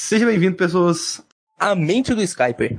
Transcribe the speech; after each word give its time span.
Seja 0.00 0.24
bem-vindo, 0.24 0.56
pessoas. 0.56 1.20
A 1.58 1.74
mente 1.74 2.14
do 2.14 2.22
Skyper. 2.22 2.78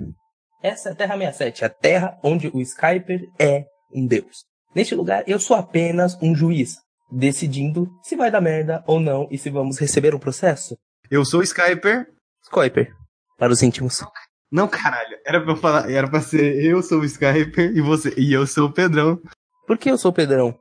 Essa 0.63 0.89
é 0.89 0.91
a 0.93 0.95
Terra 0.95 1.17
67, 1.17 1.65
a 1.65 1.69
Terra 1.69 2.17
onde 2.23 2.47
o 2.47 2.61
Skyper 2.61 3.29
é 3.37 3.65
um 3.93 4.07
deus. 4.07 4.45
Neste 4.73 4.95
lugar, 4.95 5.25
eu 5.27 5.37
sou 5.37 5.57
apenas 5.57 6.17
um 6.21 6.33
juiz, 6.33 6.77
decidindo 7.11 7.91
se 8.01 8.15
vai 8.15 8.31
dar 8.31 8.39
merda 8.39 8.83
ou 8.87 9.01
não 9.01 9.27
e 9.29 9.37
se 9.37 9.49
vamos 9.49 9.77
receber 9.77 10.15
um 10.15 10.19
processo. 10.19 10.77
Eu 11.11 11.25
sou 11.25 11.41
o 11.41 11.43
Skyper. 11.43 12.07
Skyper, 12.45 12.95
para 13.37 13.51
os 13.51 13.61
íntimos. 13.61 14.01
Não, 14.49 14.67
caralho. 14.67 15.17
Era 15.25 15.41
pra 15.41 15.51
eu 15.51 15.57
falar, 15.57 15.91
era 15.91 16.09
pra 16.09 16.21
ser 16.21 16.63
eu 16.63 16.81
sou 16.81 17.01
o 17.01 17.05
Skyper 17.05 17.75
e 17.75 17.81
você. 17.81 18.13
E 18.17 18.31
eu 18.31 18.47
sou 18.47 18.69
o 18.69 18.73
Pedrão. 18.73 19.21
Por 19.67 19.77
que 19.77 19.91
eu 19.91 19.97
sou 19.97 20.09
o 20.09 20.15
Pedrão? 20.15 20.57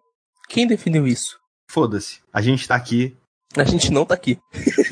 Quem 0.49 0.67
definiu 0.67 1.07
isso? 1.07 1.39
Foda-se. 1.71 2.21
A 2.33 2.43
gente 2.43 2.67
tá 2.67 2.75
aqui. 2.75 3.17
A 3.57 3.65
gente 3.65 3.93
não 3.93 4.05
tá 4.05 4.15
aqui. 4.15 4.39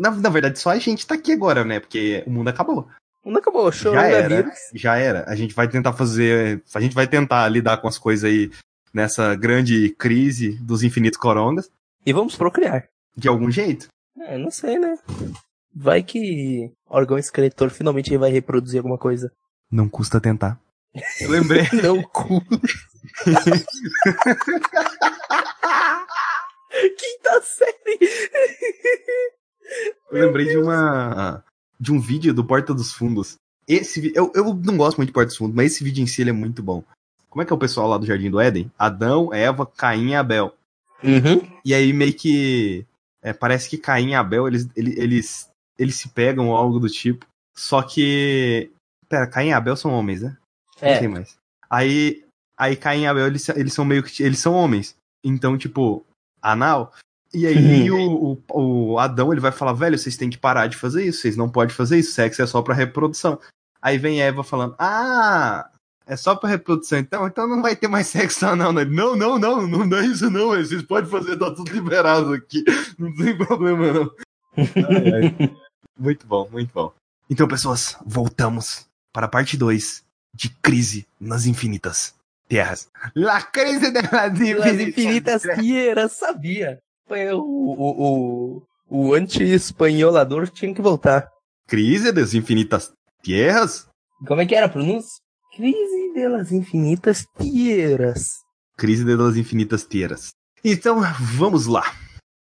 Na, 0.00 0.10
na 0.10 0.30
verdade, 0.30 0.58
só 0.58 0.70
a 0.70 0.78
gente 0.78 1.06
tá 1.06 1.14
aqui 1.14 1.30
agora, 1.30 1.62
né? 1.62 1.78
Porque 1.78 2.24
o 2.26 2.30
mundo 2.30 2.48
acabou. 2.48 2.88
O 3.22 3.28
mundo 3.28 3.38
acabou, 3.38 3.70
show 3.70 3.92
Já 3.92 4.06
era. 4.06 4.28
vírus. 4.28 4.58
Já 4.72 4.96
era. 4.96 5.28
A 5.28 5.36
gente 5.36 5.54
vai 5.54 5.68
tentar 5.68 5.92
fazer. 5.92 6.62
A 6.74 6.80
gente 6.80 6.94
vai 6.94 7.06
tentar 7.06 7.46
lidar 7.50 7.76
com 7.76 7.86
as 7.86 7.98
coisas 7.98 8.24
aí 8.24 8.50
nessa 8.94 9.34
grande 9.34 9.90
crise 9.90 10.52
dos 10.62 10.82
infinitos 10.82 11.18
corongas. 11.18 11.70
E 12.06 12.14
vamos 12.14 12.34
procriar. 12.34 12.88
De 13.14 13.28
algum 13.28 13.50
jeito. 13.50 13.88
É, 14.18 14.38
não 14.38 14.50
sei, 14.50 14.78
né? 14.78 14.98
Vai 15.74 16.02
que 16.02 16.72
órgão 16.88 17.18
excretor 17.18 17.68
finalmente 17.68 18.16
vai 18.16 18.30
reproduzir 18.30 18.78
alguma 18.78 18.96
coisa. 18.96 19.30
Não 19.70 19.86
custa 19.86 20.18
tentar. 20.18 20.58
Eu 21.20 21.28
lembrei. 21.28 21.68
Não 21.84 22.02
cu. 22.02 22.40
Quinta 26.96 27.42
série. 27.42 27.98
Eu 30.10 30.26
lembrei 30.26 30.46
de 30.46 30.56
uma. 30.58 31.42
de 31.78 31.92
um 31.92 32.00
vídeo 32.00 32.34
do 32.34 32.44
Porta 32.44 32.74
dos 32.74 32.92
Fundos. 32.92 33.36
Esse 33.68 34.12
eu, 34.14 34.32
eu 34.34 34.52
não 34.54 34.76
gosto 34.76 34.96
muito 34.96 35.08
de 35.08 35.12
Porta 35.14 35.28
dos 35.28 35.36
Fundos, 35.36 35.54
mas 35.54 35.72
esse 35.72 35.84
vídeo 35.84 36.02
em 36.02 36.06
si 36.06 36.20
ele 36.22 36.30
é 36.30 36.32
muito 36.34 36.62
bom. 36.62 36.82
Como 37.28 37.42
é 37.42 37.44
que 37.46 37.52
é 37.52 37.56
o 37.56 37.58
pessoal 37.58 37.88
lá 37.88 37.96
do 37.96 38.06
Jardim 38.06 38.28
do 38.30 38.40
Éden? 38.40 38.70
Adão, 38.76 39.32
Eva, 39.32 39.64
Caim 39.64 40.08
e 40.10 40.14
Abel. 40.16 40.52
Uhum. 41.02 41.48
E 41.64 41.72
aí 41.72 41.92
meio 41.92 42.12
que. 42.12 42.84
é, 43.22 43.32
parece 43.32 43.68
que 43.70 43.78
Caim 43.78 44.10
e 44.10 44.14
Abel, 44.14 44.48
eles, 44.48 44.68
eles, 44.74 44.96
eles, 44.98 45.48
eles 45.78 45.94
se 45.94 46.08
pegam 46.08 46.48
ou 46.48 46.56
algo 46.56 46.80
do 46.80 46.88
tipo. 46.88 47.24
Só 47.54 47.82
que. 47.82 48.70
Pera, 49.08 49.26
Caim 49.28 49.48
e 49.48 49.52
Abel 49.52 49.76
são 49.76 49.92
homens, 49.92 50.22
né? 50.22 50.36
Não 50.82 50.88
É. 50.88 50.98
sei 50.98 51.08
mais. 51.08 51.36
Aí. 51.68 52.24
Aí 52.58 52.76
Caim 52.76 53.02
e 53.02 53.06
Abel, 53.06 53.26
eles, 53.28 53.48
eles 53.50 53.72
são 53.72 53.84
meio 53.84 54.02
que. 54.02 54.22
Eles 54.22 54.38
são 54.40 54.52
homens. 54.52 54.96
Então, 55.24 55.56
tipo, 55.56 56.04
anal. 56.42 56.92
E 57.32 57.46
aí 57.46 57.90
o, 57.90 58.38
o, 58.48 58.92
o 58.92 58.98
Adão 58.98 59.32
ele 59.32 59.40
vai 59.40 59.52
falar, 59.52 59.72
velho, 59.72 59.98
vocês 59.98 60.16
têm 60.16 60.30
que 60.30 60.38
parar 60.38 60.66
de 60.66 60.76
fazer 60.76 61.04
isso, 61.04 61.20
vocês 61.20 61.36
não 61.36 61.48
podem 61.48 61.74
fazer 61.74 61.98
isso, 61.98 62.12
sexo 62.12 62.42
é 62.42 62.46
só 62.46 62.62
pra 62.62 62.74
reprodução. 62.74 63.38
Aí 63.80 63.98
vem 63.98 64.20
Eva 64.20 64.44
falando, 64.44 64.74
ah, 64.78 65.70
é 66.06 66.16
só 66.16 66.34
pra 66.34 66.50
reprodução, 66.50 66.98
então, 66.98 67.26
então 67.26 67.48
não 67.48 67.62
vai 67.62 67.74
ter 67.76 67.88
mais 67.88 68.08
sexo 68.08 68.44
não. 68.56 68.78
Ele, 68.78 68.94
Não, 68.94 69.16
não, 69.16 69.38
não, 69.38 69.66
não 69.66 69.88
dá 69.88 70.02
isso 70.04 70.30
não, 70.30 70.48
vocês 70.50 70.82
podem 70.82 71.10
fazer, 71.10 71.38
tá 71.38 71.50
tudo 71.50 71.72
liberado 71.72 72.34
aqui, 72.34 72.64
não 72.98 73.14
tem 73.14 73.36
problema 73.36 73.92
não. 73.92 74.10
Ai, 74.56 75.38
ai. 75.40 75.56
Muito 76.00 76.26
bom, 76.26 76.48
muito 76.50 76.72
bom. 76.72 76.94
Então, 77.28 77.46
pessoas, 77.46 77.94
voltamos 78.06 78.86
para 79.12 79.26
a 79.26 79.28
parte 79.28 79.54
2 79.54 80.02
de 80.34 80.48
Crise 80.48 81.06
nas 81.20 81.44
Infinitas 81.44 82.14
Terras. 82.48 82.88
La 83.14 83.42
crise 83.42 83.92
de 83.92 84.00
las 84.00 84.32
As 84.32 84.80
infinitas 84.80 85.42
tierras, 85.42 86.12
sabia. 86.12 86.80
Foi 87.10 87.28
O, 87.32 87.42
o, 87.42 88.62
o, 88.88 89.14
anti-espanholador 89.14 90.48
tinha 90.48 90.72
que 90.72 90.80
voltar. 90.80 91.28
Crise 91.66 92.12
das 92.12 92.34
Infinitas 92.34 92.92
Tierras? 93.20 93.88
Como 94.28 94.40
é 94.40 94.46
que 94.46 94.54
era 94.54 94.66
a 94.66 94.68
pronúncia? 94.68 95.20
Crise 95.56 96.14
delas 96.14 96.52
infinitas 96.52 97.26
tierras. 97.36 98.28
Crise 98.76 99.04
das 99.04 99.36
Infinitas 99.36 99.84
Tierras. 99.84 100.30
Então, 100.64 101.00
vamos 101.36 101.66
lá. 101.66 101.82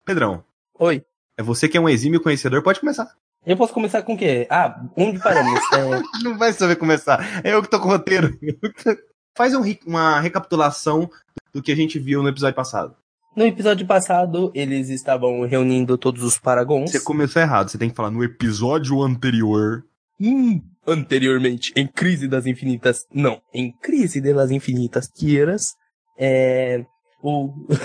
Pedrão, 0.04 0.44
Oi. 0.80 1.04
é 1.38 1.44
você 1.44 1.68
que 1.68 1.76
é 1.76 1.80
um 1.80 1.88
exímio 1.88 2.20
conhecedor, 2.20 2.60
pode 2.60 2.80
começar. 2.80 3.08
Eu 3.46 3.56
posso 3.56 3.72
começar 3.72 4.02
com 4.02 4.14
o 4.14 4.18
quê? 4.18 4.48
Ah, 4.50 4.84
onde 4.96 5.20
paramos? 5.20 5.60
É, 5.74 6.24
Não 6.24 6.36
vai 6.36 6.52
saber 6.52 6.74
começar. 6.74 7.24
É 7.44 7.54
eu 7.54 7.62
que 7.62 7.70
tô 7.70 7.78
com 7.78 7.86
o 7.86 7.92
roteiro. 7.92 8.36
Faz 9.38 9.54
um 9.54 9.62
uma 9.86 10.18
recapitulação 10.18 11.08
do 11.54 11.62
que 11.62 11.70
a 11.70 11.76
gente 11.76 12.00
viu 12.00 12.20
no 12.20 12.28
episódio 12.28 12.56
passado. 12.56 12.96
No 13.36 13.44
episódio 13.46 13.86
passado, 13.86 14.50
eles 14.54 14.88
estavam 14.88 15.46
reunindo 15.46 15.98
todos 15.98 16.22
os 16.22 16.38
Paragons. 16.38 16.90
Você 16.90 17.00
começou 17.00 17.42
errado, 17.42 17.70
você 17.70 17.78
tem 17.78 17.90
que 17.90 17.96
falar 17.96 18.10
no 18.10 18.24
episódio 18.24 19.02
anterior. 19.02 19.82
Hum, 20.20 20.60
anteriormente, 20.86 21.72
em 21.76 21.86
Crise 21.86 22.26
das 22.26 22.46
Infinitas. 22.46 23.04
Não, 23.12 23.40
em 23.52 23.72
Crise 23.82 24.20
das 24.20 24.50
Infinitas 24.50 25.08
Tierras. 25.08 25.74
É. 26.18 26.84
O. 27.22 27.52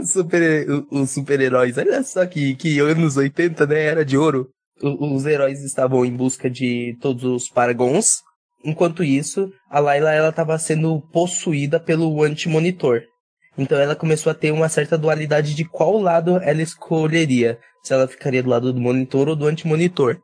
Os 0.00 0.10
super, 0.10 0.66
super-heróis, 1.06 1.78
olha 1.78 2.02
só 2.02 2.26
que, 2.26 2.54
que 2.56 2.78
anos 2.80 3.16
80, 3.16 3.64
né? 3.66 3.84
Era 3.84 4.04
de 4.04 4.18
ouro. 4.18 4.48
O- 4.82 5.14
os 5.14 5.24
heróis 5.24 5.62
estavam 5.64 6.04
em 6.04 6.14
busca 6.14 6.50
de 6.50 6.96
todos 7.00 7.24
os 7.24 7.48
Paragons. 7.48 8.16
Enquanto 8.64 9.04
isso, 9.04 9.52
a 9.68 9.78
Layla 9.78 10.12
ela 10.12 10.28
estava 10.30 10.58
sendo 10.58 11.00
possuída 11.12 11.78
pelo 11.78 12.22
anti-monitor. 12.22 13.02
Então 13.58 13.78
ela 13.78 13.94
começou 13.94 14.32
a 14.32 14.34
ter 14.34 14.50
uma 14.50 14.68
certa 14.68 14.96
dualidade 14.96 15.54
de 15.54 15.64
qual 15.64 15.98
lado 15.98 16.38
ela 16.42 16.62
escolheria. 16.62 17.58
Se 17.82 17.92
ela 17.92 18.08
ficaria 18.08 18.42
do 18.42 18.48
lado 18.48 18.72
do 18.72 18.80
monitor 18.80 19.28
ou 19.28 19.36
do 19.36 19.46
anti-monitor. 19.46 20.18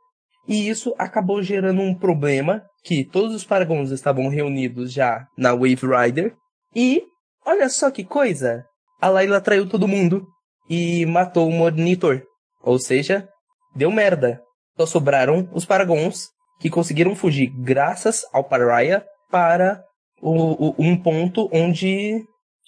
E 0.49 0.69
isso 0.69 0.95
acabou 0.99 1.43
gerando 1.43 1.83
um 1.83 1.95
problema 1.95 2.63
que 2.83 3.05
todos 3.05 3.35
os 3.35 3.45
Paragons 3.45 3.91
estavam 3.91 4.29
reunidos 4.29 4.91
já 4.91 5.27
na 5.37 5.53
Wave 5.53 5.83
Rider. 5.83 6.35
E 6.75 7.03
olha 7.45 7.69
só 7.69 7.91
que 7.91 8.03
coisa! 8.03 8.65
A 9.01 9.09
Layla 9.09 9.41
traiu 9.41 9.69
todo 9.69 9.87
mundo 9.87 10.27
e 10.69 11.05
matou 11.05 11.49
o 11.49 11.53
monitor. 11.53 12.23
Ou 12.63 12.79
seja, 12.79 13.29
deu 13.77 13.91
merda. 13.91 14.41
Só 14.79 14.87
sobraram 14.87 15.49
os 15.53 15.67
Paragons 15.67 16.29
que 16.61 16.71
conseguiram 16.71 17.17
fugir 17.17 17.49
graças 17.59 18.25
ao 18.33 18.45
Pariah 18.45 19.03
para 19.31 19.83
o- 20.23 20.69
o- 20.69 20.75
um 20.79 20.97
ponto 20.97 21.49
onde 21.53 22.23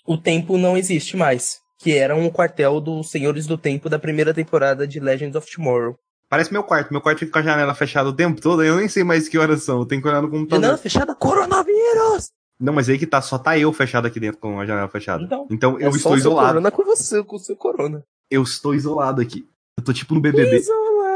o 0.06 0.16
tempo 0.19 0.58
não 0.58 0.76
existe 0.76 1.16
mais. 1.16 1.58
Que 1.78 1.97
era 1.97 2.16
um 2.16 2.31
quartel 2.31 2.81
dos 2.81 3.10
Senhores 3.10 3.47
do 3.47 3.58
Tempo 3.58 3.88
da 3.88 3.98
primeira 3.98 4.32
temporada 4.32 4.86
de 4.86 4.98
Legends 4.98 5.36
of 5.36 5.48
Tomorrow. 5.54 5.97
Parece 6.28 6.52
meu 6.52 6.62
quarto. 6.64 6.91
Meu 6.92 7.00
quarto 7.02 7.19
fica 7.19 7.32
com 7.32 7.38
a 7.41 7.42
janela 7.42 7.75
fechada 7.75 8.08
o 8.08 8.12
tempo 8.12 8.41
todo. 8.41 8.64
Eu 8.64 8.76
nem 8.78 8.88
sei 8.88 9.04
mais 9.04 9.28
que 9.28 9.36
horas 9.36 9.64
são. 9.64 9.81
Eu 9.81 9.84
tenho 9.86 10.00
que 10.00 10.08
olhar 10.08 10.22
no 10.22 10.31
computador. 10.31 10.60
Janela 10.62 10.78
fechada, 10.78 11.14
coronavírus! 11.14 12.31
Não, 12.58 12.72
mas 12.72 12.88
aí 12.88 12.97
que 12.98 13.06
tá, 13.06 13.20
só 13.20 13.36
tá 13.38 13.58
eu 13.58 13.72
fechado 13.72 14.06
aqui 14.06 14.20
dentro 14.20 14.38
com 14.41 14.58
a 14.60 14.64
janela 14.64 14.88
fechada. 14.88 15.25
Então, 15.25 15.47
Então 15.50 15.72
eu 15.81 15.88
é 15.88 15.91
só 15.91 15.97
estou 15.97 16.16
isolado. 16.16 16.48
corona 16.48 16.70
com 16.70 16.84
você, 16.84 17.22
com 17.25 17.36
o 17.36 17.38
seu 17.41 17.56
corona. 17.56 18.04
Eu 18.31 18.42
estou 18.44 18.75
isolado 18.75 19.20
aqui. 19.20 19.44
Eu 19.76 19.84
tô 19.84 19.92
tipo 19.92 20.14
no 20.14 20.20
BBB. 20.20 20.56
Isolado. 20.56 21.11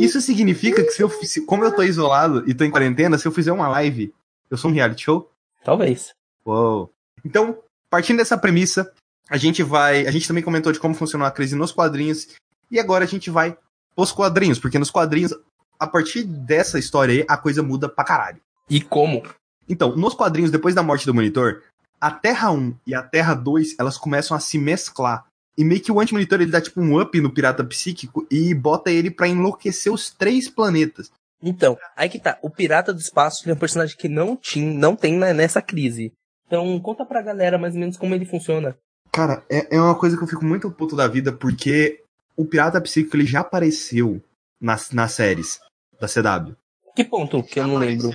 Isso 0.00 0.20
significa 0.20 0.82
que 0.82 0.90
se 0.90 1.02
eu, 1.02 1.08
se- 1.10 1.42
como 1.42 1.64
eu 1.64 1.74
tô 1.74 1.82
isolado 1.82 2.44
e 2.48 2.54
tô 2.54 2.64
em 2.64 2.70
quarentena, 2.70 3.18
se 3.18 3.26
eu 3.26 3.32
fizer 3.32 3.52
uma 3.52 3.68
live, 3.68 4.12
eu 4.50 4.56
sou 4.56 4.70
um 4.70 4.74
reality 4.74 5.04
show? 5.04 5.30
Talvez. 5.64 6.14
Uou. 6.44 6.90
Então, 7.24 7.58
partindo 7.88 8.18
dessa 8.18 8.36
premissa, 8.36 8.92
a 9.30 9.36
gente 9.36 9.62
vai. 9.62 10.06
A 10.06 10.10
gente 10.10 10.28
também 10.28 10.42
comentou 10.42 10.72
de 10.72 10.78
como 10.80 10.94
funcionou 10.94 11.26
a 11.26 11.30
crise 11.30 11.56
nos 11.56 11.72
quadrinhos. 11.72 12.28
E 12.70 12.78
agora 12.78 13.04
a 13.04 13.08
gente 13.08 13.30
vai 13.30 13.56
pros 13.96 14.12
quadrinhos, 14.12 14.58
porque 14.58 14.78
nos 14.78 14.90
quadrinhos, 14.90 15.32
a 15.78 15.86
partir 15.86 16.24
dessa 16.24 16.78
história 16.78 17.14
aí, 17.14 17.24
a 17.28 17.36
coisa 17.36 17.62
muda 17.62 17.88
pra 17.88 18.04
caralho. 18.04 18.40
E 18.68 18.80
como? 18.80 19.22
Então, 19.68 19.94
nos 19.96 20.14
quadrinhos, 20.14 20.50
depois 20.50 20.74
da 20.74 20.82
morte 20.82 21.06
do 21.06 21.14
monitor, 21.14 21.62
a 22.00 22.10
Terra 22.10 22.50
1 22.50 22.74
e 22.86 22.94
a 22.94 23.02
Terra 23.02 23.34
2, 23.34 23.76
elas 23.78 23.96
começam 23.96 24.36
a 24.36 24.40
se 24.40 24.58
mesclar. 24.58 25.24
E 25.56 25.64
meio 25.64 25.80
que 25.80 25.92
o 25.92 26.00
anti-monitor 26.00 26.40
ele 26.40 26.50
dá 26.50 26.60
tipo 26.60 26.80
um 26.80 27.00
up 27.00 27.20
no 27.20 27.32
pirata 27.32 27.64
psíquico 27.64 28.26
e 28.30 28.52
bota 28.54 28.90
ele 28.90 29.10
pra 29.10 29.28
enlouquecer 29.28 29.92
os 29.92 30.10
três 30.10 30.48
planetas. 30.48 31.10
Então, 31.42 31.76
aí 31.94 32.08
que 32.08 32.18
tá. 32.18 32.38
O 32.42 32.48
Pirata 32.48 32.92
do 32.92 32.98
Espaço 32.98 33.48
é 33.48 33.52
um 33.52 33.56
personagem 33.56 33.96
que 33.96 34.08
não 34.08 34.34
tinha, 34.34 34.72
não 34.72 34.96
tem 34.96 35.18
nessa 35.18 35.60
crise. 35.60 36.12
Então, 36.46 36.80
conta 36.80 37.04
pra 37.04 37.20
galera 37.20 37.58
mais 37.58 37.74
ou 37.74 37.80
menos 37.80 37.96
como 37.98 38.14
ele 38.14 38.24
funciona. 38.24 38.76
Cara, 39.12 39.44
é, 39.48 39.76
é 39.76 39.80
uma 39.80 39.96
coisa 39.96 40.16
que 40.16 40.24
eu 40.24 40.28
fico 40.28 40.44
muito 40.44 40.70
puto 40.70 40.96
da 40.96 41.06
vida, 41.06 41.32
porque 41.32 42.02
o 42.36 42.44
pirata 42.44 42.80
psíquico 42.80 43.16
ele 43.16 43.26
já 43.26 43.40
apareceu 43.40 44.22
nas, 44.60 44.90
nas 44.90 45.12
séries 45.12 45.60
da 46.00 46.08
CW. 46.08 46.56
Que 46.96 47.04
ponto 47.04 47.42
que 47.42 47.60
eu 47.60 47.66
não 47.66 47.76
lembro? 47.76 48.10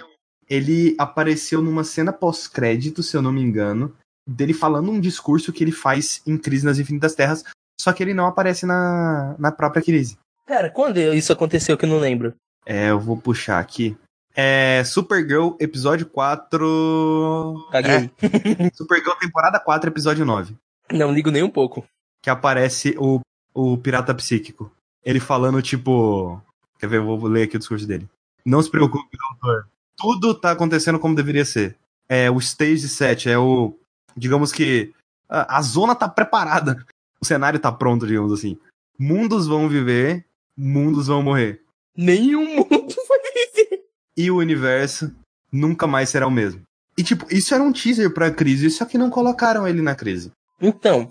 Ele 0.49 0.95
apareceu 0.97 1.61
numa 1.61 1.83
cena 1.83 2.11
pós-crédito, 2.11 3.03
se 3.03 3.15
eu 3.15 3.21
não 3.21 3.31
me 3.31 3.41
engano, 3.41 3.95
dele 4.29 4.53
falando 4.53 4.91
um 4.91 4.99
discurso 4.99 5.51
que 5.51 5.63
ele 5.63 5.71
faz 5.71 6.21
em 6.25 6.37
Crise 6.37 6.65
nas 6.65 6.79
Infinitas 6.79 7.15
Terras, 7.15 7.43
só 7.79 7.93
que 7.93 8.03
ele 8.03 8.13
não 8.13 8.25
aparece 8.25 8.65
na, 8.65 9.35
na 9.39 9.51
própria 9.51 9.81
crise. 9.81 10.17
Pera, 10.45 10.69
quando 10.69 10.97
isso 10.99 11.31
aconteceu 11.31 11.77
que 11.77 11.85
eu 11.85 11.89
não 11.89 11.99
lembro? 11.99 12.33
É, 12.65 12.89
eu 12.89 12.99
vou 12.99 13.17
puxar 13.17 13.59
aqui. 13.59 13.97
É 14.35 14.83
Supergirl, 14.83 15.55
episódio 15.59 16.05
4. 16.05 17.67
Caguei. 17.71 18.11
É, 18.21 18.69
Supergirl, 18.73 19.15
temporada 19.19 19.59
4, 19.59 19.89
episódio 19.89 20.25
9. 20.25 20.55
Não 20.91 21.11
ligo 21.11 21.31
nem 21.31 21.43
um 21.43 21.49
pouco. 21.49 21.85
Que 22.21 22.29
aparece 22.29 22.95
o 22.97 23.21
o 23.53 23.77
pirata 23.77 24.13
psíquico. 24.13 24.71
Ele 25.03 25.19
falando, 25.19 25.61
tipo. 25.61 26.41
Quer 26.79 26.87
ver? 26.87 26.97
Eu 26.97 27.17
vou 27.17 27.27
ler 27.27 27.43
aqui 27.43 27.55
o 27.55 27.59
discurso 27.59 27.85
dele. 27.85 28.07
Não 28.45 28.61
se 28.61 28.69
preocupe, 28.69 29.17
doutor. 29.17 29.67
Tudo 29.97 30.33
tá 30.33 30.51
acontecendo 30.51 30.99
como 30.99 31.15
deveria 31.15 31.43
ser. 31.43 31.75
É 32.07 32.31
o 32.31 32.37
stage 32.39 32.87
7, 32.87 33.29
é 33.29 33.37
o. 33.37 33.77
Digamos 34.19 34.51
que. 34.51 34.93
A, 35.27 35.57
a 35.57 35.61
zona 35.61 35.95
tá 35.95 36.07
preparada. 36.09 36.85
O 37.21 37.25
cenário 37.25 37.59
tá 37.59 37.71
pronto, 37.71 38.05
digamos 38.05 38.33
assim. 38.33 38.57
Mundos 38.97 39.47
vão 39.47 39.69
viver, 39.69 40.25
mundos 40.57 41.07
vão 41.07 41.23
morrer. 41.23 41.61
Nenhum 41.95 42.55
mundo 42.55 42.95
vai 43.07 43.19
viver. 43.19 43.83
E 44.15 44.29
o 44.29 44.37
universo 44.37 45.13
nunca 45.51 45.87
mais 45.87 46.09
será 46.09 46.27
o 46.27 46.31
mesmo. 46.31 46.61
E, 46.97 47.03
tipo, 47.03 47.25
isso 47.33 47.53
era 47.53 47.63
um 47.63 47.71
teaser 47.71 48.13
pra 48.13 48.31
crise, 48.31 48.69
só 48.69 48.83
que 48.85 48.97
não 48.97 49.09
colocaram 49.09 49.67
ele 49.67 49.81
na 49.81 49.95
crise. 49.95 50.31
Então, 50.61 51.09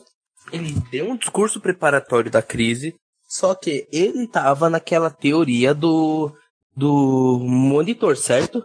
ele 0.52 0.74
deu 0.90 1.10
um 1.10 1.16
discurso 1.16 1.60
preparatório 1.60 2.30
da 2.30 2.42
crise, 2.42 2.94
só 3.26 3.54
que 3.54 3.88
ele 3.90 4.26
tava 4.26 4.68
naquela 4.68 5.10
teoria 5.10 5.74
do, 5.74 6.30
do 6.76 7.38
monitor, 7.40 8.16
certo? 8.16 8.62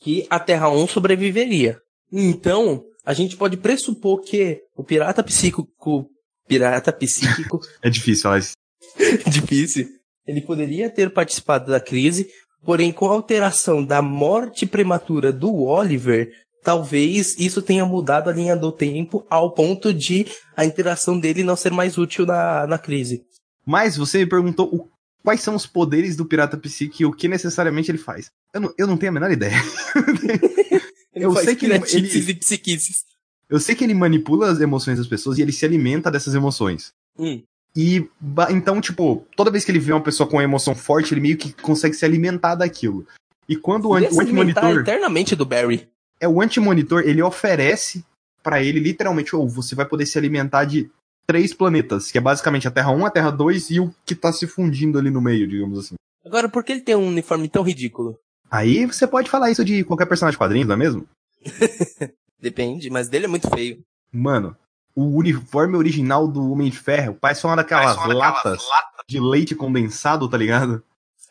Que 0.00 0.26
a 0.30 0.40
Terra 0.40 0.70
1 0.70 0.88
sobreviveria. 0.88 1.78
Então, 2.10 2.84
a 3.04 3.12
gente 3.12 3.36
pode 3.36 3.56
pressupor 3.56 4.20
que 4.20 4.60
o 4.76 4.84
pirata 4.84 5.22
psíquico. 5.22 6.08
Pirata 6.46 6.92
psíquico. 6.92 7.60
é 7.82 7.90
difícil 7.90 8.36
isso. 8.36 8.52
difícil. 9.28 9.88
Ele 10.26 10.40
poderia 10.40 10.88
ter 10.88 11.10
participado 11.10 11.70
da 11.70 11.80
crise, 11.80 12.28
porém, 12.64 12.92
com 12.92 13.06
a 13.06 13.12
alteração 13.12 13.84
da 13.84 14.00
morte 14.00 14.66
prematura 14.66 15.32
do 15.32 15.62
Oliver, 15.64 16.30
talvez 16.62 17.36
isso 17.38 17.60
tenha 17.60 17.84
mudado 17.84 18.30
a 18.30 18.32
linha 18.32 18.56
do 18.56 18.70
tempo 18.70 19.26
ao 19.28 19.52
ponto 19.52 19.92
de 19.92 20.26
a 20.56 20.64
interação 20.64 21.18
dele 21.18 21.42
não 21.42 21.56
ser 21.56 21.72
mais 21.72 21.98
útil 21.98 22.24
na, 22.24 22.66
na 22.66 22.78
crise. 22.78 23.24
Mas 23.66 23.96
você 23.96 24.18
me 24.18 24.26
perguntou 24.26 24.68
o, 24.72 24.88
quais 25.24 25.40
são 25.40 25.56
os 25.56 25.66
poderes 25.66 26.14
do 26.16 26.26
pirata 26.26 26.56
psíquico 26.56 27.02
e 27.02 27.06
o 27.06 27.12
que 27.12 27.26
necessariamente 27.26 27.90
ele 27.90 27.98
faz. 27.98 28.30
Eu 28.54 28.60
não, 28.60 28.74
eu 28.78 28.86
não 28.86 28.96
tenho 28.96 29.10
a 29.10 29.14
menor 29.14 29.30
ideia. 29.30 29.56
eu 31.14 31.34
sei 31.36 31.54
que 31.54 31.66
ele, 31.66 31.74
ele, 31.74 32.30
e 32.30 32.34
psiquices. 32.34 33.04
Eu 33.48 33.60
sei 33.60 33.74
que 33.74 33.84
ele 33.84 33.94
manipula 33.94 34.50
as 34.50 34.60
emoções 34.60 34.98
das 34.98 35.06
pessoas 35.06 35.38
e 35.38 35.42
ele 35.42 35.52
se 35.52 35.64
alimenta 35.64 36.10
dessas 36.10 36.34
emoções. 36.34 36.92
Hum. 37.18 37.42
E 37.76 38.06
então, 38.50 38.80
tipo, 38.80 39.26
toda 39.36 39.50
vez 39.50 39.64
que 39.64 39.70
ele 39.70 39.78
vê 39.78 39.92
uma 39.92 40.02
pessoa 40.02 40.28
com 40.28 40.36
uma 40.36 40.44
emoção 40.44 40.74
forte, 40.74 41.12
ele 41.14 41.20
meio 41.20 41.36
que 41.36 41.52
consegue 41.52 41.94
se 41.94 42.04
alimentar 42.04 42.54
daquilo. 42.54 43.06
E 43.48 43.56
quando 43.56 43.86
o, 43.86 43.90
o 43.90 43.94
anti-monitor. 43.94 44.80
eternamente 44.80 45.34
do 45.34 45.44
Barry. 45.44 45.88
É 46.20 46.28
o 46.28 46.40
anti-monitor, 46.40 47.02
ele 47.04 47.22
oferece 47.22 48.04
para 48.42 48.62
ele 48.62 48.80
literalmente, 48.80 49.34
ou 49.34 49.44
oh, 49.44 49.48
você 49.48 49.74
vai 49.74 49.86
poder 49.86 50.06
se 50.06 50.18
alimentar 50.18 50.64
de 50.64 50.90
três 51.26 51.54
planetas, 51.54 52.10
que 52.10 52.18
é 52.18 52.20
basicamente 52.20 52.68
a 52.68 52.70
Terra 52.70 52.90
1, 52.90 53.06
a 53.06 53.10
Terra 53.10 53.30
2 53.30 53.70
e 53.70 53.80
o 53.80 53.94
que 54.04 54.14
tá 54.14 54.32
se 54.32 54.46
fundindo 54.46 54.98
ali 54.98 55.10
no 55.10 55.20
meio, 55.20 55.48
digamos 55.48 55.78
assim. 55.78 55.94
Agora, 56.24 56.48
por 56.48 56.62
que 56.62 56.72
ele 56.72 56.80
tem 56.80 56.94
um 56.94 57.08
uniforme 57.08 57.48
tão 57.48 57.62
ridículo? 57.62 58.18
Aí 58.52 58.84
você 58.84 59.06
pode 59.06 59.30
falar 59.30 59.50
isso 59.50 59.64
de 59.64 59.82
qualquer 59.82 60.04
personagem 60.04 60.34
de 60.34 60.38
quadrinhos, 60.38 60.68
não 60.68 60.74
é 60.74 60.78
mesmo? 60.78 61.08
Depende, 62.38 62.90
mas 62.90 63.08
dele 63.08 63.24
é 63.24 63.28
muito 63.28 63.48
feio. 63.48 63.82
Mano, 64.12 64.54
o 64.94 65.16
uniforme 65.16 65.74
original 65.74 66.28
do 66.28 66.52
Homem 66.52 66.68
de 66.70 66.78
Ferro 66.78 67.16
parece 67.18 67.46
uma 67.46 67.56
daquelas, 67.56 67.96
parece 67.96 68.04
uma 68.04 68.14
latas 68.14 68.68
lata. 68.68 69.04
de 69.08 69.18
leite 69.18 69.54
condensado, 69.54 70.28
tá 70.28 70.36
ligado? 70.36 70.82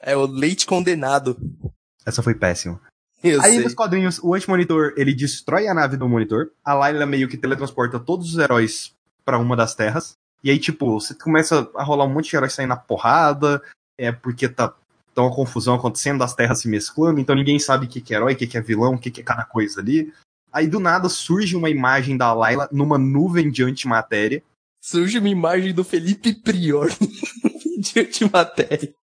É, 0.01 0.18
o 0.18 0.25
leite 0.25 0.65
condenado. 0.65 1.38
Essa 2.03 2.23
foi 2.23 2.33
péssima. 2.33 2.81
Eu 3.23 3.39
Aí 3.39 3.53
sei. 3.53 3.63
nos 3.63 3.75
quadrinhos, 3.75 4.19
o 4.23 4.33
anti-monitor, 4.33 4.95
ele 4.97 5.13
destrói 5.13 5.68
a 5.68 5.75
nave 5.75 5.95
do 5.95 6.09
monitor. 6.09 6.50
A 6.65 6.73
Layla 6.73 7.06
meio 7.06 7.29
que 7.29 7.38
teletransporta 7.38 8.00
todos 8.00 8.33
os 8.33 8.39
heróis 8.39 8.95
para 9.23 9.38
uma 9.38 9.56
das 9.56 9.75
terras. 9.75 10.18
E 10.44 10.50
aí, 10.50 10.57
tipo, 10.57 11.00
você 11.00 11.13
começa 11.13 11.69
a 11.75 11.83
rolar 11.83 12.06
um 12.06 12.09
monte 12.09 12.31
de 12.31 12.35
heróis 12.35 12.53
saindo 12.53 12.69
na 12.69 12.77
porrada. 12.77 13.62
É 13.95 14.12
porque 14.12 14.50
tá, 14.50 14.73
tá 15.13 15.22
uma 15.22 15.36
confusão 15.36 15.75
acontecendo, 15.75 16.24
as 16.24 16.34
terras 16.34 16.62
se 16.62 16.68
mesclando, 16.68 17.19
então 17.19 17.36
ninguém 17.36 17.60
sabe 17.60 17.86
o 17.86 17.90
que, 17.90 18.02
que 18.02 18.13
é 18.13 18.18
herói, 18.18 18.34
o 18.34 18.36
que, 18.36 18.48
que 18.48 18.58
é 18.58 18.62
vilão, 18.62 18.96
o 18.96 18.98
que, 18.98 19.12
que 19.12 19.22
é 19.22 19.24
cada 19.24 19.44
coisa 19.44 19.81
ali. 19.81 20.12
Aí 20.52 20.68
do 20.68 20.80
nada 20.80 21.08
surge 21.08 21.56
uma 21.56 21.69
imagem 21.69 22.18
da 22.18 22.34
Layla 22.34 22.68
numa 22.72 22.98
nuvem 22.98 23.50
de 23.50 23.63
antimatéria. 23.63 24.44
Surge 24.81 25.19
uma 25.19 25.30
imagem 25.30 25.74
do 25.74 25.84
Felipe 25.84 26.34
Prior 26.34 26.90
de 27.80 28.00
antimatéria. 28.00 28.94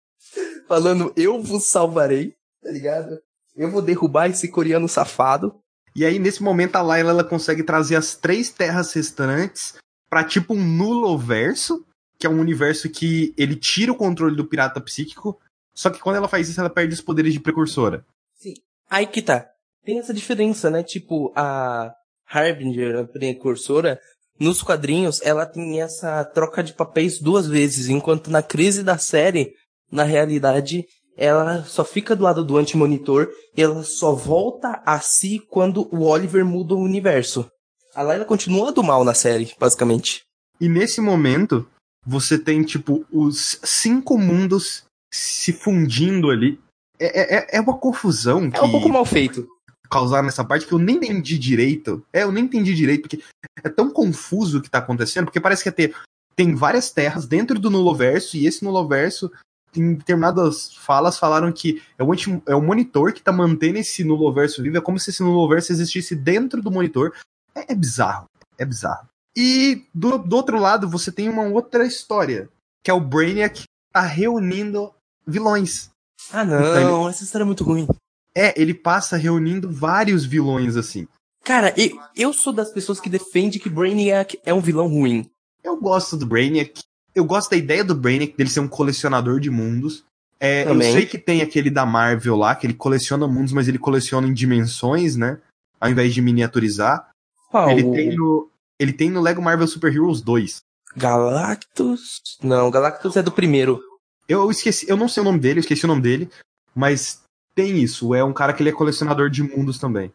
Falando, 0.67 1.13
eu 1.17 1.43
vos 1.43 1.67
salvarei, 1.67 2.35
tá 2.63 2.71
ligado? 2.71 3.19
Eu 3.57 3.71
vou 3.71 3.81
derrubar 3.81 4.29
esse 4.29 4.49
coreano 4.49 4.89
safado. 4.89 5.59
E 5.97 6.05
aí, 6.05 6.19
nesse 6.19 6.43
momento, 6.43 6.77
a 6.77 6.83
Layla 6.83 7.11
ela 7.11 7.25
consegue 7.25 7.63
trazer 7.63 7.97
as 7.97 8.15
três 8.15 8.51
terras 8.51 8.93
restantes 8.93 9.75
para 10.11 10.23
tipo 10.23 10.55
um 10.55 10.63
nulo 10.63 11.17
verso, 11.17 11.85
que 12.19 12.27
é 12.27 12.31
um 12.31 12.41
universo 12.41 12.91
que 12.91 13.33
ele 13.37 13.57
tira 13.57 13.93
o 13.93 13.97
controle 13.97 14.37
do 14.37 14.45
pirata 14.45 14.81
psíquico, 14.81 15.41
só 15.79 15.91
que 15.91 16.01
quando 16.01 16.17
ela 16.17 16.27
faz 16.27 16.49
isso, 16.49 16.59
ela 16.59 16.69
perde 16.69 16.93
os 16.93 17.01
poderes 17.01 17.33
de 17.33 17.39
precursora. 17.39 18.05
Sim. 18.35 18.55
Aí 18.91 19.07
que 19.07 19.23
tá. 19.23 19.47
Tem 19.85 20.01
essa 20.01 20.13
diferença, 20.13 20.69
né? 20.69 20.83
Tipo, 20.83 21.33
a 21.37 21.93
Harbinger, 22.29 22.99
a 22.99 23.05
precursora, 23.05 24.01
nos 24.41 24.61
quadrinhos, 24.61 25.23
ela 25.23 25.47
tem 25.47 25.81
essa 25.81 26.25
troca 26.25 26.65
de 26.65 26.73
papéis 26.73 27.21
duas 27.21 27.47
vezes, 27.47 27.89
enquanto 27.89 28.29
na 28.29 28.43
crise 28.43 28.83
da 28.83 28.99
série, 28.99 29.53
na 29.89 30.03
realidade, 30.03 30.85
ela 31.17 31.63
só 31.63 31.85
fica 31.85 32.17
do 32.17 32.25
lado 32.25 32.45
do 32.45 32.57
anti-monitor 32.57 33.29
e 33.57 33.63
ela 33.63 33.85
só 33.85 34.13
volta 34.13 34.83
a 34.85 34.99
si 34.99 35.39
quando 35.49 35.89
o 35.95 36.03
Oliver 36.03 36.45
muda 36.45 36.75
o 36.75 36.83
universo. 36.83 37.49
A 37.95 38.03
Layla 38.03 38.25
continua 38.25 38.73
do 38.73 38.83
mal 38.83 39.05
na 39.05 39.15
série, 39.15 39.55
basicamente. 39.61 40.23
E 40.61 40.69
nesse 40.69 41.01
momento, 41.01 41.69
você 42.05 42.37
tem, 42.37 42.65
tipo, 42.65 43.07
os 43.13 43.61
cinco 43.63 44.19
mundos 44.19 44.88
se 45.13 45.53
fundindo 45.53 46.31
ali. 46.31 46.61
É, 46.99 47.37
é, 47.37 47.59
é 47.59 47.61
uma 47.61 47.77
confusão 47.77 48.51
que... 48.51 48.59
É 48.59 48.63
um 48.63 48.71
pouco 48.71 48.89
mal 48.89 49.05
feito. 49.05 49.49
Causar 49.91 50.23
nessa 50.23 50.45
parte 50.45 50.67
que 50.67 50.73
eu 50.73 50.79
nem 50.79 50.97
entendi 50.97 51.39
direito. 51.39 52.05
É, 52.13 52.23
eu 52.23 52.33
nem 52.33 52.45
entendi 52.45 52.75
direito, 52.75 53.03
porque 53.03 53.23
é 53.63 53.69
tão 53.69 53.91
confuso 53.91 54.59
o 54.59 54.63
que 54.63 54.71
tá 54.71 54.79
acontecendo, 54.79 55.25
porque 55.25 55.41
parece 55.41 55.63
que 55.63 55.69
é 55.69 55.73
ter, 55.73 55.95
tem 56.37 56.55
várias 56.55 56.91
terras 56.91 57.27
dentro 57.27 57.59
do 57.59 57.71
Nuloverso, 57.71 58.37
e 58.37 58.47
esse 58.47 58.65
Nuloverso 58.65 59.31
em 59.77 59.95
determinadas 59.95 60.75
falas 60.75 61.19
falaram 61.19 61.53
que 61.53 61.83
é 61.99 62.03
o, 62.03 62.11
é 62.47 62.55
o 62.55 62.63
monitor 62.63 63.13
que 63.13 63.23
tá 63.23 63.33
mantendo 63.33 63.79
esse 63.79 64.03
nuloverso 64.03 64.63
vivo, 64.63 64.79
é 64.79 64.81
como 64.81 64.99
se 64.99 65.11
esse 65.11 65.23
nuloverso 65.23 65.73
existisse 65.73 66.15
dentro 66.15 66.63
do 66.63 66.71
monitor. 66.71 67.15
É, 67.55 67.73
é 67.73 67.75
bizarro, 67.75 68.27
é 68.57 68.65
bizarro. 68.65 69.09
E 69.37 69.87
do, 69.95 70.19
do, 70.19 70.37
outro 70.37 70.59
lado, 70.59 70.89
você 70.89 71.13
tem 71.13 71.29
uma 71.29 71.45
outra 71.45 71.87
história, 71.87 72.49
que 72.83 72.91
é 72.91 72.95
o 72.95 73.01
Brainiac 73.01 73.63
tá 73.93 74.03
reunindo 74.03 74.93
vilões. 75.29 75.91
Ah 76.33 76.45
não, 76.45 76.61
então, 76.61 77.03
ele... 77.03 77.11
essa 77.11 77.25
história 77.25 77.45
é 77.45 77.47
muito 77.47 77.65
ruim. 77.65 77.87
É, 78.35 78.61
ele 78.61 78.75
passa 78.75 79.17
reunindo 79.17 79.71
vários 79.71 80.25
vilões 80.25 80.77
assim. 80.77 81.07
Cara, 81.45 81.73
eu, 81.77 81.99
eu 82.17 82.33
sou 82.33 82.53
das 82.53 82.73
pessoas 82.73 83.01
que 83.01 83.09
defende 83.09 83.59
que 83.59 83.69
Brainiac 83.69 84.39
é 84.45 84.53
um 84.53 84.61
vilão 84.61 84.89
ruim. 84.89 85.31
Eu 85.63 85.77
gosto 85.77 86.17
do 86.17 86.27
Brainiac, 86.27 86.81
eu 87.15 87.25
gosto 87.25 87.51
da 87.51 87.57
ideia 87.57 87.85
do 87.85 87.95
Brainiac 87.95 88.37
dele 88.37 88.51
ser 88.51 88.61
um 88.61 88.69
colecionador 88.69 89.41
de 89.41 89.51
mundos. 89.51 90.05
É, 90.41 90.69
eu 90.69 90.81
sei 90.81 91.05
que 91.05 91.19
tem 91.19 91.43
aquele 91.43 91.69
da 91.69 91.85
Marvel 91.85 92.37
lá, 92.37 92.55
que 92.55 92.67
ele 92.67 92.75
coleciona 92.75 93.27
mundos, 93.27 93.53
mas 93.53 93.67
ele 93.67 93.79
coleciona 93.79 94.29
em 94.29 94.33
dimensões, 94.33 95.17
né? 95.17 95.39
Ao 95.81 95.91
invés 95.91 96.15
de 96.15 96.23
miniaturizar. 96.23 97.11
Qual? 97.51 97.71
Ele 97.71 97.83
tem 97.91 98.15
no, 98.15 98.49
ele 98.79 98.93
tem 98.93 99.11
no 99.11 99.21
Lego 99.21 99.43
Marvel 99.43 99.67
Super 99.67 99.93
Heroes 99.93 100.21
2. 100.21 100.63
Galactus? 100.97 102.21
Não, 102.43 102.71
Galactus 102.71 103.17
é 103.17 103.23
do 103.23 103.33
primeiro. 103.33 103.81
Eu 104.29 104.51
esqueci, 104.51 104.89
eu 104.89 104.97
não 104.97 105.09
sei 105.09 105.23
o 105.23 105.25
nome 105.25 105.39
dele, 105.39 105.59
eu 105.59 105.63
esqueci 105.63 105.87
o 105.87 105.89
nome 105.89 106.03
dele, 106.03 106.31
mas 106.75 107.23
tem 107.55 107.79
isso. 107.79 108.15
É 108.15 108.23
um 108.23 108.33
cara 108.33 108.53
que 108.53 108.63
ele 108.63 108.69
é 108.69 108.73
colecionador 108.73 109.31
de 109.31 109.43
mundos 109.43 109.79
também. 109.79 110.13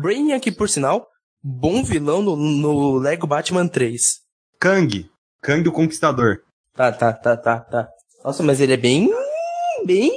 Brainiac, 0.00 0.50
por 0.52 0.68
sinal, 0.68 1.06
bom 1.42 1.84
vilão 1.84 2.22
no, 2.22 2.34
no 2.34 2.96
Lego 2.96 3.26
Batman 3.26 3.68
3. 3.68 4.20
Kang. 4.58 5.10
Kang 5.42 5.68
o 5.68 5.72
Conquistador. 5.72 6.42
Tá, 6.74 6.90
tá, 6.90 7.12
tá, 7.12 7.36
tá, 7.36 7.60
tá. 7.60 7.88
Nossa, 8.24 8.42
mas 8.42 8.60
ele 8.60 8.72
é 8.72 8.76
bem. 8.76 9.10
bem. 9.84 10.10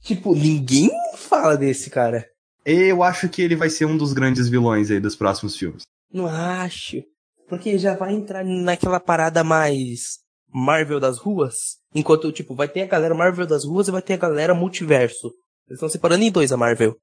Tipo, 0.00 0.34
ninguém 0.34 0.90
fala 1.16 1.56
desse 1.56 1.88
cara. 1.88 2.28
Eu 2.64 3.02
acho 3.02 3.28
que 3.28 3.42
ele 3.42 3.54
vai 3.54 3.70
ser 3.70 3.84
um 3.84 3.96
dos 3.96 4.12
grandes 4.12 4.48
vilões 4.48 4.90
aí 4.90 4.98
dos 4.98 5.14
próximos 5.14 5.56
filmes. 5.56 5.82
Não 6.12 6.26
acho. 6.26 7.02
Porque 7.48 7.78
já 7.78 7.94
vai 7.94 8.12
entrar 8.12 8.44
naquela 8.44 8.98
parada 8.98 9.44
mais 9.44 10.21
Marvel 10.52 11.00
das 11.00 11.18
ruas. 11.18 11.78
Enquanto, 11.94 12.32
tipo, 12.32 12.54
vai 12.54 12.68
ter 12.68 12.82
a 12.82 12.86
galera 12.86 13.14
Marvel 13.14 13.46
das 13.46 13.64
ruas 13.64 13.88
e 13.88 13.90
vai 13.90 14.02
ter 14.02 14.14
a 14.14 14.18
galera 14.18 14.54
multiverso. 14.54 15.28
Eles 15.68 15.78
estão 15.78 15.88
separando 15.88 16.22
em 16.22 16.30
dois 16.30 16.52
a 16.52 16.56
Marvel. 16.56 16.96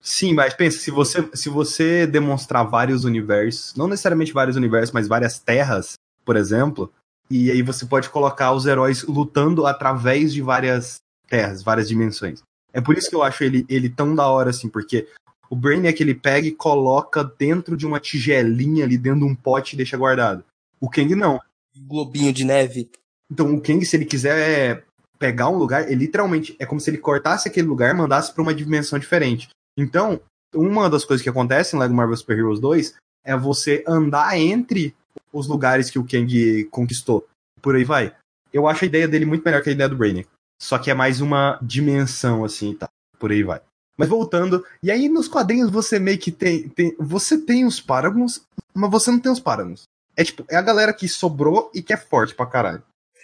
Sim, 0.00 0.34
mas 0.34 0.52
pensa, 0.52 0.78
se 0.78 0.90
você, 0.90 1.28
se 1.32 1.48
você 1.48 2.06
demonstrar 2.06 2.68
vários 2.68 3.04
universos, 3.04 3.74
não 3.76 3.86
necessariamente 3.86 4.32
vários 4.32 4.56
universos, 4.56 4.92
mas 4.92 5.06
várias 5.06 5.38
terras, 5.38 5.94
por 6.24 6.36
exemplo, 6.36 6.92
e 7.30 7.50
aí 7.50 7.62
você 7.62 7.86
pode 7.86 8.10
colocar 8.10 8.52
os 8.52 8.66
heróis 8.66 9.04
lutando 9.04 9.64
através 9.64 10.32
de 10.32 10.42
várias 10.42 10.96
terras, 11.28 11.62
várias 11.62 11.88
dimensões. 11.88 12.42
É 12.72 12.80
por 12.80 12.96
isso 12.96 13.08
que 13.08 13.14
eu 13.14 13.22
acho 13.22 13.44
ele, 13.44 13.64
ele 13.68 13.88
tão 13.88 14.14
da 14.14 14.26
hora, 14.26 14.50
assim, 14.50 14.68
porque 14.68 15.06
o 15.48 15.54
Brainiac 15.54 16.02
ele 16.02 16.14
pega 16.14 16.48
e 16.48 16.52
coloca 16.52 17.22
dentro 17.22 17.76
de 17.76 17.86
uma 17.86 18.00
tigelinha 18.00 18.84
ali, 18.84 18.98
dentro 18.98 19.20
de 19.20 19.26
um 19.26 19.34
pote 19.34 19.74
e 19.74 19.76
deixa 19.76 19.96
guardado. 19.96 20.44
O 20.80 20.90
Kang 20.90 21.14
não. 21.14 21.40
Globinho 21.76 22.32
de 22.32 22.44
neve. 22.44 22.90
Então 23.30 23.54
o 23.54 23.60
Kang, 23.60 23.84
se 23.84 23.96
ele 23.96 24.04
quiser 24.04 24.84
pegar 25.18 25.48
um 25.48 25.56
lugar, 25.56 25.90
ele 25.90 26.06
literalmente 26.06 26.56
é 26.58 26.66
como 26.66 26.80
se 26.80 26.90
ele 26.90 26.98
cortasse 26.98 27.48
aquele 27.48 27.66
lugar 27.66 27.94
e 27.94 27.96
mandasse 27.96 28.32
para 28.32 28.42
uma 28.42 28.54
dimensão 28.54 28.98
diferente. 28.98 29.48
Então, 29.76 30.20
uma 30.54 30.90
das 30.90 31.04
coisas 31.04 31.22
que 31.22 31.30
acontece 31.30 31.74
em 31.74 31.78
Lego 31.78 31.94
Marvel 31.94 32.16
Super 32.16 32.38
Heroes 32.38 32.60
2 32.60 32.94
é 33.24 33.36
você 33.36 33.84
andar 33.86 34.36
entre 34.36 34.94
os 35.32 35.46
lugares 35.46 35.90
que 35.90 35.98
o 35.98 36.04
Kang 36.04 36.64
conquistou. 36.70 37.26
Por 37.60 37.76
aí 37.76 37.84
vai. 37.84 38.14
Eu 38.52 38.66
acho 38.66 38.84
a 38.84 38.86
ideia 38.86 39.08
dele 39.08 39.24
muito 39.24 39.44
melhor 39.44 39.62
que 39.62 39.70
a 39.70 39.72
ideia 39.72 39.88
do 39.88 39.96
Brainiac. 39.96 40.28
Só 40.60 40.78
que 40.78 40.90
é 40.90 40.94
mais 40.94 41.20
uma 41.20 41.58
dimensão, 41.62 42.44
assim, 42.44 42.74
tá? 42.74 42.88
Por 43.18 43.30
aí 43.30 43.42
vai. 43.42 43.60
Mas 43.96 44.08
voltando, 44.08 44.64
e 44.82 44.90
aí 44.90 45.08
nos 45.08 45.28
quadrinhos 45.28 45.70
você 45.70 45.98
meio 45.98 46.18
que 46.18 46.32
tem, 46.32 46.68
tem. 46.68 46.94
Você 46.98 47.38
tem 47.38 47.64
os 47.64 47.80
Paragons, 47.80 48.42
mas 48.74 48.90
você 48.90 49.10
não 49.10 49.18
tem 49.18 49.30
os 49.30 49.40
Paragons. 49.40 49.84
É 50.16 50.24
tipo, 50.24 50.44
é 50.48 50.56
a 50.56 50.62
galera 50.62 50.92
que 50.92 51.08
sobrou 51.08 51.70
e 51.74 51.82
que 51.82 51.92
é 51.92 51.96
forte 51.96 52.34
pra 52.34 52.46
caralho. 52.46 52.82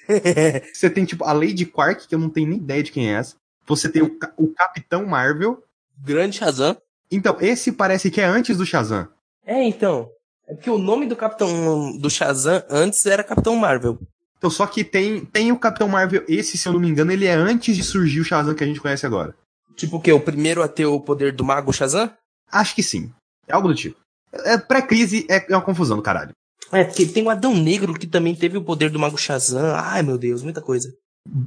você 0.72 0.88
tem, 0.88 1.04
tipo, 1.04 1.24
a 1.24 1.32
Lady 1.32 1.66
Quark, 1.66 2.08
que 2.08 2.14
eu 2.14 2.18
não 2.18 2.30
tenho 2.30 2.48
nem 2.48 2.58
ideia 2.58 2.82
de 2.82 2.92
quem 2.92 3.10
é 3.10 3.18
essa. 3.18 3.36
Você 3.66 3.88
tem 3.88 4.02
o, 4.02 4.18
o 4.36 4.48
Capitão 4.48 5.04
Marvel. 5.04 5.62
Grande 5.98 6.36
Shazam. 6.36 6.76
Então, 7.10 7.36
esse 7.40 7.72
parece 7.72 8.10
que 8.10 8.20
é 8.20 8.24
antes 8.24 8.56
do 8.56 8.64
Shazam. 8.64 9.08
É, 9.44 9.62
então. 9.62 10.10
É 10.46 10.54
porque 10.54 10.70
o 10.70 10.78
nome 10.78 11.06
do 11.06 11.14
Capitão 11.14 11.96
do 11.98 12.08
Shazam 12.08 12.62
antes 12.70 13.04
era 13.04 13.22
Capitão 13.22 13.54
Marvel. 13.56 13.98
Então, 14.38 14.48
só 14.48 14.66
que 14.66 14.82
tem, 14.84 15.24
tem 15.24 15.52
o 15.52 15.58
Capitão 15.58 15.88
Marvel, 15.88 16.24
esse, 16.28 16.56
se 16.56 16.66
eu 16.66 16.72
não 16.72 16.80
me 16.80 16.88
engano, 16.88 17.12
ele 17.12 17.26
é 17.26 17.34
antes 17.34 17.76
de 17.76 17.82
surgir 17.82 18.20
o 18.20 18.24
Shazam 18.24 18.54
que 18.54 18.64
a 18.64 18.66
gente 18.66 18.80
conhece 18.80 19.04
agora. 19.04 19.34
Tipo 19.74 19.96
o 19.96 20.00
quê? 20.00 20.12
O 20.12 20.20
primeiro 20.20 20.62
a 20.62 20.68
ter 20.68 20.86
o 20.86 21.00
poder 21.00 21.32
do 21.32 21.44
mago 21.44 21.72
Shazam? 21.72 22.10
Acho 22.50 22.74
que 22.74 22.82
sim. 22.82 23.12
É 23.46 23.52
algo 23.52 23.68
do 23.68 23.74
tipo. 23.74 23.98
É, 24.32 24.56
Pré-crise 24.56 25.26
é, 25.28 25.52
é 25.52 25.56
uma 25.56 25.62
confusão 25.62 25.96
do 25.96 26.02
caralho. 26.02 26.32
É, 26.72 26.84
porque 26.84 27.06
tem 27.06 27.22
o 27.24 27.30
Adão 27.30 27.54
Negro 27.54 27.94
que 27.94 28.06
também 28.06 28.34
teve 28.34 28.58
o 28.58 28.64
poder 28.64 28.90
do 28.90 28.98
mago 28.98 29.16
Shazam. 29.16 29.74
Ai, 29.74 30.02
meu 30.02 30.18
Deus, 30.18 30.42
muita 30.42 30.60
coisa. 30.60 30.94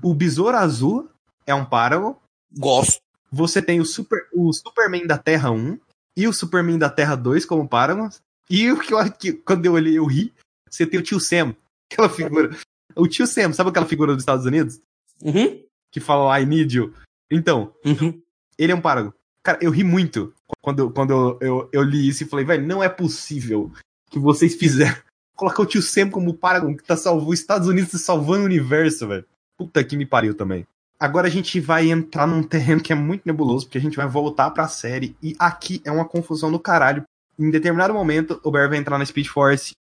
O 0.02 0.14
Besouro 0.14 0.58
Azul 0.58 1.10
é 1.46 1.54
um 1.54 1.66
Paragon. 1.66 2.16
Gosto. 2.58 3.02
Você 3.32 3.62
tem 3.62 3.80
o, 3.80 3.86
super, 3.86 4.28
o 4.34 4.52
Superman 4.52 5.08
da 5.08 5.18
Terra 5.18 5.52
1 5.52 5.80
e 6.18 6.28
o 6.28 6.34
Superman 6.34 6.78
da 6.78 6.90
Terra 6.90 7.16
2 7.16 7.46
como 7.46 7.68
Paragons. 7.68 8.20
E 8.50 8.70
o 8.72 8.80
que 8.80 8.94
eu 8.94 9.12
que, 9.12 9.34
quando 9.34 9.66
eu 9.66 9.74
olhei, 9.74 9.98
eu 9.98 10.06
ri. 10.06 10.34
Você 10.70 10.86
tem 10.86 11.00
o 11.00 11.04
tio 11.04 11.20
Sam, 11.20 11.56
aquela 11.92 12.10
figura. 12.10 12.56
O 12.96 13.08
tio 13.08 13.26
Sam, 13.26 13.54
sabe 13.54 13.70
aquela 13.70 13.86
figura 13.86 14.14
dos 14.14 14.22
Estados 14.24 14.46
Unidos? 14.46 14.82
Uhum. 15.22 15.64
Que 15.92 16.00
fala 16.00 16.40
I 16.40 16.46
need 16.46 16.76
you. 16.76 16.94
Então, 17.32 17.74
Uhum. 17.86 18.22
ele 18.58 18.72
é 18.72 18.76
um 18.76 18.82
Paragon. 18.82 19.14
Cara, 19.44 19.60
eu 19.62 19.72
ri 19.72 19.84
muito 19.84 20.34
quando, 20.62 20.92
quando 20.92 21.12
eu, 21.12 21.38
eu, 21.42 21.70
eu 21.72 21.84
li 21.84 22.08
isso 22.08 22.24
e 22.24 22.28
falei, 22.28 22.46
velho, 22.46 22.68
não 22.68 22.84
é 22.84 22.90
possível 22.90 23.72
que 24.10 24.20
vocês 24.20 24.56
fizeram. 24.56 24.98
Colocar 25.42 25.64
o 25.64 25.66
tio 25.66 25.82
Sam 25.82 26.08
como 26.08 26.36
Paragon 26.36 26.78
que 26.78 26.84
tá 26.84 26.96
salvando 26.96 27.32
os 27.32 27.40
Estados 27.40 27.68
Unidos 27.68 27.94
tá 27.94 27.98
salvando 27.98 28.44
o 28.44 28.46
universo, 28.46 29.08
velho. 29.08 29.26
Puta 29.58 29.84
que 29.84 29.98
me 29.98 30.06
pariu 30.06 30.36
também. 30.36 30.68
Agora 31.00 31.26
a 31.26 31.32
gente 31.32 31.60
vai 31.60 31.90
entrar 31.90 32.28
num 32.28 32.44
terreno 32.44 32.80
que 32.80 32.94
é 32.94 32.96
muito 32.96 33.24
nebuloso, 33.26 33.66
porque 33.66 33.80
a 33.80 33.82
gente 33.82 33.98
vai 33.98 34.06
voltar 34.06 34.52
pra 34.52 34.68
série. 34.68 35.16
E 35.20 35.36
aqui 35.40 35.82
é 35.84 35.92
uma 35.92 36.06
confusão 36.06 36.52
do 36.52 36.60
caralho. 36.60 37.04
Em 37.40 37.50
determinado 37.50 37.92
momento, 37.92 38.40
o 38.44 38.52
Barry 38.52 38.70
vai 38.70 38.78
entrar 38.78 39.00
na 39.00 39.06
Speed 39.08 39.30
Force. 39.30 39.72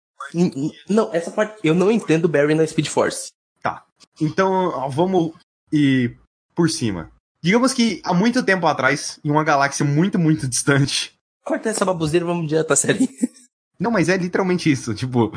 Não, 0.89 1.13
essa 1.13 1.31
parte. 1.31 1.59
Eu 1.63 1.75
não 1.75 1.91
entendo 1.91 2.25
o 2.25 2.29
Barry 2.29 2.55
na 2.55 2.67
Speed 2.67 2.89
Force. 2.89 3.29
Então, 4.19 4.51
ó, 4.51 4.89
vamos 4.89 5.33
ir 5.71 6.19
por 6.55 6.71
cima. 6.71 7.11
Digamos 7.43 7.75
que 7.75 8.01
há 8.03 8.15
muito 8.15 8.43
tempo 8.43 8.67
atrás, 8.67 9.21
em 9.23 9.31
uma 9.31 9.45
galáxia 9.45 9.85
muito, 9.85 10.19
muito 10.19 10.49
distante. 10.49 11.13
Corta 11.45 11.69
essa 11.69 11.85
baboseira 11.85 12.25
e 12.25 12.27
vamos 12.27 12.49
direto 12.49 12.67
pra 12.67 12.77
série. 12.77 13.07
Não, 13.81 13.91
mas 13.91 14.09
é 14.11 14.17
literalmente 14.17 14.71
isso. 14.71 14.95
Tipo, 14.95 15.33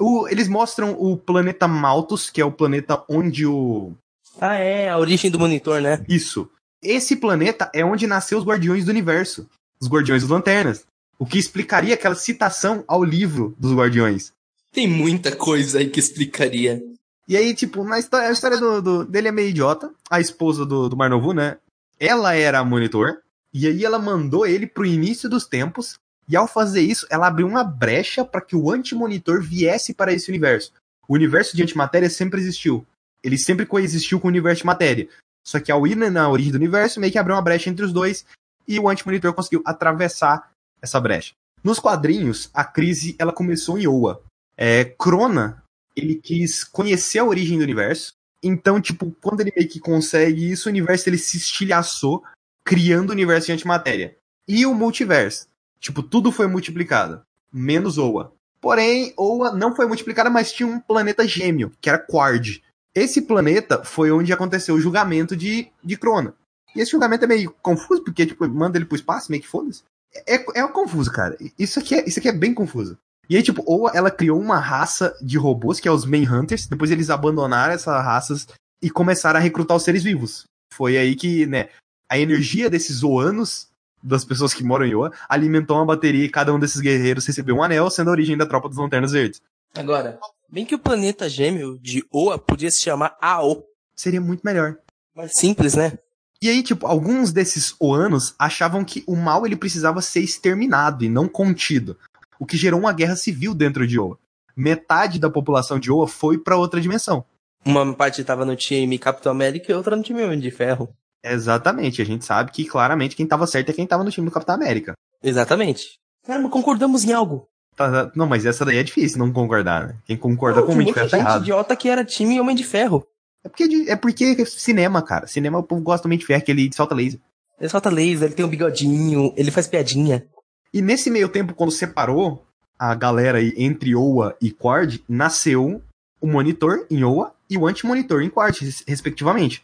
o- 0.00 0.28
eles 0.28 0.46
mostram 0.48 0.92
o 0.98 1.16
planeta 1.16 1.66
Malthus, 1.66 2.30
que 2.30 2.40
é 2.40 2.44
o 2.44 2.52
planeta 2.52 3.02
onde 3.08 3.44
o. 3.44 3.92
ah, 4.40 4.54
é, 4.54 4.88
a 4.88 4.96
origem 4.96 5.30
do 5.30 5.38
monitor, 5.38 5.80
né? 5.82 6.04
Isso. 6.08 6.48
Esse 6.82 7.16
planeta 7.16 7.70
é 7.74 7.84
onde 7.84 8.06
nasceu 8.06 8.38
os 8.38 8.44
Guardiões 8.44 8.84
do 8.84 8.90
Universo. 8.90 9.46
Os 9.80 9.88
Guardiões 9.88 10.22
das 10.22 10.30
Lanternas. 10.30 10.84
O 11.18 11.26
que 11.26 11.38
explicaria 11.38 11.94
aquela 11.94 12.14
citação 12.14 12.82
ao 12.88 13.04
livro 13.04 13.54
dos 13.58 13.74
Guardiões. 13.74 14.32
Tem 14.72 14.86
muita 14.88 15.34
coisa 15.34 15.78
aí 15.80 15.90
que 15.90 16.00
explicaria. 16.00 16.82
E 17.28 17.36
aí, 17.36 17.52
tipo, 17.54 17.84
na 17.84 17.98
história, 17.98 18.28
a 18.28 18.32
história 18.32 18.56
do, 18.56 18.80
do- 18.80 19.04
dele 19.04 19.28
é 19.28 19.32
meio 19.32 19.48
idiota. 19.50 19.90
A 20.08 20.20
esposa 20.20 20.64
do, 20.64 20.88
do 20.88 20.96
Marnovu, 20.96 21.32
né? 21.34 21.58
Ela 21.98 22.34
era 22.34 22.60
a 22.60 22.64
monitor. 22.64 23.18
E 23.52 23.66
aí 23.66 23.84
ela 23.84 23.98
mandou 23.98 24.46
ele 24.46 24.66
pro 24.66 24.86
início 24.86 25.28
dos 25.28 25.44
tempos. 25.46 25.98
E 26.30 26.36
ao 26.36 26.46
fazer 26.46 26.82
isso, 26.82 27.06
ela 27.10 27.26
abriu 27.26 27.48
uma 27.48 27.64
brecha 27.64 28.24
para 28.24 28.40
que 28.40 28.54
o 28.54 28.70
antimonitor 28.70 29.42
viesse 29.42 29.92
para 29.92 30.12
esse 30.12 30.28
universo. 30.28 30.72
O 31.08 31.14
universo 31.14 31.56
de 31.56 31.62
antimatéria 31.64 32.08
sempre 32.08 32.40
existiu. 32.40 32.86
Ele 33.20 33.36
sempre 33.36 33.66
coexistiu 33.66 34.20
com 34.20 34.28
o 34.28 34.30
universo 34.30 34.60
de 34.60 34.66
matéria. 34.66 35.08
Só 35.44 35.58
que 35.58 35.72
ao 35.72 35.84
ir 35.88 35.96
na 35.96 36.28
origem 36.28 36.52
do 36.52 36.58
universo, 36.58 37.00
meio 37.00 37.12
que 37.12 37.18
abriu 37.18 37.34
uma 37.34 37.42
brecha 37.42 37.68
entre 37.68 37.84
os 37.84 37.92
dois. 37.92 38.24
E 38.68 38.78
o 38.78 38.88
antimonitor 38.88 39.34
conseguiu 39.34 39.60
atravessar 39.64 40.52
essa 40.80 41.00
brecha. 41.00 41.32
Nos 41.64 41.80
quadrinhos, 41.80 42.48
a 42.54 42.64
crise 42.64 43.16
ela 43.18 43.32
começou 43.32 43.76
em 43.76 43.88
Oa. 43.88 44.22
É, 44.56 44.84
Crona 44.84 45.64
ele 45.96 46.14
quis 46.14 46.62
conhecer 46.62 47.18
a 47.18 47.24
origem 47.24 47.58
do 47.58 47.64
universo. 47.64 48.12
Então, 48.40 48.80
tipo, 48.80 49.14
quando 49.20 49.40
ele 49.40 49.52
meio 49.54 49.68
que 49.68 49.80
consegue 49.80 50.48
isso, 50.48 50.68
o 50.68 50.72
universo 50.72 51.08
ele 51.08 51.18
se 51.18 51.36
estilhaçou, 51.36 52.22
criando 52.64 53.10
o 53.10 53.12
universo 53.12 53.46
de 53.46 53.52
antimatéria. 53.52 54.16
E 54.46 54.64
o 54.64 54.72
multiverso. 54.72 55.49
Tipo, 55.80 56.02
tudo 56.02 56.30
foi 56.30 56.46
multiplicado. 56.46 57.22
Menos 57.52 57.98
Oa. 57.98 58.32
Porém, 58.60 59.14
Oa 59.16 59.52
não 59.52 59.74
foi 59.74 59.86
multiplicada, 59.86 60.28
mas 60.28 60.52
tinha 60.52 60.68
um 60.68 60.78
planeta 60.78 61.26
gêmeo, 61.26 61.72
que 61.80 61.88
era 61.88 61.98
Quard. 61.98 62.62
Esse 62.94 63.22
planeta 63.22 63.84
foi 63.84 64.10
onde 64.10 64.32
aconteceu 64.32 64.74
o 64.74 64.80
julgamento 64.80 65.36
de, 65.36 65.70
de 65.82 65.96
Crona. 65.96 66.34
E 66.74 66.80
esse 66.80 66.92
julgamento 66.92 67.24
é 67.24 67.28
meio 67.28 67.54
confuso, 67.62 68.04
porque, 68.04 68.26
tipo, 68.26 68.46
manda 68.48 68.76
ele 68.76 68.84
pro 68.84 68.96
espaço, 68.96 69.30
meio 69.30 69.42
que 69.42 69.48
foda-se. 69.48 69.82
É, 70.26 70.34
é 70.60 70.68
confuso, 70.68 71.10
cara. 71.10 71.36
Isso 71.58 71.78
aqui 71.78 71.94
é, 71.94 72.08
isso 72.08 72.18
aqui 72.18 72.28
é 72.28 72.32
bem 72.32 72.52
confuso. 72.52 72.98
E 73.28 73.36
aí, 73.36 73.42
tipo, 73.42 73.62
ou 73.64 73.88
ela 73.88 74.10
criou 74.10 74.40
uma 74.40 74.58
raça 74.58 75.16
de 75.22 75.38
robôs, 75.38 75.78
que 75.78 75.86
é 75.86 75.92
os 75.92 76.04
Manhunters, 76.04 76.66
depois 76.66 76.90
eles 76.90 77.10
abandonaram 77.10 77.72
essas 77.72 78.04
raças 78.04 78.48
e 78.82 78.90
começaram 78.90 79.38
a 79.38 79.42
recrutar 79.42 79.76
os 79.76 79.84
seres 79.84 80.02
vivos. 80.02 80.44
Foi 80.72 80.96
aí 80.98 81.14
que, 81.14 81.46
né, 81.46 81.68
a 82.10 82.18
energia 82.18 82.68
desses 82.68 83.04
Oanos, 83.04 83.68
das 84.02 84.24
pessoas 84.24 84.54
que 84.54 84.64
moram 84.64 84.86
em 84.86 84.94
Oa, 84.94 85.12
alimentou 85.28 85.76
uma 85.76 85.86
bateria 85.86 86.24
e 86.24 86.28
cada 86.28 86.54
um 86.54 86.58
desses 86.58 86.80
guerreiros 86.80 87.26
recebeu 87.26 87.56
um 87.56 87.62
anel, 87.62 87.90
sendo 87.90 88.08
a 88.08 88.12
origem 88.12 88.36
da 88.36 88.46
tropa 88.46 88.68
dos 88.68 88.78
Lanternas 88.78 89.12
Verdes. 89.12 89.40
Agora, 89.74 90.18
bem 90.48 90.64
que 90.64 90.74
o 90.74 90.78
planeta 90.78 91.28
gêmeo 91.28 91.78
de 91.78 92.04
Oa 92.10 92.38
podia 92.38 92.70
se 92.70 92.80
chamar 92.80 93.16
Ao. 93.20 93.64
Seria 93.94 94.20
muito 94.20 94.42
melhor. 94.42 94.76
Mais 95.14 95.36
simples, 95.36 95.74
né? 95.74 95.98
E 96.42 96.48
aí, 96.48 96.62
tipo, 96.62 96.86
alguns 96.86 97.32
desses 97.32 97.74
Oanos 97.78 98.34
achavam 98.38 98.82
que 98.82 99.04
o 99.06 99.14
mal 99.14 99.44
ele 99.44 99.56
precisava 99.56 100.00
ser 100.00 100.20
exterminado 100.20 101.04
e 101.04 101.08
não 101.08 101.28
contido, 101.28 101.98
o 102.38 102.46
que 102.46 102.56
gerou 102.56 102.80
uma 102.80 102.94
guerra 102.94 103.14
civil 103.14 103.54
dentro 103.54 103.86
de 103.86 103.98
Oa. 103.98 104.18
Metade 104.56 105.18
da 105.18 105.28
população 105.28 105.78
de 105.78 105.92
Oa 105.92 106.08
foi 106.08 106.38
pra 106.38 106.56
outra 106.56 106.80
dimensão. 106.80 107.24
Uma 107.64 107.94
parte 107.94 108.24
tava 108.24 108.46
no 108.46 108.56
time 108.56 108.98
Capitão 108.98 109.32
América 109.32 109.70
e 109.70 109.74
outra 109.74 109.94
no 109.94 110.02
time 110.02 110.22
Homem 110.24 110.40
de 110.40 110.50
Ferro. 110.50 110.88
Exatamente, 111.24 112.00
a 112.00 112.04
gente 112.04 112.24
sabe 112.24 112.50
que 112.50 112.64
claramente 112.64 113.14
quem 113.16 113.26
tava 113.26 113.46
certo 113.46 113.70
é 113.70 113.72
quem 113.72 113.86
tava 113.86 114.02
no 114.04 114.10
time 114.10 114.26
do 114.26 114.32
Capitão 114.32 114.54
América. 114.54 114.94
Exatamente. 115.22 115.98
Caramba, 116.26 116.48
concordamos 116.48 117.04
em 117.04 117.12
algo. 117.12 117.46
Tá, 117.76 117.90
tá, 118.06 118.12
Não, 118.14 118.26
mas 118.26 118.44
essa 118.46 118.64
daí 118.64 118.78
é 118.78 118.82
difícil 118.82 119.18
não 119.18 119.32
concordar, 119.32 119.88
né? 119.88 119.96
Quem 120.04 120.16
concorda 120.16 120.60
Não, 120.60 120.66
com 120.66 120.72
o 120.72 120.74
Homem 120.74 120.86
de 120.86 120.92
Ferro 120.94 121.08
tá 121.10 121.16
gente 121.16 121.26
errado. 121.26 121.42
idiota 121.42 121.76
que 121.76 121.88
era 121.88 122.04
time 122.04 122.40
Homem 122.40 122.56
de 122.56 122.64
Ferro. 122.64 123.06
É 123.44 123.48
porque, 123.48 123.84
é 123.88 123.96
porque 123.96 124.36
é 124.38 124.44
cinema, 124.44 125.00
cara. 125.02 125.26
Cinema 125.26 125.58
o 125.58 125.62
povo 125.62 125.80
gosta 125.82 126.02
do 126.02 126.06
Homem 126.06 126.18
de 126.18 126.26
Ferro, 126.26 126.42
que 126.42 126.50
ele 126.50 126.70
solta 126.74 126.94
laser. 126.94 127.20
Ele 127.58 127.68
solta 127.68 127.90
laser, 127.90 128.26
ele 128.28 128.34
tem 128.34 128.44
um 128.44 128.48
bigodinho, 128.48 129.32
ele 129.36 129.50
faz 129.50 129.66
piadinha. 129.66 130.26
E 130.72 130.80
nesse 130.82 131.10
meio 131.10 131.28
tempo, 131.28 131.54
quando 131.54 131.70
separou 131.70 132.44
a 132.78 132.94
galera 132.94 133.38
aí 133.38 133.52
entre 133.56 133.94
Oa 133.94 134.36
e 134.40 134.50
Quard, 134.50 135.02
nasceu 135.08 135.82
o 136.20 136.26
monitor 136.26 136.86
em 136.90 137.02
Oa 137.04 137.34
e 137.48 137.56
o 137.58 137.66
anti-monitor 137.66 138.22
em 138.22 138.30
Quard, 138.30 138.58
res- 138.60 138.84
respectivamente. 138.86 139.62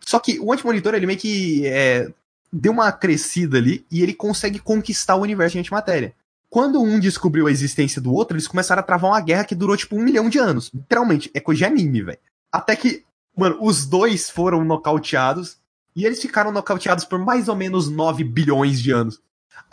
Só 0.00 0.18
que 0.18 0.38
o 0.38 0.52
anti-monitor, 0.52 0.94
ele 0.94 1.06
meio 1.06 1.18
que 1.18 1.66
é, 1.66 2.10
deu 2.52 2.72
uma 2.72 2.92
crescida 2.92 3.58
ali 3.58 3.84
e 3.90 4.02
ele 4.02 4.14
consegue 4.14 4.58
conquistar 4.58 5.16
o 5.16 5.22
universo 5.22 5.54
de 5.54 5.60
antimatéria. 5.60 6.14
Quando 6.48 6.82
um 6.82 7.00
descobriu 7.00 7.46
a 7.46 7.50
existência 7.50 8.00
do 8.00 8.12
outro, 8.12 8.36
eles 8.36 8.46
começaram 8.46 8.80
a 8.80 8.84
travar 8.84 9.10
uma 9.10 9.20
guerra 9.20 9.44
que 9.44 9.54
durou 9.54 9.76
tipo 9.76 9.96
um 9.96 10.02
milhão 10.02 10.28
de 10.28 10.38
anos. 10.38 10.70
Literalmente, 10.72 11.30
é 11.32 11.40
coisa 11.40 11.58
de 11.58 11.64
anime, 11.64 12.02
velho. 12.02 12.18
Até 12.52 12.76
que, 12.76 13.04
mano, 13.34 13.56
os 13.60 13.86
dois 13.86 14.28
foram 14.28 14.62
nocauteados 14.62 15.56
e 15.96 16.04
eles 16.04 16.20
ficaram 16.20 16.52
nocauteados 16.52 17.04
por 17.04 17.18
mais 17.18 17.48
ou 17.48 17.56
menos 17.56 17.88
9 17.88 18.22
bilhões 18.24 18.80
de 18.82 18.90
anos 18.90 19.20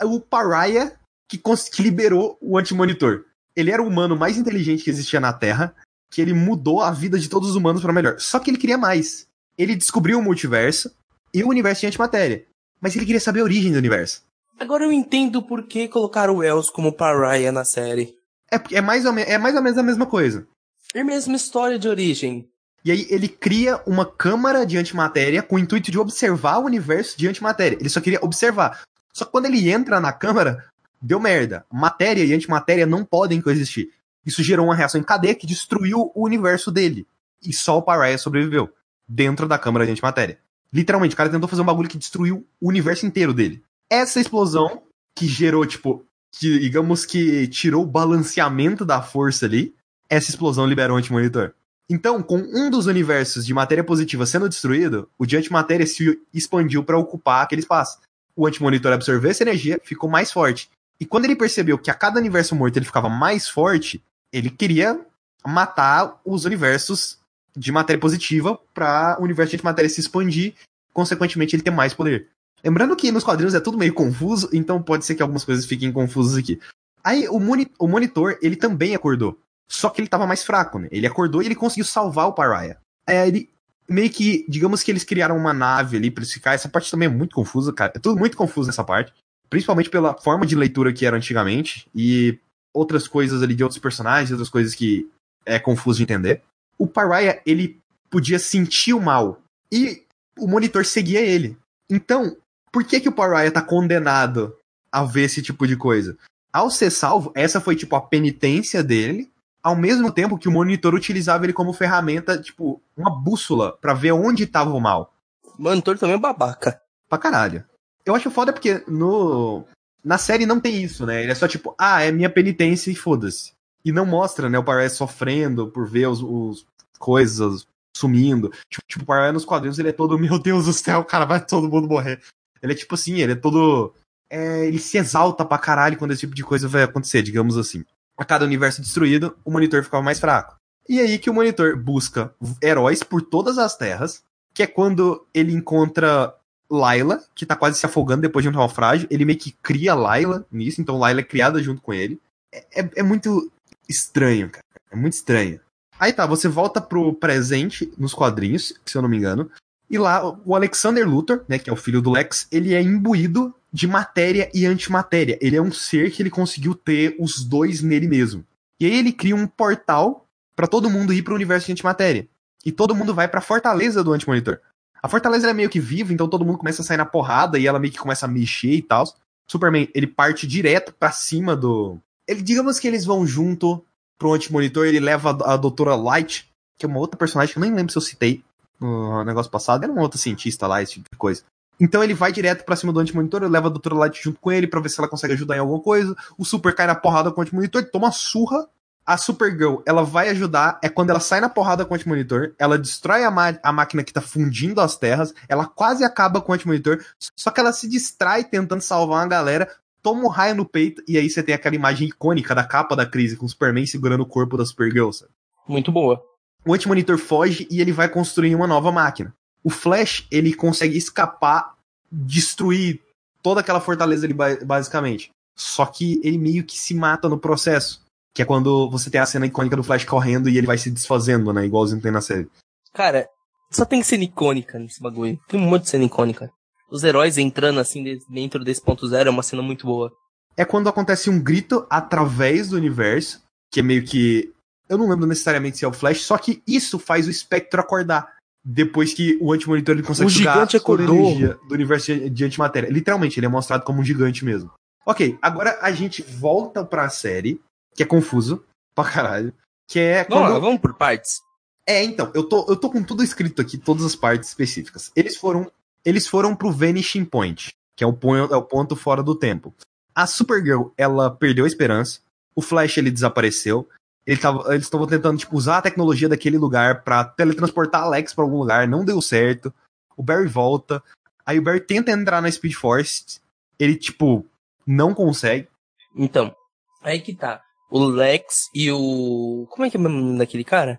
o 0.04 0.20
Pariah 0.20 0.92
que, 1.28 1.38
que 1.38 1.82
liberou 1.82 2.36
o 2.40 2.58
antimonitor. 2.58 3.24
Ele 3.54 3.70
era 3.70 3.82
o 3.82 3.86
humano 3.86 4.16
mais 4.16 4.36
inteligente 4.36 4.84
que 4.84 4.90
existia 4.90 5.20
na 5.20 5.32
Terra, 5.32 5.74
que 6.10 6.20
ele 6.20 6.32
mudou 6.32 6.82
a 6.82 6.90
vida 6.90 7.18
de 7.18 7.28
todos 7.28 7.50
os 7.50 7.56
humanos 7.56 7.82
para 7.82 7.92
melhor. 7.92 8.18
Só 8.18 8.38
que 8.38 8.50
ele 8.50 8.58
queria 8.58 8.78
mais. 8.78 9.28
Ele 9.56 9.76
descobriu 9.76 10.18
o 10.18 10.22
multiverso 10.22 10.90
e 11.32 11.42
o 11.42 11.48
universo 11.48 11.82
de 11.82 11.86
antimatéria. 11.88 12.44
Mas 12.80 12.96
ele 12.96 13.06
queria 13.06 13.20
saber 13.20 13.40
a 13.40 13.44
origem 13.44 13.72
do 13.72 13.78
universo. 13.78 14.22
Agora 14.58 14.84
eu 14.84 14.92
entendo 14.92 15.42
por 15.42 15.64
que 15.64 15.88
colocaram 15.88 16.34
o 16.34 16.38
Wells 16.38 16.70
como 16.70 16.92
Pariah 16.92 17.52
na 17.52 17.64
série. 17.64 18.14
É, 18.50 18.58
porque 18.58 18.76
é, 18.76 18.80
mais 18.80 19.06
ou 19.06 19.16
é 19.16 19.38
mais 19.38 19.54
ou 19.54 19.62
menos 19.62 19.78
a 19.78 19.82
mesma 19.82 20.06
coisa. 20.06 20.46
É 20.94 21.00
a 21.00 21.04
mesma 21.04 21.36
história 21.36 21.78
de 21.78 21.88
origem. 21.88 22.48
E 22.84 22.90
aí 22.90 23.06
ele 23.10 23.28
cria 23.28 23.80
uma 23.86 24.04
câmara 24.04 24.66
de 24.66 24.76
antimatéria 24.76 25.42
com 25.42 25.56
o 25.56 25.58
intuito 25.58 25.90
de 25.90 25.98
observar 25.98 26.58
o 26.58 26.64
universo 26.64 27.16
de 27.16 27.28
antimatéria. 27.28 27.76
Ele 27.78 27.88
só 27.88 28.00
queria 28.00 28.18
observar. 28.22 28.82
Só 29.12 29.24
que 29.24 29.30
quando 29.30 29.46
ele 29.46 29.70
entra 29.70 30.00
na 30.00 30.12
câmara, 30.12 30.64
deu 31.00 31.20
merda. 31.20 31.64
Matéria 31.72 32.24
e 32.24 32.34
antimatéria 32.34 32.86
não 32.86 33.04
podem 33.04 33.40
coexistir. 33.40 33.90
Isso 34.24 34.42
gerou 34.42 34.66
uma 34.66 34.74
reação 34.74 35.00
em 35.00 35.04
cadeia 35.04 35.34
que 35.34 35.46
destruiu 35.46 36.10
o 36.14 36.24
universo 36.24 36.70
dele. 36.70 37.06
E 37.42 37.52
só 37.52 37.78
o 37.78 37.82
Pariah 37.82 38.18
sobreviveu. 38.18 38.70
Dentro 39.12 39.48
da 39.48 39.58
câmara 39.58 39.84
de 39.84 39.90
antimatéria. 39.90 40.38
Literalmente, 40.72 41.14
o 41.14 41.16
cara 41.16 41.28
tentou 41.28 41.48
fazer 41.48 41.62
um 41.62 41.64
bagulho 41.64 41.88
que 41.88 41.98
destruiu 41.98 42.46
o 42.60 42.68
universo 42.68 43.04
inteiro 43.04 43.34
dele. 43.34 43.60
Essa 43.90 44.20
explosão 44.20 44.84
que 45.16 45.26
gerou, 45.26 45.66
tipo, 45.66 46.06
que, 46.30 46.60
digamos 46.60 47.04
que 47.04 47.48
tirou 47.48 47.82
o 47.82 47.86
balanceamento 47.86 48.84
da 48.84 49.02
força 49.02 49.46
ali, 49.46 49.74
essa 50.08 50.30
explosão 50.30 50.64
liberou 50.64 50.96
o 50.96 50.98
antimonitor. 50.98 51.52
Então, 51.88 52.22
com 52.22 52.38
um 52.38 52.70
dos 52.70 52.86
universos 52.86 53.44
de 53.44 53.52
matéria 53.52 53.82
positiva 53.82 54.24
sendo 54.24 54.48
destruído, 54.48 55.08
o 55.18 55.26
de 55.26 55.36
antimatéria 55.36 55.84
se 55.84 56.20
expandiu 56.32 56.84
para 56.84 56.96
ocupar 56.96 57.42
aquele 57.42 57.62
espaço. 57.62 57.98
O 58.36 58.46
antimonitor 58.46 58.92
absorveu 58.92 59.28
essa 59.28 59.42
energia, 59.42 59.80
ficou 59.82 60.08
mais 60.08 60.30
forte. 60.30 60.70
E 61.00 61.04
quando 61.04 61.24
ele 61.24 61.34
percebeu 61.34 61.76
que 61.76 61.90
a 61.90 61.94
cada 61.94 62.20
universo 62.20 62.54
morto 62.54 62.76
ele 62.76 62.86
ficava 62.86 63.08
mais 63.08 63.48
forte, 63.48 64.00
ele 64.32 64.50
queria 64.50 65.00
matar 65.44 66.20
os 66.24 66.44
universos 66.44 67.18
de 67.56 67.72
matéria 67.72 68.00
positiva 68.00 68.58
para 68.72 69.16
o 69.18 69.24
universo 69.24 69.50
de 69.50 69.56
antimatéria 69.56 69.88
se 69.88 70.00
expandir, 70.00 70.54
consequentemente 70.92 71.56
ele 71.56 71.62
ter 71.62 71.70
mais 71.70 71.94
poder. 71.94 72.28
Lembrando 72.62 72.94
que 72.94 73.10
nos 73.10 73.24
quadrinhos 73.24 73.54
é 73.54 73.60
tudo 73.60 73.78
meio 73.78 73.94
confuso, 73.94 74.48
então 74.52 74.82
pode 74.82 75.04
ser 75.04 75.14
que 75.14 75.22
algumas 75.22 75.44
coisas 75.44 75.64
fiquem 75.64 75.92
confusas 75.92 76.36
aqui. 76.36 76.60
Aí 77.02 77.26
o, 77.28 77.40
moni 77.40 77.70
o 77.78 77.88
monitor, 77.88 78.38
ele 78.42 78.56
também 78.56 78.94
acordou. 78.94 79.38
Só 79.68 79.88
que 79.88 80.00
ele 80.00 80.08
tava 80.08 80.26
mais 80.26 80.42
fraco, 80.42 80.78
né? 80.78 80.88
Ele 80.90 81.06
acordou 81.06 81.42
e 81.42 81.46
ele 81.46 81.54
conseguiu 81.54 81.84
salvar 81.84 82.26
o 82.26 82.32
Pariah. 82.32 82.76
É, 83.06 83.26
ele 83.26 83.48
meio 83.88 84.10
que, 84.10 84.44
digamos 84.48 84.82
que 84.82 84.90
eles 84.90 85.04
criaram 85.04 85.36
uma 85.36 85.52
nave 85.52 85.96
ali 85.96 86.12
eles 86.14 86.32
ficar. 86.32 86.54
Essa 86.54 86.68
parte 86.68 86.90
também 86.90 87.06
é 87.06 87.10
muito 87.10 87.34
confusa, 87.34 87.72
cara. 87.72 87.92
É 87.94 87.98
tudo 87.98 88.18
muito 88.18 88.36
confuso 88.36 88.66
nessa 88.66 88.84
parte. 88.84 89.12
Principalmente 89.48 89.88
pela 89.88 90.14
forma 90.14 90.44
de 90.44 90.54
leitura 90.54 90.92
que 90.92 91.06
era 91.06 91.16
antigamente. 91.16 91.86
E 91.94 92.38
outras 92.74 93.08
coisas 93.08 93.42
ali 93.42 93.54
de 93.54 93.62
outros 93.62 93.80
personagens, 93.80 94.30
outras 94.30 94.50
coisas 94.50 94.74
que 94.74 95.08
é 95.46 95.58
confuso 95.58 95.98
de 95.98 96.02
entender. 96.02 96.42
O 96.80 96.86
Pariah, 96.86 97.42
ele 97.44 97.78
podia 98.08 98.38
sentir 98.38 98.94
o 98.94 99.00
mal. 99.02 99.42
E 99.70 100.02
o 100.38 100.48
monitor 100.48 100.86
seguia 100.86 101.20
ele. 101.20 101.58
Então, 101.90 102.34
por 102.72 102.82
que, 102.84 102.98
que 103.00 103.08
o 103.08 103.12
Pariah 103.12 103.50
tá 103.52 103.60
condenado 103.60 104.56
a 104.90 105.04
ver 105.04 105.24
esse 105.24 105.42
tipo 105.42 105.66
de 105.66 105.76
coisa? 105.76 106.16
Ao 106.50 106.70
ser 106.70 106.90
salvo, 106.90 107.30
essa 107.34 107.60
foi 107.60 107.76
tipo 107.76 107.94
a 107.94 108.00
penitência 108.00 108.82
dele, 108.82 109.30
ao 109.62 109.76
mesmo 109.76 110.10
tempo 110.10 110.38
que 110.38 110.48
o 110.48 110.52
monitor 110.52 110.94
utilizava 110.94 111.44
ele 111.44 111.52
como 111.52 111.74
ferramenta, 111.74 112.40
tipo, 112.40 112.80
uma 112.96 113.10
bússola 113.10 113.76
para 113.78 113.92
ver 113.92 114.12
onde 114.12 114.46
tava 114.46 114.70
o 114.70 114.80
mal. 114.80 115.12
O 115.58 115.62
monitor 115.62 115.98
também 115.98 116.16
é 116.16 116.18
babaca. 116.18 116.80
Pra 117.10 117.18
caralho. 117.18 117.62
Eu 118.06 118.14
acho 118.14 118.30
foda 118.30 118.54
porque 118.54 118.82
no 118.88 119.64
na 120.02 120.16
série 120.16 120.46
não 120.46 120.58
tem 120.58 120.82
isso, 120.82 121.04
né? 121.04 121.22
Ele 121.22 121.32
é 121.32 121.34
só 121.34 121.46
tipo, 121.46 121.74
ah, 121.78 122.02
é 122.02 122.10
minha 122.10 122.30
penitência 122.30 122.90
e 122.90 122.94
foda-se. 122.94 123.52
E 123.84 123.92
não 123.92 124.04
mostra, 124.04 124.48
né, 124.48 124.58
o 124.58 124.64
Pariah 124.64 124.90
sofrendo 124.90 125.68
por 125.68 125.88
ver 125.88 126.06
os, 126.06 126.22
os 126.22 126.66
coisas 126.98 127.66
sumindo. 127.96 128.52
Tipo, 128.68 128.84
tipo, 128.86 129.02
o 129.04 129.06
Pariah 129.06 129.32
nos 129.32 129.44
quadrinhos 129.44 129.78
ele 129.78 129.88
é 129.88 129.92
todo, 129.92 130.18
meu 130.18 130.38
Deus 130.38 130.66
do 130.66 130.72
céu, 130.72 131.04
cara, 131.04 131.24
vai 131.24 131.44
todo 131.44 131.68
mundo 131.68 131.88
morrer. 131.88 132.20
Ele 132.62 132.72
é 132.72 132.76
tipo 132.76 132.94
assim, 132.94 133.20
ele 133.20 133.32
é 133.32 133.36
todo. 133.36 133.94
É, 134.28 134.66
ele 134.66 134.78
se 134.78 134.96
exalta 134.96 135.44
pra 135.44 135.58
caralho 135.58 135.96
quando 135.96 136.12
esse 136.12 136.20
tipo 136.20 136.34
de 136.34 136.44
coisa 136.44 136.68
vai 136.68 136.82
acontecer, 136.82 137.22
digamos 137.22 137.56
assim. 137.56 137.84
A 138.16 138.24
cada 138.24 138.44
universo 138.44 138.82
destruído, 138.82 139.36
o 139.44 139.50
monitor 139.50 139.82
ficava 139.82 140.02
mais 140.02 140.20
fraco. 140.20 140.56
E 140.88 141.00
aí 141.00 141.18
que 141.18 141.30
o 141.30 141.34
monitor 141.34 141.76
busca 141.76 142.32
heróis 142.62 143.02
por 143.02 143.22
todas 143.22 143.58
as 143.58 143.76
terras, 143.76 144.22
que 144.54 144.62
é 144.62 144.66
quando 144.66 145.26
ele 145.32 145.52
encontra 145.52 146.34
Layla, 146.70 147.22
que 147.34 147.46
tá 147.46 147.56
quase 147.56 147.78
se 147.78 147.86
afogando 147.86 148.22
depois 148.22 148.42
de 148.42 148.48
um 148.48 148.52
naufrágio. 148.52 149.08
Ele 149.10 149.24
meio 149.24 149.38
que 149.38 149.50
cria 149.50 149.94
Layla 149.94 150.46
nisso, 150.50 150.80
então 150.80 150.98
Layla 150.98 151.20
é 151.20 151.24
criada 151.24 151.62
junto 151.62 151.82
com 151.82 151.92
ele. 151.92 152.20
É, 152.52 152.80
é, 152.80 152.90
é 152.96 153.02
muito 153.02 153.50
estranho, 153.90 154.48
cara. 154.50 154.64
É 154.90 154.96
muito 154.96 155.14
estranho. 155.14 155.60
Aí 155.98 156.12
tá, 156.12 156.26
você 156.26 156.48
volta 156.48 156.80
pro 156.80 157.12
presente 157.12 157.92
nos 157.98 158.14
quadrinhos, 158.14 158.72
se 158.86 158.96
eu 158.96 159.02
não 159.02 159.08
me 159.08 159.16
engano. 159.16 159.50
E 159.90 159.98
lá, 159.98 160.38
o 160.44 160.54
Alexander 160.54 161.06
Luthor, 161.06 161.44
né, 161.48 161.58
que 161.58 161.68
é 161.68 161.72
o 161.72 161.76
filho 161.76 162.00
do 162.00 162.10
Lex, 162.10 162.46
ele 162.50 162.74
é 162.74 162.80
imbuído 162.80 163.54
de 163.72 163.86
matéria 163.86 164.50
e 164.54 164.64
antimatéria. 164.64 165.38
Ele 165.40 165.56
é 165.56 165.62
um 165.62 165.72
ser 165.72 166.10
que 166.10 166.22
ele 166.22 166.30
conseguiu 166.30 166.74
ter 166.74 167.16
os 167.18 167.44
dois 167.44 167.82
nele 167.82 168.08
mesmo. 168.08 168.44
E 168.78 168.86
aí 168.86 168.98
ele 168.98 169.12
cria 169.12 169.36
um 169.36 169.46
portal 169.46 170.26
para 170.56 170.66
todo 170.66 170.90
mundo 170.90 171.12
ir 171.12 171.22
para 171.22 171.32
o 171.32 171.36
universo 171.36 171.66
de 171.66 171.72
antimatéria. 171.72 172.28
E 172.64 172.72
todo 172.72 172.94
mundo 172.94 173.14
vai 173.14 173.28
para 173.28 173.38
a 173.38 173.42
fortaleza 173.42 174.04
do 174.04 174.12
Antimonitor. 174.12 174.58
A 175.02 175.08
fortaleza 175.08 175.48
é 175.48 175.54
meio 175.54 175.70
que 175.70 175.80
viva, 175.80 176.12
então 176.12 176.28
todo 176.28 176.44
mundo 176.44 176.58
começa 176.58 176.82
a 176.82 176.84
sair 176.84 176.98
na 176.98 177.06
porrada 177.06 177.58
e 177.58 177.66
ela 177.66 177.78
meio 177.78 177.92
que 177.92 177.98
começa 177.98 178.26
a 178.26 178.28
mexer 178.28 178.72
e 178.72 178.82
tal. 178.82 179.04
Superman, 179.46 179.88
ele 179.94 180.06
parte 180.06 180.46
direto 180.46 180.92
para 180.92 181.10
cima 181.10 181.56
do. 181.56 181.98
Ele, 182.30 182.42
digamos 182.42 182.78
que 182.78 182.86
eles 182.86 183.04
vão 183.04 183.26
junto 183.26 183.84
pro 184.16 184.32
Antimonitor, 184.32 184.86
ele 184.86 185.00
leva 185.00 185.36
a, 185.42 185.54
a 185.54 185.56
Doutora 185.56 185.96
Light, 185.96 186.48
que 186.78 186.86
é 186.86 186.88
uma 186.88 187.00
outra 187.00 187.18
personagem 187.18 187.52
que 187.52 187.58
eu 187.58 187.62
nem 187.62 187.74
lembro 187.74 187.90
se 187.90 187.98
eu 187.98 188.02
citei 188.02 188.44
no 188.80 189.24
negócio 189.24 189.50
passado, 189.50 189.82
era 189.82 189.92
um 189.92 189.98
outro 189.98 190.16
cientista 190.16 190.68
lá, 190.68 190.80
esse 190.80 190.92
tipo 190.92 191.06
de 191.12 191.18
coisa. 191.18 191.42
Então 191.80 192.04
ele 192.04 192.14
vai 192.14 192.30
direto 192.30 192.64
pra 192.64 192.76
cima 192.76 192.92
do 192.92 193.00
antimonitor, 193.00 193.42
leva 193.42 193.66
a 193.66 193.70
Doutora 193.70 193.96
Light 193.96 194.22
junto 194.22 194.38
com 194.38 194.52
ele 194.52 194.68
para 194.68 194.78
ver 194.78 194.90
se 194.90 195.00
ela 195.00 195.08
consegue 195.08 195.34
ajudar 195.34 195.56
em 195.56 195.58
alguma 195.58 195.80
coisa. 195.80 196.14
O 196.38 196.44
Super 196.44 196.72
cai 196.72 196.86
na 196.86 196.94
porrada 196.94 197.32
com 197.32 197.40
o 197.40 197.42
antimonitor, 197.42 197.82
toma 197.90 198.12
surra. 198.12 198.68
A 199.04 199.16
Supergirl, 199.16 199.78
ela 199.84 200.04
vai 200.04 200.28
ajudar, 200.28 200.78
é 200.82 200.88
quando 200.88 201.10
ela 201.10 201.18
sai 201.18 201.40
na 201.40 201.48
porrada 201.48 201.84
com 201.84 201.94
o 201.94 201.96
antimonitor, 201.96 202.52
ela 202.58 202.78
destrói 202.78 203.24
a, 203.24 203.58
a 203.60 203.72
máquina 203.72 204.04
que 204.04 204.12
tá 204.12 204.20
fundindo 204.20 204.80
as 204.80 204.94
terras, 204.94 205.34
ela 205.48 205.66
quase 205.66 206.04
acaba 206.04 206.40
com 206.40 206.52
o 206.52 206.54
antimonitor, 206.54 207.04
só 207.34 207.50
que 207.50 207.58
ela 207.58 207.72
se 207.72 207.88
distrai 207.88 208.44
tentando 208.44 208.82
salvar 208.82 209.22
uma 209.22 209.26
galera, 209.26 209.68
toma 210.02 210.24
um 210.24 210.28
raio 210.28 210.54
no 210.54 210.64
peito, 210.64 211.02
e 211.06 211.16
aí 211.18 211.28
você 211.28 211.42
tem 211.42 211.54
aquela 211.54 211.74
imagem 211.74 212.08
icônica 212.08 212.54
da 212.54 212.64
capa 212.64 212.96
da 212.96 213.06
crise, 213.06 213.36
com 213.36 213.46
o 213.46 213.48
Superman 213.48 213.86
segurando 213.86 214.22
o 214.22 214.26
corpo 214.26 214.56
da 214.56 214.64
Supergirl, 214.64 215.10
sabe? 215.12 215.32
Muito 215.68 215.92
boa 215.92 216.22
o 216.64 216.74
anti-monitor 216.74 217.18
foge 217.18 217.66
e 217.70 217.80
ele 217.80 217.92
vai 217.92 218.08
construir 218.08 218.54
uma 218.54 218.66
nova 218.66 218.92
máquina. 218.92 219.34
O 219.62 219.70
Flash, 219.70 220.26
ele 220.30 220.54
consegue 220.54 220.96
escapar, 220.96 221.74
destruir 222.10 223.00
toda 223.42 223.60
aquela 223.60 223.80
fortaleza 223.80 224.26
ali, 224.26 224.34
basicamente. 224.34 225.30
Só 225.56 225.84
que 225.86 226.20
ele 226.24 226.38
meio 226.38 226.64
que 226.64 226.78
se 226.78 226.94
mata 226.94 227.28
no 227.28 227.38
processo. 227.38 228.02
Que 228.34 228.42
é 228.42 228.44
quando 228.44 228.88
você 228.90 229.10
tem 229.10 229.20
a 229.20 229.26
cena 229.26 229.46
icônica 229.46 229.76
do 229.76 229.82
Flash 229.82 230.04
correndo 230.04 230.48
e 230.48 230.56
ele 230.56 230.66
vai 230.66 230.78
se 230.78 230.90
desfazendo, 230.90 231.52
né? 231.52 231.66
Igualzinho 231.66 232.00
tem 232.00 232.12
na 232.12 232.20
série. 232.20 232.48
Cara, 232.94 233.28
só 233.70 233.84
tem 233.84 234.02
cena 234.02 234.24
icônica 234.24 234.78
nesse 234.78 235.02
bagulho. 235.02 235.38
Tem 235.48 235.60
um 235.60 235.68
monte 235.68 235.82
de 235.82 235.90
cena 235.90 236.04
icônica. 236.04 236.50
Os 236.90 237.04
heróis 237.04 237.38
entrando 237.38 237.80
assim 237.80 238.18
dentro 238.28 238.64
desse 238.64 238.82
ponto 238.82 239.06
zero 239.06 239.28
é 239.28 239.32
uma 239.32 239.42
cena 239.42 239.62
muito 239.62 239.86
boa. 239.86 240.12
É 240.56 240.64
quando 240.64 240.88
acontece 240.88 241.30
um 241.30 241.40
grito 241.40 241.86
através 241.88 242.68
do 242.70 242.76
universo, 242.76 243.42
que 243.70 243.80
é 243.80 243.82
meio 243.82 244.04
que 244.04 244.52
eu 244.88 244.98
não 244.98 245.08
lembro 245.08 245.26
necessariamente 245.26 245.78
se 245.78 245.84
é 245.84 245.88
o 245.88 245.92
Flash, 245.92 246.22
só 246.22 246.36
que 246.36 246.60
isso 246.66 246.98
faz 246.98 247.28
o 247.28 247.30
Espectro 247.30 247.80
acordar. 247.80 248.34
Depois 248.62 249.14
que 249.14 249.38
o 249.40 249.52
antimonitor 249.52 249.94
ele 249.94 250.02
consegue 250.02 250.26
o 250.26 250.30
gigante 250.30 250.76
acordou. 250.76 251.16
energia 251.16 251.58
do 251.66 251.74
universo 251.74 252.28
de 252.28 252.44
antimatéria. 252.44 252.90
Literalmente, 252.90 253.38
ele 253.38 253.46
é 253.46 253.48
mostrado 253.48 253.84
como 253.84 254.00
um 254.00 254.04
gigante 254.04 254.44
mesmo. 254.44 254.70
Ok, 255.06 255.38
agora 255.40 255.78
a 255.80 255.92
gente 255.92 256.22
volta 256.22 256.84
pra 256.84 257.08
série, 257.08 257.60
que 257.94 258.02
é 258.02 258.06
confuso 258.06 258.62
pra 258.94 259.04
caralho. 259.04 259.54
Que 259.88 259.98
é. 260.00 260.24
Quando... 260.24 260.40
Vamos, 260.40 260.52
lá, 260.54 260.58
vamos 260.58 260.80
por 260.80 260.92
partes. 260.94 261.40
É, 261.86 262.04
então, 262.04 262.30
eu 262.34 262.44
tô, 262.44 262.66
eu 262.68 262.76
tô 262.76 262.90
com 262.90 263.02
tudo 263.02 263.24
escrito 263.24 263.62
aqui, 263.62 263.78
todas 263.78 264.04
as 264.04 264.14
partes 264.14 264.48
específicas. 264.48 265.10
Eles 265.16 265.36
foram. 265.36 265.70
Eles 266.04 266.26
foram 266.26 266.54
pro 266.54 266.72
Vanishing 266.72 267.24
Point, 267.24 267.72
que 267.96 268.04
é 268.04 268.06
o, 268.06 268.12
ponto, 268.12 268.52
é 268.52 268.56
o 268.56 268.62
ponto 268.62 268.96
fora 268.96 269.22
do 269.22 269.34
tempo. 269.34 269.74
A 270.14 270.26
Supergirl, 270.26 270.88
ela 270.96 271.30
perdeu 271.30 271.64
a 271.64 271.68
esperança. 271.68 272.20
O 272.54 272.62
Flash, 272.62 272.98
ele 272.98 273.10
desapareceu. 273.10 273.88
Ele 274.26 274.38
tava, 274.38 274.72
eles 274.74 274.84
estavam 274.84 275.06
tentando 275.06 275.38
tipo, 275.38 275.56
usar 275.56 275.78
a 275.78 275.82
tecnologia 275.82 276.28
daquele 276.28 276.58
lugar 276.58 277.02
para 277.02 277.24
teletransportar 277.24 278.02
Alex 278.02 278.34
para 278.34 278.44
algum 278.44 278.58
lugar, 278.58 278.86
não 278.86 279.04
deu 279.04 279.20
certo. 279.20 279.72
O 280.16 280.22
Barry 280.22 280.46
volta. 280.46 281.02
Aí 281.44 281.58
o 281.58 281.62
Barry 281.62 281.80
tenta 281.80 282.10
entrar 282.10 282.40
na 282.40 282.50
Speed 282.50 282.74
Force. 282.74 283.40
Ele, 283.78 283.96
tipo, 283.96 284.46
não 284.86 285.14
consegue. 285.14 285.68
Então, 286.14 286.54
aí 287.02 287.20
que 287.20 287.34
tá. 287.34 287.62
O 287.90 288.04
Lex 288.04 288.68
e 288.74 288.90
o. 288.92 289.66
Como 289.70 289.84
é 289.84 289.90
que 289.90 289.96
é 289.96 290.00
o 290.00 290.02
nome 290.02 290.38
daquele 290.38 290.64
cara? 290.64 290.98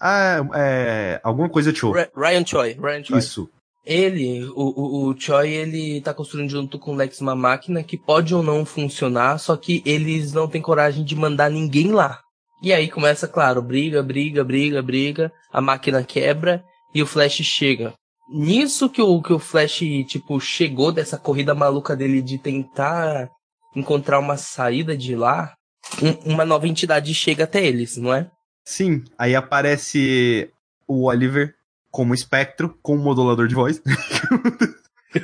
Ah, 0.00 0.38
é. 0.54 1.20
Alguma 1.22 1.48
coisa 1.48 1.74
Choi. 1.74 1.92
Ryan 2.16 2.46
Choi. 2.46 2.72
Ryan 2.72 3.04
Choi. 3.04 3.18
Isso. 3.18 3.50
Ele, 3.84 4.44
o, 4.54 5.08
o, 5.08 5.08
o 5.10 5.20
Choi, 5.20 5.50
ele 5.50 6.00
tá 6.00 6.14
construindo 6.14 6.50
junto 6.50 6.78
com 6.78 6.92
o 6.92 6.94
Lex 6.94 7.20
uma 7.20 7.34
máquina 7.34 7.82
que 7.82 7.96
pode 7.96 8.34
ou 8.34 8.42
não 8.42 8.64
funcionar, 8.64 9.38
só 9.38 9.56
que 9.56 9.82
eles 9.84 10.32
não 10.32 10.46
têm 10.46 10.62
coragem 10.62 11.04
de 11.04 11.16
mandar 11.16 11.50
ninguém 11.50 11.90
lá. 11.90 12.20
E 12.62 12.72
aí 12.72 12.88
começa, 12.88 13.26
claro, 13.26 13.60
briga, 13.60 14.00
briga, 14.02 14.44
briga, 14.44 14.80
briga, 14.80 15.32
a 15.52 15.60
máquina 15.60 16.04
quebra 16.04 16.64
e 16.94 17.02
o 17.02 17.06
Flash 17.06 17.42
chega. 17.42 17.92
Nisso 18.32 18.88
que 18.88 19.02
o, 19.02 19.20
que 19.20 19.32
o 19.32 19.38
Flash, 19.38 19.80
tipo, 20.06 20.40
chegou 20.40 20.92
dessa 20.92 21.18
corrida 21.18 21.54
maluca 21.54 21.96
dele 21.96 22.22
de 22.22 22.38
tentar 22.38 23.28
encontrar 23.74 24.20
uma 24.20 24.36
saída 24.36 24.96
de 24.96 25.16
lá, 25.16 25.54
um, 26.00 26.34
uma 26.34 26.44
nova 26.44 26.68
entidade 26.68 27.12
chega 27.14 27.44
até 27.44 27.64
eles, 27.64 27.96
não 27.96 28.14
é? 28.14 28.30
Sim, 28.64 29.02
aí 29.18 29.34
aparece 29.34 30.48
o 30.86 31.06
Oliver 31.08 31.52
como 31.92 32.14
espectro, 32.14 32.76
com 32.82 32.96
um 32.96 33.02
modulador 33.02 33.46
de 33.46 33.54
voz. 33.54 33.80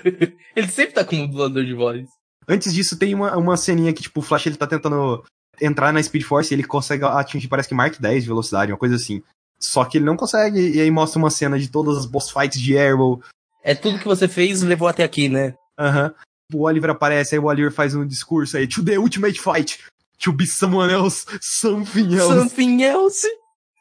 ele 0.55 0.69
sempre 0.69 0.93
tá 0.93 1.05
com 1.05 1.17
um 1.17 1.27
modulador 1.27 1.65
de 1.65 1.73
voz. 1.73 2.07
Antes 2.47 2.73
disso, 2.73 2.99
tem 2.99 3.15
uma, 3.15 3.37
uma 3.37 3.57
ceninha 3.57 3.93
que, 3.93 4.03
tipo, 4.03 4.21
o 4.21 4.23
Flash 4.23 4.47
ele 4.47 4.57
tá 4.57 4.67
tentando 4.67 5.25
entrar 5.61 5.93
na 5.93 6.03
Speed 6.03 6.23
Force 6.23 6.53
e 6.53 6.55
ele 6.55 6.65
consegue 6.65 7.05
atingir, 7.05 7.49
parece 7.49 7.69
que 7.69 7.75
Mark 7.75 7.99
10 7.99 8.23
de 8.23 8.29
velocidade, 8.29 8.71
uma 8.71 8.79
coisa 8.79 8.97
assim. 8.97 9.23
Só 9.59 9.85
que 9.85 9.99
ele 9.99 10.05
não 10.05 10.17
consegue, 10.17 10.77
e 10.77 10.81
aí 10.81 10.91
mostra 10.91 11.19
uma 11.19 11.31
cena 11.31 11.59
de 11.59 11.69
todas 11.69 11.97
as 11.97 12.07
boss 12.07 12.31
fights 12.31 12.61
de 12.61 12.79
Arrow. 12.79 13.21
É 13.65 13.75
tudo 13.75 13.99
que 13.99 14.07
você 14.07 14.29
fez 14.29 14.63
levou 14.63 14.87
até 14.87 15.03
aqui, 15.03 15.29
né? 15.29 15.55
Aham. 15.79 16.07
Uhum. 16.07 16.61
O 16.61 16.63
Oliver 16.65 16.91
aparece, 16.91 17.35
aí 17.35 17.39
o 17.39 17.45
Oliver 17.45 17.73
faz 17.73 17.95
um 17.95 18.07
discurso 18.07 18.57
aí, 18.57 18.67
to 18.67 18.83
the 18.83 18.99
ultimate 18.99 19.39
fight, 19.39 19.79
to 20.19 20.33
be 20.33 20.47
someone 20.47 20.91
else, 20.91 21.27
something 21.43 22.15
else. 22.15 22.35
Something 22.35 22.83
else. 22.83 23.27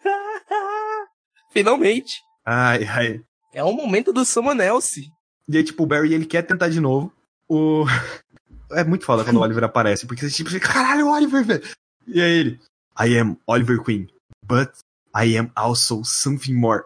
Finalmente. 1.53 2.26
Ai, 2.49 2.85
ai. 2.85 3.21
É 3.53 3.61
o 3.61 3.73
momento 3.73 4.13
do 4.13 4.23
someone 4.23 4.61
else. 4.61 5.11
E 5.49 5.57
aí, 5.57 5.63
tipo, 5.65 5.83
o 5.83 5.85
Barry, 5.85 6.13
ele 6.13 6.25
quer 6.25 6.43
tentar 6.43 6.69
de 6.69 6.79
novo. 6.79 7.11
O... 7.49 7.83
É 8.69 8.83
muito 8.83 9.05
foda 9.05 9.23
quando 9.23 9.37
o 9.37 9.39
Oliver 9.39 9.63
aparece, 9.63 10.05
porque 10.05 10.29
você 10.29 10.35
tipo, 10.35 10.49
fica, 10.49 10.67
caralho, 10.67 11.07
Oliver, 11.07 11.41
velho. 11.41 11.63
E 12.05 12.21
aí 12.21 12.31
ele, 12.31 12.59
I 12.99 13.17
am 13.17 13.37
Oliver 13.47 13.81
Queen, 13.81 14.09
but 14.45 14.69
I 15.15 15.37
am 15.37 15.49
also 15.55 16.03
something 16.03 16.53
more. 16.53 16.83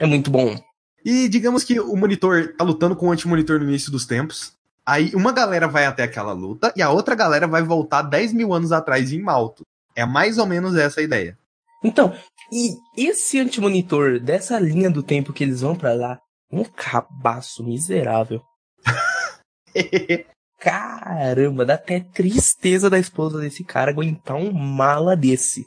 É 0.00 0.06
muito 0.06 0.28
bom. 0.28 0.60
E 1.04 1.28
digamos 1.28 1.62
que 1.62 1.78
o 1.78 1.94
monitor 1.94 2.52
tá 2.58 2.64
lutando 2.64 2.96
com 2.96 3.06
o 3.06 3.12
anti-monitor 3.12 3.60
no 3.60 3.68
início 3.68 3.92
dos 3.92 4.04
tempos. 4.04 4.54
Aí 4.84 5.14
uma 5.14 5.30
galera 5.30 5.68
vai 5.68 5.86
até 5.86 6.02
aquela 6.02 6.32
luta 6.32 6.72
e 6.74 6.82
a 6.82 6.90
outra 6.90 7.14
galera 7.14 7.46
vai 7.46 7.62
voltar 7.62 8.02
10 8.02 8.32
mil 8.32 8.52
anos 8.52 8.72
atrás 8.72 9.12
em 9.12 9.22
Malto. 9.22 9.62
É 9.94 10.04
mais 10.04 10.36
ou 10.36 10.46
menos 10.46 10.74
essa 10.76 10.98
a 10.98 11.04
ideia. 11.04 11.38
Então, 11.84 12.12
e 12.52 12.76
esse 12.96 13.38
anti-monitor 13.38 14.18
dessa 14.18 14.58
linha 14.58 14.90
do 14.90 15.02
tempo 15.02 15.32
que 15.32 15.44
eles 15.44 15.60
vão 15.60 15.76
para 15.76 15.94
lá, 15.94 16.20
um 16.50 16.64
cabaço 16.64 17.62
miserável. 17.64 18.42
Caramba, 20.58 21.64
dá 21.64 21.74
até 21.74 22.00
tristeza 22.00 22.90
da 22.90 22.98
esposa 22.98 23.40
desse 23.40 23.64
cara 23.64 23.90
aguentar 23.90 24.36
um 24.36 24.52
mala 24.52 25.16
desse. 25.16 25.64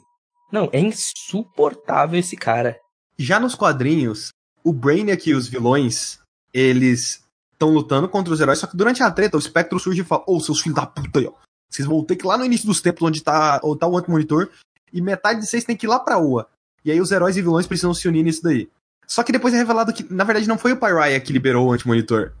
Não, 0.52 0.68
é 0.72 0.78
insuportável 0.78 2.18
esse 2.18 2.36
cara. 2.36 2.78
Já 3.18 3.40
nos 3.40 3.54
quadrinhos, 3.54 4.28
o 4.62 4.72
Brainiac 4.72 5.28
e 5.28 5.34
os 5.34 5.48
vilões, 5.48 6.20
eles 6.52 7.24
estão 7.52 7.70
lutando 7.70 8.08
contra 8.08 8.32
os 8.32 8.40
heróis, 8.40 8.58
só 8.58 8.66
que 8.66 8.76
durante 8.76 9.02
a 9.02 9.10
treta, 9.10 9.36
o 9.36 9.40
espectro 9.40 9.80
surge 9.80 10.02
e 10.02 10.04
fala: 10.04 10.22
Ô, 10.26 10.36
oh, 10.36 10.40
seus 10.40 10.60
filhos 10.60 10.76
da 10.76 10.86
puta 10.86 11.18
aí, 11.18 11.26
ó. 11.26 11.32
Vocês 11.68 11.88
vão 11.88 12.04
ter 12.04 12.14
que 12.14 12.24
ir 12.24 12.28
lá 12.28 12.38
no 12.38 12.44
início 12.44 12.66
dos 12.66 12.80
tempos, 12.80 13.02
onde 13.02 13.20
tá, 13.20 13.60
onde 13.64 13.80
tá 13.80 13.88
o 13.88 13.98
anti-monitor, 13.98 14.48
e 14.92 15.00
metade 15.00 15.40
de 15.40 15.46
vocês 15.46 15.64
tem 15.64 15.76
que 15.76 15.86
ir 15.86 15.88
lá 15.88 15.98
pra 15.98 16.18
Ua. 16.18 16.48
E 16.84 16.90
aí 16.90 17.00
os 17.00 17.10
heróis 17.10 17.36
e 17.36 17.42
vilões 17.42 17.66
precisam 17.66 17.94
se 17.94 18.06
unir 18.06 18.22
nisso 18.22 18.42
daí. 18.42 18.68
Só 19.06 19.22
que 19.22 19.32
depois 19.32 19.54
é 19.54 19.58
revelado 19.58 19.92
que, 19.92 20.06
na 20.12 20.24
verdade, 20.24 20.48
não 20.48 20.58
foi 20.58 20.72
o 20.72 20.76
Pyrrhia 20.76 21.20
que 21.20 21.32
liberou 21.32 21.68
o 21.68 21.72
anti-monitor. 21.72 22.32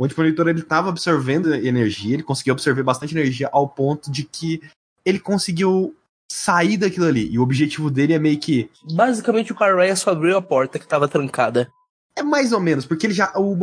O 0.00 0.04
antimonitor 0.04 0.48
ele 0.48 0.60
estava 0.60 0.88
absorvendo 0.88 1.54
energia, 1.54 2.14
ele 2.14 2.22
conseguiu 2.22 2.54
absorver 2.54 2.82
bastante 2.82 3.14
energia 3.14 3.50
ao 3.52 3.68
ponto 3.68 4.10
de 4.10 4.24
que 4.24 4.62
ele 5.04 5.18
conseguiu 5.18 5.94
sair 6.30 6.76
daquilo 6.78 7.06
ali. 7.06 7.30
E 7.30 7.38
o 7.38 7.42
objetivo 7.42 7.90
dele 7.90 8.14
é 8.14 8.18
meio 8.18 8.38
que. 8.38 8.70
Basicamente 8.94 9.52
o 9.52 9.54
Pyrrhia 9.54 9.94
só 9.96 10.12
abriu 10.12 10.36
a 10.36 10.42
porta 10.42 10.78
que 10.78 10.86
estava 10.86 11.06
trancada. 11.06 11.70
É 12.16 12.22
mais 12.22 12.52
ou 12.52 12.60
menos, 12.60 12.86
porque 12.86 13.06
ele 13.06 13.12
já. 13.12 13.30
O, 13.36 13.58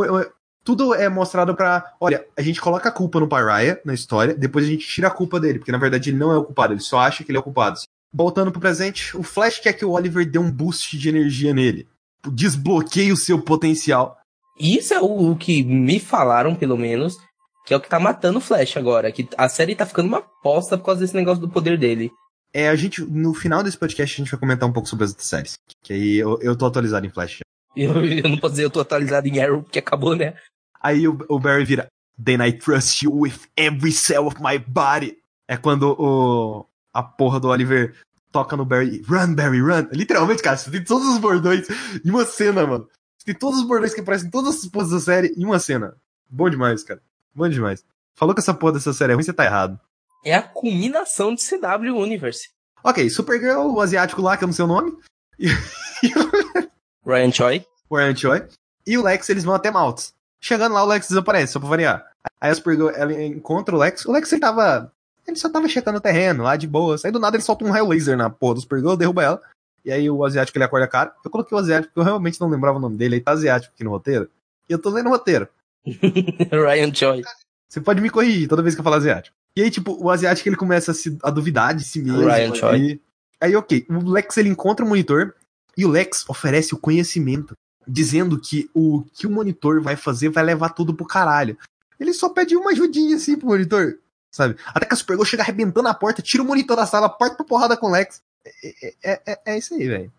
tudo 0.63 0.93
é 0.93 1.09
mostrado 1.09 1.55
pra. 1.55 1.95
Olha, 1.99 2.23
a 2.37 2.41
gente 2.41 2.61
coloca 2.61 2.89
a 2.89 2.91
culpa 2.91 3.19
no 3.19 3.27
Pyrrhia 3.27 3.81
na 3.83 3.93
história, 3.93 4.35
depois 4.35 4.65
a 4.65 4.67
gente 4.67 4.87
tira 4.87 5.07
a 5.07 5.11
culpa 5.11 5.39
dele, 5.39 5.57
porque 5.57 5.71
na 5.71 5.77
verdade 5.79 6.11
ele 6.11 6.17
não 6.17 6.31
é 6.31 6.37
o 6.37 6.43
culpado, 6.43 6.73
ele 6.73 6.81
só 6.81 6.99
acha 6.99 7.23
que 7.23 7.31
ele 7.31 7.37
é 7.37 7.39
o 7.39 7.43
culpado. 7.43 7.79
Voltando 8.17 8.51
pro 8.51 8.59
presente, 8.59 9.15
o 9.15 9.21
Flash 9.21 9.59
quer 9.59 9.73
que 9.73 9.85
o 9.85 9.91
Oliver 9.91 10.27
dê 10.27 10.39
um 10.39 10.51
boost 10.51 10.97
de 10.97 11.07
energia 11.07 11.53
nele. 11.53 11.87
Desbloqueie 12.27 13.11
o 13.11 13.15
seu 13.15 13.39
potencial. 13.39 14.17
Isso 14.59 14.91
é 14.91 14.99
o, 14.99 15.31
o, 15.31 15.35
que 15.35 15.63
me 15.63 15.99
falaram, 15.99 16.55
pelo 16.55 16.75
menos, 16.75 17.15
que 17.63 17.75
é 17.75 17.77
o 17.77 17.79
que 17.79 17.87
tá 17.87 17.99
matando 17.99 18.39
o 18.39 18.41
Flash 18.41 18.75
agora. 18.75 19.11
Que 19.11 19.29
a 19.37 19.47
série 19.47 19.75
tá 19.75 19.85
ficando 19.85 20.07
uma 20.07 20.17
aposta 20.17 20.79
por 20.79 20.85
causa 20.85 21.01
desse 21.01 21.13
negócio 21.13 21.39
do 21.39 21.47
poder 21.47 21.77
dele. 21.77 22.11
É, 22.51 22.69
a 22.69 22.75
gente, 22.75 23.03
no 23.03 23.35
final 23.35 23.61
desse 23.61 23.77
podcast, 23.77 24.15
a 24.15 24.17
gente 24.23 24.31
vai 24.31 24.39
comentar 24.39 24.67
um 24.67 24.73
pouco 24.73 24.89
sobre 24.89 25.05
as 25.05 25.11
outras 25.11 25.27
séries. 25.27 25.59
Que 25.83 25.93
aí 25.93 26.15
eu, 26.15 26.39
eu 26.41 26.57
tô 26.57 26.65
atualizado 26.65 27.05
em 27.05 27.11
Flash. 27.11 27.41
Eu, 27.75 28.03
eu 28.03 28.27
não 28.27 28.39
posso 28.39 28.53
dizer 28.53 28.65
eu 28.65 28.71
tô 28.71 28.79
atualizado 28.79 29.27
em 29.27 29.39
Arrow, 29.39 29.61
porque 29.61 29.77
acabou, 29.77 30.15
né? 30.15 30.33
Aí 30.81 31.07
o, 31.07 31.23
o 31.29 31.39
Barry 31.39 31.65
vira, 31.65 31.87
Then 32.19 32.41
I 32.41 32.51
trust 32.51 33.05
you 33.05 33.13
with 33.13 33.47
every 33.55 33.91
cell 33.91 34.25
of 34.25 34.41
my 34.41 34.57
body. 34.57 35.19
É 35.47 35.55
quando 35.55 35.95
o, 35.99 36.65
a 36.91 37.03
porra 37.03 37.39
do 37.39 37.49
Oliver 37.49 37.95
toca 38.37 38.55
no 38.55 38.65
Barry, 38.65 39.01
run, 39.07 39.33
Barry, 39.33 39.59
run. 39.59 39.87
Literalmente, 39.91 40.43
cara, 40.43 40.55
você 40.55 40.69
tem 40.69 40.83
todos 40.83 41.07
os 41.07 41.17
bordões 41.17 41.67
em 42.05 42.09
uma 42.09 42.23
cena, 42.23 42.67
mano. 42.67 42.87
Tem 43.25 43.33
todos 43.33 43.59
os 43.59 43.65
bordões 43.65 43.95
que 43.95 44.01
aparecem 44.01 44.27
em 44.27 44.31
todas 44.31 44.57
as 44.57 44.65
poses 44.67 44.91
da 44.91 44.99
série 44.99 45.33
em 45.35 45.43
uma 45.43 45.57
cena. 45.57 45.97
Bom 46.29 46.47
demais, 46.47 46.83
cara. 46.83 47.01
Bom 47.33 47.49
demais. 47.49 47.83
Falou 48.13 48.35
que 48.35 48.39
essa 48.39 48.53
porra 48.53 48.73
dessa 48.73 48.93
série 48.93 49.13
é 49.13 49.15
ruim, 49.15 49.23
você 49.23 49.33
tá 49.33 49.43
errado. 49.43 49.79
É 50.23 50.35
a 50.35 50.43
culminação 50.43 51.33
de 51.33 51.41
CW 51.41 51.97
Universe. 51.97 52.49
Ok, 52.83 53.09
Supergirl, 53.09 53.73
o 53.73 53.81
asiático 53.81 54.21
lá, 54.21 54.37
que 54.37 54.43
eu 54.43 54.47
não 54.47 54.53
sei 54.53 54.65
o 54.65 54.67
nome. 54.67 54.95
Ryan 57.03 57.31
Choi. 57.31 57.65
Ryan 57.91 58.15
Choi. 58.15 58.47
E 58.85 58.97
o 58.99 59.03
Lex, 59.03 59.27
eles 59.29 59.43
vão 59.43 59.55
até 59.55 59.71
Maltz. 59.71 60.13
Chegando 60.39 60.73
lá, 60.73 60.83
o 60.83 60.87
Lex 60.87 61.07
desaparece, 61.07 61.53
só 61.53 61.59
pra 61.59 61.69
variar. 61.69 62.05
Aí 62.39 62.51
a 62.51 62.55
Supergirl, 62.55 62.89
ela 62.89 63.11
encontra 63.23 63.75
o 63.75 63.79
Lex. 63.79 64.05
O 64.05 64.11
Lex, 64.11 64.31
ele 64.31 64.41
tava... 64.41 64.93
Ele 65.27 65.37
só 65.37 65.49
tava 65.49 65.67
checando 65.67 65.97
o 65.97 66.01
terreno, 66.01 66.43
lá 66.43 66.55
de 66.55 66.65
boa. 66.65 66.95
Aí 67.03 67.11
do 67.11 67.19
nada 67.19 67.35
ele 67.35 67.43
solta 67.43 67.65
um 67.65 67.71
raio 67.71 67.87
laser 67.87 68.15
na 68.15 68.29
porra 68.29 68.55
do 68.55 68.61
Supergirl, 68.61 68.95
derruba 68.95 69.23
ela. 69.23 69.41
E 69.83 69.91
aí 69.91 70.09
o 70.09 70.23
asiático 70.23 70.57
ele 70.57 70.65
acorda 70.65 70.85
a 70.85 70.89
cara. 70.89 71.13
Eu 71.23 71.29
coloquei 71.29 71.55
o 71.55 71.59
asiático 71.59 71.93
porque 71.93 71.99
eu 71.99 72.03
realmente 72.03 72.39
não 72.39 72.49
lembrava 72.49 72.77
o 72.77 72.81
nome 72.81 72.97
dele. 72.97 73.15
Aí 73.15 73.21
tá 73.21 73.31
asiático 73.31 73.73
aqui 73.73 73.83
no 73.83 73.89
roteiro. 73.89 74.29
E 74.69 74.73
eu 74.73 74.79
tô 74.79 74.89
lendo 74.89 75.07
o 75.07 75.09
roteiro. 75.09 75.47
Ryan 75.85 76.93
Choi. 76.93 77.23
Você 77.69 77.81
pode 77.81 78.01
me 78.01 78.09
corrigir 78.09 78.47
toda 78.47 78.61
vez 78.61 78.75
que 78.75 78.79
eu 78.79 78.83
falar 78.83 78.97
asiático. 78.97 79.35
E 79.55 79.61
aí, 79.61 79.71
tipo, 79.71 79.97
o 80.01 80.09
asiático 80.09 80.47
ele 80.47 80.55
começa 80.55 80.91
a, 80.91 80.93
se, 80.93 81.17
a 81.23 81.29
duvidar 81.29 81.75
de 81.75 81.83
si 81.83 82.01
mesmo. 82.01 82.27
Ryan 82.27 82.55
Choi. 82.55 83.01
Aí, 83.39 83.55
ok. 83.55 83.85
O 83.89 84.09
Lex 84.09 84.37
ele 84.37 84.49
encontra 84.49 84.85
o 84.85 84.89
monitor 84.89 85.33
e 85.77 85.85
o 85.85 85.89
Lex 85.89 86.25
oferece 86.29 86.73
o 86.73 86.77
conhecimento. 86.77 87.53
Dizendo 87.87 88.39
que 88.39 88.69
o 88.73 89.05
que 89.13 89.25
o 89.25 89.31
monitor 89.31 89.81
vai 89.81 89.95
fazer 89.95 90.29
vai 90.29 90.43
levar 90.43 90.69
tudo 90.69 90.93
pro 90.93 91.05
caralho. 91.05 91.57
Ele 91.99 92.13
só 92.13 92.29
pede 92.29 92.55
uma 92.55 92.71
ajudinha 92.71 93.15
assim 93.15 93.37
pro 93.37 93.47
monitor. 93.47 93.97
Sabe? 94.37 94.55
Até 94.67 94.85
que 94.85 94.93
a 94.93 94.95
Supergirl 94.95 95.25
chega 95.25 95.41
arrebentando 95.41 95.87
a 95.87 95.95
porta, 95.95 96.21
tira 96.21 96.43
o 96.43 96.45
monitor 96.45 96.77
da 96.77 96.85
sala, 96.85 97.09
parte 97.09 97.35
pra 97.35 97.43
porrada 97.43 97.75
com 97.75 97.87
o 97.87 97.91
Lex. 97.91 98.21
É, 98.63 98.93
é, 99.03 99.21
é, 99.25 99.39
é 99.47 99.57
isso 99.57 99.73
aí, 99.73 99.87
velho. 99.87 100.13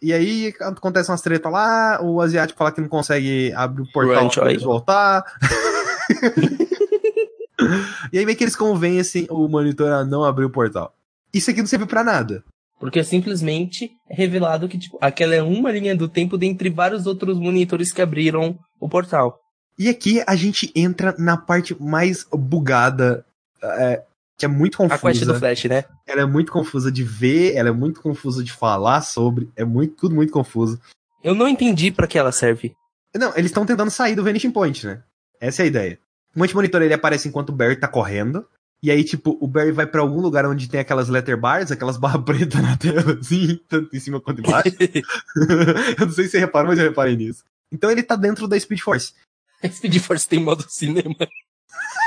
E 0.00 0.12
aí 0.12 0.54
acontece 0.60 1.10
umas 1.10 1.20
treta 1.20 1.48
lá, 1.48 1.98
o 2.00 2.20
asiático 2.20 2.56
fala 2.56 2.70
que 2.70 2.80
não 2.80 2.88
consegue 2.88 3.52
abrir 3.54 3.82
o 3.82 3.90
portal 3.90 4.30
pra 4.30 4.50
eles 4.50 4.62
voltar. 4.62 5.24
e 8.12 8.18
aí 8.18 8.24
meio 8.24 8.38
que 8.38 8.44
eles 8.44 8.54
convencem 8.54 9.26
o 9.28 9.48
monitor 9.48 9.90
a 9.90 10.04
não 10.04 10.22
abrir 10.22 10.44
o 10.44 10.50
portal. 10.50 10.94
Isso 11.34 11.50
aqui 11.50 11.58
não 11.58 11.66
serve 11.66 11.86
para 11.86 12.04
nada. 12.04 12.44
Porque 12.78 13.02
simplesmente 13.02 13.90
é 14.08 14.14
revelado 14.14 14.68
que 14.68 14.78
tipo, 14.78 14.96
aquela 15.00 15.34
é 15.34 15.42
uma 15.42 15.72
linha 15.72 15.96
do 15.96 16.08
tempo 16.08 16.38
dentre 16.38 16.70
vários 16.70 17.04
outros 17.04 17.36
monitores 17.36 17.90
que 17.90 18.00
abriram 18.00 18.56
o 18.78 18.88
portal. 18.88 19.40
E 19.76 19.88
aqui 19.88 20.22
a 20.24 20.36
gente 20.36 20.70
entra 20.74 21.16
na 21.18 21.36
parte 21.36 21.74
mais 21.82 22.24
bugada 22.32 23.26
é, 23.62 24.02
que 24.36 24.44
é 24.44 24.48
muito 24.48 24.76
confusa. 24.76 24.94
A 24.94 24.98
quest 24.98 25.24
do 25.24 25.34
Flash, 25.34 25.64
né? 25.64 25.84
Ela 26.06 26.22
é 26.22 26.26
muito 26.26 26.52
confusa 26.52 26.92
de 26.92 27.02
ver, 27.02 27.54
ela 27.54 27.70
é 27.70 27.72
muito 27.72 28.00
confusa 28.00 28.44
de 28.44 28.52
falar 28.52 29.00
sobre, 29.00 29.50
é 29.56 29.64
muito 29.64 29.94
tudo 29.94 30.14
muito 30.14 30.32
confuso. 30.32 30.80
Eu 31.24 31.34
não 31.34 31.48
entendi 31.48 31.90
para 31.90 32.06
que 32.06 32.18
ela 32.18 32.32
serve. 32.32 32.76
Não, 33.14 33.32
eles 33.36 33.50
estão 33.50 33.64
tentando 33.64 33.90
sair 33.90 34.14
do 34.14 34.22
Vanishing 34.22 34.50
Point, 34.50 34.86
né? 34.86 35.02
Essa 35.40 35.62
é 35.62 35.64
a 35.64 35.66
ideia. 35.66 35.98
O 36.34 36.38
Monitor 36.38 36.82
ele 36.82 36.92
aparece 36.92 37.28
enquanto 37.28 37.48
o 37.48 37.52
Barry 37.52 37.76
tá 37.76 37.88
correndo. 37.88 38.46
E 38.82 38.90
aí, 38.90 39.02
tipo, 39.02 39.38
o 39.40 39.48
Barry 39.48 39.72
vai 39.72 39.86
para 39.86 40.02
algum 40.02 40.20
lugar 40.20 40.44
onde 40.44 40.68
tem 40.68 40.78
aquelas 40.78 41.08
letter 41.08 41.36
bars, 41.40 41.70
aquelas 41.70 41.96
barras 41.96 42.22
pretas 42.24 42.62
na 42.62 42.76
tela, 42.76 43.18
assim, 43.18 43.58
tanto 43.68 43.96
em 43.96 44.00
cima 44.00 44.20
quanto 44.20 44.40
embaixo. 44.40 44.68
eu 45.98 46.06
não 46.06 46.12
sei 46.12 46.24
se 46.24 46.32
você 46.32 46.38
reparou, 46.38 46.68
mas 46.68 46.78
eu 46.78 46.84
reparei 46.84 47.16
nisso. 47.16 47.42
Então 47.72 47.90
ele 47.90 48.02
tá 48.02 48.16
dentro 48.16 48.46
da 48.46 48.58
Speed 48.60 48.80
Force. 48.80 49.14
A 49.62 49.68
Speed 49.68 49.98
Force 49.98 50.28
tem 50.28 50.38
modo 50.38 50.64
cinema. 50.68 51.16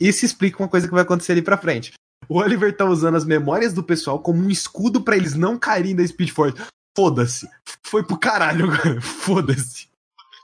Isso 0.00 0.24
explica 0.24 0.62
uma 0.62 0.68
coisa 0.68 0.88
que 0.88 0.94
vai 0.94 1.02
acontecer 1.02 1.32
ali 1.32 1.42
pra 1.42 1.58
frente. 1.58 1.92
O 2.28 2.38
Oliver 2.38 2.74
tá 2.74 2.84
usando 2.84 3.16
as 3.16 3.24
memórias 3.24 3.72
do 3.72 3.82
pessoal 3.82 4.18
como 4.18 4.42
um 4.42 4.48
escudo 4.48 5.02
para 5.02 5.16
eles 5.16 5.34
não 5.34 5.58
caírem 5.58 5.94
da 5.94 6.06
Speed 6.06 6.30
Force. 6.30 6.56
Foda-se. 6.96 7.48
Foi 7.82 8.02
pro 8.02 8.18
caralho 8.18 8.64
agora. 8.64 9.00
Foda-se. 9.02 9.88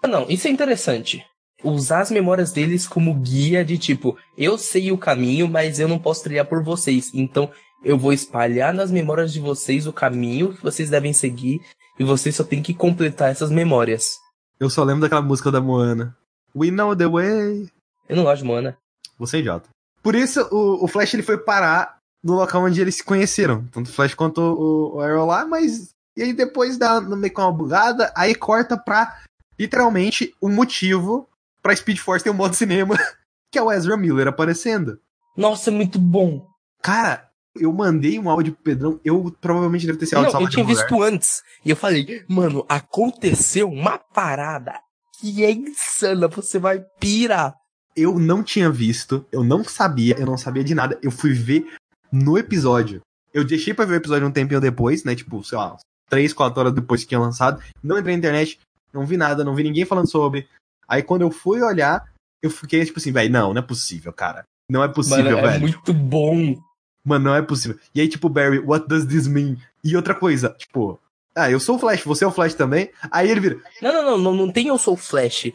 Ah, 0.03 0.09
não, 0.09 0.27
isso 0.29 0.47
é 0.47 0.51
interessante. 0.51 1.25
Usar 1.65 2.01
as 2.01 2.11
memórias 2.11 2.53
deles 2.53 2.87
como 2.87 3.15
guia 3.15 3.65
de 3.65 3.79
tipo, 3.79 4.17
eu 4.37 4.59
sei 4.59 4.93
o 4.93 4.99
caminho, 4.99 5.49
mas 5.49 5.81
eu 5.81 5.89
não 5.89 5.99
posso 5.99 6.23
trilhar 6.23 6.47
por 6.47 6.63
vocês. 6.63 7.11
Então 7.15 7.51
eu 7.83 7.97
vou 7.97 8.13
espalhar 8.13 8.75
nas 8.75 8.91
memórias 8.91 9.33
de 9.33 9.41
vocês 9.41 9.87
o 9.87 9.93
caminho 9.93 10.55
que 10.55 10.63
vocês 10.63 10.91
devem 10.91 11.13
seguir 11.13 11.61
e 11.99 12.05
vocês 12.05 12.37
só 12.37 12.45
têm 12.45 12.63
que 12.63 12.75
completar 12.75 13.31
essas 13.31 13.51
memórias. 13.51 14.19
Eu 14.61 14.69
só 14.69 14.85
lembro 14.85 15.03
daquela 15.03 15.23
música 15.23 15.51
da 15.51 15.61
Moana. 15.61 16.17
We 16.55 16.71
know 16.71 16.97
the 16.97 17.07
way. 17.07 17.69
Eu 18.09 18.17
não 18.17 18.25
gosto 18.25 18.43
de 18.43 18.49
Moana. 18.49 18.77
Você 19.19 19.39
é 19.39 19.41
idiota. 19.41 19.69
Por 20.03 20.15
isso, 20.15 20.41
o, 20.51 20.85
o 20.85 20.89
Flash 20.89 21.15
ele 21.15 21.23
foi 21.23 21.39
parar 21.39 21.99
no 22.23 22.35
local 22.35 22.65
onde 22.65 22.81
eles 22.81 22.97
se 22.97 23.05
conheceram. 23.05 23.65
Tanto 23.67 23.89
o 23.89 23.93
Flash 23.93 24.15
quanto 24.15 24.41
o, 24.41 24.97
o 24.97 25.01
Arrow 25.01 25.27
lá, 25.27 25.45
mas 25.45 25.91
E 26.17 26.23
aí 26.23 26.33
depois 26.33 26.79
dá 26.79 27.01
meio 27.01 27.33
com 27.33 27.43
uma 27.43 27.53
bugada, 27.53 28.13
aí 28.17 28.35
corta 28.35 28.77
pra 28.77 29.23
literalmente 29.59 30.35
o 30.41 30.49
um 30.49 30.53
motivo 30.53 31.29
pra 31.63 31.75
Speed 31.75 31.99
Force 31.99 32.23
ter 32.23 32.31
um 32.31 32.35
modo 32.35 32.55
cinema, 32.55 32.97
que 33.51 33.59
é 33.59 33.63
o 33.63 33.73
Ezra 33.73 33.97
Miller 33.97 34.29
aparecendo. 34.29 35.01
Nossa, 35.37 35.71
é 35.71 35.73
muito 35.73 35.99
bom. 35.99 36.47
Cara, 36.83 37.29
eu 37.61 37.73
mandei 37.73 38.19
um 38.19 38.31
áudio 38.31 38.53
pro 38.55 38.63
Pedrão, 38.63 39.01
eu 39.05 39.35
provavelmente 39.41 39.87
deve 39.87 39.99
ter 39.99 40.07
sido 40.07 40.23
Não, 40.23 40.41
eu 40.41 40.49
tinha 40.49 40.65
visto 40.65 41.03
antes. 41.03 41.43
E 41.65 41.71
eu 41.71 41.77
falei, 41.77 42.25
mano, 42.29 42.65
aconteceu 42.69 43.69
uma 43.69 43.99
parada 43.99 44.81
que 45.21 45.45
é 45.45 45.51
insana, 45.51 46.29
você 46.29 46.59
vai 46.59 46.81
pirar. 47.01 47.55
Eu 47.97 48.19
não 48.19 48.43
tinha 48.43 48.71
visto, 48.71 49.25
eu 49.33 49.43
não 49.43 49.65
sabia, 49.65 50.19
eu 50.19 50.27
não 50.27 50.37
sabia 50.37 50.63
de 50.63 50.75
nada. 50.75 50.99
Eu 51.03 51.11
fui 51.11 51.33
ver 51.33 51.67
no 52.13 52.37
episódio. 52.37 53.01
Eu 53.33 53.45
deixei 53.45 53.73
pra 53.73 53.85
ver 53.85 53.95
o 53.95 53.97
episódio 53.97 54.29
um 54.29 54.33
tempinho 54.33 54.61
depois, 54.61 55.03
né? 55.05 55.15
Tipo, 55.15 55.43
sei 55.43 55.57
lá, 55.57 55.77
3, 56.09 56.33
4 56.33 56.61
horas 56.61 56.73
depois 56.75 57.03
que 57.03 57.09
tinha 57.09 57.21
lançado. 57.21 57.63
Não 57.83 57.99
entrei 57.99 58.15
na 58.15 58.19
internet, 58.19 58.61
não 58.93 59.07
vi 59.07 59.17
nada, 59.17 59.45
não 59.45 59.55
vi 59.55 59.63
ninguém 59.63 59.85
falando 59.85 60.11
sobre. 60.11 60.47
Aí 60.87 61.03
quando 61.03 61.23
eu 61.23 61.31
fui 61.31 61.63
olhar, 61.63 62.05
eu 62.43 62.51
fiquei 62.51 62.85
tipo 62.85 62.99
assim, 62.99 63.13
velho, 63.13 63.33
não, 63.33 63.53
não 63.53 63.61
é 63.61 63.65
possível, 63.65 64.13
cara. 64.13 64.45
Não 64.71 64.83
é 64.83 64.89
possível, 64.89 65.37
Mano, 65.37 65.43
velho. 65.43 65.57
É 65.57 65.59
muito 65.59 65.93
bom. 65.93 66.61
Mano, 67.05 67.25
não 67.27 67.35
é 67.35 67.43
possível. 67.43 67.79
E 67.95 68.01
aí, 68.01 68.09
tipo, 68.09 68.29
Barry, 68.29 68.59
what 68.59 68.89
does 68.89 69.07
this 69.07 69.27
mean? 69.27 69.57
E 69.83 69.95
outra 69.97 70.15
coisa, 70.15 70.51
tipo, 70.59 70.99
ah, 71.37 71.51
eu 71.51 71.61
sou 71.61 71.77
o 71.77 71.79
Flash, 71.79 72.03
você 72.03 72.25
é 72.25 72.27
o 72.27 72.33
Flash 72.33 72.55
também? 72.55 72.91
Aí 73.11 73.31
ele 73.31 73.41
vira. 73.41 73.61
Não, 73.81 73.93
não, 73.93 74.03
não, 74.03 74.19
não, 74.19 74.35
não 74.35 74.53
tem 74.53 74.69
eu 74.69 74.79
sou 74.79 74.95
o 74.95 74.97
Flash. 74.97 75.53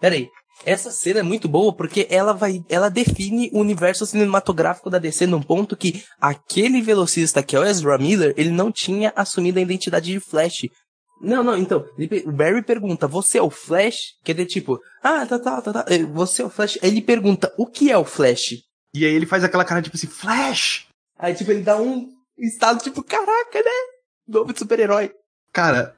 Pera 0.00 0.14
aí. 0.14 0.28
Essa 0.64 0.90
cena 0.90 1.20
é 1.20 1.22
muito 1.22 1.48
boa 1.48 1.72
porque 1.72 2.06
ela 2.10 2.32
vai, 2.32 2.62
ela 2.68 2.88
define 2.88 3.50
o 3.52 3.60
universo 3.60 4.04
cinematográfico 4.04 4.90
da 4.90 4.98
DC 4.98 5.26
num 5.26 5.42
ponto 5.42 5.76
que 5.76 6.04
aquele 6.20 6.82
velocista 6.82 7.42
que 7.42 7.56
é 7.56 7.60
o 7.60 7.64
Ezra 7.64 7.96
Miller, 7.96 8.34
ele 8.36 8.50
não 8.50 8.70
tinha 8.70 9.12
assumido 9.16 9.58
a 9.58 9.62
identidade 9.62 10.12
de 10.12 10.20
Flash. 10.20 10.68
Não, 11.20 11.42
não, 11.42 11.56
então, 11.56 11.84
o 12.26 12.32
Barry 12.32 12.62
pergunta, 12.62 13.08
você 13.08 13.38
é 13.38 13.42
o 13.42 13.50
Flash? 13.50 14.14
Que 14.22 14.32
é 14.32 14.44
tipo, 14.44 14.78
ah, 15.02 15.26
tá, 15.26 15.38
tá, 15.38 15.62
tá, 15.62 15.72
tá, 15.72 15.86
você 16.12 16.42
é 16.42 16.44
o 16.44 16.50
Flash? 16.50 16.78
Aí 16.82 16.90
ele 16.90 17.02
pergunta, 17.02 17.52
o 17.56 17.66
que 17.66 17.90
é 17.90 17.98
o 17.98 18.04
Flash? 18.04 18.54
E 18.94 19.04
aí 19.04 19.12
ele 19.12 19.26
faz 19.26 19.42
aquela 19.42 19.64
cara 19.64 19.82
tipo 19.82 19.96
assim, 19.96 20.06
Flash! 20.06 20.86
Aí 21.18 21.34
tipo, 21.34 21.50
ele 21.50 21.62
dá 21.62 21.80
um 21.80 22.08
estado 22.38 22.82
tipo, 22.82 23.02
caraca, 23.02 23.58
né? 23.58 23.70
Novo 24.28 24.52
de 24.52 24.58
super-herói. 24.60 25.12
Cara, 25.52 25.96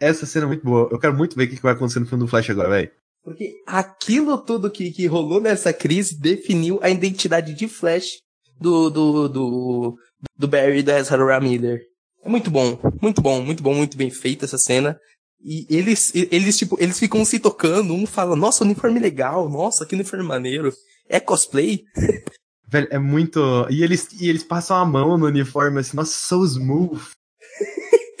essa 0.00 0.24
cena 0.24 0.46
é 0.46 0.48
muito 0.48 0.64
boa. 0.64 0.88
Eu 0.90 0.98
quero 0.98 1.14
muito 1.14 1.36
ver 1.36 1.44
o 1.44 1.48
que 1.48 1.62
vai 1.62 1.72
acontecer 1.72 2.00
no 2.00 2.06
filme 2.06 2.24
do 2.24 2.28
Flash 2.28 2.48
agora, 2.48 2.70
velho. 2.70 2.90
Porque 3.22 3.54
aquilo 3.66 4.36
tudo 4.38 4.70
que, 4.70 4.90
que 4.90 5.06
rolou 5.06 5.40
nessa 5.40 5.72
crise 5.72 6.20
definiu 6.20 6.78
a 6.82 6.90
identidade 6.90 7.54
de 7.54 7.68
Flash 7.68 8.18
do, 8.60 8.90
do, 8.90 9.28
do, 9.28 9.96
do 10.36 10.48
Barry 10.48 10.78
e 10.78 10.82
do 10.82 10.90
Ezra 10.90 11.40
Miller. 11.40 11.80
É 12.24 12.28
muito 12.28 12.50
bom, 12.50 12.78
muito 13.00 13.20
bom, 13.20 13.42
muito 13.42 13.62
bom, 13.62 13.74
muito 13.74 13.96
bem 13.96 14.10
feita 14.10 14.44
essa 14.44 14.58
cena. 14.58 14.98
E 15.44 15.66
eles, 15.68 16.14
eles, 16.14 16.56
tipo, 16.56 16.76
eles 16.80 16.98
ficam 16.98 17.24
se 17.24 17.40
tocando, 17.40 17.92
um 17.92 18.06
fala, 18.06 18.36
nossa, 18.36 18.62
uniforme 18.62 19.00
legal, 19.00 19.48
nossa, 19.48 19.84
que 19.84 19.94
uniforme 19.94 20.24
maneiro. 20.24 20.72
É 21.08 21.18
cosplay? 21.18 21.82
Velho, 22.68 22.88
é 22.90 22.98
muito. 22.98 23.40
E 23.68 23.82
eles, 23.82 24.08
e 24.20 24.28
eles 24.28 24.44
passam 24.44 24.76
a 24.76 24.84
mão 24.84 25.18
no 25.18 25.26
uniforme 25.26 25.80
assim, 25.80 25.96
nossa, 25.96 26.12
so 26.12 26.44
smooth. 26.44 27.02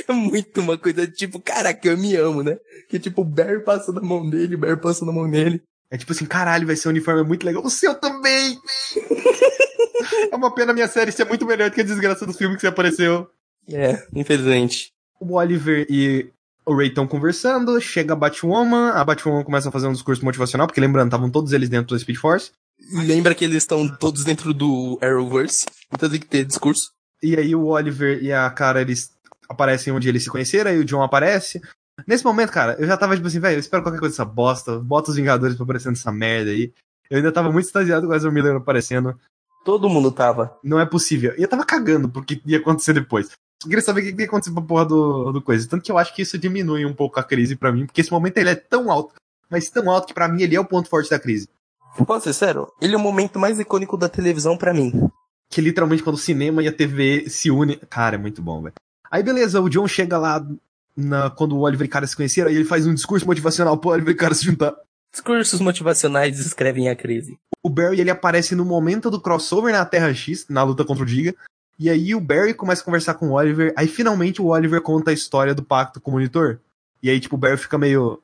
é 0.08 0.12
muito 0.12 0.60
uma 0.60 0.76
coisa 0.76 1.06
tipo, 1.06 1.40
caraca, 1.40 1.86
eu 1.86 1.96
me 1.96 2.14
amo, 2.16 2.42
né? 2.42 2.58
Que 2.88 2.98
tipo, 2.98 3.22
o 3.22 3.24
Barry 3.24 3.62
passa 3.64 3.92
na 3.92 4.00
mão 4.00 4.28
dele, 4.28 4.54
o 4.54 4.58
Barry 4.58 4.80
passa 4.80 5.04
na 5.04 5.12
mão 5.12 5.30
dele. 5.30 5.62
É 5.90 5.96
tipo 5.96 6.12
assim, 6.12 6.24
caralho, 6.24 6.66
vai 6.66 6.76
ser 6.76 6.88
um 6.88 6.90
uniforme 6.90 7.22
muito 7.22 7.44
legal. 7.44 7.62
O 7.64 7.70
seu 7.70 7.94
também! 7.94 8.58
é 10.32 10.34
uma 10.34 10.54
pena 10.54 10.72
a 10.72 10.74
minha 10.74 10.88
série 10.88 11.12
ser 11.12 11.26
muito 11.26 11.44
melhor 11.44 11.68
do 11.68 11.74
que 11.74 11.82
a 11.82 11.84
desgraça 11.84 12.24
do 12.24 12.32
filme 12.32 12.54
que 12.54 12.62
você 12.62 12.68
apareceu. 12.68 13.28
É, 13.70 14.02
infelizmente. 14.14 14.90
O 15.20 15.34
Oliver 15.34 15.86
e 15.88 16.30
o 16.64 16.74
Ray 16.74 16.88
estão 16.88 17.06
conversando, 17.06 17.80
chega 17.80 18.12
a 18.12 18.16
Batwoman, 18.16 18.90
a 18.90 19.04
Batwoman 19.04 19.44
começa 19.44 19.68
a 19.68 19.72
fazer 19.72 19.86
um 19.86 19.92
discurso 19.92 20.24
motivacional, 20.24 20.66
porque 20.66 20.80
lembrando, 20.80 21.08
estavam 21.08 21.30
todos 21.30 21.52
eles 21.52 21.68
dentro 21.68 21.94
do 21.94 21.98
Speed 21.98 22.16
Force. 22.16 22.52
Lembra 22.92 23.34
que 23.34 23.44
eles 23.44 23.58
estão 23.58 23.88
todos 23.88 24.24
dentro 24.24 24.52
do 24.54 24.98
Arrowverse, 25.00 25.66
então 25.92 26.08
tem 26.08 26.18
que 26.18 26.26
ter 26.26 26.44
discurso. 26.44 26.90
E 27.22 27.36
aí 27.36 27.54
o 27.54 27.66
Oliver 27.66 28.22
e 28.22 28.32
a 28.32 28.48
cara, 28.50 28.80
eles 28.80 29.10
aparecem 29.52 29.92
onde 29.92 30.08
eles 30.08 30.24
se 30.24 30.30
conheceram, 30.30 30.70
aí 30.70 30.78
o 30.78 30.84
John 30.84 31.02
aparece. 31.02 31.60
Nesse 32.06 32.24
momento, 32.24 32.50
cara, 32.50 32.76
eu 32.78 32.86
já 32.86 32.96
tava 32.96 33.14
tipo 33.14 33.28
assim, 33.28 33.40
velho, 33.40 33.56
eu 33.56 33.60
espero 33.60 33.82
qualquer 33.82 34.00
coisa 34.00 34.12
dessa 34.12 34.24
bosta, 34.24 34.78
bota 34.78 35.10
os 35.10 35.16
Vingadores 35.16 35.56
pra 35.56 35.64
aparecer 35.64 35.90
nessa 35.90 36.10
merda 36.10 36.50
aí. 36.50 36.72
Eu 37.10 37.18
ainda 37.18 37.30
tava 37.30 37.52
muito 37.52 37.66
extasiado 37.66 38.06
com 38.06 38.12
o 38.12 38.16
Ezra 38.16 38.30
Miller 38.30 38.56
aparecendo. 38.56 39.18
Todo 39.64 39.88
mundo 39.88 40.10
tava. 40.10 40.58
Não 40.64 40.80
é 40.80 40.86
possível. 40.86 41.34
E 41.36 41.42
eu 41.42 41.48
tava 41.48 41.64
cagando 41.64 42.08
porque 42.08 42.40
ia 42.46 42.58
acontecer 42.58 42.94
depois. 42.94 43.30
Eu 43.62 43.68
queria 43.68 43.82
saber 43.82 44.00
o 44.00 44.04
que 44.04 44.20
ia 44.22 44.26
acontecer 44.26 44.52
pra 44.52 44.62
porra 44.62 44.86
do, 44.86 45.32
do 45.32 45.42
coisa. 45.42 45.68
Tanto 45.68 45.84
que 45.84 45.92
eu 45.92 45.98
acho 45.98 46.14
que 46.14 46.22
isso 46.22 46.38
diminui 46.38 46.84
um 46.84 46.94
pouco 46.94 47.20
a 47.20 47.22
crise 47.22 47.54
para 47.54 47.70
mim, 47.70 47.86
porque 47.86 48.00
esse 48.00 48.10
momento 48.10 48.38
ele 48.38 48.50
é 48.50 48.54
tão 48.54 48.90
alto, 48.90 49.14
mas 49.50 49.68
tão 49.68 49.88
alto 49.90 50.08
que 50.08 50.14
para 50.14 50.26
mim 50.26 50.42
ele 50.42 50.56
é 50.56 50.60
o 50.60 50.64
ponto 50.64 50.88
forte 50.88 51.10
da 51.10 51.18
crise. 51.18 51.48
Posso 52.06 52.24
ser 52.24 52.32
sério? 52.32 52.72
Ele 52.80 52.94
é 52.94 52.96
o 52.96 53.00
momento 53.00 53.38
mais 53.38 53.60
icônico 53.60 53.96
da 53.96 54.08
televisão 54.08 54.56
para 54.56 54.72
mim. 54.72 55.08
Que 55.50 55.60
literalmente 55.60 56.02
quando 56.02 56.16
o 56.16 56.18
cinema 56.18 56.62
e 56.62 56.68
a 56.68 56.72
TV 56.72 57.28
se 57.28 57.50
unem. 57.50 57.78
Cara, 57.90 58.16
é 58.16 58.18
muito 58.18 58.40
bom, 58.40 58.62
velho. 58.62 58.74
Aí 59.12 59.22
beleza, 59.22 59.60
o 59.60 59.68
John 59.68 59.86
chega 59.86 60.16
lá 60.16 60.42
na, 60.96 61.28
quando 61.28 61.54
o 61.54 61.60
Oliver 61.60 61.86
e 61.86 61.90
cara 61.90 62.06
se 62.06 62.16
conheceram, 62.16 62.48
aí 62.48 62.56
ele 62.56 62.64
faz 62.64 62.86
um 62.86 62.94
discurso 62.94 63.26
motivacional 63.26 63.76
pro 63.76 63.90
Oliver 63.90 64.14
e 64.14 64.16
cara 64.16 64.34
se 64.34 64.46
juntar. 64.46 64.74
Discursos 65.12 65.60
motivacionais 65.60 66.38
descrevem 66.38 66.88
a 66.88 66.96
crise. 66.96 67.38
O 67.62 67.68
Barry 67.68 68.00
ele 68.00 68.10
aparece 68.10 68.54
no 68.54 68.64
momento 68.64 69.10
do 69.10 69.20
crossover 69.20 69.74
na 69.74 69.84
Terra 69.84 70.14
X, 70.14 70.46
na 70.48 70.62
luta 70.62 70.82
contra 70.82 71.04
o 71.04 71.06
Giga. 71.06 71.34
E 71.78 71.90
aí 71.90 72.14
o 72.14 72.20
Barry 72.20 72.54
começa 72.54 72.80
a 72.80 72.84
conversar 72.84 73.14
com 73.14 73.28
o 73.28 73.32
Oliver. 73.32 73.74
Aí 73.76 73.86
finalmente 73.86 74.40
o 74.40 74.46
Oliver 74.46 74.80
conta 74.80 75.10
a 75.10 75.14
história 75.14 75.54
do 75.54 75.62
pacto 75.62 76.00
com 76.00 76.10
o 76.10 76.14
monitor. 76.14 76.58
E 77.02 77.10
aí, 77.10 77.20
tipo, 77.20 77.34
o 77.34 77.38
Barry 77.38 77.58
fica 77.58 77.76
meio. 77.76 78.22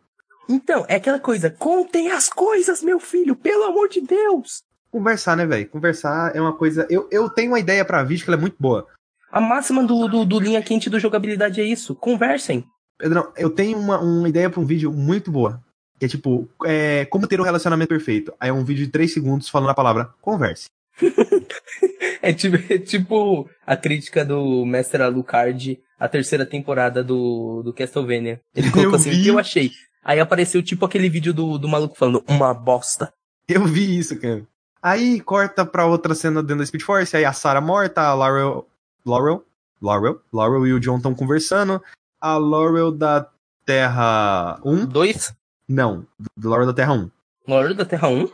Então, 0.49 0.87
é 0.89 0.95
aquela 0.95 1.19
coisa, 1.19 1.51
contem 1.51 2.11
as 2.11 2.31
coisas, 2.31 2.83
meu 2.83 2.99
filho, 2.99 3.37
pelo 3.37 3.65
amor 3.65 3.89
de 3.89 4.01
Deus! 4.01 4.63
Conversar, 4.91 5.37
né, 5.37 5.45
velho? 5.45 5.69
Conversar 5.69 6.35
é 6.35 6.41
uma 6.41 6.55
coisa. 6.55 6.87
Eu, 6.89 7.07
eu 7.11 7.29
tenho 7.29 7.51
uma 7.51 7.61
ideia 7.61 7.85
pra 7.85 8.03
vídeo 8.03 8.25
que 8.25 8.31
ela 8.31 8.39
é 8.39 8.41
muito 8.41 8.57
boa. 8.59 8.87
A 9.31 9.41
máxima 9.41 9.85
do, 9.85 10.09
do, 10.09 10.25
do 10.25 10.41
linha 10.41 10.63
quente 10.63 10.89
do 10.89 10.99
jogabilidade 10.99 11.61
é 11.61 11.65
isso. 11.65 11.95
Conversem. 11.95 12.65
Pedrão, 12.99 13.33
eu 13.37 13.51
tenho 13.51 13.79
uma, 13.79 14.01
uma 14.01 14.29
ideia 14.29 14.51
pra 14.51 14.61
um 14.61 14.67
vídeo 14.67 14.93
muito 14.93 15.31
boa. 15.31 15.63
Que 15.99 16.07
é 16.07 16.09
tipo, 16.09 16.49
é, 16.65 17.05
como 17.07 17.27
ter 17.27 17.41
um 17.41 17.45
relacionamento 17.45 17.89
perfeito. 17.89 18.33
Aí 18.39 18.51
é 18.51 18.53
um 18.53 18.65
vídeo 18.65 18.87
de 18.87 18.93
3 18.93 19.13
segundos 19.13 19.49
falando 19.49 19.71
a 19.71 19.75
palavra 19.75 20.11
converse. 20.21 20.67
é, 22.23 22.33
tipo, 22.33 22.73
é 22.73 22.79
tipo 22.79 23.49
a 23.67 23.77
crítica 23.77 24.25
do 24.25 24.65
Mestre 24.65 25.03
Alucard, 25.03 25.81
a 25.99 26.09
terceira 26.09 26.47
temporada 26.47 27.03
do, 27.03 27.63
do 27.63 27.73
Castlevania. 27.73 28.41
Ele 28.55 28.71
colocou 28.71 28.97
assim, 28.97 29.11
o 29.11 29.23
que 29.23 29.29
eu 29.29 29.39
achei? 29.39 29.71
Aí 30.05 30.21
apareceu 30.21 30.63
tipo 30.63 30.87
aquele 30.87 31.09
vídeo 31.09 31.35
do, 31.35 31.59
do 31.59 31.69
maluco 31.69 31.97
falando, 31.97 32.25
uma 32.29 32.55
bosta. 32.55 33.13
Eu 33.49 33.65
vi 33.65 33.99
isso, 33.99 34.19
cara. 34.19 34.47
Aí 34.83 35.21
corta 35.21 35.67
pra 35.67 35.87
outra 35.87 36.15
cena 36.15 36.43
dentro 36.43 36.59
da 36.59 36.67
Speed 36.67 36.83
Force, 36.83 37.17
aí 37.17 37.25
a 37.25 37.33
Sarah 37.33 37.61
morta, 37.61 38.03
a 38.03 38.15
Laurel. 38.15 38.67
Laurel? 39.09 39.45
Laurel? 39.81 40.21
Laurel 40.33 40.67
e 40.67 40.73
o 40.75 40.81
John 40.81 40.99
estão 40.99 41.15
conversando. 41.15 41.83
A 42.21 42.37
Laurel 42.37 42.93
da 42.93 43.27
Terra 43.65 44.61
1. 44.65 44.87
2? 44.87 45.35
Não, 45.69 46.07
Laurel 46.43 46.67
da 46.67 46.75
Terra 46.75 46.93
1. 46.93 47.11
Laurel 47.47 47.75
da 47.75 47.85
Terra 47.85 48.09
1? 48.09 48.29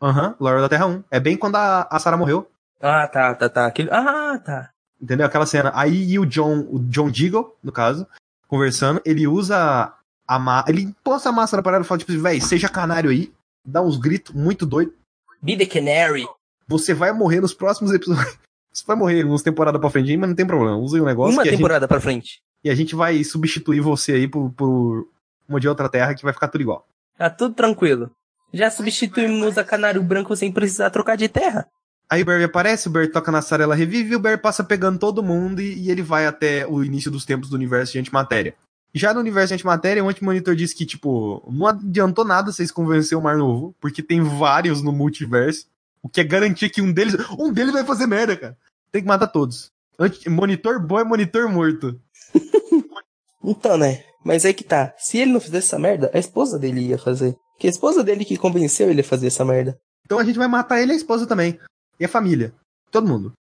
Aham, 0.00 0.28
uhum, 0.28 0.34
Laurel 0.40 0.62
da 0.62 0.68
Terra 0.68 0.86
1. 0.86 1.04
É 1.10 1.20
bem 1.20 1.36
quando 1.36 1.56
a, 1.56 1.86
a 1.90 1.98
Sarah 1.98 2.16
morreu. 2.16 2.50
Ah, 2.80 3.06
tá, 3.06 3.34
tá, 3.34 3.48
tá. 3.48 3.66
Aquele... 3.66 3.90
Ah, 3.90 4.38
tá. 4.44 4.70
Entendeu? 5.00 5.26
Aquela 5.26 5.46
cena. 5.46 5.72
Aí 5.74 6.10
e 6.10 6.18
o 6.18 6.26
John, 6.26 6.66
o 6.70 6.78
John 6.80 7.10
Deagle, 7.10 7.52
no 7.62 7.72
caso, 7.72 8.06
conversando, 8.46 9.00
ele 9.04 9.26
usa 9.26 9.92
a 10.26 10.38
máscara. 10.38 10.76
Ele 10.76 10.94
posta 11.02 11.28
a 11.28 11.32
máscara 11.32 11.62
para 11.62 11.76
ela 11.76 11.84
e 11.84 11.86
fala, 11.86 11.98
tipo, 11.98 12.16
véi, 12.20 12.40
seja 12.40 12.68
canário 12.68 13.10
aí. 13.10 13.32
Dá 13.64 13.82
uns 13.82 13.96
gritos 13.96 14.34
muito 14.34 14.64
doidos. 14.64 14.94
Be 15.42 15.56
the 15.56 15.66
canary. 15.66 16.26
Você 16.66 16.94
vai 16.94 17.12
morrer 17.12 17.40
nos 17.40 17.54
próximos 17.54 17.92
episódios. 17.92 18.38
Você 18.78 18.84
vai 18.86 18.96
morrer 18.96 19.24
umas 19.24 19.42
temporadas 19.42 19.80
pra 19.80 19.90
frente, 19.90 20.16
mas 20.16 20.28
não 20.28 20.36
tem 20.36 20.46
problema. 20.46 20.76
Usa 20.76 21.02
um 21.02 21.04
negócio. 21.04 21.34
Uma 21.34 21.42
temporada 21.42 21.84
gente... 21.84 21.88
pra 21.88 22.00
frente. 22.00 22.40
E 22.62 22.70
a 22.70 22.74
gente 22.74 22.94
vai 22.94 23.22
substituir 23.24 23.80
você 23.80 24.12
aí 24.12 24.28
por, 24.28 24.50
por 24.52 25.08
uma 25.48 25.58
de 25.58 25.68
outra 25.68 25.88
terra 25.88 26.14
que 26.14 26.22
vai 26.22 26.32
ficar 26.32 26.48
tudo 26.48 26.60
igual. 26.60 26.86
Tá 27.16 27.28
tudo 27.28 27.54
tranquilo. 27.54 28.10
Já 28.52 28.70
substituímos 28.70 29.58
a 29.58 29.64
canário 29.64 30.02
branco 30.02 30.34
sem 30.36 30.52
precisar 30.52 30.90
trocar 30.90 31.16
de 31.16 31.28
terra. 31.28 31.66
Aí 32.08 32.22
o 32.22 32.24
Barry 32.24 32.44
aparece, 32.44 32.88
o 32.88 32.90
Barry 32.90 33.08
toca 33.08 33.30
na 33.30 33.42
Sarah, 33.42 33.64
ela 33.64 33.74
revive, 33.74 34.12
e 34.12 34.16
o 34.16 34.20
Barry 34.20 34.38
passa 34.38 34.64
pegando 34.64 34.98
todo 34.98 35.22
mundo 35.22 35.60
e, 35.60 35.74
e, 35.74 35.90
ele 35.90 36.00
vai 36.00 36.26
até 36.26 36.66
o 36.66 36.82
início 36.82 37.10
dos 37.10 37.24
tempos 37.26 37.50
do 37.50 37.56
universo 37.56 37.92
de 37.92 37.98
antimatéria. 37.98 38.54
Já 38.94 39.12
no 39.12 39.20
universo 39.20 39.48
de 39.48 39.54
antimatéria, 39.54 40.02
o 40.02 40.08
Antimonitor 40.08 40.54
diz 40.54 40.72
que, 40.72 40.86
tipo, 40.86 41.46
não 41.52 41.66
adiantou 41.66 42.24
nada 42.24 42.50
vocês 42.50 42.70
convencer 42.70 43.18
o 43.18 43.20
Mar 43.20 43.36
Novo, 43.36 43.74
porque 43.78 44.02
tem 44.02 44.22
vários 44.22 44.80
no 44.80 44.92
multiverso, 44.92 45.66
o 46.02 46.08
que 46.08 46.22
é 46.22 46.24
garantir 46.24 46.70
que 46.70 46.80
um 46.80 46.90
deles. 46.90 47.14
Um 47.38 47.52
deles 47.52 47.74
vai 47.74 47.84
fazer 47.84 48.06
merda, 48.06 48.34
cara. 48.34 48.56
Tem 48.90 49.02
que 49.02 49.08
matar 49.08 49.28
todos. 49.28 49.70
Monitor 50.26 50.80
bom 50.80 50.98
é 50.98 51.04
monitor 51.04 51.50
morto. 51.50 52.00
então, 53.42 53.76
né? 53.76 54.04
Mas 54.24 54.44
aí 54.44 54.54
que 54.54 54.64
tá. 54.64 54.94
Se 54.98 55.18
ele 55.18 55.32
não 55.32 55.40
fizesse 55.40 55.68
essa 55.68 55.78
merda, 55.78 56.10
a 56.14 56.18
esposa 56.18 56.58
dele 56.58 56.80
ia 56.80 56.98
fazer. 56.98 57.36
Que 57.58 57.66
a 57.66 57.70
esposa 57.70 58.04
dele 58.04 58.24
que 58.24 58.36
convenceu 58.36 58.90
ele 58.90 59.00
a 59.00 59.04
fazer 59.04 59.26
essa 59.26 59.44
merda. 59.44 59.78
Então 60.04 60.18
a 60.18 60.24
gente 60.24 60.38
vai 60.38 60.48
matar 60.48 60.80
ele 60.80 60.92
e 60.92 60.94
a 60.94 60.96
esposa 60.96 61.26
também. 61.26 61.58
E 61.98 62.04
a 62.04 62.08
família. 62.08 62.54
Todo 62.90 63.08
mundo. 63.08 63.32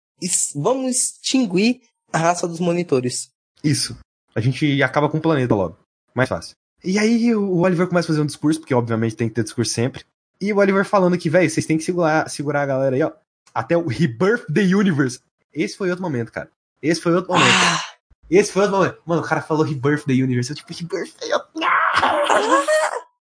Vamos 0.54 0.96
extinguir 0.96 1.82
a 2.12 2.18
raça 2.18 2.48
dos 2.48 2.60
monitores. 2.60 3.28
Isso. 3.62 3.96
A 4.34 4.40
gente 4.40 4.82
acaba 4.82 5.08
com 5.08 5.18
o 5.18 5.20
planeta 5.20 5.54
logo. 5.54 5.78
Mais 6.14 6.28
fácil. 6.28 6.54
E 6.82 6.98
aí 6.98 7.34
o 7.34 7.58
Oliver 7.58 7.88
começa 7.88 8.06
a 8.06 8.08
fazer 8.08 8.20
um 8.20 8.26
discurso, 8.26 8.60
porque 8.60 8.74
obviamente 8.74 9.16
tem 9.16 9.28
que 9.28 9.34
ter 9.34 9.44
discurso 9.44 9.72
sempre. 9.72 10.04
E 10.40 10.52
o 10.52 10.58
Oliver 10.58 10.84
falando 10.84 11.18
que, 11.18 11.30
velho, 11.30 11.48
vocês 11.48 11.66
têm 11.66 11.78
que 11.78 11.84
segurar, 11.84 12.28
segurar 12.28 12.62
a 12.62 12.66
galera 12.66 12.96
aí, 12.96 13.02
ó. 13.02 13.12
Até 13.54 13.76
o 13.76 13.86
Rebirth 13.86 14.46
the 14.52 14.62
Universe. 14.62 15.20
Esse 15.52 15.76
foi 15.76 15.90
outro 15.90 16.02
momento, 16.02 16.32
cara. 16.32 16.50
Esse 16.82 17.00
foi 17.00 17.14
outro 17.14 17.32
momento. 17.32 17.48
Ah. 17.48 17.82
Esse 18.30 18.52
foi 18.52 18.62
outro 18.62 18.76
momento. 18.76 18.98
Mano, 19.06 19.22
o 19.22 19.24
cara 19.24 19.40
falou 19.40 19.64
Rebirth 19.64 20.04
the 20.04 20.12
Universe. 20.12 20.50
Eu, 20.50 20.56
tipo, 20.56 20.72
Rebirth 20.72 21.14
the 21.18 21.26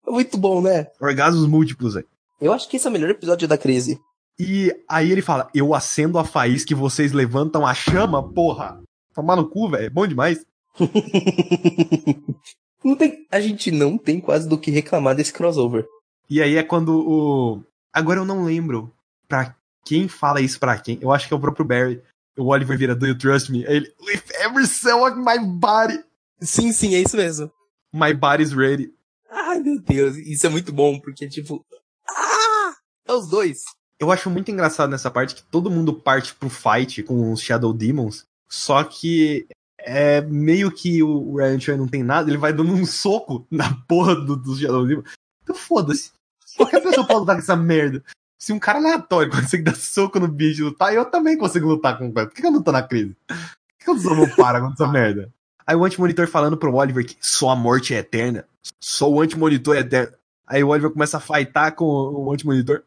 Muito 0.08 0.38
bom, 0.38 0.62
né? 0.62 0.88
Orgasmos 1.00 1.48
múltiplos, 1.48 1.94
velho. 1.94 2.08
Eu 2.42 2.52
acho 2.54 2.70
que 2.70 2.78
esse 2.78 2.88
é 2.88 2.90
o 2.90 2.94
melhor 2.94 3.10
episódio 3.10 3.48
da 3.48 3.58
crise. 3.58 4.00
E 4.40 4.74
aí 4.88 5.12
ele 5.12 5.22
fala: 5.22 5.50
Eu 5.54 5.74
acendo 5.74 6.18
a 6.18 6.24
faísca 6.24 6.70
que 6.70 6.76
vocês 6.76 7.12
levantam 7.12 7.68
a 7.68 7.74
chama, 7.74 8.24
porra. 8.32 8.82
Tomar 9.14 9.36
no 9.36 9.50
cu, 9.50 9.70
velho. 9.70 9.86
É 9.86 9.90
bom 9.90 10.08
demais. 10.08 10.46
não 12.84 12.96
tem, 12.96 13.28
a 13.30 13.42
gente 13.42 13.70
não 13.72 13.98
tem 13.98 14.22
quase 14.22 14.48
do 14.48 14.58
que 14.58 14.72
reclamar 14.72 15.16
desse 15.16 15.34
crossover. 15.34 15.86
E 16.30 16.42
aí 16.42 16.56
é 16.56 16.64
quando 16.64 17.04
o. 17.06 17.62
Agora 17.92 18.20
eu 18.20 18.26
não 18.26 18.46
lembro 18.46 18.90
pra 19.28 19.54
quem 19.86 20.08
fala 20.08 20.42
isso 20.42 20.60
pra 20.60 20.78
quem. 20.78 20.98
Eu 21.02 21.12
acho 21.12 21.28
que 21.28 21.34
é 21.34 21.38
o 21.38 21.40
próprio 21.40 21.66
Barry. 21.66 22.02
O 22.38 22.48
Oliver 22.48 22.78
vira 22.78 22.96
Do 22.96 23.08
You 23.08 23.18
Trust 23.18 23.52
Me? 23.52 23.64
Ele. 23.66 23.92
With 24.02 24.24
every 24.42 24.66
cell 24.66 25.04
of 25.04 25.18
my 25.18 25.40
body. 25.40 26.04
Sim, 26.42 26.72
sim, 26.72 26.96
é 26.96 27.02
isso 27.02 27.18
mesmo. 27.18 27.52
My 27.94 28.14
body's 28.14 28.54
ready. 28.54 28.94
Ai, 29.30 29.60
meu 29.60 29.80
Deus. 29.82 30.16
Isso 30.16 30.48
é 30.48 30.50
muito 30.50 30.72
bom, 30.72 31.00
porque, 31.00 31.28
tipo. 31.28 31.66
Ah! 32.08 32.76
É 33.08 33.14
os 33.14 33.28
dois. 33.28 33.64
Eu 34.00 34.12
acho 34.12 34.30
muito 34.30 34.50
engraçado 34.50 34.90
nessa 34.90 35.12
parte 35.12 35.36
que 35.36 35.44
todo 35.44 35.70
mundo 35.70 35.94
parte 35.94 36.34
pro 36.34 36.50
fight 36.50 37.04
com 37.04 37.34
os 37.34 37.42
Shadow 37.42 37.74
Demons. 37.74 38.26
Só 38.48 38.84
que 38.84 39.46
é 39.80 40.22
meio 40.22 40.72
que 40.72 41.04
o 41.04 41.36
Ryan 41.36 41.60
Choi 41.60 41.78
não 41.78 41.88
tem 41.88 42.04
nada, 42.04 42.30
ele 42.30 42.38
vai 42.38 42.54
dando 42.54 42.72
um 42.72 42.86
soco 42.86 43.46
na 43.52 43.74
porra 43.88 44.16
dos 44.16 44.38
do 44.38 44.56
Shadow 44.56 44.88
Demons. 44.88 45.10
Então 45.44 45.56
foda-se. 45.56 46.12
Qualquer 46.56 46.82
pessoa 46.82 47.06
pode 47.06 47.20
lutar 47.20 47.36
com 47.36 47.42
essa 47.42 47.56
merda. 47.56 48.04
Se 48.40 48.54
um 48.54 48.60
cara 48.60 48.80
aleatório 48.80 49.32
consegue 49.36 49.64
dar 49.64 49.76
soco 49.76 50.20
no 50.20 50.28
bicho 50.28 50.62
e 50.62 50.64
lutar, 50.64 50.94
eu 50.94 51.06
também 51.06 51.38
consigo 51.38 51.68
lutar 51.68 51.98
com 51.98 52.08
o 52.08 52.14
Por 52.14 52.30
que 52.32 52.46
eu 52.46 52.52
não 52.52 52.64
tô 52.64 52.72
na 52.72 52.82
crise? 52.82 53.16
Por 53.28 53.98
que 53.98 54.08
eu 54.08 54.16
não 54.16 54.30
para 54.30 54.62
com 54.62 54.72
essa 54.72 54.88
merda? 54.88 55.32
Aí 55.68 55.76
o 55.76 55.86
anti-monitor 55.86 56.28
falando 56.28 56.58
pro 56.58 56.74
Oliver 56.74 57.06
que 57.06 57.16
só 57.20 57.50
a 57.50 57.56
morte 57.56 57.94
é 57.94 57.98
eterna. 57.98 58.46
Só 58.82 59.12
o 59.12 59.22
anti-monitor 59.22 59.76
é 59.76 59.82
eterno. 59.82 60.14
Aí 60.48 60.64
o 60.64 60.70
Oliver 60.70 60.90
começa 60.90 61.18
a 61.18 61.20
fightar 61.20 61.74
com 61.74 61.86
o 61.86 62.32
anti-monitor. 62.34 62.82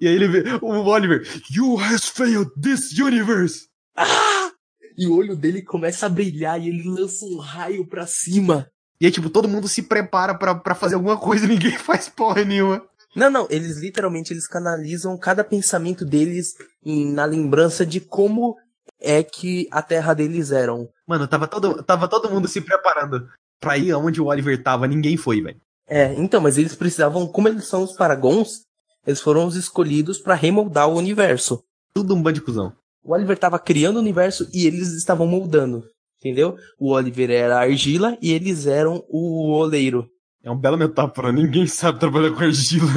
E 0.00 0.06
aí 0.06 0.14
ele 0.14 0.28
vê 0.28 0.44
o 0.60 0.84
Oliver, 0.84 1.26
You 1.50 1.80
has 1.80 2.04
failed 2.04 2.50
this 2.60 2.92
universe! 2.98 3.66
Ah! 3.96 4.52
E 4.96 5.06
o 5.06 5.16
olho 5.16 5.34
dele 5.34 5.62
começa 5.62 6.06
a 6.06 6.08
brilhar 6.10 6.60
e 6.60 6.68
ele 6.68 6.82
lança 6.82 7.24
um 7.24 7.38
raio 7.38 7.86
pra 7.86 8.06
cima. 8.06 8.70
E 9.00 9.06
aí, 9.06 9.12
tipo, 9.12 9.30
todo 9.30 9.48
mundo 9.48 9.66
se 9.66 9.82
prepara 9.82 10.34
para 10.34 10.74
fazer 10.74 10.96
alguma 10.96 11.16
coisa 11.16 11.46
e 11.46 11.48
ninguém 11.50 11.78
faz 11.78 12.08
porra 12.08 12.44
nenhuma. 12.44 12.84
Não, 13.14 13.30
não, 13.30 13.46
eles 13.50 13.78
literalmente 13.78 14.32
eles 14.32 14.46
canalizam 14.46 15.16
cada 15.18 15.42
pensamento 15.42 16.04
deles 16.04 16.54
em, 16.84 17.12
na 17.12 17.24
lembrança 17.24 17.84
de 17.84 18.00
como 18.00 18.56
é 19.00 19.22
que 19.22 19.66
a 19.70 19.82
terra 19.82 20.14
deles 20.14 20.52
eram. 20.52 20.88
Mano, 21.06 21.26
tava 21.26 21.48
todo, 21.48 21.82
tava 21.82 22.08
todo 22.08 22.30
mundo 22.30 22.46
se 22.46 22.60
preparando 22.60 23.28
pra 23.58 23.76
ir 23.76 23.90
aonde 23.90 24.20
o 24.20 24.26
Oliver 24.26 24.62
tava, 24.62 24.86
ninguém 24.86 25.16
foi, 25.16 25.40
velho. 25.40 25.60
É, 25.88 26.14
então, 26.14 26.40
mas 26.40 26.56
eles 26.56 26.74
precisavam, 26.74 27.26
como 27.26 27.48
eles 27.48 27.66
são 27.66 27.82
os 27.82 27.92
Paragons, 27.92 28.62
eles 29.06 29.20
foram 29.20 29.46
os 29.46 29.56
escolhidos 29.56 30.18
para 30.18 30.34
remoldar 30.34 30.88
o 30.88 30.96
universo. 30.96 31.62
Tudo 31.92 32.14
um 32.14 32.22
bando 32.22 32.34
de 32.34 32.42
cuzão. 32.42 32.72
O 33.02 33.12
Oliver 33.12 33.36
tava 33.36 33.58
criando 33.58 33.96
o 33.96 34.00
universo 34.00 34.48
e 34.52 34.66
eles 34.66 34.92
estavam 34.92 35.26
moldando. 35.26 35.84
Entendeu? 36.20 36.56
O 36.78 36.92
Oliver 36.92 37.30
era 37.30 37.56
a 37.56 37.62
argila 37.62 38.16
e 38.20 38.32
eles 38.32 38.66
eram 38.66 39.02
o 39.08 39.50
oleiro. 39.50 40.08
É 40.42 40.50
um 40.50 40.56
belo 40.56 40.78
metáfora, 40.78 41.30
ninguém 41.30 41.66
sabe 41.66 41.98
trabalhar 41.98 42.30
com 42.32 42.42
argila. 42.42 42.86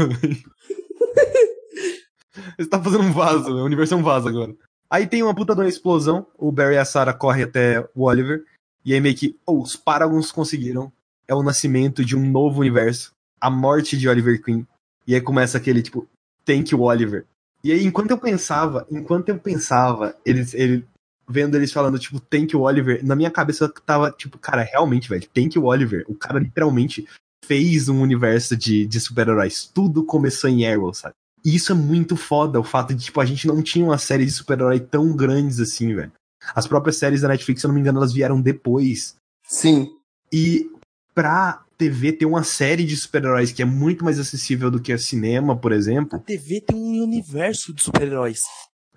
Você 2.58 2.70
tá 2.70 2.82
fazendo 2.82 3.04
um 3.04 3.12
vaso, 3.12 3.52
o 3.52 3.66
universo 3.66 3.94
é 3.94 3.98
um 3.98 4.04
vaso 4.04 4.30
agora. 4.30 4.56
Aí 4.90 5.08
tem 5.08 5.22
uma 5.24 5.36
puta 5.36 5.54
de 5.54 5.62
uma 5.62 5.68
explosão, 5.68 6.26
o 6.38 6.52
Barry 6.52 6.76
e 6.76 6.78
a 6.78 6.86
Sarah 6.86 7.14
correm 7.14 7.44
até 7.44 7.80
o 7.94 8.04
Oliver, 8.04 8.44
e 8.86 8.94
aí 8.94 9.02
meio 9.02 9.16
que, 9.16 9.38
oh, 9.46 9.62
os 9.62 9.76
Paragons 9.76 10.32
conseguiram. 10.32 10.92
É 11.28 11.34
o 11.34 11.44
nascimento 11.44 12.04
de 12.04 12.16
um 12.16 12.30
novo 12.30 12.60
universo, 12.62 13.14
a 13.40 13.50
morte 13.50 13.98
de 13.98 14.08
Oliver 14.08 14.42
Queen. 14.42 14.68
E 15.08 15.16
aí 15.16 15.22
começa 15.22 15.58
aquele, 15.58 15.82
tipo, 15.82 16.08
thank 16.46 16.72
you, 16.72 16.82
Oliver. 16.82 17.26
E 17.64 17.72
aí, 17.72 17.86
enquanto 17.86 18.12
eu 18.12 18.18
pensava, 18.18 18.86
enquanto 18.92 19.30
eu 19.30 19.40
pensava, 19.40 20.16
eles, 20.26 20.54
ele, 20.54 20.86
vendo 21.28 21.56
eles 21.56 21.72
falando, 21.72 21.98
tipo, 21.98 22.20
thank 22.20 22.54
you, 22.54 22.62
Oliver, 22.62 23.04
na 23.06 23.16
minha 23.16 23.32
cabeça 23.32 23.72
tava, 23.86 24.12
tipo, 24.12 24.38
cara, 24.38 24.64
realmente, 24.64 25.10
velho, 25.10 25.28
thank 25.34 25.58
you, 25.58 25.66
Oliver. 25.66 26.04
O 26.08 26.16
cara 26.16 26.40
literalmente 26.40 27.08
fez 27.46 27.90
um 27.90 28.02
universo 28.02 28.56
de, 28.56 28.86
de 28.86 29.00
super-heróis. 29.00 29.70
Tudo 29.74 30.04
começou 30.04 30.50
em 30.50 30.66
Arrow, 30.68 30.94
sabe? 30.94 31.16
E 31.46 31.56
isso 31.56 31.72
é 31.72 31.76
muito 31.76 32.16
foda, 32.16 32.60
o 32.60 32.64
fato 32.64 32.94
de, 32.94 33.06
tipo, 33.06 33.20
a 33.20 33.26
gente 33.26 33.46
não 33.48 33.62
tinha 33.62 33.84
uma 33.84 33.98
série 33.98 34.26
de 34.26 34.32
super-herói 34.32 34.80
tão 34.80 35.14
grandes 35.16 35.60
assim, 35.60 35.94
velho. 35.94 36.12
As 36.56 36.68
próprias 36.68 36.98
séries 36.98 37.22
da 37.22 37.28
Netflix, 37.28 37.62
se 37.62 37.68
eu 37.68 37.70
não 37.70 37.76
me 37.76 37.82
engano, 37.82 38.00
elas 38.00 38.14
vieram 38.14 38.42
depois. 38.42 39.16
Sim. 39.46 39.90
E 40.32 40.70
pra 41.14 41.64
TV 41.78 42.14
ter 42.14 42.26
uma 42.26 42.44
série 42.44 42.86
de 42.86 42.96
super-heróis 42.96 43.52
que 43.52 43.62
é 43.62 43.66
muito 43.66 44.06
mais 44.06 44.20
acessível 44.20 44.72
do 44.72 44.82
que 44.82 44.94
a 44.94 44.98
cinema, 44.98 45.56
por 45.56 45.72
exemplo. 45.72 46.20
A 46.20 46.22
TV 46.22 46.62
tem 46.62 46.78
um 46.78 47.04
universo 47.04 47.74
de 47.74 47.84
super-heróis. 47.84 48.42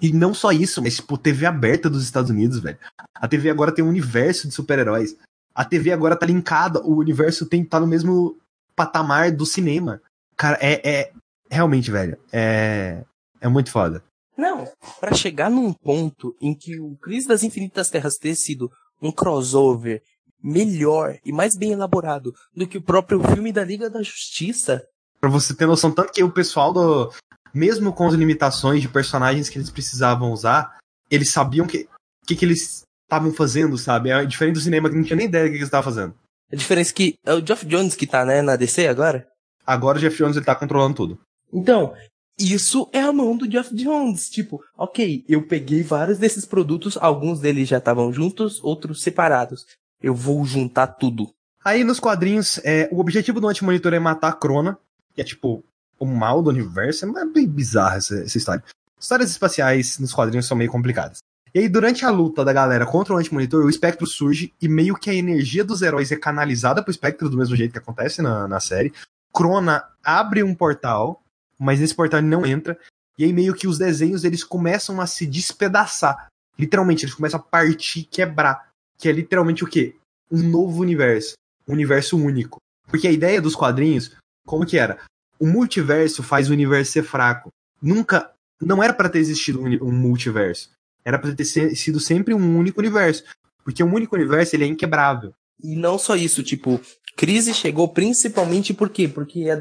E 0.01 0.13
não 0.13 0.35
só 0.35 0.53
isso, 0.53 0.83
mas 0.83 0.97
tipo, 0.97 1.17
TV 1.17 1.47
aberta 1.47 1.89
dos 1.89 2.05
Estados 2.05 2.31
Unidos, 2.31 2.59
velho. 2.59 2.79
A 3.15 3.27
TV 3.27 3.51
agora 3.51 3.73
tem 3.73 3.85
um 3.85 3.89
universo 3.89 4.47
de 4.47 4.55
super-heróis. 4.55 5.17
A 5.57 5.65
TV 5.65 5.91
agora 5.91 6.15
tá 6.15 6.27
linkada, 6.27 6.83
o 6.83 6.97
universo 6.97 7.47
tem 7.47 7.65
tá 7.65 7.81
no 7.81 7.87
mesmo 7.87 8.37
patamar 8.77 9.33
do 9.33 9.47
cinema. 9.47 10.03
Cara, 10.37 10.59
é, 10.61 10.87
é 10.87 11.13
realmente, 11.51 11.91
velho, 11.91 12.19
é 12.31 13.03
é 13.41 13.49
muito 13.49 13.71
foda. 13.71 14.03
Não, 14.37 14.69
para 15.01 15.15
chegar 15.15 15.51
num 15.51 15.73
ponto 15.73 16.37
em 16.41 16.55
que 16.55 16.79
o 16.79 16.97
Crise 16.97 17.27
das 17.27 17.43
Infinitas 17.43 17.89
Terras 17.89 18.19
ter 18.19 18.35
sido 18.35 18.71
um 19.01 19.11
crossover 19.11 20.03
melhor 20.43 21.19
e 21.25 21.33
mais 21.33 21.57
bem 21.57 21.73
elaborado 21.73 22.35
do 22.55 22.67
que 22.67 22.77
o 22.77 22.83
próprio 22.83 23.23
filme 23.23 23.51
da 23.51 23.65
Liga 23.65 23.89
da 23.89 24.03
Justiça. 24.03 24.87
Pra 25.21 25.31
você 25.31 25.55
ter 25.55 25.67
noção, 25.67 25.91
tanto 25.91 26.13
que 26.13 26.23
o 26.23 26.31
pessoal 26.31 26.73
do. 26.73 27.11
Mesmo 27.55 27.91
com 27.95 28.07
as 28.07 28.13
limitações 28.13 28.83
de 28.83 28.89
personagens 28.89 29.49
que 29.49 29.57
eles 29.57 29.71
precisavam 29.71 30.31
usar, 30.31 30.77
eles 31.11 31.33
sabiam 31.33 31.67
que 31.67 31.89
que, 32.27 32.35
que 32.35 32.45
eles 32.45 32.83
estavam 33.07 33.33
fazendo, 33.33 33.79
sabe? 33.79 34.11
É 34.11 34.25
diferente 34.25 34.55
do 34.55 34.61
cinema 34.61 34.91
que 34.91 34.97
não 34.97 35.05
tinha 35.05 35.17
nem 35.17 35.27
ideia 35.27 35.45
do 35.45 35.51
que 35.51 35.57
eles 35.57 35.69
estavam 35.69 35.93
fazendo. 35.93 36.15
A 36.53 36.57
diferença 36.57 36.91
é 36.91 36.95
que 36.95 37.19
é 37.25 37.33
o 37.33 37.45
Geoff 37.45 37.65
Jones 37.67 37.95
que 37.95 38.07
tá, 38.07 38.25
né, 38.25 38.43
na 38.43 38.57
DC 38.57 38.87
agora? 38.87 39.27
Agora 39.67 39.99
o 39.99 40.01
Jeff 40.01 40.17
Jones 40.17 40.37
ele 40.37 40.45
tá 40.45 40.55
controlando 40.55 40.95
tudo. 40.95 41.19
Então, 41.53 41.93
isso 42.39 42.89
é 42.93 43.01
a 43.01 43.13
mão 43.13 43.37
do 43.37 43.49
Jeff 43.49 43.75
Jones. 43.75 44.31
Tipo, 44.31 44.63
ok, 44.77 45.25
eu 45.29 45.47
peguei 45.47 45.83
vários 45.83 46.19
desses 46.19 46.45
produtos, 46.45 46.97
alguns 47.01 47.41
deles 47.41 47.69
já 47.69 47.79
estavam 47.79 48.13
juntos, 48.13 48.63
outros 48.63 49.03
separados. 49.03 49.67
Eu 50.01 50.15
vou 50.15 50.45
juntar 50.45 50.87
tudo. 50.87 51.33
Aí 51.65 51.83
nos 51.83 51.99
quadrinhos, 51.99 52.61
é, 52.63 52.89
o 52.93 53.01
objetivo 53.01 53.41
do 53.41 53.49
Antimonitor 53.49 53.93
é 53.93 53.99
matar 53.99 54.29
a 54.29 54.33
Crona, 54.33 54.79
que 55.15 55.21
é 55.21 55.25
tipo 55.25 55.65
o 55.99 56.07
mal 56.07 56.43
do 56.43 56.51
universo. 56.51 57.07
É 57.19 57.25
bem 57.25 57.49
bizarra 57.49 57.97
essa, 57.97 58.21
essa 58.21 58.39
história. 58.39 58.63
Histórias 59.01 59.31
espaciais 59.31 59.99
nos 59.99 60.13
quadrinhos 60.13 60.47
são 60.47 60.57
meio 60.57 60.71
complicadas. 60.71 61.19
E 61.57 61.61
aí, 61.61 61.71
durante 61.71 62.05
a 62.05 62.11
luta 62.11 62.45
da 62.45 62.53
galera 62.53 62.85
contra 62.85 63.15
o 63.15 63.17
Antimonitor, 63.17 63.65
o 63.65 63.71
Espectro 63.71 64.07
surge 64.07 64.53
e 64.61 64.69
meio 64.69 64.95
que 64.95 65.09
a 65.09 65.15
energia 65.15 65.65
dos 65.65 65.81
heróis 65.81 66.13
é 66.13 66.17
canalizada 66.17 66.83
pro 66.83 66.91
Espectro 66.91 67.31
do 67.31 67.37
mesmo 67.39 67.57
jeito 67.57 67.73
que 67.73 67.79
acontece 67.79 68.21
na, 68.21 68.47
na 68.47 68.61
série. 68.61 68.93
Crona 69.33 69.83
abre 70.05 70.43
um 70.43 70.55
portal, 70.55 71.23
mas 71.59 71.81
nesse 71.81 71.95
portal 71.95 72.21
ele 72.21 72.29
não 72.29 72.45
entra. 72.45 72.79
E 73.17 73.25
aí 73.25 73.33
meio 73.33 73.55
que 73.55 73.67
os 73.67 73.79
desenhos 73.79 74.23
eles 74.23 74.45
começam 74.45 75.01
a 75.01 75.07
se 75.07 75.27
despedaçar. 75.27 76.27
Literalmente, 76.59 77.07
eles 77.07 77.15
começam 77.15 77.41
a 77.41 77.43
partir, 77.43 78.03
quebrar. 78.03 78.69
Que 78.99 79.09
é 79.09 79.13
literalmente 79.13 79.65
o 79.65 79.67
quê? 79.67 79.97
Um 80.31 80.43
novo 80.43 80.83
universo. 80.83 81.37
Um 81.67 81.73
universo 81.73 82.19
único. 82.19 82.59
Porque 82.87 83.09
a 83.09 83.13
ideia 83.13 83.41
dos 83.41 83.57
quadrinhos, 83.57 84.15
como 84.47 84.67
que 84.67 84.77
era? 84.77 84.99
O 85.41 85.47
multiverso 85.47 86.23
faz 86.23 86.51
o 86.51 86.53
universo 86.53 86.93
ser 86.93 87.03
fraco. 87.03 87.49
Nunca. 87.81 88.31
Não 88.61 88.83
era 88.83 88.93
para 88.93 89.09
ter 89.09 89.21
existido 89.21 89.63
um 89.63 89.93
multiverso. 89.93 90.76
Era 91.07 91.21
pra 91.21 91.33
ter 91.33 91.45
sido 91.45 92.01
sempre 92.01 92.35
um 92.35 92.59
único 92.59 92.81
universo. 92.81 93.23
Porque 93.63 93.85
um 93.85 93.95
único 93.95 94.17
universo 94.17 94.57
ele 94.57 94.65
é 94.65 94.67
inquebrável. 94.67 95.33
E 95.63 95.77
não 95.77 95.99
só 95.99 96.17
isso, 96.17 96.43
tipo, 96.43 96.81
crise 97.17 97.55
chegou 97.55 97.89
principalmente 97.89 98.75
por 98.75 98.91
quê? 98.91 99.07
Porque 99.07 99.49
a 99.49 99.57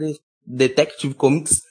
Detective 0.45 1.13
Comics 1.13 1.61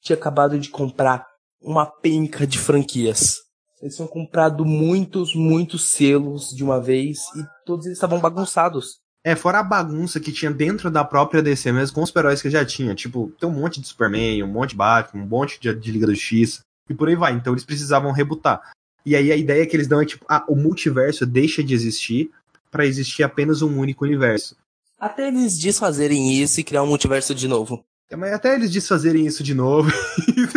tinha 0.00 0.16
acabado 0.16 0.58
de 0.58 0.68
comprar 0.68 1.26
uma 1.60 1.84
penca 1.84 2.46
de 2.46 2.58
franquias. 2.58 3.38
Eles 3.82 3.96
tinham 3.96 4.08
comprado 4.08 4.64
muitos, 4.64 5.34
muitos 5.34 5.90
selos 5.90 6.50
de 6.54 6.62
uma 6.62 6.80
vez 6.80 7.18
e 7.36 7.44
todos 7.66 7.86
eles 7.86 7.98
estavam 7.98 8.20
bagunçados. 8.20 8.98
É, 9.26 9.34
fora 9.34 9.58
a 9.58 9.64
bagunça 9.64 10.20
que 10.20 10.30
tinha 10.30 10.50
dentro 10.50 10.90
da 10.90 11.02
própria 11.02 11.42
DC 11.42 11.72
mesmo, 11.72 11.94
com 11.94 12.02
os 12.02 12.14
heróis 12.14 12.40
que 12.40 12.50
já 12.50 12.64
tinha. 12.64 12.94
Tipo, 12.94 13.32
tem 13.40 13.48
um 13.48 13.52
monte 13.52 13.80
de 13.80 13.88
Superman, 13.88 14.42
um 14.42 14.52
monte 14.52 14.70
de 14.70 14.76
Batman, 14.76 15.24
um 15.24 15.26
monte 15.26 15.58
de, 15.58 15.74
de 15.74 15.90
Liga 15.90 16.06
da 16.06 16.12
Justiça, 16.12 16.60
e 16.88 16.94
por 16.94 17.08
aí 17.08 17.16
vai. 17.16 17.32
Então 17.32 17.52
eles 17.52 17.64
precisavam 17.64 18.12
rebutar. 18.12 18.60
E 19.04 19.14
aí 19.14 19.30
a 19.30 19.36
ideia 19.36 19.66
que 19.66 19.76
eles 19.76 19.86
dão 19.86 20.00
é 20.00 20.06
tipo, 20.06 20.24
ah, 20.28 20.44
o 20.48 20.56
multiverso 20.56 21.26
deixa 21.26 21.62
de 21.62 21.74
existir 21.74 22.30
para 22.70 22.86
existir 22.86 23.22
apenas 23.22 23.62
um 23.62 23.78
único 23.78 24.04
universo. 24.04 24.56
Até 24.98 25.28
eles 25.28 25.58
desfazerem 25.58 26.32
isso 26.32 26.60
e 26.60 26.64
criar 26.64 26.82
um 26.82 26.86
multiverso 26.86 27.34
de 27.34 27.46
novo. 27.46 27.84
É, 28.10 28.16
mas 28.16 28.32
até 28.32 28.54
eles 28.54 28.70
desfazerem 28.70 29.26
isso 29.26 29.42
de 29.42 29.54
novo. 29.54 29.90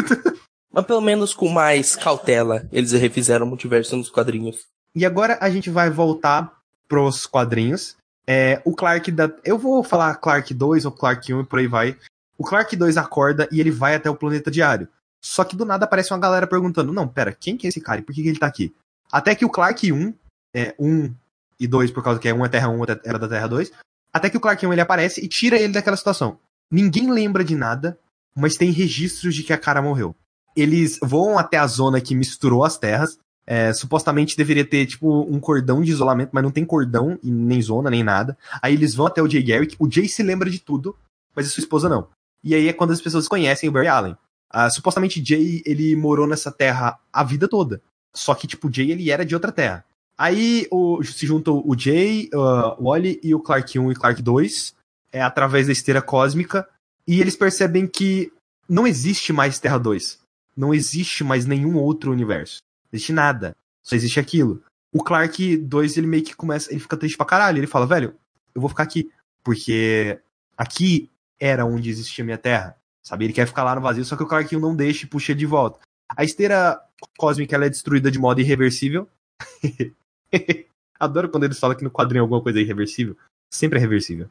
mas 0.71 0.85
pelo 0.85 1.01
menos 1.01 1.33
com 1.33 1.49
mais 1.49 1.95
cautela, 1.95 2.67
eles 2.71 2.91
refizeram 2.91 3.45
o 3.45 3.49
multiverso 3.49 3.95
nos 3.95 4.09
quadrinhos. 4.09 4.65
E 4.95 5.05
agora 5.05 5.37
a 5.41 5.49
gente 5.49 5.69
vai 5.69 5.89
voltar 5.89 6.57
pros 6.87 7.25
quadrinhos. 7.25 7.95
É, 8.25 8.61
o 8.65 8.73
Clark 8.73 9.11
da. 9.11 9.31
Eu 9.43 9.57
vou 9.57 9.83
falar 9.83 10.15
Clark 10.15 10.53
2 10.53 10.85
ou 10.85 10.91
Clark 10.91 11.33
1 11.33 11.41
e 11.41 11.45
por 11.45 11.59
aí 11.59 11.67
vai. 11.67 11.97
O 12.37 12.43
Clark 12.43 12.75
2 12.75 12.97
acorda 12.97 13.47
e 13.51 13.59
ele 13.59 13.71
vai 13.71 13.95
até 13.95 14.09
o 14.09 14.15
planeta 14.15 14.49
diário. 14.49 14.87
Só 15.22 15.43
que 15.43 15.55
do 15.55 15.65
nada 15.65 15.86
aparece 15.86 16.13
uma 16.13 16.20
galera 16.20 16.47
perguntando: 16.47 16.93
Não, 16.93 17.07
pera, 17.07 17.34
quem 17.34 17.57
que 17.57 17.68
é 17.68 17.70
esse 17.70 17.82
cara 17.82 17.99
e 17.99 18.03
por 18.03 18.13
que, 18.13 18.24
que 18.24 18.30
ele 18.30 18.39
tá 18.39 18.47
aqui? 18.47 18.74
Até 19.11 19.36
que 19.36 19.45
o 19.45 19.49
Clark 19.49 19.91
1, 19.91 20.13
é, 20.53 20.76
1 20.80 21.13
e 21.59 21.68
2, 21.68 21.91
por 21.91 22.03
causa 22.03 22.20
que 22.20 22.28
é 22.28 22.34
1 22.34 22.45
é 22.45 22.49
Terra 22.49 22.70
1, 22.70 22.84
era 23.03 23.20
da 23.20 23.28
Terra 23.28 23.47
2. 23.47 23.72
Até 24.13 24.30
que 24.30 24.38
o 24.38 24.39
Clark 24.39 24.65
1 24.65 24.72
ele 24.72 24.82
aparece 24.82 25.24
e 25.24 25.28
tira 25.28 25.57
ele 25.57 25.74
daquela 25.74 25.97
situação. 25.97 26.39
Ninguém 26.72 27.11
lembra 27.11 27.43
de 27.43 27.55
nada, 27.55 27.97
mas 28.36 28.57
tem 28.57 28.72
registros 28.72 29.34
de 29.34 29.43
que 29.43 29.53
a 29.53 29.57
cara 29.57 29.82
morreu. 29.82 30.15
Eles 30.55 30.99
vão 31.01 31.38
até 31.38 31.57
a 31.57 31.68
zona 31.68 32.01
que 32.01 32.15
misturou 32.15 32.63
as 32.63 32.78
terras. 32.78 33.20
É, 33.49 33.72
supostamente 33.72 34.36
deveria 34.36 34.65
ter, 34.65 34.86
tipo, 34.86 35.22
um 35.22 35.39
cordão 35.39 35.82
de 35.82 35.89
isolamento, 35.89 36.32
mas 36.34 36.43
não 36.43 36.51
tem 36.51 36.65
cordão, 36.65 37.18
nem 37.24 37.61
zona, 37.61 37.89
nem 37.89 38.03
nada. 38.03 38.38
Aí 38.61 38.74
eles 38.74 38.93
vão 38.93 39.07
até 39.07 39.22
o 39.22 39.30
Jay 39.30 39.41
Garrick. 39.41 39.76
O 39.80 39.89
Jay 39.89 40.07
se 40.09 40.22
lembra 40.22 40.49
de 40.49 40.59
tudo, 40.59 40.97
mas 41.34 41.47
a 41.47 41.49
sua 41.49 41.61
esposa 41.61 41.88
não. 41.88 42.09
E 42.43 42.53
aí 42.53 42.68
é 42.68 42.74
quando 42.74 42.91
as 42.91 42.99
pessoas 42.99 43.28
conhecem 43.28 43.70
o 43.70 43.72
Barry 43.72 43.88
Allen. 43.88 44.18
Ah, 44.49 44.69
supostamente 44.69 45.23
Jay, 45.23 45.61
ele 45.65 45.95
morou 45.95 46.27
nessa 46.27 46.51
terra 46.51 46.99
a 47.11 47.23
vida 47.23 47.47
toda. 47.47 47.81
Só 48.13 48.33
que, 48.33 48.47
tipo, 48.47 48.71
Jay, 48.71 48.91
ele 48.91 49.11
era 49.11 49.25
de 49.25 49.35
outra 49.35 49.51
terra. 49.51 49.85
Aí 50.17 50.67
o, 50.71 51.03
se 51.03 51.27
juntam 51.27 51.61
o 51.65 51.77
Jay, 51.77 52.29
uh, 52.33 52.81
o 52.81 52.89
Wally 52.89 53.19
e 53.21 53.35
o 53.35 53.39
Clark 53.39 53.77
1 53.77 53.91
e 53.91 53.95
Clark 53.95 54.21
2 54.21 54.73
é, 55.11 55.21
através 55.21 55.67
da 55.67 55.73
esteira 55.73 56.01
cósmica, 56.01 56.67
e 57.05 57.21
eles 57.21 57.35
percebem 57.35 57.87
que 57.87 58.31
não 58.67 58.87
existe 58.87 59.31
mais 59.31 59.59
Terra 59.59 59.77
2. 59.77 60.19
Não 60.55 60.73
existe 60.73 61.23
mais 61.23 61.45
nenhum 61.45 61.77
outro 61.77 62.11
universo. 62.11 62.61
Não 62.91 62.97
existe 62.97 63.13
nada. 63.13 63.55
Só 63.83 63.95
existe 63.95 64.19
aquilo. 64.19 64.63
O 64.91 65.03
Clark 65.03 65.57
2, 65.57 65.97
ele 65.97 66.07
meio 66.07 66.23
que 66.23 66.35
começa. 66.35 66.71
Ele 66.71 66.79
fica 66.79 66.97
triste 66.97 67.15
pra 67.15 67.25
caralho. 67.25 67.59
Ele 67.59 67.67
fala, 67.67 67.85
velho, 67.85 68.15
eu 68.53 68.59
vou 68.59 68.69
ficar 68.69 68.83
aqui. 68.83 69.09
Porque 69.43 70.19
aqui 70.57 71.09
era 71.39 71.65
onde 71.65 71.89
existia 71.89 72.25
minha 72.25 72.37
Terra. 72.37 72.75
Sabe? 73.08 73.24
Ele 73.24 73.32
quer 73.32 73.47
ficar 73.47 73.64
lá 73.64 73.74
no 73.74 73.80
vazio, 73.80 74.03
só 74.03 74.18
que 74.18 74.24
o 74.24 74.28
Clark 74.28 74.53
1 74.53 74.60
não 74.60 74.76
deixa 74.76 75.05
e 75.05 75.10
puxa 75.10 75.34
de 75.34 75.45
volta. 75.45 75.80
A 76.10 76.26
esteira 76.26 76.78
cósmica 77.18 77.55
ela 77.55 77.66
é 77.66 77.70
destruída 77.70 78.12
de 78.12 78.20
modo 78.20 78.41
irreversível. 78.41 79.08
Adoro 80.99 81.30
quando 81.30 81.45
eles 81.45 81.58
falam 81.58 81.78
que 81.78 81.86
no 81.86 81.89
quadrinho 81.89 82.24
alguma 82.24 82.43
coisa 82.43 82.60
é 82.60 82.64
irreversível. 82.64 83.16
Sempre 83.49 83.80
é 83.80 83.82
reversível. 83.82 84.30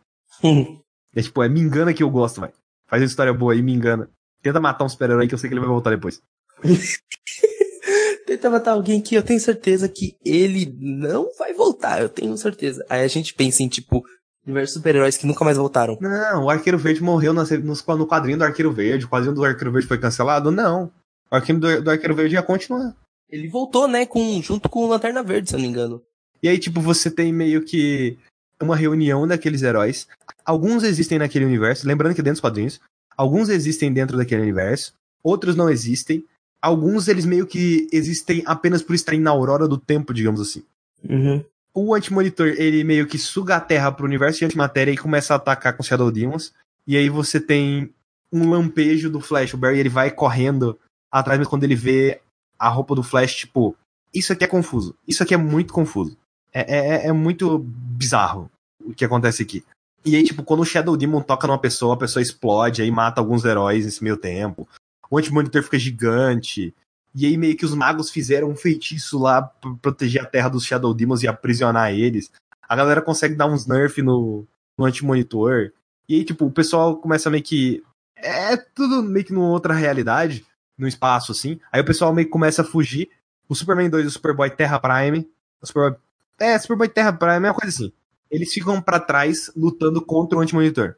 é 1.15 1.23
tipo, 1.23 1.43
é 1.43 1.49
me 1.49 1.59
engana 1.59 1.95
que 1.95 2.03
eu 2.03 2.11
gosto, 2.11 2.39
vai. 2.39 2.53
Faz 2.87 3.01
uma 3.01 3.07
história 3.07 3.33
boa 3.33 3.55
aí, 3.55 3.63
me 3.63 3.73
engana. 3.73 4.11
Tenta 4.43 4.61
matar 4.61 4.85
um 4.85 4.91
super-herói 4.91 5.27
que 5.27 5.33
eu 5.33 5.39
sei 5.39 5.49
que 5.49 5.55
ele 5.55 5.61
vai 5.61 5.71
voltar 5.71 5.89
depois. 5.89 6.21
Tenta 8.27 8.51
matar 8.51 8.73
alguém 8.73 9.01
que 9.01 9.15
eu 9.15 9.23
tenho 9.23 9.41
certeza 9.41 9.89
que 9.89 10.19
ele 10.23 10.77
não 10.79 11.33
vai 11.39 11.55
voltar, 11.55 12.03
eu 12.03 12.11
tenho 12.11 12.37
certeza. 12.37 12.85
Aí 12.91 13.01
a 13.01 13.09
gente 13.09 13.33
pensa 13.33 13.63
em, 13.63 13.69
tipo, 13.69 14.05
diversos 14.47 14.75
super-heróis 14.75 15.17
que 15.17 15.27
nunca 15.27 15.45
mais 15.45 15.57
voltaram. 15.57 15.99
Não, 16.01 16.45
o 16.45 16.51
Arqueiro 16.51 16.79
Verde 16.79 17.03
morreu 17.03 17.35
no, 17.35 17.43
no 17.43 18.07
quadrinho 18.07 18.39
do 18.39 18.45
Arqueiro 18.45 18.73
Verde. 18.73 19.05
O 19.05 19.09
quadrinho 19.09 19.35
do 19.35 19.45
Arqueiro 19.45 19.73
Verde 19.73 19.89
foi 19.89 19.99
cancelado? 19.99 20.51
Não. 20.51 20.91
O 21.31 21.35
arquivo 21.35 21.59
do, 21.59 21.83
do 21.83 21.91
Arqueiro 21.91 22.15
Verde 22.15 22.35
ia 22.35 22.43
continuar. 22.43 22.95
Ele 23.29 23.49
voltou, 23.49 23.89
né, 23.89 24.07
com, 24.07 24.41
junto 24.41 24.69
com 24.69 24.85
o 24.85 24.89
Lanterna 24.89 25.23
Verde, 25.23 25.49
se 25.49 25.57
eu 25.57 25.59
não 25.59 25.67
me 25.67 25.71
engano. 25.71 26.01
E 26.41 26.49
aí, 26.49 26.59
tipo, 26.59 26.81
você 26.81 27.11
tem 27.11 27.33
meio 27.33 27.63
que 27.63 28.17
uma 28.63 28.77
reunião 28.77 29.27
daqueles 29.27 29.63
heróis. 29.63 30.07
Alguns 30.45 30.85
existem 30.85 31.19
naquele 31.19 31.45
universo, 31.45 31.87
lembrando 31.87 32.15
que 32.15 32.23
dentro 32.23 32.35
dos 32.35 32.41
quadrinhos, 32.41 32.81
alguns 33.17 33.49
existem 33.49 33.93
dentro 33.93 34.17
daquele 34.17 34.43
universo, 34.43 34.95
outros 35.23 35.57
não 35.57 35.69
existem. 35.69 36.25
Alguns 36.63 37.09
eles 37.09 37.25
meio 37.25 37.47
que 37.47 37.89
existem 37.93 38.43
apenas 38.47 38.83
por 38.83 38.95
estarem 38.95 39.21
na 39.21 39.31
aurora 39.31 39.67
do 39.67 39.77
tempo, 39.77 40.15
digamos 40.15 40.41
assim. 40.41 40.63
Uhum. 41.09 41.45
O 41.79 41.95
Antimonitor, 41.95 42.55
ele 42.57 42.83
meio 42.85 43.07
que 43.07 43.19
suga 43.19 43.57
a 43.57 43.61
Terra 43.61 43.93
pro 43.93 44.07
universo 44.07 44.39
de 44.39 44.47
antimatéria 44.47 44.91
e 44.91 44.97
começa 44.97 45.35
a 45.35 45.37
atacar 45.37 45.77
com 45.77 45.83
Shadow 45.83 46.11
Demons. 46.11 46.55
E 46.87 46.97
aí 46.97 47.11
você 47.11 47.39
tem 47.39 47.93
um 48.33 48.49
lampejo 48.49 49.11
do 49.11 49.21
Flash. 49.21 49.53
O 49.53 49.59
Barry 49.59 49.81
ele 49.81 49.91
vai 49.91 50.11
correndo 50.11 50.79
atrás, 51.13 51.39
mas 51.39 51.47
quando 51.47 51.65
ele 51.65 51.75
vê 51.75 52.23
a 52.59 52.71
roupa 52.71 52.95
do 52.95 53.03
Flash, 53.03 53.35
tipo, 53.35 53.77
isso 54.15 54.33
aqui 54.33 54.43
é 54.43 54.47
confuso. 54.47 54.97
Isso 55.07 55.23
aqui 55.23 55.35
é 55.35 55.37
muito 55.37 55.75
confuso. 55.75 56.17
É, 56.51 56.61
é, 56.61 56.79
é, 56.79 57.07
é 57.09 57.13
muito 57.13 57.59
bizarro 57.59 58.51
o 58.83 58.95
que 58.95 59.05
acontece 59.05 59.43
aqui. 59.43 59.63
E 60.03 60.17
aí, 60.17 60.25
tipo, 60.25 60.43
quando 60.43 60.61
o 60.61 60.65
Shadow 60.65 60.97
Demon 60.97 61.21
toca 61.21 61.47
numa 61.47 61.59
pessoa, 61.59 61.93
a 61.93 61.99
pessoa 61.99 62.23
explode, 62.23 62.81
aí 62.81 62.91
mata 62.91 63.21
alguns 63.21 63.45
heróis 63.45 63.85
nesse 63.85 64.03
meio 64.03 64.17
tempo. 64.17 64.67
O 65.11 65.19
Anti-Monitor 65.19 65.63
fica 65.63 65.79
gigante. 65.79 66.75
E 67.17 67.25
aí 67.25 67.39
meio 67.39 67.57
que 67.57 67.65
os 67.65 67.75
magos 67.75 68.11
fizeram 68.11 68.51
um 68.51 68.55
feitiço 68.55 69.19
lá 69.19 69.41
pra 69.41 69.75
proteger 69.81 70.21
a 70.21 70.27
terra 70.27 70.51
dos 70.51 70.67
Shadow 70.67 70.93
Demons 70.93 71.23
e 71.23 71.27
aprisionar 71.27 71.91
eles. 71.91 72.31
A 72.69 72.77
galera 72.77 73.01
consegue 73.01 73.35
dar 73.35 73.47
uns 73.47 73.67
nerf 73.67 74.03
no, 74.03 74.47
no 74.77 74.85
Anti-Monitor. 74.85 75.73
E 76.07 76.17
aí, 76.17 76.25
tipo, 76.27 76.45
o 76.45 76.51
pessoal 76.51 76.99
começa 76.99 77.31
meio 77.31 77.43
que... 77.43 77.83
É 78.17 78.55
tudo 78.59 79.03
meio 79.03 79.25
que 79.25 79.33
numa 79.33 79.49
outra 79.49 79.73
realidade 79.73 80.45
no 80.77 80.87
espaço, 80.87 81.33
assim. 81.33 81.59
Aí 81.73 81.81
o 81.81 81.87
pessoal 81.87 82.13
meio 82.13 82.27
que 82.27 82.33
começa 82.33 82.61
a 82.61 82.65
fugir. 82.67 83.09
O 83.49 83.55
Superman 83.55 83.89
2 83.89 84.05
e 84.05 84.09
o 84.09 84.11
Superboy 84.11 84.51
Terra 84.51 84.79
Prime. 84.79 85.27
O 85.63 85.67
Superboy... 85.67 85.99
É, 86.39 86.59
Superboy 86.59 86.89
Terra 86.89 87.15
Prime 87.15 87.47
é 87.47 87.51
uma 87.51 87.55
coisa 87.55 87.75
assim. 87.75 87.93
Eles 88.31 88.53
ficam 88.53 88.83
para 88.83 89.01
trás 89.01 89.51
lutando 89.57 90.05
contra 90.05 90.37
o 90.37 90.43
Anti-Monitor. 90.43 90.97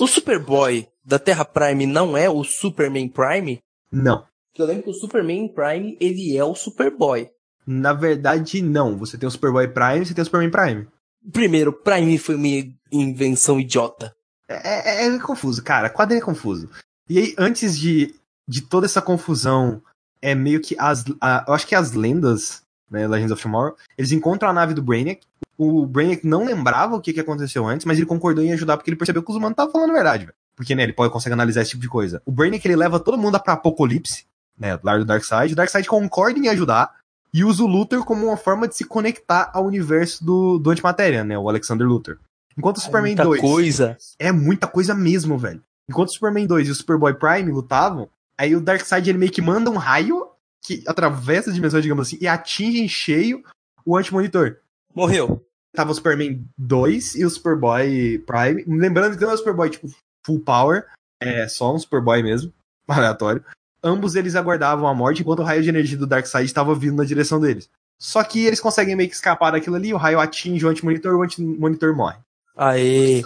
O 0.00 0.06
Superboy 0.08 0.88
da 1.04 1.20
Terra 1.20 1.44
Prime 1.44 1.86
não 1.86 2.16
é 2.16 2.28
o 2.28 2.42
Superman 2.42 3.08
Prime? 3.08 3.60
Não. 3.92 4.24
Eu 4.58 4.66
lembro 4.66 4.84
que 4.84 4.90
o 4.90 4.94
Superman 4.94 5.48
Prime, 5.48 5.96
ele 6.00 6.36
é 6.36 6.44
o 6.44 6.54
Superboy. 6.54 7.30
Na 7.66 7.92
verdade, 7.92 8.60
não. 8.62 8.96
Você 8.98 9.16
tem 9.16 9.26
o 9.26 9.30
Superboy 9.30 9.68
Prime 9.68 10.00
e 10.00 10.06
você 10.06 10.14
tem 10.14 10.22
o 10.22 10.24
Superman 10.24 10.50
Prime. 10.50 10.88
Primeiro, 11.32 11.72
Prime 11.72 12.18
foi 12.18 12.34
uma 12.34 12.74
invenção 12.90 13.60
idiota. 13.60 14.14
É, 14.48 15.04
é, 15.04 15.06
é 15.06 15.18
confuso, 15.18 15.62
cara. 15.62 15.88
Quadrinho 15.88 16.20
é 16.20 16.24
confuso. 16.24 16.68
E 17.08 17.18
aí, 17.18 17.34
antes 17.38 17.78
de 17.78 18.14
de 18.50 18.62
toda 18.62 18.84
essa 18.84 19.00
confusão 19.00 19.80
é 20.20 20.34
meio 20.34 20.60
que 20.60 20.74
as. 20.76 21.04
A, 21.20 21.44
eu 21.46 21.54
acho 21.54 21.66
que 21.66 21.74
as 21.74 21.92
lendas, 21.92 22.64
né, 22.90 23.06
Legends 23.06 23.30
of 23.30 23.40
Tomorrow, 23.40 23.76
eles 23.96 24.10
encontram 24.10 24.50
a 24.50 24.52
nave 24.52 24.74
do 24.74 24.82
Brainiac. 24.82 25.24
O 25.56 25.86
Brainiac 25.86 26.26
não 26.26 26.44
lembrava 26.44 26.96
o 26.96 27.00
que, 27.00 27.12
que 27.12 27.20
aconteceu 27.20 27.64
antes, 27.66 27.86
mas 27.86 27.96
ele 27.96 28.06
concordou 28.06 28.42
em 28.42 28.52
ajudar 28.52 28.76
porque 28.76 28.90
ele 28.90 28.96
percebeu 28.96 29.22
que 29.22 29.30
os 29.30 29.36
humanos 29.36 29.52
estavam 29.52 29.70
falando 29.70 29.90
a 29.90 29.94
verdade, 29.94 30.24
velho. 30.26 30.36
Porque, 30.56 30.74
né, 30.74 30.82
ele 30.82 30.92
pode, 30.92 31.12
consegue 31.12 31.32
analisar 31.32 31.62
esse 31.62 31.70
tipo 31.70 31.82
de 31.82 31.88
coisa. 31.88 32.20
O 32.26 32.32
Brainiac, 32.32 32.66
ele 32.66 32.76
leva 32.76 32.98
todo 32.98 33.16
mundo 33.16 33.38
pra 33.40 33.52
Apocalipse, 33.52 34.26
né, 34.60 34.76
do 34.76 34.84
lado 34.84 34.98
do 35.00 35.06
Darkseid. 35.06 35.52
O 35.52 35.56
Darkseid 35.56 35.88
concorda 35.88 36.38
em 36.38 36.48
ajudar 36.48 36.94
e 37.32 37.42
usa 37.42 37.64
o 37.64 37.66
Luthor 37.66 38.04
como 38.04 38.26
uma 38.26 38.36
forma 38.36 38.68
de 38.68 38.76
se 38.76 38.84
conectar 38.84 39.50
ao 39.54 39.64
universo 39.64 40.24
do, 40.24 40.58
do 40.58 40.70
Antimatéria, 40.70 41.24
né, 41.24 41.38
o 41.38 41.48
Alexander 41.48 41.86
Luthor. 41.86 42.18
Enquanto 42.56 42.76
o 42.76 42.80
é 42.80 42.82
Superman 42.82 43.14
muita 43.14 43.24
2... 43.24 43.40
coisa. 43.40 43.96
É 44.18 44.30
muita 44.30 44.66
coisa 44.66 44.94
mesmo, 44.94 45.38
velho. 45.38 45.62
Enquanto 45.88 46.08
o 46.08 46.12
Superman 46.12 46.46
2 46.46 46.68
e 46.68 46.70
o 46.70 46.74
Superboy 46.74 47.14
Prime 47.14 47.50
lutavam, 47.50 48.08
Aí 48.40 48.56
o 48.56 48.60
Darkseid 48.60 49.06
ele 49.06 49.18
meio 49.18 49.30
que 49.30 49.42
manda 49.42 49.70
um 49.70 49.76
raio 49.76 50.26
que 50.64 50.82
atravessa 50.86 51.50
a 51.50 51.52
dimensão, 51.52 51.78
digamos 51.78 52.06
assim, 52.06 52.16
e 52.22 52.26
atinge 52.26 52.80
em 52.80 52.88
cheio 52.88 53.44
o 53.84 53.94
anti-monitor. 53.94 54.56
Morreu. 54.94 55.44
Tava 55.76 55.90
o 55.90 55.94
Superman 55.94 56.42
2 56.56 57.16
e 57.16 57.24
o 57.26 57.28
Superboy 57.28 58.18
Prime. 58.26 58.64
Lembrando 58.66 59.18
que 59.18 59.22
não 59.22 59.32
é 59.32 59.34
o 59.34 59.36
Superboy, 59.36 59.68
tipo, 59.68 59.88
full 60.24 60.40
power. 60.40 60.86
É 61.20 61.46
só 61.48 61.74
um 61.74 61.78
Superboy 61.78 62.22
mesmo. 62.22 62.50
Aleatório. 62.88 63.44
Ambos 63.82 64.14
eles 64.14 64.36
aguardavam 64.36 64.86
a 64.86 64.94
morte 64.94 65.22
enquanto 65.22 65.40
o 65.40 65.44
raio 65.44 65.62
de 65.62 65.68
energia 65.68 65.96
do 65.96 66.06
Darkseid 66.06 66.46
estava 66.46 66.74
vindo 66.74 66.96
na 66.96 67.04
direção 67.04 67.40
deles. 67.40 67.68
Só 67.98 68.22
que 68.24 68.46
eles 68.46 68.60
conseguem 68.60 68.96
meio 68.96 69.08
que 69.08 69.14
escapar 69.14 69.52
daquilo 69.52 69.76
ali, 69.76 69.92
o 69.92 69.96
raio 69.96 70.20
atinge 70.20 70.64
o 70.64 70.68
anti-monitor, 70.68 71.14
o 71.14 71.22
anti-monitor 71.22 71.94
morre. 71.94 72.18
Aê! 72.56 73.22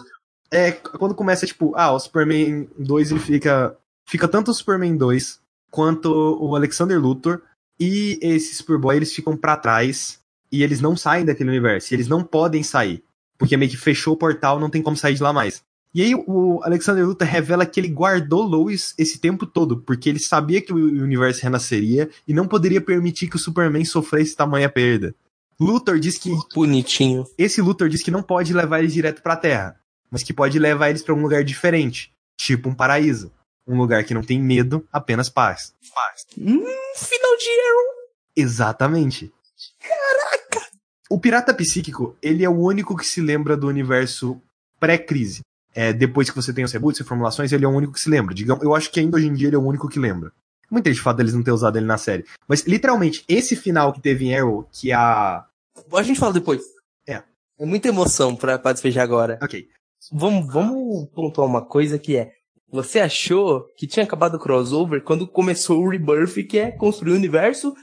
É, 0.51 0.73
quando 0.73 1.15
começa, 1.15 1.47
tipo, 1.47 1.73
ah, 1.77 1.93
o 1.93 1.99
Superman 1.99 2.69
2 2.79 3.11
ele 3.11 3.21
fica 3.21 3.77
fica 4.05 4.29
tanto 4.29 4.51
o 4.51 4.55
Superman 4.55 4.97
2 4.97 5.41
quanto 5.71 6.09
o 6.13 6.55
Alexander 6.55 7.01
Luthor 7.01 7.41
e 7.79 8.19
esse 8.23 8.55
Superboy 8.55 8.97
eles 8.97 9.13
ficam 9.13 9.37
para 9.37 9.57
trás 9.57 10.21
e 10.51 10.63
eles 10.63 10.81
não 10.81 10.97
saem 10.97 11.25
daquele 11.25 11.51
universo. 11.51 11.93
eles 11.93 12.07
não 12.07 12.23
podem 12.23 12.63
sair, 12.63 13.03
porque 13.37 13.57
meio 13.57 13.71
que 13.71 13.77
fechou 13.77 14.15
o 14.15 14.17
portal, 14.17 14.61
não 14.61 14.71
tem 14.71 14.83
como 14.83 14.97
sair 14.97 15.15
de 15.15 15.23
lá 15.23 15.33
mais. 15.33 15.65
E 15.95 16.03
aí 16.03 16.15
o 16.15 16.61
Alexander 16.65 17.07
Luthor 17.07 17.29
revela 17.29 17.65
que 17.65 17.79
ele 17.79 17.89
guardou 17.89 18.43
Lois 18.43 18.95
esse 18.99 19.19
tempo 19.19 19.47
todo, 19.47 19.81
porque 19.81 20.09
ele 20.09 20.19
sabia 20.19 20.61
que 20.61 20.73
o 20.73 20.77
universo 20.77 21.43
renasceria 21.43 22.11
e 22.27 22.35
não 22.35 22.49
poderia 22.49 22.81
permitir 22.81 23.29
que 23.29 23.37
o 23.37 23.39
Superman 23.39 23.85
sofresse 23.85 24.35
tamanha 24.35 24.69
perda. 24.69 25.15
Luthor 25.59 26.01
diz 26.01 26.19
que 26.19 26.31
bonitinho. 26.53 27.25
Esse 27.39 27.63
Luthor 27.63 27.89
diz 27.89 28.03
que 28.03 28.11
não 28.11 28.25
pode 28.25 28.53
levar 28.53 28.81
eles 28.81 28.93
direto 28.93 29.23
para 29.23 29.35
a 29.35 29.37
Terra, 29.37 29.81
mas 30.11 30.25
que 30.25 30.33
pode 30.33 30.59
levar 30.59 30.91
eles 30.91 31.01
para 31.01 31.15
um 31.15 31.23
lugar 31.23 31.45
diferente, 31.45 32.13
tipo 32.37 32.69
um 32.69 32.75
paraíso. 32.75 33.31
Um 33.67 33.79
lugar 33.79 34.03
que 34.03 34.13
não 34.13 34.23
tem 34.23 34.43
medo, 34.43 34.87
apenas 34.93 35.29
paz. 35.29 35.73
Paz. 35.95 36.27
Hum, 36.37 36.67
final 36.97 37.37
de 37.39 37.49
Arrow. 37.49 37.95
Exatamente. 38.37 39.33
Caraca! 39.81 40.69
O 41.09 41.21
pirata 41.21 41.55
psíquico, 41.55 42.17
ele 42.21 42.45
é 42.45 42.49
o 42.49 42.59
único 42.59 42.97
que 42.97 43.07
se 43.07 43.21
lembra 43.21 43.57
do 43.57 43.69
universo 43.69 44.43
pré-crise. 44.79 45.43
É, 45.75 45.93
depois 45.93 46.31
que 46.31 46.37
você 46.37 46.53
tem 46.53 46.65
os 46.65 46.73
reboots 46.73 47.01
e 47.01 47.05
formulações, 47.05 47.53
ele 47.53 47.65
é 47.65 47.69
o 47.69 47.73
único 47.73 47.93
que 47.93 48.01
se 48.01 48.09
lembra. 48.09 48.35
Digamos, 48.35 48.63
eu 48.63 48.75
acho 48.75 48.91
que 48.91 49.01
ainda 49.01 49.17
hoje 49.17 49.27
em 49.27 49.35
dia 49.35 49.49
ele 49.49 49.57
é 49.57 49.59
o 49.59 49.67
único 49.67 49.89
que 49.89 49.99
lembra. 49.99 50.33
Muito 50.71 50.85
triste 50.85 51.01
o 51.01 51.05
fato 51.05 51.19
deles 51.19 51.35
não 51.35 51.43
ter 51.43 51.53
usado 51.53 51.77
ele 51.77 51.87
na 51.87 51.99
série. 51.99 52.25
Mas, 52.49 52.63
literalmente, 52.63 53.25
esse 53.29 53.55
final 53.57 53.93
que 53.93 54.01
teve 54.01 54.27
em 54.27 54.37
Arrow, 54.37 54.67
que 54.73 54.93
a. 54.93 55.45
A 55.93 56.03
gente 56.03 56.19
fala 56.19 56.33
depois. 56.33 56.63
É. 57.07 57.23
É 57.59 57.67
muita 57.67 57.89
emoção 57.89 58.35
pra, 58.35 58.59
pra 58.59 58.73
despejar 58.73 59.03
agora. 59.03 59.39
Ok. 59.43 59.69
Vamos, 60.13 60.53
vamos 60.53 61.09
pontuar 61.11 61.47
uma 61.47 61.63
coisa 61.63 61.99
que 61.99 62.17
é. 62.17 62.33
Você 62.71 62.99
achou 62.99 63.67
que 63.77 63.87
tinha 63.87 64.05
acabado 64.05 64.35
o 64.35 64.39
crossover 64.39 65.03
quando 65.03 65.29
começou 65.29 65.81
o 65.81 65.89
Rebirth, 65.89 66.45
que 66.49 66.59
é 66.59 66.73
construir 66.73 67.13
o 67.13 67.17
universo, 67.17 67.75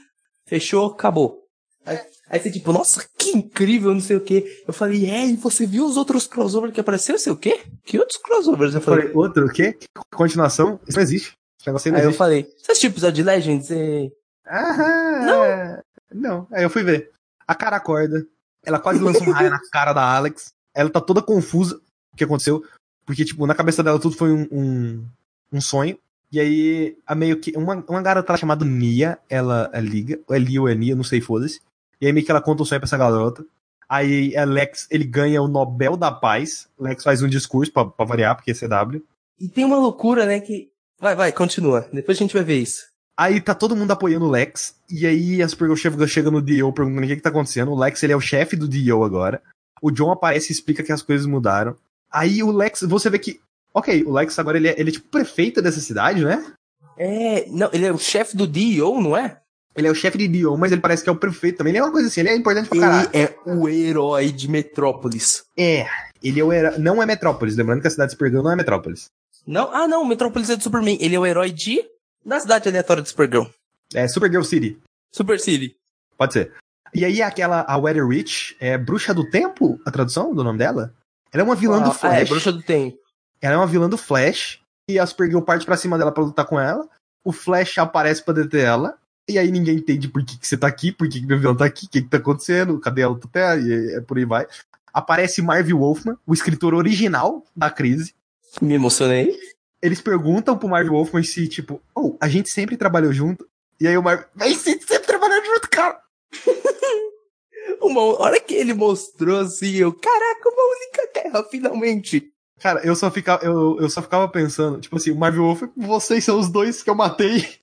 fechou, 0.46 0.86
acabou. 0.86 1.41
Aí, 1.84 2.00
aí 2.28 2.40
você 2.40 2.50
tipo, 2.50 2.72
nossa, 2.72 3.04
que 3.18 3.30
incrível, 3.30 3.92
não 3.92 4.00
sei 4.00 4.16
o 4.16 4.20
que. 4.20 4.62
Eu 4.66 4.72
falei, 4.72 5.10
é, 5.10 5.26
e 5.26 5.36
você 5.36 5.66
viu 5.66 5.84
os 5.84 5.96
outros 5.96 6.26
crossovers 6.26 6.72
que 6.72 6.80
apareceram, 6.80 7.18
sei 7.18 7.32
o 7.32 7.36
quê? 7.36 7.60
Que 7.84 7.98
outros 7.98 8.18
crossovers? 8.18 8.74
Eu 8.74 8.80
falei, 8.80 9.02
falei, 9.02 9.16
outro, 9.16 9.46
o 9.46 9.52
quê? 9.52 9.76
Continuação? 10.14 10.78
Isso 10.86 10.96
não 10.96 11.02
existe. 11.02 11.32
Aí 11.66 11.72
não 11.72 11.78
aí 11.78 11.92
eu 11.92 11.98
existe. 11.98 12.18
falei, 12.18 12.42
você 12.58 12.72
assistiu 12.72 12.90
o 12.90 12.92
episódio 12.92 13.16
de 13.16 13.22
Legends? 13.22 13.70
E... 13.70 14.12
Aham. 14.46 15.26
Não. 15.26 15.82
Não. 16.12 16.46
Aí 16.52 16.62
eu 16.62 16.70
fui 16.70 16.82
ver. 16.82 17.10
A 17.46 17.54
cara 17.54 17.76
acorda. 17.76 18.26
Ela 18.64 18.78
quase 18.78 19.00
lança 19.00 19.22
um 19.24 19.30
raio 19.30 19.50
na 19.50 19.60
cara 19.72 19.92
da 19.92 20.02
Alex. 20.02 20.52
Ela 20.74 20.90
tá 20.90 21.00
toda 21.00 21.22
confusa 21.22 21.80
o 22.12 22.16
que 22.16 22.24
aconteceu. 22.24 22.64
Porque, 23.04 23.24
tipo, 23.24 23.46
na 23.46 23.54
cabeça 23.54 23.82
dela 23.82 23.98
tudo 23.98 24.16
foi 24.16 24.32
um, 24.32 24.46
um, 24.52 25.06
um 25.52 25.60
sonho. 25.60 25.98
E 26.30 26.40
aí, 26.40 26.96
a 27.06 27.14
meio 27.14 27.38
que. 27.38 27.56
Uma, 27.56 27.84
uma 27.88 28.02
garota 28.02 28.36
chamada 28.36 28.64
Nia, 28.64 29.18
ela, 29.28 29.68
ela 29.72 29.82
liga. 29.84 30.18
Ou 30.26 30.34
é 30.34 30.38
Lia 30.38 30.60
ou 30.60 30.68
é 30.68 30.74
Nia, 30.74 30.96
não 30.96 31.04
sei, 31.04 31.20
foda-se. 31.20 31.60
E 32.02 32.06
aí 32.06 32.12
meio 32.12 32.26
que 32.26 32.32
ela 32.32 32.42
conta 32.42 32.64
o 32.64 32.66
sonho 32.66 32.80
pra 32.80 32.86
essa 32.86 32.98
garota. 32.98 33.46
Aí 33.88 34.36
Alex, 34.36 34.88
ele 34.90 35.04
ganha 35.04 35.40
o 35.40 35.46
Nobel 35.46 35.96
da 35.96 36.10
Paz. 36.10 36.68
Lex 36.76 37.04
faz 37.04 37.22
um 37.22 37.28
discurso 37.28 37.72
pra, 37.72 37.84
pra 37.84 38.04
variar, 38.04 38.34
porque 38.34 38.50
é 38.50 38.54
CW. 38.54 39.00
e 39.38 39.48
tem 39.48 39.64
uma 39.64 39.76
loucura, 39.76 40.26
né, 40.26 40.40
que... 40.40 40.68
Vai, 40.98 41.14
vai, 41.14 41.30
continua. 41.30 41.88
Depois 41.92 42.18
a 42.18 42.20
gente 42.20 42.34
vai 42.34 42.42
ver 42.42 42.58
isso. 42.58 42.86
Aí 43.16 43.40
tá 43.40 43.54
todo 43.54 43.76
mundo 43.76 43.92
apoiando 43.92 44.24
o 44.24 44.30
Lex. 44.30 44.74
E 44.90 45.06
aí 45.06 45.40
a 45.40 45.48
Supergirl 45.48 45.76
chega, 45.76 46.06
chega 46.08 46.30
no 46.30 46.42
Dio 46.42 46.72
perguntando 46.72 47.04
o 47.04 47.08
que, 47.08 47.16
que 47.16 47.22
tá 47.22 47.28
acontecendo. 47.28 47.70
O 47.70 47.78
Lex 47.78 48.02
ele 48.02 48.12
é 48.12 48.16
o 48.16 48.20
chefe 48.20 48.56
do 48.56 48.66
Dio 48.66 49.04
agora. 49.04 49.40
O 49.80 49.92
John 49.92 50.10
aparece 50.10 50.50
e 50.50 50.54
explica 50.54 50.82
que 50.82 50.90
as 50.90 51.02
coisas 51.02 51.26
mudaram. 51.26 51.76
Aí 52.10 52.42
o 52.42 52.50
Lex, 52.50 52.82
você 52.82 53.08
vê 53.10 53.18
que. 53.18 53.40
Ok, 53.72 54.02
o 54.04 54.12
Lex 54.12 54.38
agora 54.38 54.58
ele 54.58 54.68
é, 54.68 54.74
ele 54.78 54.90
é 54.90 54.92
tipo 54.92 55.08
prefeito 55.08 55.62
dessa 55.62 55.80
cidade, 55.80 56.24
né? 56.24 56.52
É, 56.96 57.46
não, 57.48 57.70
ele 57.72 57.86
é 57.86 57.92
o 57.92 57.98
chefe 57.98 58.36
do 58.36 58.46
D.O., 58.46 59.00
não 59.00 59.16
é? 59.16 59.41
Ele 59.74 59.86
é 59.88 59.90
o 59.90 59.94
chefe 59.94 60.18
de 60.18 60.28
Dio, 60.28 60.56
mas 60.58 60.70
ele 60.70 60.80
parece 60.80 61.02
que 61.02 61.08
é 61.08 61.12
o 61.12 61.16
prefeito 61.16 61.58
também. 61.58 61.70
Ele 61.70 61.78
é 61.78 61.82
uma 61.82 61.92
coisa 61.92 62.08
assim, 62.08 62.20
ele 62.20 62.28
é 62.30 62.36
importante 62.36 62.68
pra 62.68 62.78
caralho. 62.78 63.10
Ele 63.12 63.22
é 63.24 63.34
o 63.54 63.68
herói 63.68 64.30
de 64.30 64.48
Metrópolis. 64.48 65.44
É, 65.56 65.86
ele 66.22 66.40
é 66.40 66.44
o 66.44 66.52
herói. 66.52 66.78
Não 66.78 67.02
é 67.02 67.06
Metrópolis, 67.06 67.56
lembrando 67.56 67.80
que 67.80 67.86
a 67.86 67.90
cidade 67.90 68.10
de 68.10 68.12
Supergirl 68.16 68.42
não 68.42 68.52
é 68.52 68.56
Metrópolis. 68.56 69.06
Não? 69.46 69.74
Ah, 69.74 69.88
não, 69.88 70.04
Metrópolis 70.04 70.50
é 70.50 70.56
do 70.56 70.62
Superman. 70.62 70.98
Ele 71.00 71.14
é 71.14 71.18
o 71.18 71.26
herói 71.26 71.50
de... 71.50 71.82
Da 72.24 72.38
cidade 72.38 72.68
aleatória 72.68 73.02
de 73.02 73.08
Supergirl. 73.08 73.46
É 73.94 74.06
Supergirl 74.06 74.42
City, 74.42 74.78
Super 75.12 75.40
City. 75.40 75.74
pode 76.16 76.32
ser. 76.34 76.52
E 76.94 77.04
aí 77.04 77.20
aquela, 77.22 77.64
a 77.66 77.76
Weather 77.78 78.06
Witch, 78.06 78.52
é 78.60 78.76
Bruxa 78.78 79.12
do 79.14 79.28
Tempo, 79.30 79.80
a 79.84 79.90
tradução 79.90 80.34
do 80.34 80.44
nome 80.44 80.58
dela? 80.58 80.94
Ela 81.32 81.42
é 81.42 81.44
uma 81.44 81.54
vilã 81.56 81.80
do 81.82 81.90
Ah, 81.90 81.94
Flash. 81.94 82.18
é, 82.20 82.24
Bruxa 82.26 82.52
do 82.52 82.62
Tempo. 82.62 82.98
Ela 83.40 83.54
é 83.54 83.56
uma 83.56 83.66
vilã 83.66 83.88
do 83.88 83.96
Flash. 83.96 84.60
E 84.88 84.98
a 84.98 85.06
Supergirl 85.06 85.40
parte 85.40 85.64
pra 85.64 85.76
cima 85.76 85.96
dela 85.98 86.12
pra 86.12 86.22
lutar 86.22 86.44
com 86.46 86.60
ela. 86.60 86.86
O 87.24 87.32
Flash 87.32 87.78
aparece 87.78 88.22
pra 88.22 88.34
deter 88.34 88.64
ela. 88.64 88.96
E 89.28 89.38
aí 89.38 89.50
ninguém 89.50 89.76
entende 89.76 90.08
por 90.08 90.24
que, 90.24 90.38
que 90.38 90.46
você 90.46 90.56
tá 90.56 90.66
aqui, 90.66 90.90
por 90.90 91.08
que, 91.08 91.20
que 91.20 91.26
meu 91.26 91.38
vilão 91.38 91.56
tá 91.56 91.64
aqui, 91.64 91.86
o 91.86 91.88
que, 91.88 92.02
que 92.02 92.08
tá 92.08 92.16
acontecendo, 92.16 92.78
cadê 92.80 93.02
a 93.02 93.08
luta 93.08 93.28
até, 93.28 93.60
e 93.60 93.94
é 93.96 94.00
por 94.00 94.18
aí 94.18 94.24
vai. 94.24 94.46
Aparece 94.92 95.40
Marv 95.40 95.70
Wolfman, 95.72 96.18
o 96.26 96.34
escritor 96.34 96.74
original 96.74 97.44
da 97.56 97.70
crise. 97.70 98.14
Me 98.60 98.74
emocionei. 98.74 99.34
Eles 99.80 100.00
perguntam 100.00 100.58
pro 100.58 100.68
Marv 100.68 100.88
Wolfman 100.88 101.22
se, 101.22 101.48
tipo, 101.48 101.80
oh, 101.94 102.16
a 102.20 102.28
gente 102.28 102.50
sempre 102.50 102.76
trabalhou 102.76 103.12
junto. 103.12 103.48
E 103.80 103.86
aí 103.88 103.96
o 103.96 104.02
Marv, 104.02 104.24
mas 104.34 104.58
sim, 104.58 104.78
sempre 104.80 105.06
trabalhou 105.06 105.44
junto, 105.44 105.70
cara. 105.70 105.98
Uma 107.80 108.00
hora 108.20 108.38
que 108.38 108.54
ele 108.54 108.74
mostrou 108.74 109.40
assim, 109.40 109.74
eu, 109.74 109.92
caraca, 109.92 110.48
uma 110.48 110.76
única 110.76 111.06
terra, 111.08 111.44
finalmente. 111.50 112.32
Cara, 112.60 112.80
eu 112.84 112.94
só 112.94 113.10
ficava, 113.10 113.44
eu, 113.44 113.78
eu 113.80 113.90
só 113.90 114.00
ficava 114.00 114.28
pensando, 114.28 114.80
tipo 114.80 114.96
assim, 114.96 115.10
o 115.10 115.16
Marv 115.16 115.36
Wolfman, 115.36 115.72
vocês 115.76 116.22
são 116.24 116.38
os 116.38 116.48
dois 116.48 116.82
que 116.82 116.88
eu 116.88 116.94
matei. 116.94 117.61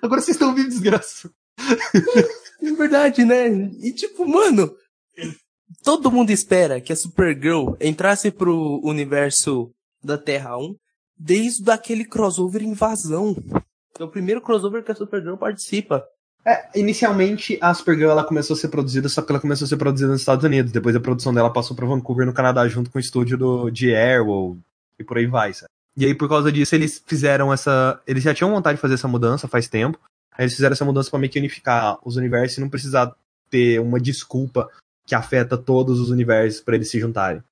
Agora 0.00 0.20
vocês 0.20 0.36
estão 0.36 0.54
vivos, 0.54 0.74
desgraça. 0.74 1.30
É 2.62 2.72
verdade, 2.72 3.24
né? 3.24 3.48
E 3.80 3.92
tipo, 3.92 4.26
mano, 4.26 4.74
todo 5.82 6.10
mundo 6.10 6.30
espera 6.30 6.80
que 6.80 6.92
a 6.92 6.96
Supergirl 6.96 7.74
entrasse 7.80 8.30
pro 8.30 8.80
universo 8.84 9.70
da 10.02 10.16
Terra 10.16 10.56
1 10.56 10.76
desde 11.16 11.70
aquele 11.70 12.04
crossover 12.04 12.62
invasão. 12.62 13.36
É 13.98 14.04
o 14.04 14.08
primeiro 14.08 14.40
crossover 14.40 14.82
que 14.82 14.92
a 14.92 14.94
Supergirl 14.94 15.36
participa. 15.36 16.04
É, 16.44 16.78
inicialmente 16.78 17.56
a 17.60 17.72
Supergirl 17.72 18.10
ela 18.10 18.24
começou 18.24 18.54
a 18.54 18.58
ser 18.58 18.68
produzida, 18.68 19.08
só 19.08 19.22
que 19.22 19.30
ela 19.30 19.40
começou 19.40 19.64
a 19.64 19.68
ser 19.68 19.76
produzida 19.76 20.10
nos 20.10 20.20
Estados 20.20 20.44
Unidos. 20.44 20.72
Depois 20.72 20.96
a 20.96 21.00
produção 21.00 21.32
dela 21.32 21.52
passou 21.52 21.76
pra 21.76 21.86
Vancouver, 21.86 22.26
no 22.26 22.32
Canadá, 22.32 22.66
junto 22.66 22.90
com 22.90 22.98
o 22.98 23.00
estúdio 23.00 23.38
do, 23.38 23.70
de 23.70 23.94
Arrow 23.94 24.58
e 24.98 25.04
por 25.04 25.18
aí 25.18 25.26
vai, 25.26 25.52
sabe? 25.52 25.70
E 25.96 26.04
aí, 26.06 26.14
por 26.14 26.28
causa 26.28 26.50
disso, 26.50 26.74
eles 26.74 27.02
fizeram 27.06 27.52
essa. 27.52 28.00
Eles 28.06 28.22
já 28.22 28.32
tinham 28.34 28.50
vontade 28.50 28.76
de 28.76 28.80
fazer 28.82 28.94
essa 28.94 29.08
mudança 29.08 29.46
faz 29.46 29.68
tempo. 29.68 29.98
Aí 30.36 30.44
eles 30.44 30.54
fizeram 30.54 30.72
essa 30.72 30.84
mudança 30.84 31.10
pra 31.10 31.18
meio 31.18 31.30
que 31.30 31.38
unificar 31.38 31.98
os 32.04 32.16
universos 32.16 32.56
e 32.56 32.60
não 32.60 32.68
precisar 32.70 33.14
ter 33.50 33.78
uma 33.80 34.00
desculpa 34.00 34.68
que 35.06 35.14
afeta 35.14 35.58
todos 35.58 36.00
os 36.00 36.08
universos 36.10 36.60
pra 36.62 36.74
eles 36.74 36.90
se 36.90 36.98
juntarem. 36.98 37.42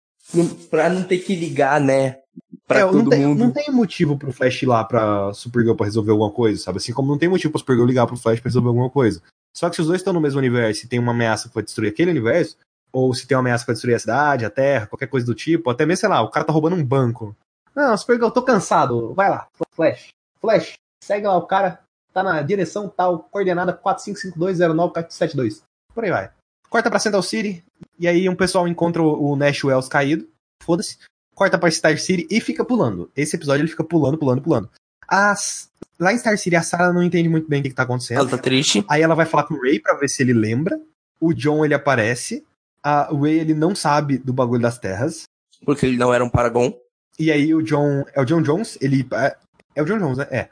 Pra 0.70 0.88
não 0.88 1.03
ter 1.03 1.18
que 1.18 1.34
ligar, 1.36 1.80
né? 1.80 2.18
Pra 2.66 2.78
É, 2.80 2.82
todo 2.86 3.03
não, 3.03 3.09
tem, 3.11 3.26
mundo. 3.26 3.38
não 3.38 3.51
tem 3.51 3.70
motivo 3.70 4.16
pro 4.16 4.32
Flash 4.32 4.62
ir 4.62 4.66
lá 4.66 4.84
pra 4.84 5.32
Supergirl 5.34 5.74
pra 5.74 5.86
resolver 5.86 6.12
alguma 6.12 6.30
coisa, 6.30 6.62
sabe? 6.62 6.78
Assim 6.78 6.93
como 6.93 7.11
não 7.11 7.18
tem 7.18 7.28
motivo 7.28 7.53
pra 7.53 7.59
Supergirl 7.59 7.86
ligar 7.86 8.07
pro 8.07 8.16
Flash 8.16 8.38
pra 8.41 8.49
resolver 8.49 8.68
alguma 8.68 8.88
coisa. 8.88 9.20
Só 9.55 9.68
que 9.68 9.74
se 9.74 9.82
os 9.82 9.88
dois 9.88 10.01
estão 10.01 10.12
no 10.12 10.20
mesmo 10.20 10.38
universo 10.38 10.86
e 10.86 10.88
tem 10.88 10.99
uma 11.01 11.11
ameaça 11.12 11.49
que 11.49 11.55
vai 11.55 11.64
destruir 11.64 11.88
aquele 11.91 12.12
universo, 12.12 12.57
ou 12.93 13.12
se 13.12 13.26
tem 13.26 13.36
uma 13.36 13.41
ameaça 13.41 13.64
que 13.64 13.66
vai 13.66 13.74
destruir 13.74 13.95
a 13.97 13.99
cidade, 13.99 14.45
a 14.45 14.51
terra, 14.51 14.86
qualquer 14.86 15.09
coisa 15.09 15.26
do 15.26 15.34
tipo, 15.34 15.68
até 15.68 15.84
mesmo, 15.84 16.01
sei 16.01 16.09
lá, 16.09 16.22
o 16.22 16.30
cara 16.30 16.47
tá 16.47 16.53
roubando 16.53 16.76
um 16.76 16.84
banco. 16.84 17.36
Não, 17.80 17.96
Supergirl, 17.96 18.28
eu 18.28 18.32
tô 18.32 18.42
cansado. 18.42 19.14
Vai 19.14 19.30
lá, 19.30 19.48
Flash. 19.72 20.08
Flash, 20.40 20.74
segue 21.02 21.26
lá 21.26 21.36
o 21.36 21.46
cara, 21.46 21.80
tá 22.12 22.22
na 22.22 22.42
direção 22.42 22.88
tal, 22.88 23.20
coordenada 23.30 23.72
45520972. 23.72 25.62
Por 25.94 26.04
aí 26.04 26.10
vai. 26.10 26.30
Corta 26.68 26.90
pra 26.90 26.98
Central 26.98 27.22
City, 27.22 27.64
e 27.98 28.06
aí 28.06 28.28
um 28.28 28.36
pessoal 28.36 28.68
encontra 28.68 29.02
o 29.02 29.34
Nash 29.34 29.64
Wells 29.64 29.88
caído. 29.88 30.28
Foda-se 30.62 30.98
corta 31.40 31.58
pra 31.58 31.70
Star 31.70 31.96
City 31.98 32.26
e 32.30 32.38
fica 32.38 32.62
pulando. 32.62 33.10
Esse 33.16 33.34
episódio 33.34 33.62
ele 33.62 33.70
fica 33.70 33.82
pulando, 33.82 34.18
pulando, 34.18 34.42
pulando. 34.42 34.70
As... 35.08 35.70
Lá 35.98 36.12
em 36.12 36.18
Star 36.18 36.36
City, 36.36 36.54
a 36.54 36.62
Sarah 36.62 36.92
não 36.92 37.02
entende 37.02 37.30
muito 37.30 37.48
bem 37.48 37.60
o 37.60 37.62
que, 37.62 37.70
que 37.70 37.74
tá 37.74 37.84
acontecendo. 37.84 38.18
Ela 38.18 38.28
tá 38.28 38.36
triste. 38.36 38.84
Aí 38.86 39.00
ela 39.00 39.14
vai 39.14 39.24
falar 39.24 39.44
com 39.44 39.54
o 39.54 39.60
Ray 39.62 39.80
pra 39.80 39.94
ver 39.94 40.08
se 40.08 40.22
ele 40.22 40.34
lembra. 40.34 40.78
O 41.18 41.32
John, 41.32 41.64
ele 41.64 41.72
aparece. 41.72 42.44
A, 42.82 43.10
o 43.10 43.22
Ray, 43.22 43.38
ele 43.38 43.54
não 43.54 43.74
sabe 43.74 44.18
do 44.18 44.34
bagulho 44.34 44.60
das 44.60 44.78
terras. 44.78 45.22
Porque 45.64 45.86
ele 45.86 45.96
não 45.96 46.12
era 46.12 46.22
um 46.22 46.28
Paragon. 46.28 46.74
E 47.20 47.30
aí 47.30 47.54
o 47.54 47.62
John... 47.62 48.04
É 48.14 48.20
o 48.20 48.24
John 48.24 48.40
Jones? 48.40 48.78
Ele... 48.80 49.06
É, 49.12 49.36
é 49.74 49.82
o 49.82 49.84
John 49.84 49.98
Jones, 49.98 50.18
né? 50.18 50.26
É. 50.30 50.48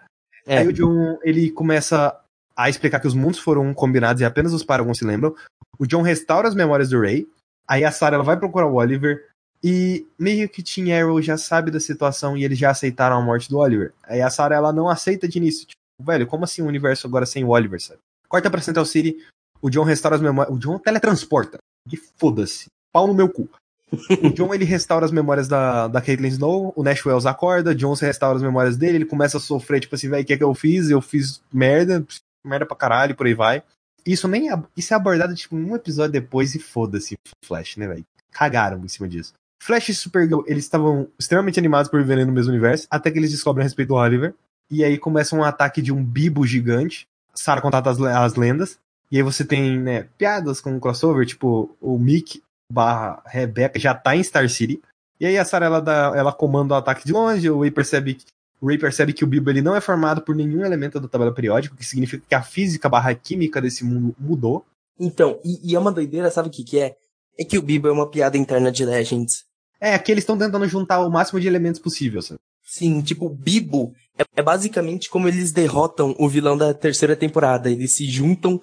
É. 0.47 0.59
Aí 0.59 0.69
o 0.69 0.73
John, 0.73 1.19
ele 1.23 1.51
começa 1.51 2.19
a 2.57 2.69
explicar 2.69 3.01
que 3.01 3.07
os 3.07 3.15
mundos 3.15 3.39
foram 3.39 3.73
combinados 3.73 4.21
e 4.21 4.25
apenas 4.25 4.53
os 4.53 4.65
Paragons 4.65 4.99
se 4.99 5.05
lembram. 5.05 5.35
O 5.79 5.87
John 5.87 6.03
restaura 6.03 6.49
as 6.49 6.55
memórias 6.55 6.89
do 6.89 7.01
Ray. 7.01 7.29
Aí 7.69 7.85
a 7.85 7.93
Sarah 7.93 8.17
ela 8.17 8.25
vai 8.25 8.37
procurar 8.37 8.67
o 8.67 8.75
Oliver. 8.75 9.29
E 9.63 10.07
meio 10.19 10.49
que 10.49 10.63
Team 10.63 10.89
Arrow 10.97 11.21
já 11.21 11.37
sabe 11.37 11.71
da 11.71 11.81
situação 11.81 12.37
e 12.37 12.45
eles 12.45 12.59
já 12.59 12.71
aceitaram 12.71 13.17
a 13.17 13.21
morte 13.21 13.49
do 13.49 13.59
Oliver. 13.59 13.93
Aí 14.05 14.23
a 14.23 14.31
Sarah 14.31 14.57
ela 14.57 14.73
não 14.73 14.89
aceita 14.89 15.29
de 15.29 15.39
início. 15.39 15.67
Tipo, 15.67 15.81
velho, 16.01 16.27
como 16.27 16.45
assim 16.45 16.63
um 16.63 16.67
universo 16.67 17.07
agora 17.07 17.27
sem 17.27 17.45
o 17.45 17.49
Oliver, 17.49 17.81
sabe? 17.81 18.01
Corta 18.29 18.51
pra 18.51 18.61
Central 18.61 18.87
City. 18.87 19.17
O 19.61 19.69
John 19.69 19.85
restaura 19.85 20.17
as 20.17 20.23
memórias. 20.23 20.55
O 20.55 20.59
John 20.59 20.79
teletransporta. 20.79 21.59
E 21.91 21.97
foda-se. 21.97 22.67
Pau 22.93 23.07
no 23.07 23.15
meu 23.15 23.29
cu. 23.29 23.49
O 24.23 24.31
John 24.31 24.53
ele 24.53 24.65
restaura 24.65 25.05
as 25.05 25.13
memórias 25.13 25.49
da, 25.49 25.89
da 25.89 26.01
Caitlyn 26.01 26.29
Snow, 26.29 26.73
o 26.77 26.83
Nash 26.83 27.05
Wells 27.05 27.27
acorda, 27.27 27.75
John 27.75 27.95
restaura 27.95 28.37
as 28.37 28.43
memórias 28.43 28.77
dele, 28.77 28.99
ele 28.99 29.05
começa 29.05 29.39
a 29.39 29.41
sofrer, 29.41 29.81
tipo 29.81 29.95
assim, 29.95 30.09
velho, 30.09 30.23
o 30.23 30.27
que 30.27 30.33
é 30.33 30.37
que 30.37 30.45
eu 30.45 30.55
fiz? 30.55 30.91
Eu 30.91 31.01
fiz 31.01 31.43
merda, 31.53 32.05
merda 32.45 32.67
pra 32.67 32.77
caralho, 32.77 33.15
por 33.15 33.27
aí 33.27 33.35
vai. 33.35 33.63
Isso 34.07 34.29
nem 34.29 34.53
é, 34.53 34.63
isso 34.77 34.93
é 34.95 34.97
abordado, 34.97 35.35
tipo, 35.35 35.57
um 35.57 35.75
episódio 35.75 36.13
depois 36.13 36.55
e 36.55 36.59
foda-se, 36.59 37.17
Flash, 37.45 37.77
né, 37.77 37.87
velho? 37.87 38.05
Cagaram 38.31 38.83
em 38.85 38.89
cima 38.89 39.09
disso. 39.09 39.33
Flash 39.61 39.89
e 39.89 39.95
Supergirl, 39.95 40.43
eles 40.47 40.65
estavam 40.65 41.09
extremamente 41.19 41.59
animados 41.59 41.91
por 41.91 42.01
viverem 42.01 42.25
no 42.25 42.33
mesmo 42.33 42.53
universo, 42.53 42.87
até 42.91 43.11
que 43.11 43.19
eles 43.19 43.31
descobrem 43.31 43.65
a 43.65 43.67
respeito 43.67 43.89
do 43.89 43.95
Oliver, 43.95 44.35
e 44.71 44.85
aí 44.85 44.99
começa 44.99 45.35
um 45.35 45.43
ataque 45.43 45.83
de 45.83 45.93
um 45.93 46.03
bibo 46.03 46.47
gigante, 46.47 47.07
Sarah 47.35 47.61
contata 47.61 47.91
as, 47.91 48.01
as 48.01 48.35
lendas, 48.35 48.79
e 49.11 49.17
aí 49.17 49.23
você 49.23 49.45
tem, 49.45 49.79
né, 49.79 50.07
piadas 50.17 50.61
com 50.61 50.77
o 50.77 50.81
crossover, 50.81 51.27
tipo, 51.27 51.75
o 51.81 51.99
Mick 51.99 52.43
barra 52.71 53.23
Rebecca 53.27 53.79
já 53.79 53.95
tá 53.95 54.15
em 54.15 54.23
Star 54.23 54.49
City. 54.49 54.81
E 55.21 55.27
aí 55.27 55.37
a 55.37 55.45
Sarah 55.45 55.67
ela, 55.67 55.81
dá, 55.81 56.13
ela 56.15 56.33
comanda 56.33 56.75
o 56.75 56.77
ataque 56.77 57.05
de 57.05 57.13
longe, 57.13 57.51
o 57.51 57.61
Ray 57.61 57.71
percebe, 57.71 58.15
que- 58.15 58.27
o 58.61 58.67
Ray 58.69 58.79
percebe 58.79 59.13
que 59.13 59.25
o 59.25 59.27
Bibo 59.27 59.51
ele 59.51 59.63
não 59.63 59.75
é 59.75 59.81
formado 59.81 60.21
por 60.23 60.35
nenhum 60.35 60.65
elemento 60.65 61.01
da 61.01 61.09
tabela 61.09 61.33
periódica, 61.35 61.75
o 61.75 61.79
que 61.79 61.85
significa 61.85 62.23
que 62.29 62.35
a 62.35 62.43
física 62.43 62.89
barra 62.89 63.15
química 63.15 63.61
desse 63.61 63.85
mundo 63.85 64.15
mudou. 64.19 64.65
Então, 64.99 65.41
e, 65.45 65.73
e 65.73 65.75
é 65.75 65.79
uma 65.79 65.93
doideira, 65.93 66.31
sabe 66.31 66.49
o 66.49 66.53
que 66.53 66.63
que 66.63 66.79
é? 66.79 66.97
É 67.39 67.45
que 67.45 67.59
o 67.59 67.63
Bibo 67.63 67.89
é 67.89 67.93
uma 67.93 68.09
piada 68.11 68.37
interna 68.37 68.71
de 68.71 68.85
Legends. 68.85 69.45
É, 69.81 69.97
que 69.99 70.11
eles 70.11 70.23
estão 70.23 70.37
tentando 70.37 70.67
juntar 70.67 71.01
o 71.05 71.11
máximo 71.11 71.41
de 71.41 71.47
elementos 71.47 71.81
possível, 71.81 72.21
sabe? 72.21 72.41
Sim, 72.65 73.01
tipo, 73.01 73.27
o 73.27 73.31
Bibo 73.31 73.95
é, 74.19 74.25
é 74.37 74.43
basicamente 74.43 75.09
como 75.09 75.29
eles 75.29 75.53
derrotam 75.53 76.15
o 76.19 76.29
vilão 76.29 76.57
da 76.59 76.75
terceira 76.75 77.17
temporada. 77.17 77.71
Eles 77.71 77.93
se 77.93 78.05
juntam 78.11 78.61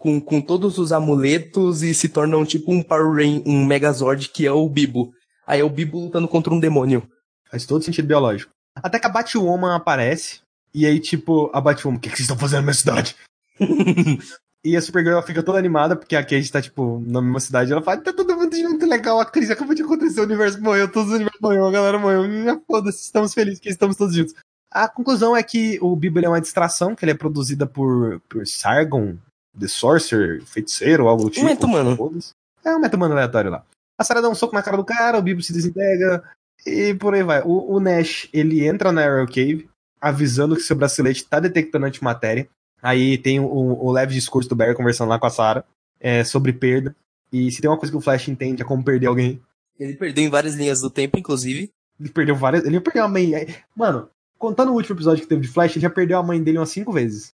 com, 0.00 0.18
com 0.18 0.40
todos 0.40 0.78
os 0.78 0.92
amuletos 0.92 1.82
e 1.82 1.92
se 1.92 2.08
tornam 2.08 2.42
tipo 2.42 2.72
um 2.72 2.82
Power 2.82 3.16
Rain, 3.16 3.42
um 3.44 3.66
Megazord 3.66 4.30
que 4.30 4.46
é 4.46 4.50
o 4.50 4.66
Bibo. 4.66 5.12
Aí 5.46 5.60
é 5.60 5.64
o 5.64 5.68
Bibo 5.68 6.00
lutando 6.00 6.26
contra 6.26 6.54
um 6.54 6.58
demônio. 6.58 7.06
Faz 7.50 7.66
todo 7.66 7.84
sentido 7.84 8.08
biológico. 8.08 8.50
Até 8.74 8.98
que 8.98 9.06
a 9.06 9.10
Batwoman 9.10 9.76
aparece, 9.76 10.40
e 10.72 10.86
aí, 10.86 10.98
tipo, 10.98 11.50
a 11.52 11.60
Batwoman, 11.60 11.98
o 11.98 12.00
que, 12.00 12.08
que 12.08 12.16
vocês 12.16 12.24
estão 12.24 12.38
fazendo 12.38 12.60
na 12.60 12.62
minha 12.62 12.74
cidade? 12.74 13.14
e 14.64 14.74
a 14.74 14.80
Supergirl 14.80 15.20
fica 15.20 15.42
toda 15.42 15.58
animada, 15.58 15.94
porque 15.94 16.16
a 16.16 16.22
Kate 16.22 16.50
tá, 16.50 16.62
tipo, 16.62 17.04
na 17.06 17.20
mesma 17.20 17.40
cidade. 17.40 17.70
Ela 17.70 17.82
fala, 17.82 18.00
tá 18.00 18.10
todo 18.10 18.34
mundo 18.34 18.56
muito 18.56 18.86
legal, 18.86 19.20
a 19.20 19.26
crise 19.26 19.52
acabou 19.52 19.74
de 19.74 19.82
acontecer, 19.82 20.20
o 20.20 20.24
universo 20.24 20.62
morreu, 20.62 20.90
todos 20.90 21.10
os 21.10 21.16
universos 21.16 21.40
morreram, 21.42 21.68
a 21.68 21.72
galera 21.72 21.98
morreu. 21.98 22.62
Foda-se, 22.66 23.02
estamos 23.02 23.34
felizes 23.34 23.60
que 23.60 23.68
estamos 23.68 23.96
todos 23.96 24.14
juntos. 24.14 24.34
A 24.70 24.88
conclusão 24.88 25.36
é 25.36 25.42
que 25.42 25.78
o 25.82 25.94
Bibo 25.94 26.20
é 26.20 26.28
uma 26.28 26.40
distração, 26.40 26.94
que 26.94 27.04
ele 27.04 27.12
é 27.12 27.16
produzida 27.16 27.66
por, 27.66 28.20
por 28.28 28.46
Sargon, 28.46 29.18
The 29.60 29.68
Sorcerer, 29.68 30.42
feiticeiro, 30.44 31.06
algo 31.06 31.24
do 31.24 31.30
tipo. 31.30 31.44
Um 31.44 31.48
meta-humano. 31.48 31.96
Foda-se. 31.96 32.32
É 32.64 32.74
um 32.74 32.80
meta-humano 32.80 33.14
aleatório 33.14 33.50
lá. 33.50 33.64
A 33.98 34.04
Sarah 34.04 34.20
dá 34.20 34.28
um 34.28 34.34
soco 34.34 34.54
na 34.54 34.62
cara 34.62 34.76
do 34.76 34.84
cara, 34.84 35.18
o 35.18 35.22
Bibo 35.22 35.42
se 35.42 35.52
desintegra, 35.52 36.22
e 36.66 36.94
por 36.94 37.14
aí 37.14 37.22
vai. 37.22 37.42
O, 37.42 37.74
o 37.74 37.80
Nash, 37.80 38.28
ele 38.32 38.66
entra 38.66 38.90
na 38.90 39.04
Arrow 39.04 39.26
Cave, 39.26 39.68
avisando 40.00 40.56
que 40.56 40.62
seu 40.62 40.74
bracelete 40.74 41.24
tá 41.24 41.38
detectando 41.38 41.86
antimatéria. 41.86 42.48
Aí 42.82 43.18
tem 43.18 43.38
o, 43.38 43.44
o 43.46 43.92
leve 43.92 44.14
discurso 44.14 44.48
do 44.48 44.56
Barry 44.56 44.74
conversando 44.74 45.10
lá 45.10 45.18
com 45.18 45.26
a 45.26 45.30
Sarah 45.30 45.64
é, 46.00 46.24
sobre 46.24 46.52
perda. 46.52 46.96
E 47.32 47.50
se 47.52 47.60
tem 47.60 47.70
uma 47.70 47.76
coisa 47.76 47.92
que 47.92 47.98
o 47.98 48.00
Flash 48.00 48.28
entende 48.28 48.62
é 48.62 48.64
como 48.64 48.82
perder 48.82 49.06
alguém. 49.06 49.40
Ele 49.78 49.94
perdeu 49.94 50.24
em 50.24 50.30
várias 50.30 50.54
linhas 50.54 50.80
do 50.80 50.90
tempo, 50.90 51.18
inclusive. 51.18 51.70
Ele 51.98 52.08
perdeu 52.08 52.34
várias. 52.34 52.64
Ele 52.64 52.80
perdeu 52.80 53.04
a 53.04 53.08
mãe. 53.08 53.32
Mano, 53.76 54.08
contando 54.38 54.72
o 54.72 54.74
último 54.74 54.96
episódio 54.96 55.22
que 55.22 55.28
teve 55.28 55.42
de 55.42 55.48
Flash, 55.48 55.72
ele 55.72 55.82
já 55.82 55.90
perdeu 55.90 56.18
a 56.18 56.22
mãe 56.22 56.42
dele 56.42 56.58
umas 56.58 56.70
cinco 56.70 56.92
vezes. 56.92 57.34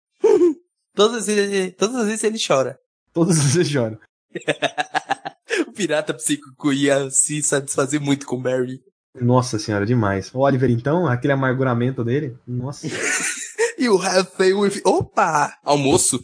Todas, 0.95 1.17
as 1.17 1.27
vezes, 1.27 1.53
ele, 1.53 1.71
todas 1.71 1.95
as 1.95 2.05
vezes 2.05 2.23
ele 2.23 2.37
chora. 2.45 2.79
Todas 3.13 3.37
as 3.39 3.55
vezes 3.55 3.73
chora. 3.73 3.99
o 5.67 5.73
pirata 5.73 6.13
psíquico 6.13 6.71
ia 6.71 7.09
se 7.09 7.43
satisfazer 7.43 7.99
muito 7.99 8.25
com 8.25 8.37
o 8.37 8.41
Barry. 8.41 8.81
Nossa 9.19 9.59
senhora, 9.59 9.85
demais. 9.85 10.33
O 10.33 10.39
Oliver, 10.39 10.69
então, 10.69 11.07
aquele 11.07 11.33
amarguramento 11.33 12.05
dele. 12.05 12.37
Nossa. 12.47 12.87
you 13.77 13.97
have 13.97 14.29
failed 14.37 14.61
with. 14.61 14.81
Opa! 14.85 15.53
Almoço. 15.63 16.21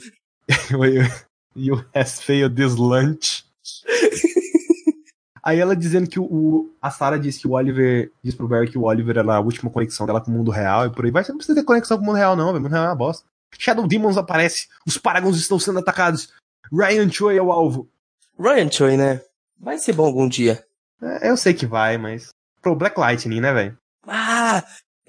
you 1.54 1.84
have 1.94 2.10
failed 2.10 2.56
this 2.56 2.76
lunch. 2.76 3.46
Aí 5.44 5.60
ela 5.60 5.76
dizendo 5.76 6.10
que 6.10 6.20
o, 6.20 6.74
a 6.82 6.92
Sarah 6.92 7.18
disse 7.18 7.40
que 7.40 7.48
o 7.48 7.52
Oliver 7.52 8.12
diz 8.22 8.36
pro 8.36 8.50
Barry 8.50 8.70
que 8.70 8.78
o 8.78 8.84
Oliver 8.84 9.18
era 9.18 9.36
a 9.36 9.40
última 9.40 9.72
conexão 9.72 10.06
dela 10.06 10.20
com 10.20 10.30
o 10.30 10.34
mundo 10.34 10.52
real 10.52 10.86
e 10.86 10.90
por 10.90 11.06
aí 11.06 11.12
vai. 11.12 11.24
Você 11.24 11.32
não 11.32 11.38
precisa 11.38 11.58
ter 11.58 11.66
conexão 11.66 11.98
com 11.98 12.04
o 12.04 12.06
mundo 12.06 12.18
real, 12.18 12.36
não, 12.36 12.48
velho. 12.48 12.60
O 12.60 12.62
mundo 12.64 12.72
real 12.72 12.86
é 12.86 12.90
uma 12.90 12.96
bosta. 12.96 13.26
Shadow 13.58 13.88
Demons 13.88 14.18
aparece, 14.18 14.68
os 14.86 14.98
Paragons 14.98 15.38
estão 15.38 15.60
sendo 15.60 15.80
atacados. 15.80 16.34
Ryan 16.72 17.10
Choi 17.10 17.38
é 17.38 17.42
o 17.42 17.52
alvo. 17.52 17.90
Ryan 18.40 18.70
Choi, 18.72 18.98
né? 18.98 19.22
Vai 19.60 19.78
ser 19.78 19.94
bom 19.94 20.06
algum 20.06 20.28
dia. 20.28 20.64
É, 21.02 21.30
eu 21.30 21.38
sei 21.38 21.54
que 21.54 21.66
vai, 21.66 21.98
mas. 21.98 22.30
Pro 22.62 22.76
Black 22.76 23.00
Lightning, 23.00 23.42
né, 23.42 23.54
velho? 23.54 23.78
Ah! 24.06 24.64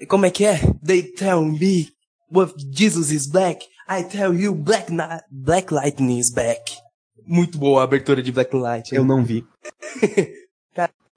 Como 0.07 0.25
é 0.25 0.31
que 0.31 0.45
é? 0.45 0.59
They 0.85 1.03
tell 1.03 1.43
me 1.43 1.89
what 2.31 2.53
Jesus 2.71 3.11
is 3.11 3.27
black. 3.27 3.67
I 3.87 4.03
tell 4.03 4.33
you 4.33 4.53
Black, 4.53 4.91
Black 5.29 5.73
Lightning 5.73 6.19
is 6.19 6.29
back. 6.29 6.77
Muito 7.25 7.57
boa 7.57 7.81
a 7.81 7.83
abertura 7.83 8.21
de 8.21 8.31
Black 8.31 8.55
Light. 8.55 8.93
Eu 8.93 9.03
não 9.03 9.23
vi. 9.23 9.45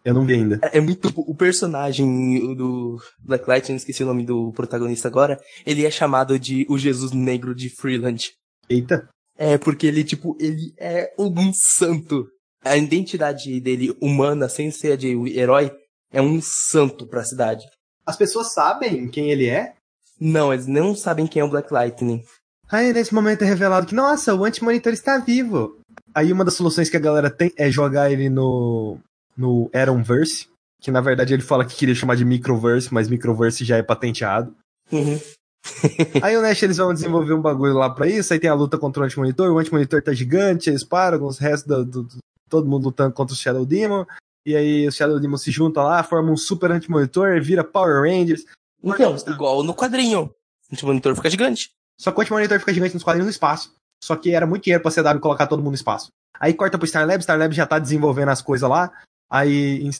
Eu 0.05 0.15
não 0.15 0.27
vi 0.27 0.35
ainda. 0.35 0.61
É 0.73 0.81
muito. 0.81 1.13
O 1.17 1.35
personagem 1.35 2.55
do 2.57 3.01
Black 3.21 3.49
Light, 3.49 3.69
não 3.69 3.77
esqueci 3.77 4.03
o 4.03 4.07
nome 4.07 4.25
do 4.25 4.53
protagonista 4.53 5.09
agora, 5.09 5.41
ele 5.65 5.87
é 5.87 5.91
chamado 5.91 6.39
de 6.39 6.67
o 6.69 6.77
Jesus 6.77 7.13
Negro 7.13 7.55
de 7.55 7.71
Freeland. 7.71 8.33
Eita. 8.69 9.09
É, 9.39 9.57
porque 9.57 9.87
ele, 9.87 10.05
tipo, 10.05 10.37
ele 10.41 10.75
é 10.79 11.13
um 11.19 11.53
santo. 11.53 12.27
A 12.65 12.77
identidade 12.77 13.61
dele 13.61 13.97
humana, 14.01 14.49
sem 14.49 14.71
ser 14.71 14.93
a 14.93 14.97
de 14.97 15.17
herói, 15.37 15.73
é 16.13 16.21
um 16.21 16.41
santo 16.43 17.07
pra 17.07 17.25
cidade. 17.25 17.67
As 18.05 18.17
pessoas 18.17 18.53
sabem 18.53 19.09
quem 19.09 19.31
ele 19.31 19.47
é? 19.47 19.75
Não, 20.21 20.53
eles 20.53 20.67
não 20.67 20.95
sabem 20.95 21.27
quem 21.27 21.41
é 21.41 21.45
o 21.45 21.49
Black 21.49 21.73
Lightning. 21.73 22.23
Aí 22.71 22.93
nesse 22.93 23.15
momento 23.15 23.43
é 23.43 23.47
revelado 23.47 23.87
que, 23.87 23.95
nossa, 23.95 24.35
o 24.35 24.45
anti-monitor 24.45 24.93
está 24.93 25.19
vivo. 25.19 25.79
Aí 26.15 26.33
uma 26.33 26.45
das 26.45 26.55
soluções 26.55 26.89
que 26.89 26.97
a 26.97 27.01
galera 27.01 27.31
tem 27.31 27.53
é 27.57 27.71
jogar 27.71 28.11
ele 28.11 28.29
no, 28.29 28.99
no 29.37 29.71
Atomverse, 29.75 30.49
que 30.81 30.91
na 30.91 31.01
verdade 31.01 31.33
ele 31.33 31.43
fala 31.43 31.65
que 31.65 31.77
queria 31.77 31.95
chamar 31.95 32.17
de 32.17 32.25
Microverse, 32.25 32.93
mas 32.93 33.09
Microverse 33.09 33.65
já 33.65 33.77
é 33.77 33.83
patenteado. 33.83 34.55
Uhum. 34.91 35.19
aí 36.23 36.37
o 36.37 36.43
Nash 36.43 36.63
eles 36.63 36.77
vão 36.77 36.93
desenvolver 36.93 37.35
um 37.35 37.41
bagulho 37.41 37.75
lá 37.75 37.89
pra 37.89 38.09
isso, 38.09 38.33
aí 38.33 38.41
tem 38.41 38.51
a 38.51 38.55
luta 38.55 38.77
contra 38.77 39.03
o 39.03 39.07
anti-monitor, 39.07 39.53
o 39.53 39.59
anti-monitor 39.59 40.03
tá 40.03 40.13
gigante, 40.13 40.69
eles 40.69 40.85
param, 40.85 41.25
os 41.25 41.39
restos 41.39 41.69
do, 41.69 41.85
do, 41.85 42.03
do, 42.03 42.19
todo 42.49 42.69
mundo 42.69 42.85
lutando 42.85 43.15
contra 43.15 43.33
o 43.33 43.37
Shadow 43.37 43.65
Demon, 43.65 44.05
e 44.45 44.57
aí 44.57 44.89
o 44.89 44.93
Shadow 44.93 45.21
Demon 45.21 45.37
se 45.37 45.51
junta 45.51 45.83
lá, 45.83 46.03
forma 46.03 46.33
um 46.33 46.37
super 46.37 46.73
anti-monitor, 46.73 47.41
vira 47.41 47.63
Power 47.63 48.03
Rangers. 48.03 48.45
Então, 48.83 49.17
igual 49.29 49.63
no 49.63 49.75
quadrinho. 49.75 50.35
O 50.69 50.75
anti-monitor 50.75 51.15
fica 51.15 51.31
gigante. 51.31 51.71
Só 52.01 52.11
que 52.11 52.19
o 52.19 52.23
anti-monitor 52.23 52.59
fica 52.59 52.75
gigante 52.75 52.95
nos 52.95 53.05
quadrinhos 53.05 53.27
no 53.27 53.31
espaço. 53.31 53.73
Só 54.03 54.17
que 54.17 54.35
era 54.35 54.45
muito 54.45 54.65
dinheiro 54.65 54.83
pra 54.83 54.91
CW 54.91 55.21
colocar 55.21 55.47
todo 55.47 55.61
mundo 55.61 55.71
no 55.71 55.77
espaço. 55.77 56.09
Aí 56.41 56.53
corta 56.53 56.77
pro 56.77 56.89
Star 56.89 57.07
Lab, 57.07 57.23
Star 57.23 57.39
Lab 57.39 57.55
já 57.55 57.65
tá 57.65 57.79
desenvolvendo 57.79 58.31
as 58.31 58.43
coisas 58.43 58.69
lá. 58.69 58.93
Aí 59.33 59.83
in, 59.83 59.91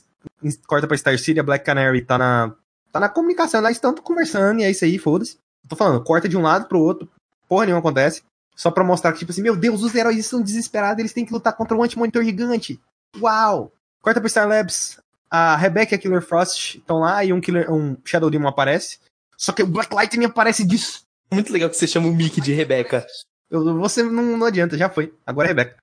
in, 0.43 0.51
corta 0.67 0.87
pra 0.87 0.99
Star 0.99 1.19
City, 1.19 1.41
a 1.41 1.43
Black 1.43 1.65
Canary 1.65 2.03
tá 2.03 2.19
na, 2.19 2.55
tá 2.93 3.01
na 3.01 3.09
comunicação, 3.09 3.63
lá 3.63 3.71
estão 3.71 3.95
conversando, 3.95 4.61
e 4.61 4.65
é 4.65 4.71
isso 4.71 4.85
aí, 4.85 4.99
foda-se. 4.99 5.39
Tô 5.67 5.75
falando, 5.75 6.05
corta 6.05 6.29
de 6.29 6.37
um 6.37 6.43
lado 6.43 6.67
pro 6.67 6.79
outro, 6.79 7.09
porra 7.49 7.65
nenhuma 7.65 7.81
acontece. 7.81 8.23
Só 8.55 8.71
pra 8.71 8.85
mostrar 8.85 9.11
que, 9.13 9.21
tipo 9.21 9.33
assim, 9.33 9.41
meu 9.41 9.57
Deus, 9.57 9.83
os 9.83 9.95
heróis 9.95 10.19
estão 10.19 10.43
desesperados, 10.43 10.99
eles 10.99 11.15
têm 11.15 11.25
que 11.25 11.33
lutar 11.33 11.57
contra 11.57 11.75
um 11.75 11.83
anti-monitor 11.83 12.23
gigante. 12.23 12.79
Uau! 13.19 13.73
Corta 14.03 14.21
pro 14.21 14.29
Star 14.29 14.47
Labs, 14.47 15.01
a 15.31 15.57
Rebecca 15.57 15.95
e 15.95 15.97
a 15.97 15.99
Killer 15.99 16.21
Frost 16.21 16.77
estão 16.77 16.99
lá, 16.99 17.25
e 17.25 17.33
um, 17.33 17.41
Killer, 17.41 17.73
um 17.73 17.97
Shadow 18.05 18.29
Demon 18.29 18.49
aparece. 18.49 18.99
Só 19.39 19.53
que 19.53 19.63
o 19.63 19.67
Black 19.67 19.95
Lightning 19.95 20.27
aparece 20.27 20.63
disso. 20.63 21.07
Muito 21.33 21.51
legal 21.51 21.71
que 21.71 21.77
você 21.77 21.87
chama 21.87 22.09
o 22.09 22.15
Mickey 22.15 22.43
de 22.43 22.53
Rebecca. 22.53 23.07
Eu, 23.51 23.79
você 23.79 24.03
não, 24.03 24.37
não 24.37 24.47
adianta, 24.47 24.77
já 24.77 24.91
foi. 24.91 25.15
Agora 25.25 25.49
é 25.49 25.51
Rebecca. 25.51 25.77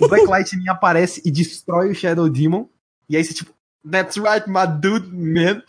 O 0.00 0.08
Black 0.08 0.26
Lightning 0.28 0.68
aparece 0.68 1.22
e 1.24 1.30
destrói 1.30 1.90
o 1.90 1.94
Shadow 1.94 2.28
Demon. 2.28 2.66
E 3.08 3.16
aí 3.16 3.24
você, 3.24 3.32
tipo, 3.34 3.52
That's 3.88 4.16
right, 4.16 4.48
my 4.48 4.66
dude, 4.66 5.08
man. 5.12 5.62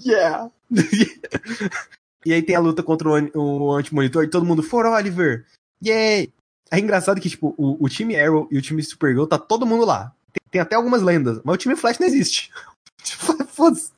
yeah. 0.00 0.50
e 2.24 2.32
aí 2.32 2.42
tem 2.42 2.56
a 2.56 2.60
luta 2.60 2.82
contra 2.82 3.08
o, 3.08 3.40
o 3.40 3.72
anti-monitor 3.72 4.24
e 4.24 4.30
todo 4.30 4.46
mundo, 4.46 4.62
for 4.62 4.86
Oliver. 4.86 5.44
Yay! 5.84 6.32
É 6.70 6.78
engraçado 6.78 7.20
que, 7.20 7.28
tipo, 7.28 7.54
o, 7.58 7.84
o 7.84 7.88
time 7.88 8.18
Arrow 8.18 8.48
e 8.50 8.56
o 8.56 8.62
time 8.62 8.82
Supergirl 8.82 9.26
tá 9.26 9.38
todo 9.38 9.66
mundo 9.66 9.84
lá. 9.84 10.14
Tem, 10.32 10.42
tem 10.52 10.60
até 10.60 10.76
algumas 10.76 11.02
lendas, 11.02 11.40
mas 11.44 11.54
o 11.54 11.58
time 11.58 11.74
Flash 11.74 11.98
não 11.98 12.06
existe. 12.06 12.50
Foda-se. 13.48 13.90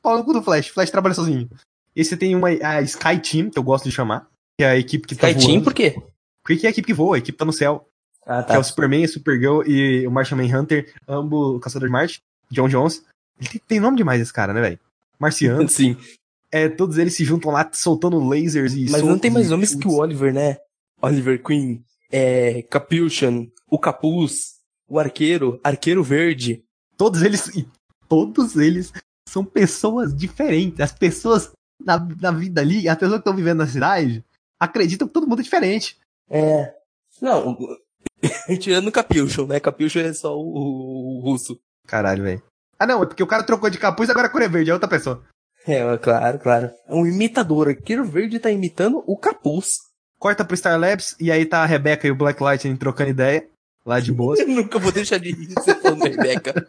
Pau 0.00 0.16
no 0.16 0.24
cu 0.24 0.32
do 0.32 0.42
Flash. 0.42 0.68
Flash 0.68 0.90
trabalha 0.90 1.14
sozinho. 1.14 1.50
E 1.94 2.04
você 2.04 2.16
tem 2.16 2.34
uma 2.34 2.48
a 2.48 2.80
Sky 2.82 3.18
Team, 3.20 3.50
que 3.50 3.58
eu 3.58 3.62
gosto 3.62 3.84
de 3.84 3.92
chamar, 3.92 4.26
que 4.58 4.64
é 4.64 4.70
a 4.70 4.76
equipe 4.76 5.06
que 5.06 5.14
Sky 5.14 5.20
tá 5.20 5.32
voando. 5.32 5.46
Team 5.46 5.62
por 5.62 5.74
quê? 5.74 6.02
Porque 6.42 6.66
é 6.66 6.68
a 6.68 6.70
equipe 6.70 6.86
que 6.86 6.94
voa, 6.94 7.16
a 7.16 7.18
equipe 7.18 7.36
tá 7.36 7.44
no 7.44 7.52
céu. 7.52 7.88
Ah, 8.26 8.42
Que 8.42 8.52
é 8.52 8.54
tá. 8.54 8.58
o 8.60 8.64
Superman, 8.64 9.06
Supergirl 9.06 9.62
e 9.66 10.06
o 10.06 10.10
Martian 10.10 10.36
Manhunter, 10.36 10.92
ambos 11.06 11.56
o 11.56 11.60
Caçador 11.60 11.88
de 11.88 11.92
Marte, 11.92 12.22
John 12.50 12.68
Jones. 12.68 13.04
Ele 13.38 13.48
tem, 13.48 13.60
tem 13.66 13.80
nome 13.80 13.96
demais 13.96 14.20
esse 14.20 14.32
cara, 14.32 14.52
né, 14.52 14.60
velho? 14.60 14.78
Marciano. 15.18 15.66
Sim. 15.68 15.96
é, 16.50 16.68
todos 16.68 16.98
eles 16.98 17.14
se 17.14 17.24
juntam 17.24 17.50
lá 17.50 17.68
soltando 17.72 18.18
lasers 18.18 18.74
e 18.74 18.88
Mas 18.90 19.02
não 19.02 19.18
tem 19.18 19.30
mais 19.30 19.50
nomes 19.50 19.74
que 19.74 19.88
o. 19.88 19.96
Oliver, 19.98 20.32
né? 20.32 20.58
Oliver 21.02 21.42
Queen, 21.42 21.84
é, 22.10 22.62
Capuchin, 22.62 23.52
o 23.68 23.78
Capuz, 23.78 24.54
o 24.88 24.98
Arqueiro, 24.98 25.60
Arqueiro 25.62 26.02
Verde. 26.02 26.64
Todos 26.96 27.22
eles. 27.22 27.48
E 27.48 27.66
todos 28.08 28.56
eles 28.56 28.92
são 29.28 29.44
pessoas 29.44 30.14
diferentes. 30.14 30.80
As 30.80 30.92
pessoas 30.92 31.50
na, 31.84 31.98
na 32.20 32.30
vida 32.30 32.60
ali, 32.60 32.88
as 32.88 32.96
pessoas 32.96 33.16
que 33.16 33.20
estão 33.20 33.36
vivendo 33.36 33.58
na 33.58 33.66
cidade, 33.66 34.24
acreditam 34.58 35.06
que 35.06 35.12
todo 35.14 35.26
mundo 35.26 35.40
é 35.40 35.42
diferente. 35.42 35.98
É. 36.30 36.72
Não, 37.20 37.56
tirando 38.60 38.88
o 38.88 38.92
Capuchin, 38.92 39.46
né? 39.46 39.60
Capuchin 39.60 40.00
é 40.00 40.12
só 40.12 40.36
o, 40.36 41.18
o 41.18 41.20
russo. 41.20 41.58
Caralho, 41.86 42.22
velho. 42.22 42.42
Ah, 42.78 42.86
não, 42.86 43.02
é 43.02 43.06
porque 43.06 43.22
o 43.22 43.26
cara 43.26 43.42
trocou 43.42 43.70
de 43.70 43.78
capuz 43.78 44.10
agora 44.10 44.26
a 44.26 44.30
cor 44.30 44.42
é 44.42 44.48
verde, 44.48 44.70
é 44.70 44.74
outra 44.74 44.88
pessoa. 44.88 45.22
É, 45.66 45.96
claro, 45.96 46.38
claro. 46.38 46.70
É 46.86 46.94
um 46.94 47.06
imitador. 47.06 47.68
Arqueiro 47.68 48.04
Verde 48.04 48.38
tá 48.38 48.50
imitando 48.50 49.02
o 49.06 49.16
Capuz. 49.16 49.78
Corta 50.18 50.44
pro 50.44 50.56
Star 50.56 50.78
Labs 50.78 51.16
e 51.18 51.32
aí 51.32 51.46
tá 51.46 51.62
a 51.62 51.66
Rebecca 51.66 52.06
e 52.06 52.10
o 52.10 52.16
Black 52.16 52.42
Lightning 52.42 52.76
trocando 52.76 53.10
ideia. 53.10 53.48
Lá 53.84 54.00
de 54.00 54.12
boas. 54.12 54.38
Eu 54.40 54.48
nunca 54.48 54.78
vou 54.78 54.92
deixar 54.92 55.18
de 55.18 55.32
rir 55.32 55.54
você 55.54 55.74
falando 55.74 56.00
da 56.00 56.08
Rebeca. 56.08 56.68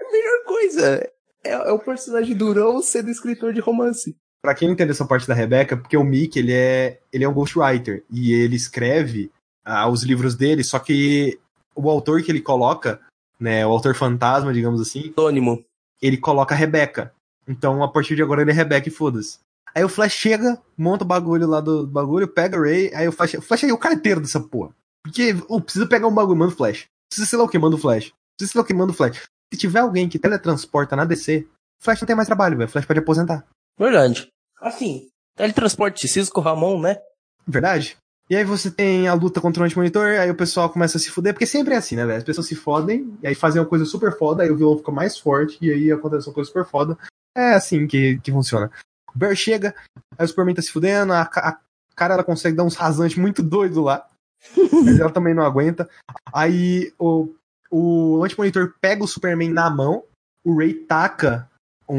A 0.00 0.12
melhor 0.12 0.44
coisa 0.46 1.10
é, 1.44 1.50
é 1.50 1.72
o 1.72 1.78
personagem 1.78 2.36
durão 2.36 2.82
sendo 2.82 3.10
escritor 3.10 3.52
de 3.52 3.60
romance. 3.60 4.16
Pra 4.42 4.54
quem 4.54 4.68
não 4.68 4.74
entende 4.74 4.92
essa 4.92 5.04
parte 5.04 5.26
da 5.26 5.34
Rebecca, 5.34 5.76
porque 5.76 5.96
o 5.96 6.04
Mick, 6.04 6.38
ele 6.38 6.52
é, 6.52 7.00
ele 7.12 7.24
é 7.24 7.28
um 7.28 7.34
ghostwriter, 7.34 8.04
e 8.10 8.32
ele 8.32 8.56
escreve 8.56 9.30
ah, 9.64 9.88
os 9.88 10.02
livros 10.02 10.34
dele, 10.34 10.62
só 10.62 10.78
que 10.78 11.38
o 11.74 11.90
autor 11.90 12.22
que 12.22 12.30
ele 12.30 12.40
coloca, 12.40 13.00
né, 13.38 13.66
o 13.66 13.70
autor 13.70 13.94
fantasma, 13.94 14.52
digamos 14.52 14.80
assim, 14.80 15.12
Anônimo. 15.16 15.64
ele 16.00 16.16
coloca 16.16 16.54
Rebecca. 16.54 17.12
Então, 17.46 17.82
a 17.82 17.88
partir 17.88 18.14
de 18.14 18.22
agora, 18.22 18.42
ele 18.42 18.50
é 18.50 18.54
Rebecca 18.54 18.88
e 18.88 18.92
foda-se. 18.92 19.38
Aí 19.74 19.84
o 19.84 19.88
Flash 19.88 20.12
chega, 20.12 20.60
monta 20.76 21.04
o 21.04 21.06
bagulho 21.06 21.46
lá 21.46 21.60
do 21.60 21.86
bagulho, 21.86 22.26
pega 22.28 22.58
o 22.58 22.62
Ray, 22.62 22.92
aí 22.94 23.06
o 23.06 23.12
Flash. 23.12 23.34
O 23.34 23.42
Flash 23.42 23.64
é 23.64 23.72
o 23.72 23.78
carteiro 23.78 24.20
dessa 24.20 24.40
porra. 24.40 24.74
Porque, 25.04 25.36
oh, 25.48 25.60
precisa 25.60 25.86
pegar 25.86 26.06
um 26.06 26.14
bagulho, 26.14 26.38
manda 26.38 26.52
o 26.52 26.56
Flash. 26.56 26.86
Precisa 27.08 27.28
sei 27.28 27.38
lá 27.38 27.44
o 27.44 27.48
que, 27.48 27.58
manda 27.58 27.76
o 27.76 27.78
Flash. 27.78 28.12
Precisa 28.36 28.52
sei 28.52 28.58
lá 28.58 28.64
o 28.64 28.66
que, 28.66 28.74
manda 28.74 28.92
o 28.92 28.94
Flash. 28.94 29.28
Se 29.52 29.58
tiver 29.58 29.80
alguém 29.80 30.08
que 30.08 30.18
teletransporta 30.18 30.94
na 30.94 31.04
DC, 31.04 31.46
o 31.80 31.84
Flash 31.84 32.00
não 32.00 32.06
tem 32.06 32.16
mais 32.16 32.28
trabalho, 32.28 32.56
velho. 32.56 32.68
O 32.68 32.72
Flash 32.72 32.86
pode 32.86 33.00
aposentar. 33.00 33.46
Verdade. 33.78 34.28
Assim, 34.60 35.08
teletransporte 35.36 36.06
Cisco 36.08 36.40
Ramon, 36.40 36.80
né? 36.80 37.00
Verdade? 37.46 37.96
E 38.30 38.36
aí 38.36 38.44
você 38.44 38.70
tem 38.70 39.08
a 39.08 39.14
luta 39.14 39.40
contra 39.40 39.62
o 39.62 39.66
anti-monitor, 39.66 40.18
aí 40.20 40.30
o 40.30 40.34
pessoal 40.34 40.68
começa 40.68 40.98
a 40.98 41.00
se 41.00 41.10
fuder, 41.10 41.32
porque 41.32 41.46
sempre 41.46 41.72
é 41.72 41.78
assim, 41.78 41.96
né, 41.96 42.04
velho? 42.04 42.18
As 42.18 42.24
pessoas 42.24 42.46
se 42.46 42.54
fodem, 42.54 43.16
e 43.22 43.26
aí 43.26 43.34
fazem 43.34 43.60
uma 43.60 43.66
coisa 43.66 43.86
super 43.86 44.16
foda, 44.18 44.42
aí 44.42 44.50
o 44.50 44.56
vilão 44.56 44.76
fica 44.76 44.92
mais 44.92 45.16
forte, 45.16 45.56
e 45.62 45.72
aí 45.72 45.90
acontece 45.90 46.28
uma 46.28 46.34
coisa 46.34 46.48
super 46.48 46.66
foda. 46.66 46.98
É 47.34 47.54
assim 47.54 47.86
que, 47.86 48.18
que 48.18 48.30
funciona. 48.30 48.70
O 49.14 49.18
Bear 49.18 49.34
chega, 49.34 49.74
aí 50.18 50.26
o 50.26 50.28
Superman 50.28 50.54
tá 50.54 50.60
se 50.60 50.70
fudendo, 50.70 51.14
a, 51.14 51.22
a 51.22 51.58
cara 51.96 52.14
ela 52.14 52.24
consegue 52.24 52.54
dar 52.54 52.64
uns 52.64 52.76
rasantes 52.76 53.16
muito 53.16 53.42
doidos 53.42 53.78
lá. 53.78 54.06
mas 54.84 55.00
ela 55.00 55.10
também 55.10 55.32
não 55.32 55.42
aguenta. 55.42 55.88
Aí 56.32 56.92
o, 56.98 57.34
o 57.70 58.22
anti-monitor 58.24 58.74
pega 58.80 59.04
o 59.04 59.08
Superman 59.08 59.50
na 59.50 59.68
mão, 59.70 60.04
o 60.44 60.56
Ray 60.56 60.74
taca 60.74 61.48
um, 61.88 61.96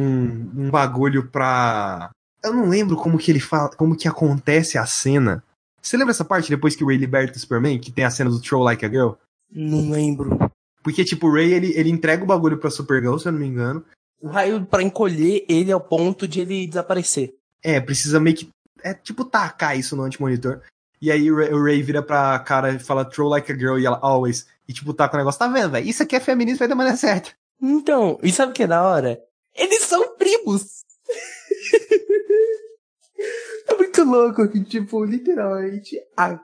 um 0.56 0.70
bagulho 0.70 1.28
pra. 1.28 2.12
Eu 2.44 2.54
não 2.54 2.70
lembro 2.70 2.96
como 2.96 3.18
que 3.18 3.32
ele 3.32 3.40
fala, 3.40 3.70
como 3.70 3.98
que 3.98 4.08
acontece 4.08 4.78
a 4.78 4.86
cena. 4.86 5.44
Você 5.82 5.98
lembra 5.98 6.12
essa 6.12 6.26
parte 6.26 6.50
depois 6.50 6.76
que 6.76 6.84
o 6.84 6.88
Ray 6.88 6.98
liberta 6.98 7.38
o 7.38 7.40
Superman, 7.40 7.80
que 7.80 7.92
tem 7.92 8.06
a 8.06 8.12
cena 8.12 8.30
do 8.30 8.42
Troll 8.42 8.64
Like 8.64 8.86
a 8.86 8.90
Girl? 8.90 9.12
Não 9.52 9.90
lembro. 9.90 10.38
Porque, 10.84 11.04
tipo, 11.04 11.28
o 11.28 11.34
Ray, 11.34 11.54
ele, 11.54 11.74
ele 11.76 11.90
entrega 11.90 12.24
o 12.24 12.28
bagulho 12.28 12.58
pra 12.58 12.70
Supergirl, 12.70 13.18
se 13.18 13.28
eu 13.28 13.32
não 13.32 13.40
me 13.40 13.48
engano. 13.48 13.84
O 14.22 14.28
raio 14.28 14.66
pra 14.66 14.84
encolher 14.84 15.46
ele 15.48 15.72
ao 15.72 15.80
ponto 15.80 16.28
de 16.28 16.42
ele 16.42 16.68
desaparecer. 16.68 17.36
É, 17.64 17.80
precisa 17.80 18.20
meio 18.20 18.36
que. 18.36 18.50
É 18.82 18.94
tipo 18.94 19.26
tacar 19.26 19.78
isso 19.78 19.96
no 19.96 20.04
anti-monitor. 20.04 20.62
E 21.02 21.12
aí 21.12 21.32
o 21.32 21.64
Ray 21.64 21.82
vira 21.82 22.02
pra 22.02 22.38
cara 22.40 22.74
e 22.74 22.80
fala 22.80 23.06
Troll 23.06 23.30
Like 23.30 23.52
a 23.52 23.56
Girl 23.56 23.78
e 23.78 23.86
ela 23.86 24.00
always. 24.02 24.48
E 24.70 24.74
tipo, 24.74 24.94
taca 24.94 25.16
o 25.16 25.18
negócio. 25.18 25.40
Tá 25.40 25.48
vendo, 25.48 25.72
velho? 25.72 25.90
Isso 25.90 26.04
aqui 26.04 26.16
é 26.16 26.20
feminismo 26.20 26.60
vai 26.60 26.68
da 26.68 26.76
maneira 26.76 26.96
certa. 26.96 27.32
Então, 27.60 28.20
e 28.22 28.32
sabe 28.32 28.52
o 28.52 28.54
que 28.54 28.62
é 28.62 28.68
da 28.68 28.84
hora? 28.84 29.20
Eles 29.56 29.82
são 29.82 30.16
primos! 30.16 30.86
é 33.68 33.76
muito 33.76 34.04
louco 34.04 34.48
que, 34.48 34.64
tipo, 34.64 35.04
literalmente, 35.04 35.98
a, 36.16 36.40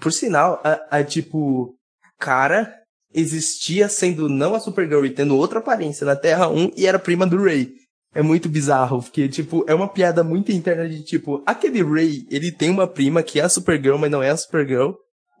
por 0.00 0.12
sinal, 0.12 0.60
a, 0.62 0.98
a, 0.98 1.04
tipo, 1.04 1.74
cara 2.20 2.72
existia 3.12 3.88
sendo 3.88 4.28
não 4.28 4.54
a 4.54 4.60
Supergirl 4.60 5.04
e 5.04 5.10
tendo 5.10 5.36
outra 5.36 5.58
aparência 5.58 6.06
na 6.06 6.14
Terra 6.14 6.48
1 6.48 6.70
e 6.76 6.86
era 6.86 7.00
prima 7.00 7.26
do 7.26 7.42
Ray. 7.42 7.72
É 8.14 8.22
muito 8.22 8.48
bizarro, 8.48 9.02
porque, 9.02 9.28
tipo, 9.28 9.64
é 9.66 9.74
uma 9.74 9.88
piada 9.88 10.22
muito 10.22 10.52
interna 10.52 10.88
de, 10.88 11.02
tipo, 11.02 11.42
aquele 11.44 11.82
Ray, 11.82 12.28
ele 12.30 12.52
tem 12.52 12.70
uma 12.70 12.86
prima 12.86 13.24
que 13.24 13.40
é 13.40 13.42
a 13.42 13.48
Supergirl, 13.48 13.98
mas 13.98 14.10
não 14.10 14.22
é 14.22 14.30
a 14.30 14.36
Supergirl. 14.36 14.92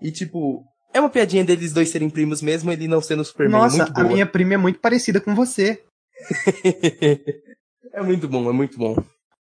E, 0.02 0.10
tipo, 0.10 0.64
é 0.92 1.00
uma 1.00 1.10
piadinha 1.10 1.44
deles 1.44 1.72
dois 1.72 1.90
serem 1.90 2.10
primos 2.10 2.42
mesmo, 2.42 2.70
ele 2.70 2.88
não 2.88 3.00
sendo 3.00 3.24
Superman. 3.24 3.60
Nossa, 3.60 3.76
muito 3.76 3.90
a 3.90 4.02
boa. 4.02 4.12
minha 4.12 4.26
prima 4.26 4.54
é 4.54 4.56
muito 4.56 4.78
parecida 4.78 5.20
com 5.20 5.34
você. 5.34 5.82
é 7.92 8.02
muito 8.02 8.28
bom, 8.28 8.48
é 8.48 8.52
muito 8.52 8.78
bom. 8.78 8.96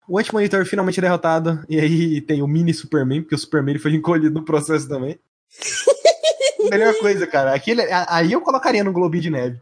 O 0.08 0.18
anti-monitor 0.18 0.64
finalmente 0.64 1.00
é 1.00 1.02
derrotado. 1.02 1.64
E 1.68 1.80
aí 1.80 2.20
tem 2.20 2.42
o 2.42 2.46
mini 2.46 2.72
Superman, 2.72 3.22
porque 3.22 3.34
o 3.34 3.38
Superman 3.38 3.78
foi 3.78 3.94
encolhido 3.94 4.34
no 4.34 4.44
processo 4.44 4.88
também. 4.88 5.18
Melhor 6.70 6.94
coisa, 6.98 7.26
cara. 7.26 7.54
Aquele, 7.54 7.82
aí 8.08 8.32
eu 8.32 8.40
colocaria 8.40 8.84
no 8.84 8.92
Globinho 8.92 9.22
de 9.22 9.30
Neve. 9.30 9.60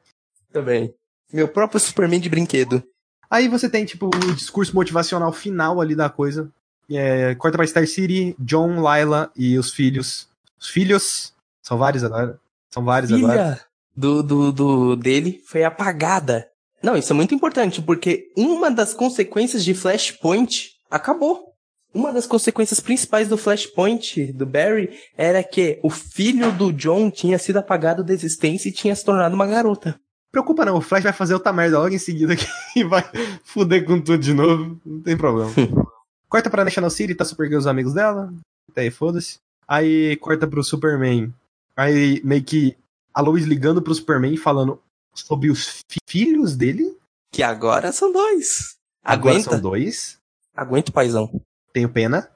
Também. 0.53 0.95
Meu 1.33 1.49
próprio 1.49 1.81
Superman 1.81 2.21
de 2.21 2.29
brinquedo. 2.29 2.83
Aí 3.31 3.49
você 3.49 3.69
tem, 3.69 3.85
tipo, 3.85 4.07
o 4.07 4.35
discurso 4.35 4.75
motivacional 4.75 5.33
final 5.33 5.81
ali 5.81 5.95
da 5.95 6.09
coisa. 6.09 6.51
É, 6.91 7.35
corta 7.35 7.57
pra 7.57 7.67
Star 7.67 7.87
City, 7.87 8.37
John, 8.39 8.77
Lila 8.77 9.31
e 9.35 9.59
os 9.59 9.73
filhos. 9.73 10.29
Os 10.59 10.69
filhos. 10.69 11.34
São 11.65 11.77
vários 11.77 12.05
agora. 12.05 12.39
São 12.71 12.85
vários 12.85 13.11
agora. 13.13 13.33
Filha 13.33 13.75
do, 13.97 14.23
do, 14.23 14.53
do 14.53 14.97
dele 14.97 15.41
foi 15.47 15.65
apagada. 15.65 16.49
Não, 16.83 16.97
isso 16.97 17.13
é 17.13 17.17
muito 17.17 17.35
importante, 17.35 17.81
porque 17.81 18.31
uma 18.37 18.71
das 18.71 18.93
consequências 18.93 19.65
de 19.65 19.75
Flashpoint 19.75 20.73
acabou. 20.91 21.55
Uma 21.95 22.13
das 22.13 22.27
consequências 22.27 22.81
principais 22.81 23.29
do 23.29 23.39
Flashpoint 23.39 24.33
do 24.33 24.45
Barry 24.45 24.91
era 25.17 25.43
que 25.45 25.79
o 25.83 25.89
filho 25.89 26.51
do 26.51 26.73
John 26.73 27.09
tinha 27.09 27.39
sido 27.39 27.59
apagado 27.59 28.03
da 28.03 28.13
existência 28.13 28.69
e 28.69 28.73
tinha 28.73 28.95
se 28.97 29.05
tornado 29.05 29.35
uma 29.35 29.47
garota. 29.47 29.99
Preocupa 30.33 30.65
não, 30.65 30.77
o 30.77 30.81
Flash 30.81 31.05
vai 31.05 31.13
fazer 31.13 31.35
outra 31.35 31.53
merda 31.53 31.79
logo 31.79 31.95
em 31.95 31.99
seguida 31.99 32.35
e 32.75 32.83
vai 32.83 33.05
fuder 33.45 33.85
com 33.85 34.01
tudo 34.01 34.19
de 34.19 34.35
novo. 34.35 34.79
Não 34.85 35.01
tem 35.01 35.17
problema. 35.17 35.53
corta 36.29 36.51
pra 36.51 36.65
National 36.65 36.91
City, 36.91 37.15
tá 37.15 37.25
Supergirl 37.25 37.61
os 37.61 37.69
amigos 37.69 37.95
dela. 37.95 38.35
Até 38.69 38.81
aí, 38.81 38.91
foda-se. 38.91 39.39
Aí 39.69 40.17
corta 40.17 40.49
pro 40.49 40.65
Superman. 40.65 41.33
Aí 41.77 42.21
meio 42.25 42.43
que 42.45 42.77
a 43.13 43.21
Lois 43.21 43.45
ligando 43.45 43.83
pro 43.83 43.95
Superman 43.95 44.37
falando 44.37 44.81
sobre 45.15 45.51
os 45.51 45.67
fi- 45.89 45.99
filhos 46.09 46.57
dele. 46.57 46.97
Que 47.33 47.43
agora 47.43 47.93
são 47.93 48.13
dois. 48.13 48.77
Agora 49.05 49.35
Aguenta? 49.35 49.51
são 49.51 49.61
dois. 49.61 50.19
Aguenta 50.57 50.91
o 50.91 50.95
paizão. 50.95 51.41
Tenho 51.73 51.89
pena. 51.89 52.29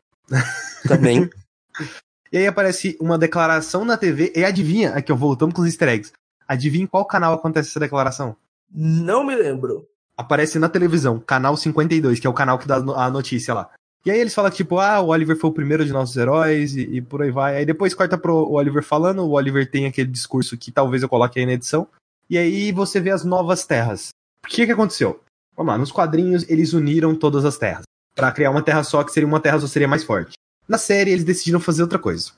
Também. 0.86 1.28
E 2.30 2.36
aí 2.36 2.46
aparece 2.46 2.94
uma 3.00 3.16
declaração 3.16 3.86
na 3.86 3.96
TV. 3.96 4.34
E 4.36 4.44
adivinha, 4.44 4.90
aqui 4.90 5.10
ó, 5.10 5.16
voltamos 5.16 5.54
com 5.54 5.62
os 5.62 5.66
easter 5.66 5.88
eggs. 5.88 6.12
Adivinha 6.46 6.84
em 6.84 6.86
qual 6.86 7.06
canal 7.06 7.32
acontece 7.32 7.70
essa 7.70 7.80
declaração? 7.80 8.36
Não 8.70 9.24
me 9.24 9.34
lembro. 9.34 9.88
Aparece 10.14 10.58
na 10.58 10.68
televisão, 10.68 11.18
canal 11.18 11.56
52, 11.56 12.20
que 12.20 12.26
é 12.26 12.30
o 12.30 12.34
canal 12.34 12.58
que 12.58 12.68
dá 12.68 12.76
a 12.76 13.08
notícia 13.10 13.54
lá. 13.54 13.70
E 14.08 14.10
aí 14.10 14.18
eles 14.20 14.32
falam 14.34 14.50
tipo, 14.50 14.78
ah, 14.78 15.00
o 15.02 15.08
Oliver 15.08 15.36
foi 15.36 15.50
o 15.50 15.52
primeiro 15.52 15.84
de 15.84 15.92
nossos 15.92 16.16
heróis 16.16 16.74
e, 16.74 16.80
e 16.96 17.02
por 17.02 17.20
aí 17.20 17.30
vai. 17.30 17.56
Aí 17.58 17.66
depois 17.66 17.92
corta 17.92 18.16
pro 18.16 18.50
Oliver 18.52 18.82
falando, 18.82 19.20
o 19.22 19.32
Oliver 19.32 19.70
tem 19.70 19.84
aquele 19.84 20.08
discurso 20.10 20.56
que 20.56 20.72
talvez 20.72 21.02
eu 21.02 21.10
coloque 21.10 21.38
aí 21.38 21.44
na 21.44 21.52
edição. 21.52 21.86
E 22.30 22.38
aí 22.38 22.72
você 22.72 23.00
vê 23.00 23.10
as 23.10 23.22
novas 23.22 23.66
terras. 23.66 24.08
O 24.42 24.48
que 24.48 24.64
que 24.64 24.72
aconteceu? 24.72 25.20
Vamos 25.54 25.70
lá, 25.72 25.76
nos 25.76 25.92
quadrinhos 25.92 26.48
eles 26.48 26.72
uniram 26.72 27.14
todas 27.14 27.44
as 27.44 27.58
terras. 27.58 27.82
Pra 28.14 28.32
criar 28.32 28.50
uma 28.50 28.62
terra 28.62 28.82
só, 28.82 29.04
que 29.04 29.12
seria 29.12 29.26
uma 29.26 29.40
terra 29.40 29.60
só 29.60 29.66
seria 29.66 29.86
mais 29.86 30.04
forte. 30.04 30.32
Na 30.66 30.78
série 30.78 31.10
eles 31.10 31.24
decidiram 31.24 31.60
fazer 31.60 31.82
outra 31.82 31.98
coisa. 31.98 32.32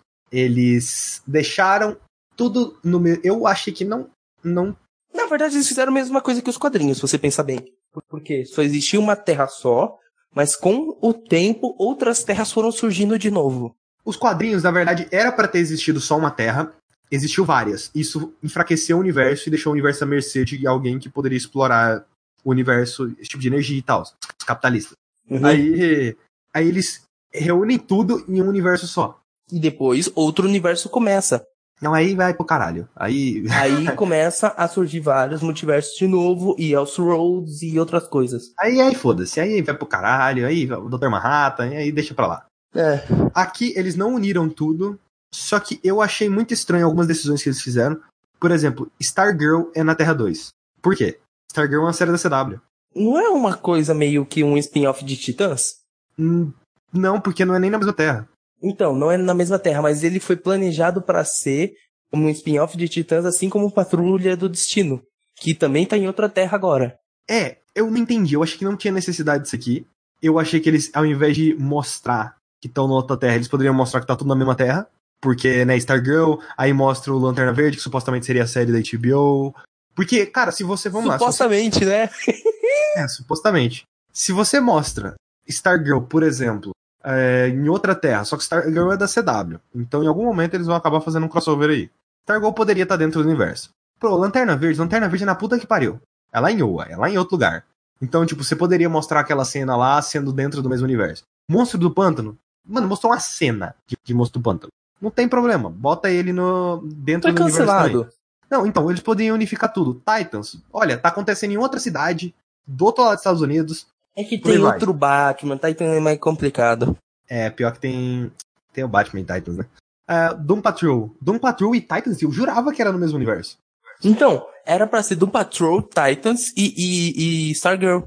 Eles 0.44 1.22
deixaram 1.26 1.96
tudo 2.36 2.78
no 2.82 2.98
meu. 2.98 3.20
Eu 3.22 3.46
achei 3.46 3.72
que 3.72 3.84
não. 3.84 4.08
não 4.42 4.76
Na 5.14 5.26
verdade, 5.26 5.54
eles 5.54 5.68
fizeram 5.68 5.92
a 5.92 5.94
mesma 5.94 6.20
coisa 6.20 6.40
que 6.42 6.50
os 6.50 6.56
quadrinhos, 6.58 6.96
se 6.98 7.02
você 7.02 7.18
pensar 7.18 7.42
bem. 7.44 7.72
Por- 7.92 8.02
Porque 8.08 8.44
só 8.44 8.62
existia 8.62 8.98
uma 8.98 9.14
terra 9.14 9.46
só, 9.46 9.98
mas 10.34 10.54
com 10.54 10.96
o 11.00 11.12
tempo, 11.12 11.74
outras 11.78 12.22
terras 12.22 12.52
foram 12.52 12.70
surgindo 12.70 13.18
de 13.18 13.30
novo. 13.30 13.74
Os 14.04 14.16
quadrinhos, 14.16 14.62
na 14.62 14.70
verdade, 14.70 15.06
era 15.10 15.30
pra 15.30 15.48
ter 15.48 15.58
existido 15.58 16.00
só 16.00 16.16
uma 16.16 16.30
Terra. 16.30 16.72
Existiu 17.10 17.44
várias. 17.44 17.90
Isso 17.94 18.32
enfraqueceu 18.42 18.96
o 18.96 19.00
universo 19.00 19.48
e 19.48 19.50
deixou 19.50 19.70
o 19.70 19.74
universo 19.74 20.04
à 20.04 20.06
mercê 20.06 20.44
de 20.44 20.66
alguém 20.66 20.98
que 20.98 21.08
poderia 21.08 21.36
explorar 21.36 22.04
o 22.44 22.50
universo, 22.50 23.12
esse 23.18 23.30
tipo 23.30 23.42
de 23.42 23.48
energia 23.48 23.78
e 23.78 23.82
tal. 23.82 24.02
Os 24.02 24.44
capitalistas. 24.46 24.96
Uhum. 25.28 25.44
Aí, 25.44 26.16
aí 26.54 26.68
eles 26.68 27.02
reúnem 27.32 27.78
tudo 27.78 28.24
em 28.28 28.40
um 28.40 28.48
universo 28.48 28.86
só. 28.86 29.20
E 29.50 29.58
depois, 29.58 30.10
outro 30.14 30.46
universo 30.46 30.88
começa. 30.88 31.44
Não, 31.80 31.94
aí 31.94 32.14
vai 32.14 32.34
pro 32.34 32.44
caralho. 32.44 32.88
Aí. 32.94 33.44
Aí 33.50 33.90
começa 33.96 34.48
a 34.48 34.68
surgir 34.68 35.00
vários 35.00 35.40
multiversos 35.40 35.96
de 35.96 36.06
novo, 36.06 36.54
e 36.58 36.72
Elseworlds 36.72 37.62
e 37.62 37.78
outras 37.78 38.06
coisas. 38.06 38.52
Aí, 38.58 38.80
aí 38.80 38.94
foda-se. 38.94 39.40
Aí 39.40 39.62
vai 39.62 39.74
pro 39.74 39.86
caralho. 39.86 40.46
Aí 40.46 40.70
o 40.70 40.88
Dr. 40.88 41.08
Manhattan. 41.08 41.68
E 41.68 41.76
aí 41.76 41.92
deixa 41.92 42.12
pra 42.14 42.26
lá. 42.26 42.46
É. 42.74 43.00
Aqui 43.34 43.72
eles 43.76 43.96
não 43.96 44.14
uniram 44.14 44.48
tudo, 44.48 44.98
só 45.34 45.58
que 45.58 45.80
eu 45.82 46.00
achei 46.00 46.28
muito 46.28 46.52
estranho 46.54 46.84
algumas 46.84 47.06
decisões 47.06 47.42
que 47.42 47.48
eles 47.48 47.62
fizeram. 47.62 47.98
Por 48.38 48.50
exemplo, 48.50 48.90
Stargirl 49.00 49.70
é 49.74 49.82
na 49.82 49.94
Terra 49.94 50.12
2. 50.14 50.48
Por 50.80 50.94
quê? 50.94 51.18
Stargirl 51.50 51.80
é 51.82 51.86
uma 51.86 51.92
série 51.92 52.12
da 52.12 52.18
CW. 52.18 52.60
Não 52.94 53.18
é 53.18 53.28
uma 53.28 53.56
coisa 53.56 53.94
meio 53.94 54.24
que 54.26 54.42
um 54.44 54.56
spin-off 54.56 55.04
de 55.04 55.16
Titãs? 55.16 55.78
Hum, 56.18 56.52
Não, 56.92 57.20
porque 57.20 57.44
não 57.44 57.54
é 57.54 57.58
nem 57.58 57.70
na 57.70 57.78
mesma 57.78 57.92
Terra. 57.92 58.28
Então, 58.62 58.94
não 58.94 59.10
é 59.10 59.16
na 59.16 59.34
mesma 59.34 59.58
terra, 59.58 59.80
mas 59.82 60.02
ele 60.04 60.20
foi 60.20 60.36
planejado 60.36 61.00
pra 61.02 61.24
ser 61.24 61.72
um 62.12 62.28
spin-off 62.28 62.76
de 62.76 62.88
Titãs, 62.88 63.24
assim 63.24 63.48
como 63.48 63.70
Patrulha 63.70 64.36
do 64.36 64.48
Destino, 64.48 65.02
que 65.36 65.54
também 65.54 65.86
tá 65.86 65.96
em 65.96 66.06
outra 66.06 66.28
terra 66.28 66.54
agora. 66.56 66.98
É, 67.28 67.58
eu 67.74 67.90
não 67.90 67.98
entendi. 67.98 68.34
Eu 68.34 68.42
achei 68.42 68.58
que 68.58 68.64
não 68.64 68.76
tinha 68.76 68.92
necessidade 68.92 69.44
disso 69.44 69.56
aqui. 69.56 69.86
Eu 70.20 70.38
achei 70.38 70.60
que 70.60 70.68
eles, 70.68 70.90
ao 70.92 71.06
invés 71.06 71.36
de 71.36 71.54
mostrar 71.54 72.36
que 72.60 72.66
estão 72.68 72.86
na 72.86 72.94
outra 72.94 73.16
Terra, 73.16 73.36
eles 73.36 73.48
poderiam 73.48 73.72
mostrar 73.72 74.00
que 74.00 74.06
tá 74.06 74.14
tudo 74.16 74.28
na 74.28 74.34
mesma 74.36 74.54
Terra. 74.54 74.86
Porque, 75.22 75.64
né, 75.64 75.76
Stargirl, 75.76 76.34
aí 76.56 76.72
mostra 76.72 77.12
o 77.12 77.18
Lanterna 77.18 77.52
Verde, 77.52 77.76
que 77.76 77.82
supostamente 77.82 78.26
seria 78.26 78.42
a 78.42 78.46
série 78.46 78.72
da 78.72 78.78
HBO. 78.78 79.54
Porque, 79.94 80.26
cara, 80.26 80.50
se 80.50 80.62
você. 80.64 80.88
Vamos 80.90 81.08
lá. 81.08 81.14
se 81.18 81.24
você- 81.24 81.32
Supostamente, 81.32 81.84
né? 81.84 82.10
É, 82.96 83.06
supostamente. 83.06 83.84
Se 84.12 84.32
você 84.32 84.58
mostra 84.60 85.14
Stargirl, 85.46 86.00
por 86.00 86.22
exemplo, 86.22 86.72
é, 87.04 87.48
em 87.48 87.68
outra 87.68 87.94
terra, 87.94 88.24
só 88.24 88.36
que 88.36 88.42
Stargirl 88.42 88.92
é 88.92 88.96
da 88.96 89.06
CW. 89.06 89.58
Então, 89.74 90.02
em 90.02 90.06
algum 90.06 90.24
momento, 90.24 90.54
eles 90.54 90.66
vão 90.66 90.76
acabar 90.76 91.00
fazendo 91.00 91.26
um 91.26 91.28
crossover 91.28 91.70
aí. 91.70 91.90
Stargirl 92.22 92.52
poderia 92.52 92.82
estar 92.82 92.96
dentro 92.96 93.22
do 93.22 93.28
universo. 93.28 93.70
Pô, 93.98 94.16
Lanterna 94.16 94.56
Verde, 94.56 94.80
Lanterna 94.80 95.08
Verde 95.08 95.24
é 95.24 95.26
na 95.26 95.34
puta 95.34 95.58
que 95.58 95.66
pariu. 95.66 96.00
É 96.32 96.40
lá 96.40 96.50
em 96.50 96.62
Oa, 96.62 96.84
é 96.84 96.96
lá 96.96 97.10
em 97.10 97.18
outro 97.18 97.34
lugar. 97.34 97.64
Então, 98.00 98.24
tipo, 98.24 98.42
você 98.42 98.56
poderia 98.56 98.88
mostrar 98.88 99.20
aquela 99.20 99.44
cena 99.44 99.76
lá 99.76 100.00
sendo 100.00 100.32
dentro 100.32 100.62
do 100.62 100.68
mesmo 100.68 100.86
universo. 100.86 101.24
Monstro 101.48 101.78
do 101.78 101.90
Pântano, 101.90 102.38
mano, 102.64 102.88
mostrou 102.88 103.12
uma 103.12 103.20
cena 103.20 103.74
de, 103.86 103.96
de 104.02 104.14
Monstro 104.14 104.40
do 104.40 104.44
Pântano. 104.44 104.72
Não 105.00 105.10
tem 105.10 105.28
problema, 105.28 105.68
bota 105.68 106.10
ele 106.10 106.32
no 106.32 106.82
dentro 106.84 107.28
Foi 107.28 107.32
do 107.32 107.42
universo 107.42 107.58
cancelado. 107.58 108.04
também. 108.04 108.20
Não, 108.50 108.66
então, 108.66 108.90
eles 108.90 109.02
poderiam 109.02 109.34
unificar 109.34 109.72
tudo. 109.72 110.02
Titans, 110.04 110.56
olha, 110.72 110.98
tá 110.98 111.08
acontecendo 111.08 111.52
em 111.52 111.56
outra 111.58 111.78
cidade, 111.78 112.34
do 112.66 112.84
outro 112.84 113.04
lado 113.04 113.14
dos 113.14 113.20
Estados 113.20 113.42
Unidos. 113.42 113.86
É 114.16 114.24
que 114.24 114.38
tem 114.38 114.58
outro 114.58 114.92
Batman, 114.92 115.56
Titan 115.56 115.84
é 115.86 116.00
mais 116.00 116.18
complicado. 116.18 116.96
É, 117.28 117.48
pior 117.50 117.72
que 117.72 117.80
tem. 117.80 118.30
Tem 118.72 118.84
o 118.84 118.88
Batman 118.88 119.20
e 119.20 119.24
Titans, 119.24 119.56
né? 119.56 119.66
É, 120.08 120.34
Doom 120.34 120.60
Patrol. 120.60 121.14
Doom 121.20 121.38
Patrol 121.38 121.74
e 121.74 121.80
Titans, 121.80 122.20
eu 122.22 122.30
jurava 122.32 122.72
que 122.72 122.80
era 122.82 122.92
no 122.92 122.98
mesmo 122.98 123.16
universo. 123.16 123.58
Então, 124.04 124.44
era 124.66 124.86
pra 124.86 125.02
ser 125.02 125.14
do 125.16 125.28
Patrol, 125.28 125.82
Titans 125.82 126.52
e, 126.56 126.74
e, 126.76 127.48
e 127.48 127.50
Stargirl. 127.52 128.00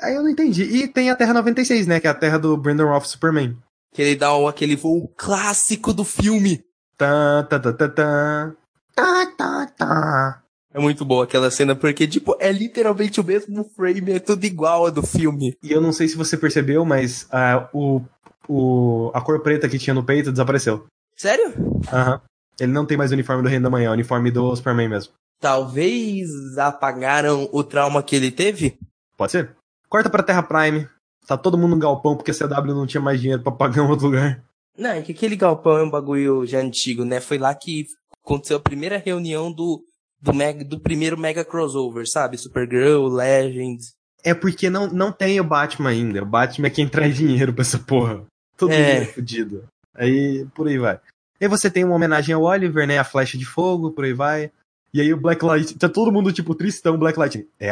Aí 0.00 0.14
eu 0.14 0.22
não 0.22 0.30
entendi. 0.30 0.62
E 0.64 0.88
tem 0.88 1.10
a 1.10 1.16
Terra 1.16 1.32
96, 1.34 1.86
né? 1.86 1.98
Que 2.00 2.06
é 2.06 2.10
a 2.10 2.14
Terra 2.14 2.38
do 2.38 2.56
Brandon 2.56 2.86
Roth 2.86 3.04
Superman. 3.06 3.56
Que 3.94 4.02
ele 4.02 4.16
dá 4.16 4.34
o- 4.36 4.46
aquele 4.48 4.76
voo 4.76 5.08
clássico 5.16 5.92
do 5.94 6.04
filme. 6.04 6.62
Tá, 6.96 7.42
tá, 7.44 7.58
tá, 7.58 7.72
tá, 7.72 7.88
tá. 7.88 8.52
Tá, 8.94 9.26
tá, 9.36 9.66
tá. 9.76 10.42
É 10.72 10.78
muito 10.78 11.04
boa 11.04 11.24
aquela 11.24 11.50
cena, 11.50 11.74
porque, 11.74 12.06
tipo, 12.06 12.36
é 12.38 12.52
literalmente 12.52 13.20
o 13.20 13.24
mesmo 13.24 13.64
frame, 13.64 14.12
é 14.12 14.18
tudo 14.18 14.44
igual 14.44 14.86
a 14.86 14.90
do 14.90 15.02
filme. 15.02 15.56
E 15.62 15.72
eu 15.72 15.80
não 15.80 15.92
sei 15.92 16.08
se 16.08 16.16
você 16.16 16.36
percebeu, 16.36 16.84
mas 16.84 17.26
ah, 17.32 17.68
o, 17.72 18.02
o, 18.46 19.10
a 19.14 19.20
cor 19.20 19.40
preta 19.40 19.68
que 19.68 19.78
tinha 19.78 19.94
no 19.94 20.04
peito 20.04 20.30
desapareceu. 20.30 20.86
Sério? 21.16 21.54
Aham. 21.92 22.20
Ele 22.60 22.72
não 22.72 22.84
tem 22.84 22.96
mais 22.96 23.10
o 23.10 23.14
uniforme 23.14 23.42
do 23.42 23.48
Reino 23.48 23.62
da 23.62 23.70
Manhã, 23.70 23.86
é 23.86 23.90
o 23.90 23.92
uniforme 23.92 24.30
do 24.30 24.54
Superman 24.54 24.88
mesmo. 24.88 25.12
Talvez 25.40 26.58
apagaram 26.58 27.48
o 27.52 27.62
trauma 27.62 28.02
que 28.02 28.16
ele 28.16 28.30
teve? 28.32 28.76
Pode 29.16 29.32
ser? 29.32 29.56
Corta 29.88 30.10
pra 30.10 30.24
Terra 30.24 30.42
Prime. 30.42 30.88
Tá 31.26 31.36
todo 31.36 31.56
mundo 31.56 31.76
no 31.76 31.80
galpão 31.80 32.16
porque 32.16 32.32
a 32.32 32.34
CW 32.34 32.74
não 32.74 32.86
tinha 32.86 33.00
mais 33.00 33.20
dinheiro 33.20 33.42
pra 33.42 33.52
pagar 33.52 33.84
em 33.84 33.88
outro 33.88 34.06
lugar. 34.06 34.42
Não, 34.76 34.90
é 34.90 35.02
que 35.02 35.12
aquele 35.12 35.36
galpão 35.36 35.78
é 35.78 35.82
um 35.82 35.90
bagulho 35.90 36.44
já 36.46 36.58
antigo, 36.58 37.04
né? 37.04 37.20
Foi 37.20 37.38
lá 37.38 37.54
que 37.54 37.86
aconteceu 38.24 38.56
a 38.56 38.60
primeira 38.60 38.98
reunião 38.98 39.52
do, 39.52 39.82
do, 40.20 40.32
mega, 40.34 40.64
do 40.64 40.78
primeiro 40.80 41.16
mega 41.18 41.44
crossover, 41.44 42.08
sabe? 42.08 42.36
Supergirl, 42.38 43.06
Legends. 43.08 43.94
É 44.24 44.34
porque 44.34 44.68
não, 44.68 44.88
não 44.88 45.12
tem 45.12 45.40
o 45.40 45.44
Batman 45.44 45.90
ainda. 45.90 46.22
O 46.22 46.26
Batman 46.26 46.66
é 46.66 46.70
quem 46.70 46.88
traz 46.88 47.16
dinheiro 47.16 47.52
pra 47.52 47.62
essa 47.62 47.78
porra. 47.78 48.24
Todo 48.56 48.72
É. 48.72 48.94
mundo 48.94 49.02
é 49.02 49.06
fudido. 49.06 49.64
Aí, 49.94 50.44
por 50.54 50.66
aí 50.68 50.78
vai. 50.78 50.98
E 51.40 51.44
aí 51.44 51.48
você 51.48 51.70
tem 51.70 51.84
uma 51.84 51.94
homenagem 51.94 52.34
ao 52.34 52.42
Oliver, 52.42 52.86
né? 52.86 52.98
A 52.98 53.04
flecha 53.04 53.38
de 53.38 53.44
fogo, 53.44 53.92
por 53.92 54.04
aí 54.04 54.12
vai. 54.12 54.50
E 54.92 55.00
aí 55.00 55.12
o 55.12 55.20
Black 55.20 55.44
Light. 55.44 55.76
Tá 55.78 55.88
todo 55.88 56.10
mundo, 56.12 56.32
tipo, 56.32 56.54
tristão, 56.54 56.98
Black 56.98 57.18
Light. 57.18 57.46
É. 57.60 57.70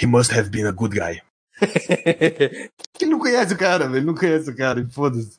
He 0.00 0.06
must 0.06 0.32
have 0.34 0.50
been 0.50 0.66
a 0.66 0.72
good 0.72 0.98
guy. 0.98 1.22
Ele 3.00 3.10
não 3.10 3.18
conhece 3.18 3.54
o 3.54 3.58
cara, 3.58 3.84
velho. 3.86 3.98
Ele 3.98 4.06
não 4.06 4.14
conhece 4.14 4.50
o 4.50 4.56
cara. 4.56 4.86
Foda-se. 4.90 5.38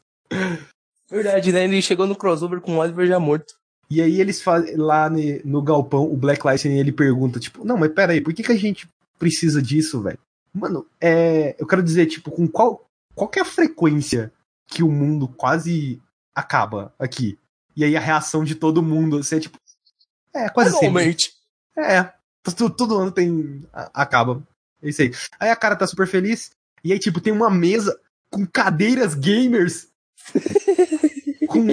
Verdade, 1.09 1.51
né? 1.51 1.63
Ele 1.63 1.81
chegou 1.81 2.07
no 2.07 2.15
crossover 2.15 2.61
com 2.61 2.75
o 2.75 2.79
Oliver 2.79 3.07
já 3.07 3.19
morto. 3.19 3.53
E 3.89 4.01
aí 4.01 4.19
eles 4.19 4.41
fazem 4.41 4.75
lá 4.75 5.09
ne- 5.09 5.41
no 5.45 5.61
galpão, 5.61 6.03
o 6.11 6.17
Black 6.17 6.45
Lightning 6.45 6.77
ele 6.77 6.91
pergunta, 6.91 7.39
tipo, 7.39 7.63
não, 7.63 7.77
mas 7.77 7.91
pera 7.93 8.11
aí, 8.13 8.21
por 8.21 8.33
que, 8.33 8.43
que 8.43 8.51
a 8.51 8.57
gente 8.57 8.87
precisa 9.17 9.61
disso, 9.61 10.01
velho? 10.01 10.19
Mano, 10.53 10.85
é. 10.99 11.55
Eu 11.59 11.67
quero 11.67 11.83
dizer, 11.83 12.05
tipo, 12.07 12.31
com 12.31 12.47
qual. 12.47 12.85
Qual 13.15 13.29
que 13.29 13.39
é 13.39 13.41
a 13.41 13.45
frequência 13.45 14.31
que 14.67 14.83
o 14.83 14.91
mundo 14.91 15.27
quase 15.27 16.01
acaba 16.35 16.93
aqui? 16.99 17.37
E 17.75 17.83
aí 17.83 17.95
a 17.95 17.99
reação 17.99 18.43
de 18.43 18.55
todo 18.55 18.81
mundo, 18.83 19.17
assim, 19.19 19.35
é 19.37 19.39
tipo. 19.39 19.57
É, 20.33 20.49
quase 20.49 20.71
sempre. 20.71 20.87
Anualmente. 20.87 21.33
É. 21.77 22.11
Todo, 22.43 22.69
todo 22.69 22.97
ano 22.97 23.11
tem. 23.11 23.63
Acaba. 23.93 24.41
É 24.81 24.89
isso 24.89 25.01
aí. 25.01 25.11
Aí 25.39 25.49
a 25.49 25.55
cara 25.55 25.75
tá 25.75 25.85
super 25.87 26.07
feliz. 26.07 26.51
E 26.83 26.91
aí, 26.91 26.99
tipo, 26.99 27.21
tem 27.21 27.33
uma 27.33 27.49
mesa 27.49 27.99
com 28.29 28.45
cadeiras 28.45 29.13
gamers. 29.13 29.87
com. 31.47 31.67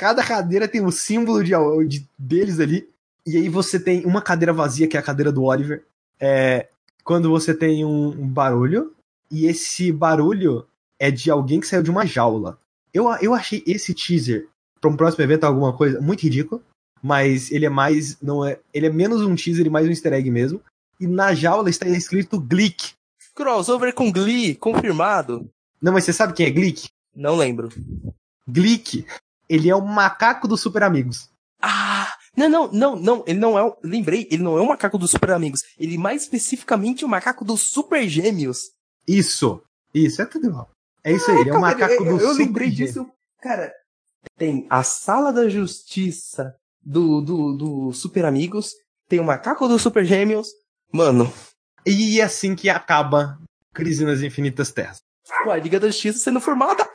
Cada 0.00 0.24
cadeira 0.24 0.66
tem 0.66 0.82
o 0.82 0.90
símbolo 0.90 1.44
de, 1.44 1.52
de- 1.86 2.08
deles 2.18 2.58
ali. 2.58 2.88
E 3.26 3.36
aí 3.36 3.50
você 3.50 3.78
tem 3.78 4.06
uma 4.06 4.22
cadeira 4.22 4.50
vazia, 4.50 4.88
que 4.88 4.96
é 4.96 5.00
a 5.00 5.02
cadeira 5.02 5.30
do 5.30 5.42
Oliver. 5.44 5.84
É, 6.18 6.68
quando 7.04 7.28
você 7.28 7.52
tem 7.52 7.84
um, 7.84 8.08
um 8.08 8.26
barulho. 8.26 8.94
E 9.30 9.44
esse 9.44 9.92
barulho 9.92 10.66
é 10.98 11.10
de 11.10 11.30
alguém 11.30 11.60
que 11.60 11.66
saiu 11.66 11.82
de 11.82 11.90
uma 11.90 12.06
jaula. 12.06 12.58
Eu, 12.94 13.04
eu 13.20 13.34
achei 13.34 13.62
esse 13.66 13.92
teaser 13.92 14.48
pra 14.80 14.88
um 14.90 14.96
próximo 14.96 15.22
evento 15.22 15.44
alguma 15.44 15.74
coisa 15.76 16.00
muito 16.00 16.22
ridículo. 16.22 16.62
Mas 17.02 17.50
ele 17.52 17.66
é 17.66 17.70
mais. 17.70 18.18
não 18.22 18.42
é 18.42 18.58
Ele 18.72 18.86
é 18.86 18.90
menos 18.90 19.20
um 19.20 19.34
teaser 19.34 19.66
e 19.66 19.70
mais 19.70 19.86
um 19.86 19.90
easter 19.90 20.14
egg 20.14 20.30
mesmo. 20.30 20.62
E 20.98 21.06
na 21.06 21.34
jaula 21.34 21.68
está 21.68 21.86
escrito 21.86 22.40
Glick. 22.40 22.92
Crossover 23.34 23.94
com 23.94 24.10
Glee, 24.10 24.54
confirmado. 24.54 25.46
Não, 25.80 25.92
mas 25.92 26.04
você 26.04 26.12
sabe 26.12 26.32
quem 26.32 26.46
é 26.46 26.50
Glick? 26.50 26.88
Não 27.14 27.36
lembro. 27.36 27.68
Glick, 28.48 29.06
ele 29.50 29.68
é 29.68 29.74
o 29.74 29.84
macaco 29.84 30.46
dos 30.46 30.60
Super 30.60 30.84
Amigos. 30.84 31.28
Ah! 31.60 32.14
Não, 32.36 32.48
não, 32.48 32.70
não, 32.72 32.96
não. 32.96 33.24
Ele 33.26 33.38
não 33.40 33.58
é 33.58 33.64
o. 33.64 33.76
Lembrei, 33.82 34.28
ele 34.30 34.42
não 34.42 34.56
é 34.56 34.60
o 34.60 34.68
macaco 34.68 34.96
dos 34.96 35.10
Super 35.10 35.32
Amigos. 35.32 35.62
Ele 35.78 35.98
mais 35.98 36.22
especificamente 36.22 37.02
é 37.02 37.06
o 37.06 37.10
macaco 37.10 37.44
dos 37.44 37.62
Super 37.62 38.08
Gêmeos. 38.08 38.70
Isso, 39.06 39.60
isso, 39.92 40.22
é 40.22 40.26
tudo 40.26 40.46
igual. 40.46 40.70
É 41.02 41.12
isso 41.12 41.28
aí, 41.30 41.38
ele 41.38 41.50
é 41.50 41.54
o 41.54 41.60
macaco 41.60 41.92
eu, 41.94 42.04
do 42.04 42.10
eu, 42.10 42.18
eu 42.20 42.28
Super 42.28 42.44
lembrei 42.44 42.70
Gêmeos. 42.70 42.94
disso. 42.94 43.10
Cara, 43.42 43.72
tem 44.38 44.66
a 44.70 44.82
Sala 44.84 45.32
da 45.32 45.48
Justiça 45.48 46.54
do, 46.80 47.20
do, 47.20 47.56
do 47.56 47.92
Super 47.92 48.24
Amigos. 48.24 48.74
Tem 49.08 49.18
o 49.18 49.24
macaco 49.24 49.66
dos 49.66 49.82
Super 49.82 50.04
Gêmeos. 50.04 50.48
Mano, 50.92 51.32
E 51.84 52.20
é 52.20 52.24
assim 52.24 52.54
que 52.54 52.68
acaba 52.70 53.38
Crise 53.74 54.04
nas 54.04 54.20
Infinitas 54.22 54.70
Terras. 54.70 55.00
a 55.48 55.56
Liga 55.56 55.80
da 55.80 55.88
Justiça 55.88 56.18
sendo 56.20 56.40
formada. 56.40 56.88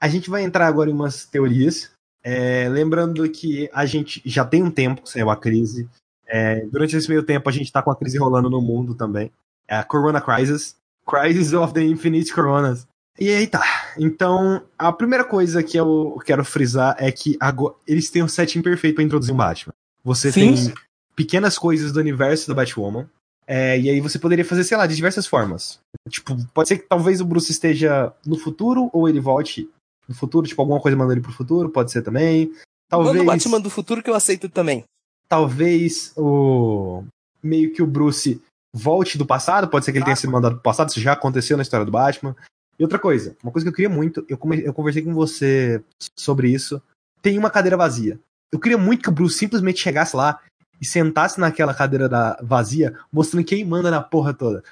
A 0.00 0.08
gente 0.08 0.30
vai 0.30 0.42
entrar 0.42 0.66
agora 0.66 0.88
em 0.88 0.94
umas 0.94 1.26
teorias. 1.26 1.90
É, 2.22 2.68
lembrando 2.68 3.28
que 3.28 3.68
a 3.72 3.84
gente 3.84 4.22
já 4.24 4.44
tem 4.44 4.62
um 4.62 4.70
tempo 4.70 5.06
sem 5.06 5.22
uma 5.22 5.36
crise. 5.36 5.88
É, 6.26 6.64
durante 6.66 6.96
esse 6.96 7.08
meio 7.08 7.22
tempo, 7.22 7.48
a 7.48 7.52
gente 7.52 7.70
tá 7.70 7.82
com 7.82 7.90
a 7.90 7.96
crise 7.96 8.18
rolando 8.18 8.48
no 8.48 8.60
mundo 8.60 8.94
também. 8.94 9.30
É 9.68 9.76
a 9.76 9.84
Corona 9.84 10.20
Crisis. 10.20 10.76
Crisis 11.06 11.52
of 11.52 11.74
the 11.74 11.82
Infinite 11.82 12.32
Coronas. 12.32 12.86
E 13.18 13.28
aí 13.28 13.46
tá. 13.46 13.62
Então, 13.98 14.62
a 14.78 14.92
primeira 14.92 15.24
coisa 15.24 15.62
que 15.62 15.76
eu 15.76 16.18
quero 16.24 16.44
frisar 16.44 16.96
é 16.98 17.12
que 17.12 17.36
agora, 17.38 17.74
eles 17.86 18.10
têm 18.10 18.22
um 18.22 18.28
setting 18.28 18.62
perfeito 18.62 18.94
pra 18.94 19.04
introduzir 19.04 19.34
um 19.34 19.36
Batman. 19.36 19.74
Você 20.02 20.32
Sim. 20.32 20.54
tem 20.54 20.74
pequenas 21.14 21.58
coisas 21.58 21.92
do 21.92 22.00
universo 22.00 22.48
da 22.48 22.54
Batwoman. 22.54 23.08
É, 23.46 23.78
e 23.78 23.90
aí 23.90 24.00
você 24.00 24.18
poderia 24.18 24.44
fazer, 24.44 24.64
sei 24.64 24.76
lá, 24.76 24.86
de 24.86 24.94
diversas 24.94 25.26
formas. 25.26 25.80
Tipo, 26.08 26.36
pode 26.54 26.68
ser 26.68 26.78
que 26.78 26.88
talvez 26.88 27.20
o 27.20 27.24
Bruce 27.24 27.50
esteja 27.50 28.12
no 28.24 28.38
futuro 28.38 28.88
ou 28.92 29.08
ele 29.08 29.20
volte 29.20 29.68
no 30.10 30.14
futuro, 30.16 30.46
tipo, 30.46 30.60
alguma 30.60 30.80
coisa 30.80 30.96
mandando 30.96 31.14
ele 31.14 31.20
pro 31.22 31.32
futuro, 31.32 31.70
pode 31.70 31.90
ser 31.90 32.02
também. 32.02 32.52
Talvez, 32.88 33.12
Manda 33.16 33.22
o 33.22 33.26
Batman 33.32 33.60
do 33.60 33.70
futuro 33.70 34.02
que 34.02 34.10
eu 34.10 34.14
aceito 34.14 34.48
também. 34.48 34.84
talvez 35.28 36.12
o 36.16 37.04
meio 37.42 37.72
que 37.72 37.82
o 37.82 37.86
Bruce 37.86 38.42
volte 38.74 39.16
do 39.16 39.24
passado, 39.24 39.68
pode 39.68 39.84
ser 39.84 39.92
que 39.92 39.98
ele 39.98 40.04
tenha 40.04 40.16
sido 40.16 40.32
mandado 40.32 40.54
pro 40.54 40.62
passado, 40.62 40.90
isso 40.90 41.00
já 41.00 41.12
aconteceu 41.12 41.56
na 41.56 41.62
história 41.62 41.86
do 41.86 41.92
Batman. 41.92 42.34
E 42.78 42.82
outra 42.82 42.98
coisa, 42.98 43.36
uma 43.42 43.52
coisa 43.52 43.64
que 43.64 43.68
eu 43.68 43.74
queria 43.74 43.88
muito, 43.88 44.24
eu, 44.28 44.36
come- 44.36 44.62
eu 44.64 44.72
conversei 44.74 45.02
com 45.02 45.14
você 45.14 45.82
sobre 46.18 46.48
isso, 46.50 46.82
tem 47.22 47.38
uma 47.38 47.50
cadeira 47.50 47.76
vazia. 47.76 48.18
Eu 48.52 48.58
queria 48.58 48.78
muito 48.78 49.02
que 49.02 49.08
o 49.08 49.12
Bruce 49.12 49.36
simplesmente 49.38 49.80
chegasse 49.80 50.16
lá 50.16 50.40
e 50.80 50.84
sentasse 50.86 51.38
naquela 51.38 51.74
cadeira 51.74 52.08
da 52.08 52.36
vazia, 52.42 52.98
mostrando 53.12 53.44
quem 53.44 53.64
manda 53.64 53.90
na 53.90 54.00
porra 54.02 54.32
toda. 54.34 54.64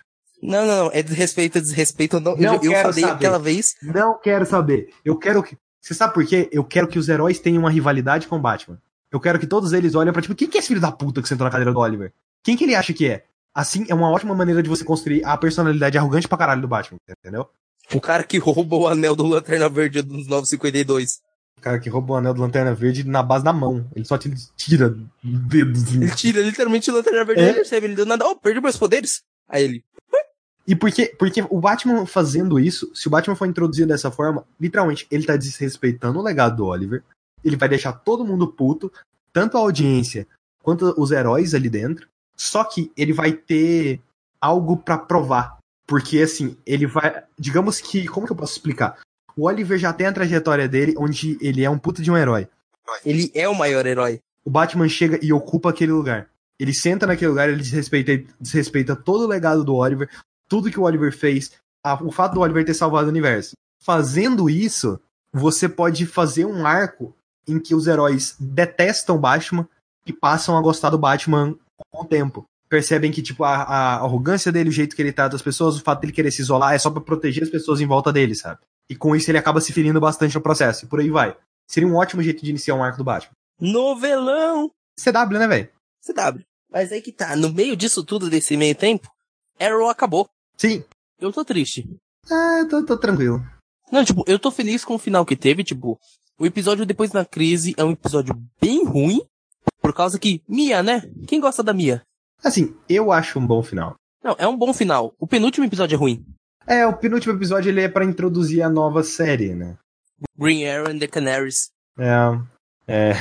Não, 0.42 0.66
não, 0.66 0.84
não. 0.84 0.90
É 0.92 1.02
desrespeito, 1.02 1.58
é 1.58 1.60
desrespeito. 1.60 2.20
Não, 2.20 2.36
Não 2.36 2.54
eu, 2.56 2.62
eu 2.64 2.72
falei 2.82 3.00
saber. 3.02 3.04
aquela 3.14 3.38
vez. 3.38 3.74
Não 3.82 4.18
quero 4.20 4.46
saber. 4.46 4.90
Eu 5.04 5.16
quero 5.16 5.42
que. 5.42 5.56
Você 5.80 5.94
sabe 5.94 6.14
por 6.14 6.24
quê? 6.26 6.48
Eu 6.52 6.64
quero 6.64 6.86
que 6.88 6.98
os 6.98 7.08
heróis 7.08 7.38
tenham 7.38 7.60
uma 7.60 7.70
rivalidade 7.70 8.26
com 8.28 8.36
o 8.36 8.40
Batman. 8.40 8.78
Eu 9.10 9.18
quero 9.20 9.38
que 9.38 9.46
todos 9.46 9.72
eles 9.72 9.94
olhem 9.94 10.12
pra 10.12 10.20
tipo, 10.20 10.34
quem 10.34 10.48
que 10.48 10.58
é 10.58 10.60
esse 10.60 10.68
filho 10.68 10.80
da 10.80 10.92
puta 10.92 11.22
que 11.22 11.28
sentou 11.28 11.44
na 11.44 11.50
cadeira 11.50 11.72
do 11.72 11.78
Oliver? 11.78 12.12
Quem 12.42 12.56
que 12.56 12.64
ele 12.64 12.74
acha 12.74 12.92
que 12.92 13.06
é? 13.08 13.24
Assim, 13.54 13.86
é 13.88 13.94
uma 13.94 14.10
ótima 14.10 14.34
maneira 14.34 14.62
de 14.62 14.68
você 14.68 14.84
construir 14.84 15.24
a 15.24 15.36
personalidade 15.36 15.96
arrogante 15.96 16.28
pra 16.28 16.36
caralho 16.38 16.60
do 16.60 16.68
Batman, 16.68 16.98
entendeu? 17.08 17.48
O 17.94 18.00
cara 18.00 18.22
que 18.22 18.36
roubou 18.38 18.82
o 18.82 18.86
anel 18.88 19.16
do 19.16 19.26
Lanterna 19.26 19.68
Verde 19.68 20.02
dos 20.02 20.26
952. 20.26 21.20
O 21.56 21.60
cara 21.60 21.78
que 21.80 21.88
roubou 21.88 22.14
o 22.16 22.18
anel 22.18 22.34
do 22.34 22.40
Lanterna 22.42 22.74
Verde 22.74 23.02
na 23.02 23.22
base 23.22 23.42
da 23.44 23.52
mão. 23.52 23.88
Ele 23.96 24.04
só 24.04 24.18
te 24.18 24.30
tira 24.56 24.94
dedos. 25.24 25.94
Ele 25.94 26.10
tira 26.14 26.42
literalmente 26.42 26.90
o 26.90 26.94
Lanterna 26.94 27.24
Verde 27.24 27.42
É. 27.42 27.50
e 27.50 27.54
percebe. 27.54 27.86
Ele 27.86 27.94
deu 27.96 28.06
nada. 28.06 28.26
Oh, 28.26 28.36
perdi 28.36 28.60
meus 28.60 28.76
poderes. 28.76 29.22
Aí 29.48 29.64
ele. 29.64 29.84
E 30.68 30.76
por 30.76 30.92
quê? 30.92 31.14
Porque 31.18 31.42
o 31.48 31.58
Batman 31.58 32.04
fazendo 32.04 32.60
isso, 32.60 32.94
se 32.94 33.08
o 33.08 33.10
Batman 33.10 33.34
for 33.34 33.48
introduzido 33.48 33.88
dessa 33.88 34.10
forma, 34.10 34.44
literalmente, 34.60 35.06
ele 35.10 35.24
tá 35.24 35.34
desrespeitando 35.34 36.18
o 36.18 36.22
legado 36.22 36.56
do 36.56 36.66
Oliver. 36.66 37.02
Ele 37.42 37.56
vai 37.56 37.70
deixar 37.70 37.94
todo 37.94 38.24
mundo 38.24 38.46
puto, 38.46 38.92
tanto 39.32 39.56
a 39.56 39.60
audiência 39.60 40.28
quanto 40.62 40.94
os 41.00 41.10
heróis 41.10 41.54
ali 41.54 41.70
dentro. 41.70 42.06
Só 42.36 42.64
que 42.64 42.92
ele 42.94 43.14
vai 43.14 43.32
ter 43.32 43.98
algo 44.38 44.76
pra 44.76 44.98
provar. 44.98 45.56
Porque, 45.86 46.20
assim, 46.20 46.54
ele 46.66 46.86
vai. 46.86 47.24
Digamos 47.38 47.80
que. 47.80 48.06
Como 48.06 48.26
que 48.26 48.32
eu 48.32 48.36
posso 48.36 48.52
explicar? 48.52 48.98
O 49.34 49.46
Oliver 49.46 49.78
já 49.78 49.90
tem 49.94 50.06
a 50.06 50.12
trajetória 50.12 50.68
dele, 50.68 50.94
onde 50.98 51.38
ele 51.40 51.64
é 51.64 51.70
um 51.70 51.78
puta 51.78 52.02
de 52.02 52.10
um 52.10 52.16
herói. 52.16 52.46
Ele 53.06 53.32
é 53.34 53.48
o 53.48 53.54
maior 53.54 53.86
herói. 53.86 54.20
O 54.44 54.50
Batman 54.50 54.88
chega 54.88 55.18
e 55.22 55.32
ocupa 55.32 55.70
aquele 55.70 55.92
lugar. 55.92 56.28
Ele 56.58 56.74
senta 56.74 57.06
naquele 57.06 57.30
lugar, 57.30 57.48
ele 57.48 57.62
desrespeita, 57.62 58.22
desrespeita 58.38 58.94
todo 58.94 59.24
o 59.24 59.28
legado 59.28 59.64
do 59.64 59.74
Oliver, 59.76 60.10
tudo 60.48 60.70
que 60.70 60.80
o 60.80 60.84
Oliver 60.84 61.16
fez, 61.16 61.52
a, 61.84 62.02
o 62.02 62.10
fato 62.10 62.34
do 62.34 62.40
Oliver 62.40 62.64
ter 62.64 62.74
salvado 62.74 63.06
o 63.06 63.10
universo. 63.10 63.52
Fazendo 63.80 64.50
isso, 64.50 65.00
você 65.32 65.68
pode 65.68 66.06
fazer 66.06 66.44
um 66.44 66.66
arco 66.66 67.14
em 67.46 67.58
que 67.58 67.74
os 67.74 67.86
heróis 67.86 68.36
detestam 68.38 69.16
o 69.16 69.18
Batman 69.18 69.68
e 70.06 70.12
passam 70.12 70.56
a 70.56 70.62
gostar 70.62 70.90
do 70.90 70.98
Batman 70.98 71.54
com 71.90 72.02
o 72.02 72.04
tempo. 72.04 72.44
Percebem 72.68 73.10
que, 73.10 73.22
tipo, 73.22 73.44
a, 73.44 73.62
a 73.62 73.94
arrogância 73.94 74.52
dele, 74.52 74.68
o 74.68 74.72
jeito 74.72 74.94
que 74.94 75.00
ele 75.00 75.12
trata 75.12 75.36
as 75.36 75.42
pessoas, 75.42 75.76
o 75.76 75.82
fato 75.82 76.00
dele 76.00 76.12
querer 76.12 76.30
se 76.30 76.42
isolar 76.42 76.74
é 76.74 76.78
só 76.78 76.90
para 76.90 77.00
proteger 77.00 77.42
as 77.42 77.48
pessoas 77.48 77.80
em 77.80 77.86
volta 77.86 78.12
dele, 78.12 78.34
sabe? 78.34 78.60
E 78.90 78.96
com 78.96 79.16
isso 79.16 79.30
ele 79.30 79.38
acaba 79.38 79.60
se 79.60 79.72
ferindo 79.72 80.00
bastante 80.00 80.34
no 80.34 80.42
processo. 80.42 80.84
E 80.84 80.88
por 80.88 81.00
aí 81.00 81.08
vai. 81.08 81.36
Seria 81.66 81.88
um 81.88 81.96
ótimo 81.96 82.22
jeito 82.22 82.44
de 82.44 82.50
iniciar 82.50 82.74
um 82.74 82.82
arco 82.82 82.98
do 82.98 83.04
Batman. 83.04 83.32
Novelão! 83.60 84.70
CW, 84.98 85.38
né, 85.38 85.48
velho? 85.48 85.68
CW. 86.04 86.44
Mas 86.70 86.92
aí 86.92 87.00
que 87.00 87.12
tá, 87.12 87.34
no 87.34 87.52
meio 87.52 87.76
disso 87.76 88.04
tudo, 88.04 88.28
desse 88.28 88.56
meio 88.56 88.74
tempo, 88.74 89.10
Arrow 89.58 89.88
acabou. 89.88 90.28
Sim. 90.58 90.84
Eu 91.20 91.32
tô 91.32 91.44
triste. 91.44 91.88
Ah, 92.30 92.66
tô, 92.68 92.84
tô 92.84 92.98
tranquilo. 92.98 93.40
Não, 93.90 94.04
tipo, 94.04 94.24
eu 94.26 94.38
tô 94.38 94.50
feliz 94.50 94.84
com 94.84 94.94
o 94.94 94.98
final 94.98 95.24
que 95.24 95.36
teve, 95.36 95.64
tipo, 95.64 95.98
o 96.38 96.44
episódio 96.44 96.84
depois 96.84 97.10
da 97.10 97.24
crise 97.24 97.74
é 97.76 97.84
um 97.84 97.92
episódio 97.92 98.34
bem 98.60 98.84
ruim, 98.84 99.20
por 99.80 99.94
causa 99.94 100.18
que, 100.18 100.42
Mia, 100.48 100.82
né? 100.82 101.02
Quem 101.26 101.40
gosta 101.40 101.62
da 101.62 101.72
Mia? 101.72 102.02
Assim, 102.44 102.76
eu 102.88 103.10
acho 103.10 103.38
um 103.38 103.46
bom 103.46 103.62
final. 103.62 103.94
Não, 104.22 104.36
é 104.38 104.46
um 104.46 104.56
bom 104.56 104.74
final. 104.74 105.14
O 105.18 105.26
penúltimo 105.26 105.64
episódio 105.64 105.94
é 105.94 105.98
ruim. 105.98 106.24
É, 106.66 106.86
o 106.86 106.96
penúltimo 106.96 107.34
episódio 107.34 107.70
ele 107.70 107.80
é 107.80 107.88
para 107.88 108.04
introduzir 108.04 108.62
a 108.62 108.68
nova 108.68 109.02
série, 109.02 109.54
né? 109.54 109.78
Green 110.36 110.66
Arrow 110.66 110.90
and 110.90 110.98
the 110.98 111.06
Canaries. 111.06 111.70
É, 111.98 112.12
é 112.86 113.12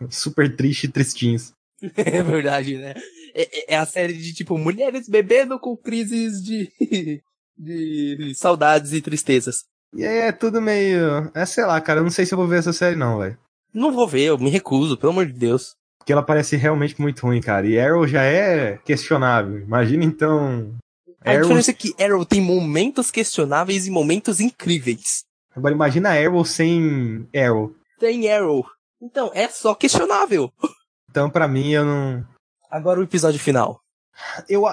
super 0.10 0.54
triste 0.54 0.84
e 0.84 0.88
tristinhos. 0.90 1.52
é 1.96 2.22
verdade, 2.22 2.76
né? 2.76 2.94
É, 3.40 3.74
é, 3.74 3.76
a 3.76 3.86
série 3.86 4.14
de, 4.14 4.34
tipo, 4.34 4.58
mulheres 4.58 5.08
bebendo 5.08 5.60
com 5.60 5.76
crises 5.76 6.42
de, 6.42 6.68
de 7.56 8.34
saudades 8.34 8.92
e 8.92 9.00
tristezas. 9.00 9.64
E 9.94 10.04
aí 10.04 10.18
é 10.18 10.32
tudo 10.32 10.60
meio... 10.60 11.30
É, 11.34 11.46
sei 11.46 11.64
lá, 11.64 11.80
cara, 11.80 12.00
eu 12.00 12.04
não 12.04 12.10
sei 12.10 12.26
se 12.26 12.34
eu 12.34 12.38
vou 12.38 12.48
ver 12.48 12.58
essa 12.58 12.72
série 12.72 12.96
não, 12.96 13.18
velho. 13.18 13.38
Não 13.72 13.92
vou 13.92 14.08
ver, 14.08 14.24
eu 14.24 14.38
me 14.38 14.50
recuso, 14.50 14.96
pelo 14.96 15.12
amor 15.12 15.26
de 15.26 15.34
Deus. 15.34 15.76
Porque 15.98 16.12
ela 16.12 16.22
parece 16.22 16.56
realmente 16.56 17.00
muito 17.00 17.20
ruim, 17.20 17.40
cara. 17.40 17.66
E 17.66 17.78
Arrow 17.78 18.06
já 18.06 18.22
é 18.22 18.78
questionável. 18.78 19.60
Imagina 19.60 20.04
então... 20.04 20.74
A 21.24 21.30
Arrow... 21.30 21.42
diferença 21.42 21.70
é 21.70 21.74
que 21.74 21.94
Arrow 22.02 22.24
tem 22.24 22.40
momentos 22.40 23.10
questionáveis 23.10 23.86
e 23.86 23.90
momentos 23.90 24.40
incríveis. 24.40 25.22
Agora 25.54 25.74
imagina 25.74 26.10
Arrow 26.10 26.44
sem 26.44 27.28
Arrow. 27.34 27.72
Sem 28.00 28.30
Arrow. 28.30 28.64
Então, 29.00 29.30
é 29.32 29.48
só 29.48 29.74
questionável. 29.74 30.50
Então, 31.10 31.30
para 31.30 31.48
mim, 31.48 31.70
eu 31.70 31.86
não. 31.86 32.22
Agora 32.70 33.00
o 33.00 33.02
episódio 33.02 33.40
final. 33.40 33.80
Eu. 34.48 34.64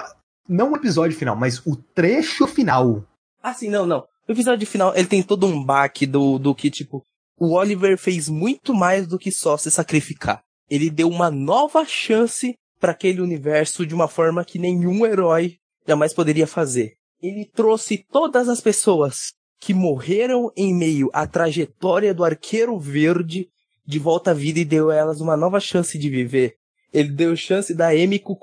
Não 0.48 0.72
o 0.72 0.76
episódio 0.76 1.16
final, 1.16 1.34
mas 1.34 1.58
o 1.66 1.74
trecho 1.76 2.46
final. 2.46 3.04
Ah, 3.42 3.52
sim, 3.52 3.68
não, 3.68 3.84
não. 3.84 4.04
O 4.28 4.32
episódio 4.32 4.66
final, 4.66 4.94
ele 4.94 5.08
tem 5.08 5.22
todo 5.22 5.46
um 5.46 5.62
baque 5.62 6.06
do, 6.06 6.38
do 6.38 6.54
que, 6.54 6.70
tipo, 6.70 7.02
o 7.38 7.54
Oliver 7.54 7.98
fez 7.98 8.28
muito 8.28 8.74
mais 8.74 9.06
do 9.06 9.18
que 9.18 9.30
só 9.30 9.56
se 9.56 9.70
sacrificar. 9.70 10.42
Ele 10.68 10.90
deu 10.90 11.08
uma 11.08 11.30
nova 11.30 11.84
chance 11.84 12.54
para 12.80 12.92
aquele 12.92 13.20
universo 13.20 13.86
de 13.86 13.94
uma 13.94 14.08
forma 14.08 14.44
que 14.44 14.58
nenhum 14.58 15.04
herói 15.04 15.56
jamais 15.86 16.12
poderia 16.12 16.46
fazer. 16.46 16.94
Ele 17.22 17.44
trouxe 17.44 18.04
todas 18.10 18.48
as 18.48 18.60
pessoas 18.60 19.32
que 19.58 19.72
morreram 19.72 20.52
em 20.56 20.74
meio 20.74 21.08
à 21.12 21.26
trajetória 21.26 22.12
do 22.12 22.24
Arqueiro 22.24 22.78
Verde 22.78 23.48
de 23.86 23.98
volta 23.98 24.32
à 24.32 24.34
vida 24.34 24.58
e 24.58 24.64
deu 24.64 24.90
a 24.90 24.94
elas 24.94 25.20
uma 25.20 25.36
nova 25.36 25.60
chance 25.60 25.96
de 25.98 26.10
viver. 26.10 26.56
Ele 26.96 27.10
deu 27.10 27.36
chance 27.36 27.74
da 27.74 27.94
Emiko 27.94 28.34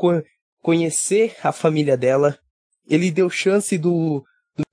conhecer 0.61 1.35
a 1.43 1.51
família 1.51 1.97
dela. 1.97 2.37
Ele 2.87 3.09
deu 3.09 3.27
chance 3.27 3.75
do, 3.79 4.23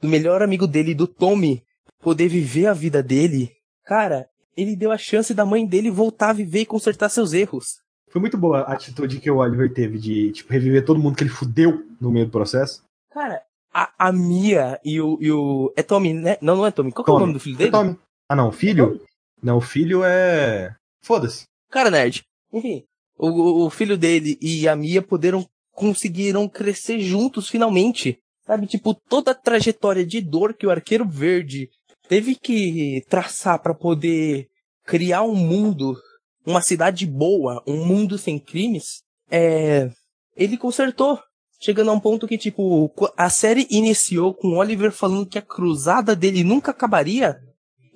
do 0.03 0.07
melhor 0.07 0.43
amigo 0.43 0.66
dele, 0.66 0.95
do 0.95 1.07
Tommy, 1.07 1.62
poder 1.99 2.28
viver 2.28 2.66
a 2.66 2.74
vida 2.74 3.03
dele. 3.03 3.51
Cara, 3.87 4.28
ele 4.55 4.76
deu 4.76 4.93
a 4.93 4.99
chance 4.99 5.33
da 5.33 5.47
mãe 5.47 5.66
dele 5.66 5.91
voltar 5.91 6.28
a 6.28 6.35
viver 6.35 6.61
e 6.61 6.66
consertar 6.66 7.09
seus 7.09 7.33
erros. 7.33 7.78
Foi 8.11 8.20
muito 8.20 8.37
boa 8.37 8.61
a 8.64 8.74
atitude 8.74 9.18
que 9.18 9.31
o 9.31 9.39
Oliver 9.39 9.72
teve 9.72 9.99
de, 9.99 10.31
tipo, 10.33 10.53
reviver 10.53 10.85
todo 10.85 11.01
mundo 11.01 11.16
que 11.16 11.22
ele 11.22 11.31
fudeu 11.31 11.83
no 11.99 12.11
meio 12.11 12.26
do 12.26 12.33
processo. 12.33 12.83
Cara, 13.11 13.41
a, 13.72 13.91
a 13.99 14.12
Mia 14.12 14.78
e 14.85 15.01
o, 15.01 15.16
e 15.22 15.33
o. 15.33 15.72
É 15.74 15.83
Tommy, 15.83 16.12
né? 16.12 16.37
Não, 16.43 16.55
não 16.55 16.66
é 16.66 16.70
Tommy. 16.70 16.93
Qual 16.93 17.07
Tommy. 17.07 17.14
é 17.14 17.16
o 17.16 17.20
nome 17.20 17.33
do 17.33 17.41
filho 17.41 17.57
dele? 17.57 17.70
É 17.70 17.72
Tommy. 17.72 17.99
Ah, 18.28 18.37
não, 18.37 18.53
filho? 18.53 19.01
Não, 19.43 19.57
o 19.57 19.62
filho 19.62 20.05
é. 20.05 20.76
Foda-se. 21.01 21.45
Cara, 21.70 21.91
nerd. 21.91 22.24
Enfim, 22.53 22.85
o, 23.20 23.66
o 23.66 23.70
filho 23.70 23.98
dele 23.98 24.38
e 24.40 24.66
a 24.66 24.74
Mia 24.74 25.02
poderam 25.02 25.46
conseguiram 25.72 26.48
crescer 26.48 27.00
juntos 27.00 27.48
finalmente. 27.48 28.18
Sabe, 28.46 28.66
tipo, 28.66 28.94
toda 28.94 29.30
a 29.30 29.34
trajetória 29.34 30.04
de 30.04 30.20
dor 30.20 30.54
que 30.54 30.66
o 30.66 30.70
Arqueiro 30.70 31.06
Verde 31.06 31.68
teve 32.08 32.34
que 32.34 33.04
traçar 33.08 33.62
para 33.62 33.74
poder 33.74 34.48
criar 34.84 35.22
um 35.22 35.34
mundo, 35.34 35.96
uma 36.44 36.60
cidade 36.60 37.06
boa, 37.06 37.62
um 37.66 37.84
mundo 37.84 38.18
sem 38.18 38.38
crimes, 38.38 39.02
é. 39.30 39.90
Ele 40.36 40.56
consertou. 40.56 41.18
Chegando 41.62 41.90
a 41.90 41.94
um 41.94 42.00
ponto 42.00 42.26
que, 42.26 42.38
tipo, 42.38 42.90
a 43.16 43.28
série 43.28 43.66
iniciou 43.70 44.32
com 44.32 44.56
Oliver 44.56 44.90
falando 44.90 45.26
que 45.26 45.38
a 45.38 45.42
cruzada 45.42 46.16
dele 46.16 46.42
nunca 46.42 46.70
acabaria. 46.70 47.36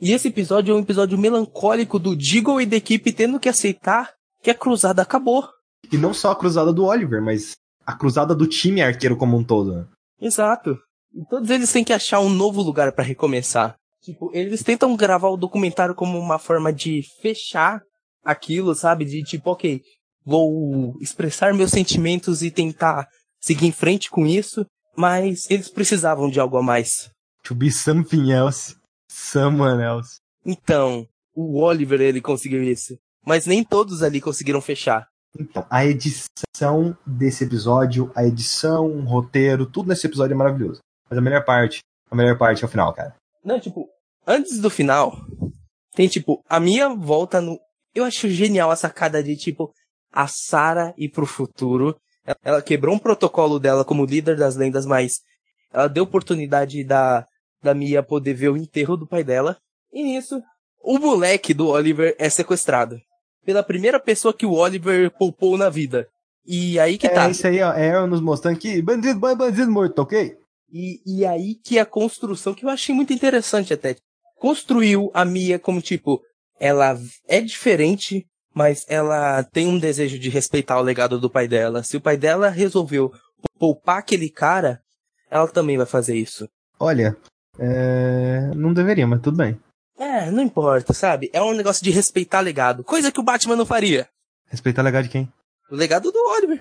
E 0.01 0.13
esse 0.13 0.29
episódio 0.29 0.73
é 0.73 0.77
um 0.77 0.83
episódio 0.83 1.17
melancólico 1.17 1.99
do 1.99 2.15
Diggle 2.15 2.61
e 2.61 2.67
da 2.67 2.77
equipe 2.77 3.11
tendo 3.11 3.41
que 3.41 3.49
aceitar 3.49 4.13
que 4.45 4.51
a 4.51 4.55
cruzada 4.55 5.01
acabou. 5.01 5.49
E 5.91 5.97
não 5.97 6.13
só 6.13 6.31
a 6.31 6.37
cruzada 6.37 6.73
do 6.73 6.85
Oliver, 6.85 7.23
mas 7.23 7.57
a 7.85 7.97
cruzada 7.97 8.35
do 8.35 8.47
time 8.47 8.83
arqueiro 8.83 9.17
como 9.17 9.37
um 9.37 9.43
todo. 9.43 9.75
Né? 9.75 9.87
Exato. 10.21 10.79
E 11.15 11.25
todos 11.29 11.49
eles 11.49 11.73
têm 11.73 11.83
que 11.83 11.93
achar 11.93 12.21
um 12.21 12.29
novo 12.29 12.61
lugar 12.61 12.93
para 12.93 13.05
recomeçar. 13.05 13.75
Tipo, 14.03 14.31
eles 14.35 14.63
tentam 14.63 14.95
gravar 14.95 15.29
o 15.29 15.37
documentário 15.37 15.95
como 15.95 16.19
uma 16.19 16.39
forma 16.39 16.71
de 16.71 17.03
fechar 17.23 17.81
aquilo, 18.23 18.75
sabe? 18.75 19.07
De 19.07 19.23
tipo, 19.23 19.51
ok, 19.51 19.81
vou 20.25 20.95
expressar 21.01 21.55
meus 21.55 21.71
sentimentos 21.71 22.43
e 22.43 22.51
tentar 22.51 23.09
seguir 23.41 23.67
em 23.67 23.73
frente 23.73 24.11
com 24.11 24.27
isso, 24.27 24.67
mas 24.95 25.51
eles 25.51 25.71
precisavam 25.71 26.29
de 26.29 26.39
algo 26.39 26.59
a 26.59 26.63
mais. 26.63 27.11
To 27.45 27.55
be 27.55 27.71
something 27.71 28.31
else. 28.31 28.77
Someone 29.09 29.83
else. 29.83 30.19
Então, 30.45 31.07
o 31.35 31.63
Oliver 31.63 32.01
ele 32.01 32.21
conseguiu 32.21 32.63
isso. 32.63 32.95
Mas 33.25 33.47
nem 33.47 33.65
todos 33.65 34.03
ali 34.03 34.21
conseguiram 34.21 34.61
fechar. 34.61 35.09
Então, 35.39 35.67
a 35.69 35.85
edição 35.85 36.97
desse 37.05 37.45
episódio, 37.45 38.13
a 38.15 38.25
edição, 38.25 38.87
o 38.87 39.05
roteiro, 39.05 39.67
tudo 39.67 39.89
nesse 39.89 40.07
episódio 40.07 40.35
é 40.35 40.37
maravilhoso. 40.37 40.81
Mas 41.11 41.19
a 41.19 41.23
melhor 41.23 41.45
parte, 41.45 41.81
a 42.09 42.15
melhor 42.15 42.39
parte 42.39 42.63
é 42.63 42.67
o 42.67 42.71
final, 42.71 42.93
cara. 42.93 43.17
Não, 43.45 43.59
tipo, 43.59 43.89
antes 44.27 44.61
do 44.61 44.71
final, 44.71 45.17
tem 45.95 46.07
tipo, 46.07 46.43
a 46.49 46.61
minha 46.61 46.89
volta 46.95 47.41
no. 47.41 47.59
Eu 47.95 48.05
acho 48.05 48.29
genial 48.29 48.71
a 48.71 48.77
sacada 48.77 49.23
de 49.23 49.37
tipo, 49.37 49.73
a 50.13 50.27
Sarah 50.29 50.95
ir 50.97 51.09
pro 51.09 51.27
futuro. 51.27 51.97
Ela 52.43 52.63
quebrou 52.63 52.95
um 52.95 52.99
protocolo 52.99 53.59
dela 53.59 53.85
como 53.85 54.07
líder 54.07 54.37
das 54.37 54.57
lendas, 54.57 54.87
mas 54.87 55.21
ela 55.73 55.89
deu 55.89 56.05
oportunidade 56.05 56.83
da, 56.85 57.27
da 57.63 57.75
Mia 57.75 58.03
poder 58.03 58.35
ver 58.35 58.49
o 58.49 58.57
enterro 58.57 58.97
do 58.97 59.07
pai 59.07 59.23
dela. 59.23 59.59
E 59.93 60.03
nisso, 60.03 60.41
o 60.81 60.99
moleque 60.99 61.53
do 61.53 61.69
Oliver 61.69 62.15
é 62.19 62.31
sequestrado 62.31 63.01
pela 63.45 63.63
primeira 63.63 64.01
pessoa 64.01 64.35
que 64.35 64.47
o 64.47 64.53
Oliver 64.53 65.11
poupou 65.11 65.57
na 65.57 65.69
vida. 65.69 66.09
E 66.47 66.79
aí 66.79 66.99
que 66.99 67.07
é, 67.07 67.11
tá. 67.11 67.27
É 67.27 67.31
isso 67.31 67.47
aí, 67.47 67.63
ó. 67.63 67.73
É 67.73 68.07
nos 68.07 68.21
mostrando 68.21 68.59
que 68.59 68.83
bandido 68.83 69.19
bom 69.19 69.29
é 69.29 69.35
bandido 69.35 69.71
morto, 69.71 70.01
ok? 70.01 70.37
E, 70.73 71.01
e 71.07 71.25
aí 71.25 71.55
que 71.55 71.79
a 71.79 71.87
construção, 71.87 72.55
que 72.55 72.65
eu 72.65 72.71
achei 72.71 72.95
muito 72.95 73.13
interessante 73.13 73.73
até. 73.73 73.97
Construiu 74.37 75.11
a 75.15 75.25
Mia 75.25 75.59
como 75.59 75.81
tipo, 75.81 76.21
ela 76.59 76.99
é 77.29 77.41
diferente, 77.41 78.27
mas 78.55 78.85
ela 78.89 79.43
tem 79.45 79.67
um 79.67 79.79
desejo 79.79 80.19
de 80.19 80.29
respeitar 80.29 80.79
o 80.79 80.83
legado 80.83 81.19
do 81.19 81.31
pai 81.31 81.49
dela. 81.49 81.83
Se 81.83 81.97
o 81.97 82.01
pai 82.01 82.17
dela 82.17 82.49
resolveu 82.49 83.13
poupar 83.59 83.99
aquele 83.99 84.29
cara, 84.29 84.81
ela 85.31 85.49
também 85.49 85.77
vai 85.77 85.87
fazer 85.87 86.17
isso. 86.17 86.49
Olha, 86.79 87.17
é... 87.59 88.51
não 88.55 88.73
deveria, 88.73 89.07
mas 89.07 89.23
tudo 89.23 89.39
bem. 89.39 89.59
É, 90.15 90.31
não 90.31 90.45
importa, 90.45 90.93
sabe? 90.93 91.29
É 91.33 91.43
um 91.43 91.53
negócio 91.53 91.83
de 91.83 91.91
respeitar 91.91 92.39
legado. 92.39 92.85
Coisa 92.85 93.11
que 93.11 93.19
o 93.19 93.23
Batman 93.23 93.57
não 93.57 93.67
faria. 93.67 94.09
Respeitar 94.47 94.81
o 94.81 94.85
legado 94.85 95.03
de 95.03 95.09
quem? 95.09 95.33
O 95.69 95.75
legado 95.75 96.13
do 96.13 96.19
Oliver. 96.29 96.61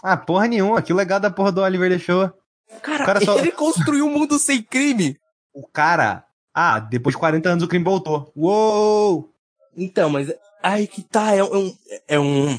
Ah, 0.00 0.16
porra 0.16 0.46
nenhuma. 0.46 0.80
Que 0.80 0.92
o 0.92 0.96
legado 0.96 1.22
da 1.22 1.30
porra 1.30 1.50
do 1.50 1.60
Oliver 1.60 1.88
deixou. 1.88 2.32
Cara, 2.80 3.04
cara 3.04 3.20
só... 3.24 3.36
ele 3.36 3.50
construiu 3.50 4.06
um 4.06 4.10
mundo 4.10 4.38
sem 4.38 4.62
crime. 4.62 5.18
O 5.52 5.66
cara. 5.66 6.24
Ah, 6.54 6.78
depois 6.78 7.16
de 7.16 7.18
40 7.18 7.48
anos 7.48 7.64
o 7.64 7.68
crime 7.68 7.84
voltou. 7.84 8.30
Uou! 8.36 9.28
Então, 9.76 10.08
mas. 10.08 10.32
Ai, 10.62 10.86
que 10.86 11.02
tá. 11.02 11.34
É 11.34 11.42
um. 11.42 11.76
É 12.06 12.20
um. 12.20 12.56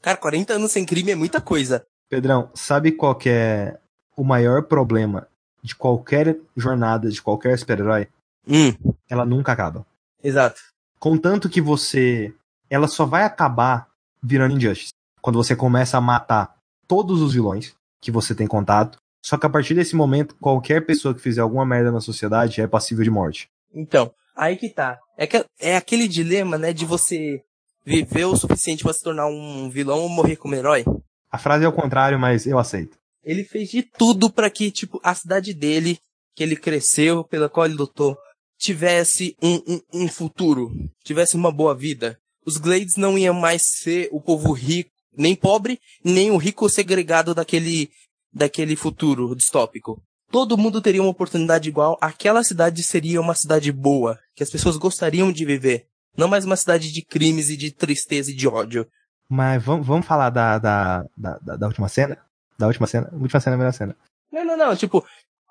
Cara, 0.00 0.16
40 0.16 0.54
anos 0.54 0.72
sem 0.72 0.86
crime 0.86 1.12
é 1.12 1.16
muita 1.16 1.38
coisa. 1.38 1.86
Pedrão, 2.08 2.48
sabe 2.54 2.92
qual 2.92 3.14
que 3.14 3.28
é 3.28 3.76
o 4.16 4.24
maior 4.24 4.62
problema 4.62 5.28
de 5.62 5.74
qualquer 5.74 6.38
jornada, 6.56 7.10
de 7.10 7.20
qualquer 7.20 7.58
super-herói, 7.58 8.08
Hum, 8.46 8.72
ela 9.08 9.24
nunca 9.24 9.52
acaba. 9.52 9.84
exato. 10.22 10.60
Contanto 10.98 11.48
que 11.48 11.60
você. 11.60 12.32
Ela 12.70 12.88
só 12.88 13.04
vai 13.04 13.22
acabar 13.22 13.88
virando 14.22 14.56
Injustice. 14.56 14.92
Quando 15.20 15.36
você 15.36 15.54
começa 15.54 15.98
a 15.98 16.00
matar 16.00 16.56
todos 16.88 17.20
os 17.20 17.34
vilões 17.34 17.74
que 18.00 18.10
você 18.10 18.34
tem 18.34 18.46
contato. 18.46 18.98
Só 19.22 19.36
que 19.36 19.46
a 19.46 19.50
partir 19.50 19.74
desse 19.74 19.96
momento, 19.96 20.36
qualquer 20.40 20.86
pessoa 20.86 21.14
que 21.14 21.20
fizer 21.20 21.40
alguma 21.40 21.66
merda 21.66 21.90
na 21.90 22.00
sociedade 22.00 22.60
é 22.60 22.66
passível 22.66 23.02
de 23.02 23.10
morte. 23.10 23.48
Então, 23.74 24.12
aí 24.36 24.56
que 24.56 24.68
tá. 24.68 24.98
É, 25.16 25.26
que, 25.26 25.44
é 25.58 25.76
aquele 25.76 26.06
dilema, 26.06 26.56
né, 26.56 26.72
de 26.72 26.84
você 26.84 27.42
viver 27.84 28.24
o 28.24 28.36
suficiente 28.36 28.84
pra 28.84 28.92
se 28.92 29.02
tornar 29.02 29.26
um 29.26 29.68
vilão 29.68 30.00
ou 30.00 30.08
morrer 30.08 30.36
como 30.36 30.54
herói. 30.54 30.84
A 31.30 31.38
frase 31.38 31.64
é 31.64 31.68
o 31.68 31.72
contrário, 31.72 32.18
mas 32.18 32.46
eu 32.46 32.58
aceito. 32.58 32.96
Ele 33.24 33.42
fez 33.42 33.68
de 33.70 33.82
tudo 33.82 34.30
pra 34.30 34.48
que, 34.48 34.70
tipo, 34.70 35.00
a 35.02 35.14
cidade 35.14 35.52
dele, 35.52 35.98
que 36.34 36.42
ele 36.42 36.54
cresceu, 36.54 37.24
pela 37.24 37.48
qual 37.48 37.66
ele 37.66 37.74
lutou, 37.74 38.16
tivesse 38.58 39.36
um, 39.42 39.54
um, 39.66 39.80
um 40.04 40.08
futuro, 40.08 40.72
tivesse 41.04 41.36
uma 41.36 41.52
boa 41.52 41.74
vida. 41.74 42.18
Os 42.44 42.56
Glades 42.56 42.96
não 42.96 43.18
iam 43.18 43.34
mais 43.34 43.62
ser 43.62 44.08
o 44.12 44.20
povo 44.20 44.52
rico, 44.52 44.90
nem 45.16 45.34
pobre, 45.34 45.80
nem 46.04 46.30
o 46.30 46.36
rico 46.36 46.68
segregado 46.68 47.34
daquele, 47.34 47.90
daquele 48.32 48.76
futuro 48.76 49.34
distópico. 49.34 50.00
Todo 50.30 50.58
mundo 50.58 50.80
teria 50.80 51.02
uma 51.02 51.10
oportunidade 51.10 51.68
igual, 51.68 51.96
aquela 52.00 52.42
cidade 52.42 52.82
seria 52.82 53.20
uma 53.20 53.34
cidade 53.34 53.70
boa, 53.72 54.18
que 54.34 54.42
as 54.42 54.50
pessoas 54.50 54.76
gostariam 54.76 55.30
de 55.32 55.44
viver. 55.44 55.86
Não 56.16 56.28
mais 56.28 56.44
uma 56.44 56.56
cidade 56.56 56.92
de 56.92 57.02
crimes 57.02 57.50
e 57.50 57.56
de 57.56 57.70
tristeza 57.70 58.30
e 58.30 58.34
de 58.34 58.48
ódio. 58.48 58.86
Mas 59.28 59.62
vamos, 59.62 59.86
vamos 59.86 60.06
falar 60.06 60.30
da, 60.30 60.58
da, 60.58 61.04
da, 61.16 61.38
da- 61.56 61.66
última 61.66 61.88
cena? 61.88 62.16
Da 62.58 62.66
última 62.66 62.86
cena? 62.86 63.08
Última 63.12 63.40
cena 63.40 63.54
é 63.54 63.56
a 63.56 63.58
melhor 63.58 63.72
cena. 63.72 63.96
Não, 64.32 64.44
não, 64.44 64.56
não. 64.56 64.76
Tipo, 64.76 65.04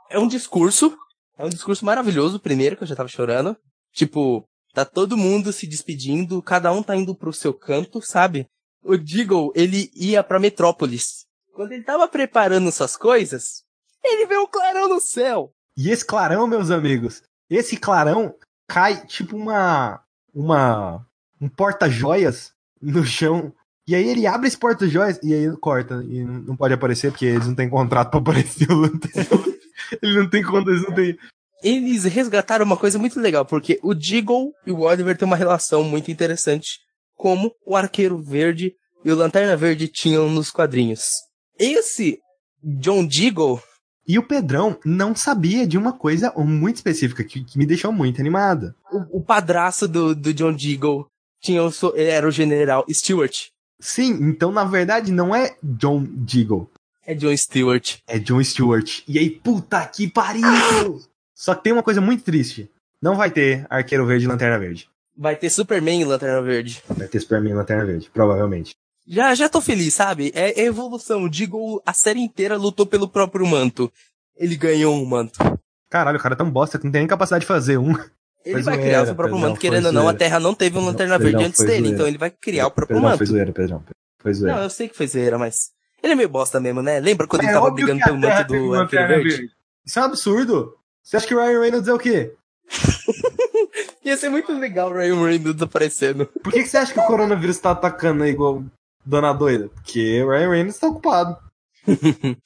é 0.09 0.17
um 0.17 0.27
discurso. 0.27 0.97
É 1.37 1.45
um 1.45 1.49
discurso 1.49 1.85
maravilhoso, 1.85 2.39
primeiro, 2.39 2.77
que 2.77 2.83
eu 2.83 2.87
já 2.87 2.95
tava 2.95 3.09
chorando. 3.09 3.55
Tipo, 3.91 4.47
tá 4.73 4.85
todo 4.85 5.17
mundo 5.17 5.51
se 5.51 5.67
despedindo, 5.67 6.41
cada 6.41 6.71
um 6.71 6.81
tá 6.81 6.95
indo 6.95 7.15
pro 7.15 7.33
seu 7.33 7.53
canto, 7.53 8.01
sabe? 8.01 8.47
O 8.83 8.97
Deagle, 8.97 9.51
ele 9.55 9.89
ia 9.95 10.23
pra 10.23 10.39
Metrópolis. 10.39 11.25
Quando 11.53 11.71
ele 11.71 11.83
tava 11.83 12.07
preparando 12.07 12.71
suas 12.71 12.95
coisas, 12.95 13.63
ele 14.03 14.25
vê 14.25 14.37
um 14.37 14.47
clarão 14.47 14.87
no 14.87 14.99
céu. 14.99 15.51
E 15.77 15.89
esse 15.89 16.05
clarão, 16.05 16.47
meus 16.47 16.71
amigos, 16.71 17.21
esse 17.49 17.77
clarão 17.77 18.33
cai 18.67 19.05
tipo 19.05 19.35
uma. 19.35 20.01
uma. 20.33 21.05
um 21.41 21.49
porta-joias 21.49 22.51
no 22.81 23.05
chão. 23.05 23.53
E 23.87 23.93
aí 23.93 24.07
ele 24.07 24.25
abre 24.25 24.47
esse 24.47 24.57
porta-joias 24.57 25.19
e 25.23 25.33
aí 25.33 25.57
corta. 25.57 26.03
E 26.03 26.23
não 26.23 26.55
pode 26.55 26.73
aparecer 26.73 27.11
porque 27.11 27.25
eles 27.25 27.47
não 27.47 27.55
têm 27.55 27.69
contrato 27.69 28.09
pra 28.09 28.19
aparecer 28.19 28.71
o 28.71 28.75
lanterna. 28.75 29.27
Ele 30.01 30.19
não 30.19 30.29
tem 30.29 30.43
conta, 30.43 30.69
eles 30.69 30.83
não 30.83 30.93
têm. 30.93 31.17
Eles 31.63 32.03
resgataram 32.03 32.65
uma 32.65 32.77
coisa 32.77 32.99
muito 32.99 33.19
legal, 33.19 33.45
porque 33.45 33.79
o 33.81 33.93
Deagle 33.93 34.51
e 34.65 34.71
o 34.71 34.81
Oliver 34.81 35.17
têm 35.17 35.25
uma 35.25 35.35
relação 35.35 35.83
muito 35.83 36.11
interessante, 36.11 36.79
como 37.15 37.51
o 37.65 37.75
Arqueiro 37.75 38.21
Verde 38.21 38.73
e 39.03 39.11
o 39.11 39.15
Lanterna 39.15 39.55
Verde 39.55 39.87
tinham 39.87 40.29
nos 40.29 40.51
quadrinhos. 40.51 41.01
Esse 41.57 42.19
John 42.61 43.05
Deagle 43.05 43.61
E 44.07 44.19
o 44.19 44.27
Pedrão 44.27 44.77
não 44.83 45.15
sabia 45.15 45.65
de 45.65 45.77
uma 45.77 45.93
coisa 45.93 46.31
muito 46.37 46.75
específica 46.77 47.23
que, 47.23 47.43
que 47.43 47.57
me 47.57 47.65
deixou 47.65 47.91
muito 47.91 48.19
animada. 48.19 48.75
o, 48.91 49.19
o 49.19 49.23
padraço 49.23 49.87
do, 49.87 50.13
do 50.13 50.33
John 50.33 50.53
Deagle 50.53 51.05
tinha 51.41 51.63
o, 51.63 51.71
era 51.95 52.27
o 52.27 52.31
General 52.31 52.83
Stewart. 52.89 53.35
Sim, 53.79 54.13
então 54.29 54.51
na 54.51 54.63
verdade 54.63 55.11
não 55.11 55.35
é 55.35 55.55
John 55.61 56.03
Deagle, 56.03 56.67
É 57.05 57.13
John 57.13 57.35
Stewart. 57.37 57.97
é 58.07 58.17
John 58.19 58.43
Stewart. 58.43 59.01
E 59.07 59.19
aí, 59.19 59.29
puta 59.29 59.85
que 59.85 60.07
pariu! 60.07 61.01
Só 61.33 61.53
que 61.53 61.63
tem 61.63 61.73
uma 61.73 61.83
coisa 61.83 62.01
muito 62.01 62.23
triste. 62.23 62.69
Não 63.01 63.15
vai 63.15 63.29
ter 63.29 63.65
Arqueiro 63.69 64.05
Verde 64.05 64.25
e 64.25 64.27
Lanterna 64.27 64.57
Verde. 64.57 64.89
Vai 65.17 65.35
ter 65.35 65.49
Superman 65.49 66.01
e 66.01 66.05
Lanterna 66.05 66.41
Verde. 66.41 66.81
Vai 66.89 67.07
ter 67.07 67.19
Superman 67.19 67.51
e 67.51 67.55
Lanterna 67.55 67.85
Verde, 67.85 68.09
provavelmente. 68.11 68.73
Já, 69.07 69.35
já 69.35 69.47
tô 69.47 69.61
feliz, 69.61 69.93
sabe? 69.93 70.31
É, 70.33 70.61
evolução. 70.61 71.23
O 71.23 71.29
Deagle, 71.29 71.79
a 71.85 71.93
série 71.93 72.19
inteira 72.19 72.57
lutou 72.57 72.85
pelo 72.85 73.07
próprio 73.07 73.45
manto. 73.45 73.91
Ele 74.35 74.55
ganhou 74.55 74.95
um 74.95 75.05
manto. 75.05 75.37
Caralho, 75.89 76.17
o 76.17 76.21
cara 76.21 76.33
é 76.33 76.37
tão 76.37 76.49
bosta 76.49 76.79
que 76.79 76.85
não 76.85 76.91
tem 76.91 77.01
nem 77.01 77.07
capacidade 77.07 77.41
de 77.41 77.47
fazer 77.47 77.77
um. 77.77 77.93
Ele 78.43 78.61
vai 78.61 78.77
criar 78.77 79.03
o 79.03 79.05
seu 79.05 79.15
próprio 79.15 79.39
manto, 79.39 79.59
querendo 79.59 79.87
ou 79.87 79.91
não. 79.91 80.07
A. 80.07 80.13
Terra 80.13 80.39
não 80.39 80.53
teve 80.53 80.77
um 80.77 80.85
Lanterna 80.85 81.17
Verde 81.17 81.43
antes 81.43 81.63
dele, 81.63 81.89
então 81.89 82.07
ele 82.07 82.17
vai 82.17 82.29
criar 82.29 82.67
o 82.67 82.71
próprio 82.71 82.99
manto. 83.01 83.17
foi 83.17 83.25
zoeira, 83.27 83.51
Pedrão. 83.51 83.83
Foi 84.19 84.33
zoeira. 84.33 84.57
Não, 84.57 84.63
eu 84.63 84.69
sei 84.69 84.87
que 84.89 84.95
foi 84.95 85.07
zoeira, 85.07 85.37
mas. 85.37 85.71
Ele 86.05 86.13
é 86.13 86.15
meio 86.15 86.29
bosta 86.29 86.59
mesmo, 86.59 86.83
né? 86.83 86.99
Lembra 86.99 87.25
quando 87.25 87.41
É 87.41 87.45
ele 87.45 87.53
tava 87.53 87.71
brigando 87.71 87.99
pelo 88.03 88.19
manto 88.19 88.47
do 88.47 88.65
Lanterna 88.67 89.07
Verde? 89.07 89.29
Verde. 89.29 89.51
Isso 89.83 89.97
é 89.97 90.01
um 90.03 90.05
absurdo. 90.05 90.77
Você 91.01 91.17
acha 91.17 91.25
que 91.25 91.33
o 91.33 91.39
Ryan 91.39 91.61
Reynolds 91.61 91.87
é 91.87 91.93
o 91.93 91.97
quê? 91.97 92.35
Ia 94.05 94.15
ser 94.15 94.29
muito 94.29 94.51
legal 94.53 94.91
o 94.91 94.93
Ryan 94.93 95.25
Reynolds 95.25 95.63
aparecendo. 95.63 96.27
Por 96.43 96.53
que, 96.53 96.61
que 96.61 96.69
você 96.69 96.77
acha 96.77 96.93
que 96.93 96.99
o 96.99 97.07
coronavírus 97.07 97.57
tá 97.57 97.71
atacando 97.71 98.23
aí 98.23 98.29
igual 98.29 98.63
Dona 99.03 99.33
Doida? 99.33 99.67
Porque 99.69 100.21
o 100.21 100.29
Ryan 100.29 100.49
Reynolds 100.51 100.77
tá 100.77 100.87
ocupado. 100.87 101.37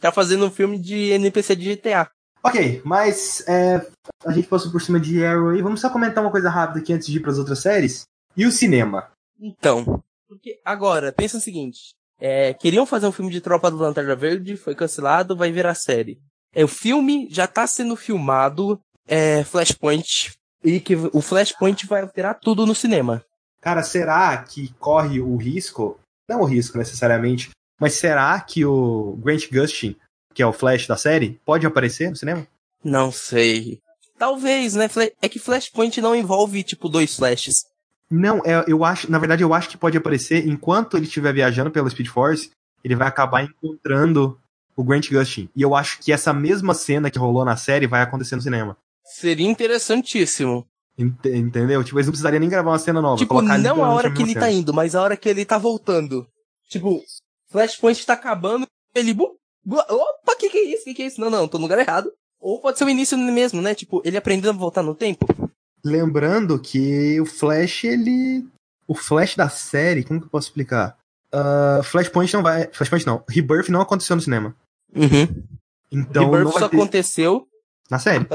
Tá 0.00 0.10
fazendo 0.10 0.46
um 0.46 0.50
filme 0.50 0.78
de 0.78 1.10
NPC 1.10 1.54
de 1.54 1.76
GTA. 1.76 2.08
Ok, 2.42 2.80
mas 2.86 3.46
é, 3.46 3.86
a 4.24 4.32
gente 4.32 4.48
passou 4.48 4.72
por 4.72 4.80
cima 4.80 4.98
de 4.98 5.22
Arrow 5.22 5.54
e 5.54 5.60
vamos 5.60 5.78
só 5.78 5.90
comentar 5.90 6.24
uma 6.24 6.30
coisa 6.30 6.48
rápida 6.48 6.80
aqui 6.80 6.94
antes 6.94 7.06
de 7.06 7.18
ir 7.18 7.20
pras 7.20 7.38
outras 7.38 7.58
séries. 7.58 8.04
E 8.34 8.46
o 8.46 8.50
cinema? 8.50 9.10
Então, 9.38 10.02
porque 10.26 10.58
agora, 10.64 11.12
pensa 11.12 11.36
o 11.36 11.40
seguinte. 11.40 11.90
É, 12.20 12.52
queriam 12.52 12.84
fazer 12.84 13.06
um 13.06 13.12
filme 13.12 13.30
de 13.30 13.40
Tropa 13.40 13.70
do 13.70 13.78
Lanterna 13.78 14.14
Verde, 14.14 14.56
foi 14.56 14.74
cancelado, 14.74 15.36
vai 15.36 15.50
virar 15.50 15.74
série. 15.74 16.20
É, 16.54 16.62
o 16.62 16.68
filme 16.68 17.28
já 17.30 17.46
tá 17.46 17.66
sendo 17.66 17.96
filmado, 17.96 18.80
é, 19.06 19.42
Flashpoint, 19.44 20.32
e 20.62 20.80
que 20.80 20.94
o 20.94 21.22
Flashpoint 21.22 21.86
vai 21.86 22.02
alterar 22.02 22.38
tudo 22.38 22.66
no 22.66 22.74
cinema. 22.74 23.24
Cara, 23.60 23.82
será 23.82 24.36
que 24.42 24.72
corre 24.78 25.20
o 25.20 25.36
risco? 25.36 25.98
Não 26.28 26.42
o 26.42 26.44
risco 26.44 26.78
necessariamente, 26.78 27.50
mas 27.80 27.94
será 27.94 28.38
que 28.40 28.64
o 28.64 29.16
Grant 29.22 29.50
Gustin, 29.50 29.96
que 30.34 30.42
é 30.42 30.46
o 30.46 30.52
Flash 30.52 30.86
da 30.86 30.96
série, 30.96 31.40
pode 31.44 31.66
aparecer 31.66 32.10
no 32.10 32.16
cinema? 32.16 32.46
Não 32.84 33.10
sei. 33.10 33.80
Talvez, 34.18 34.74
né? 34.74 34.88
É 35.22 35.28
que 35.28 35.38
Flashpoint 35.38 36.00
não 36.00 36.14
envolve, 36.14 36.62
tipo, 36.62 36.88
dois 36.88 37.16
flashes. 37.16 37.64
Não, 38.10 38.38
é, 38.44 38.64
eu 38.66 38.84
acho, 38.84 39.10
na 39.10 39.18
verdade, 39.18 39.42
eu 39.42 39.54
acho 39.54 39.68
que 39.68 39.76
pode 39.78 39.96
aparecer 39.96 40.46
enquanto 40.46 40.96
ele 40.96 41.06
estiver 41.06 41.32
viajando 41.32 41.70
pela 41.70 41.88
Speed 41.88 42.08
Force, 42.08 42.50
ele 42.82 42.96
vai 42.96 43.06
acabar 43.06 43.44
encontrando 43.44 44.38
o 44.76 44.82
Grant 44.82 45.10
Gustin. 45.10 45.48
E 45.54 45.62
eu 45.62 45.74
acho 45.76 46.00
que 46.00 46.12
essa 46.12 46.32
mesma 46.32 46.74
cena 46.74 47.10
que 47.10 47.18
rolou 47.18 47.44
na 47.44 47.56
série 47.56 47.86
vai 47.86 48.02
acontecer 48.02 48.34
no 48.36 48.42
cinema. 48.42 48.76
Seria 49.04 49.48
interessantíssimo. 49.48 50.66
Ent- 50.98 51.24
entendeu? 51.26 51.82
Tipo, 51.84 51.98
eles 51.98 52.06
não 52.06 52.12
precisariam 52.12 52.40
nem 52.40 52.48
gravar 52.48 52.70
uma 52.72 52.78
cena 52.78 53.00
nova. 53.00 53.16
Tipo, 53.16 53.34
colocar 53.34 53.58
não 53.58 53.84
a 53.84 53.90
hora 53.90 54.10
que 54.10 54.22
ele 54.22 54.34
tá 54.34 54.40
cena. 54.40 54.52
indo, 54.52 54.74
mas 54.74 54.94
a 54.94 55.02
hora 55.02 55.16
que 55.16 55.28
ele 55.28 55.44
tá 55.44 55.56
voltando. 55.58 56.26
Tipo, 56.68 57.00
Flashpoint 57.50 58.04
tá 58.04 58.14
acabando, 58.14 58.66
ele. 58.94 59.16
Opa, 59.66 60.36
que 60.38 60.48
que 60.48 60.58
é 60.58 60.64
isso? 60.74 60.84
Que 60.84 60.94
que 60.94 61.02
é 61.02 61.06
isso? 61.06 61.20
Não, 61.20 61.30
não, 61.30 61.46
tô 61.48 61.58
no 61.58 61.62
lugar 61.64 61.78
errado. 61.78 62.10
Ou 62.40 62.60
pode 62.60 62.78
ser 62.78 62.84
o 62.84 62.88
início 62.88 63.16
mesmo, 63.18 63.60
né? 63.60 63.74
Tipo, 63.74 64.00
ele 64.04 64.16
aprendendo 64.16 64.50
a 64.50 64.58
voltar 64.58 64.82
no 64.82 64.94
tempo. 64.94 65.26
Lembrando 65.84 66.58
que 66.58 67.20
o 67.20 67.26
Flash, 67.26 67.84
ele. 67.84 68.46
O 68.86 68.94
Flash 68.94 69.36
da 69.36 69.48
série, 69.48 70.04
como 70.04 70.20
que 70.20 70.26
eu 70.26 70.30
posso 70.30 70.48
explicar? 70.48 70.96
Ah, 71.32 71.80
Flashpoint 71.84 72.32
não 72.34 72.42
vai. 72.42 72.68
Flashpoint 72.72 73.06
não. 73.06 73.22
Rebirth 73.28 73.68
não 73.68 73.80
aconteceu 73.80 74.16
no 74.16 74.22
cinema. 74.22 74.54
Uhum. 74.94 75.44
Então. 75.92 76.24
Rebirth 76.24 76.44
não 76.44 76.50
vai 76.52 76.60
só 76.62 76.68
ter- 76.68 76.76
aconteceu. 76.76 77.46
Na 77.90 77.98
série. 77.98 78.26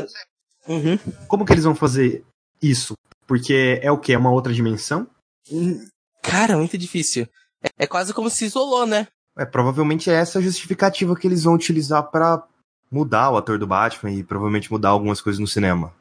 Uhum. 0.68 0.98
Como 1.28 1.46
que 1.46 1.54
eles 1.54 1.64
vão 1.66 1.76
fazer 1.76 2.24
isso? 2.62 2.94
Porque 3.28 3.80
é 3.82 3.92
o 3.92 3.98
quê? 3.98 4.14
É 4.14 4.18
uma 4.18 4.32
outra 4.32 4.54
dimensão? 4.54 5.08
Hum, 5.52 5.86
Cara, 6.24 6.58
muito 6.58 6.78
difícil. 6.78 7.28
É, 7.64 7.84
é 7.84 7.88
quase 7.88 8.14
como 8.14 8.30
se 8.30 8.46
isolou, 8.46 8.86
né? 8.86 9.08
É, 9.38 9.46
provavelmente 9.46 10.10
é 10.10 10.14
essa 10.14 10.40
a 10.40 10.42
justificativa 10.42 11.16
que 11.16 11.28
eles 11.28 11.44
vão 11.44 11.54
utilizar 11.54 12.04
pra 12.10 12.44
mudar 12.90 13.30
o 13.32 13.38
ator 13.38 13.60
do 13.60 13.68
Batman 13.68 14.12
e 14.12 14.24
provavelmente 14.24 14.72
mudar 14.72 14.90
algumas 14.90 15.22
coisas 15.22 15.40
no 15.40 15.48
cinema. 15.48 15.94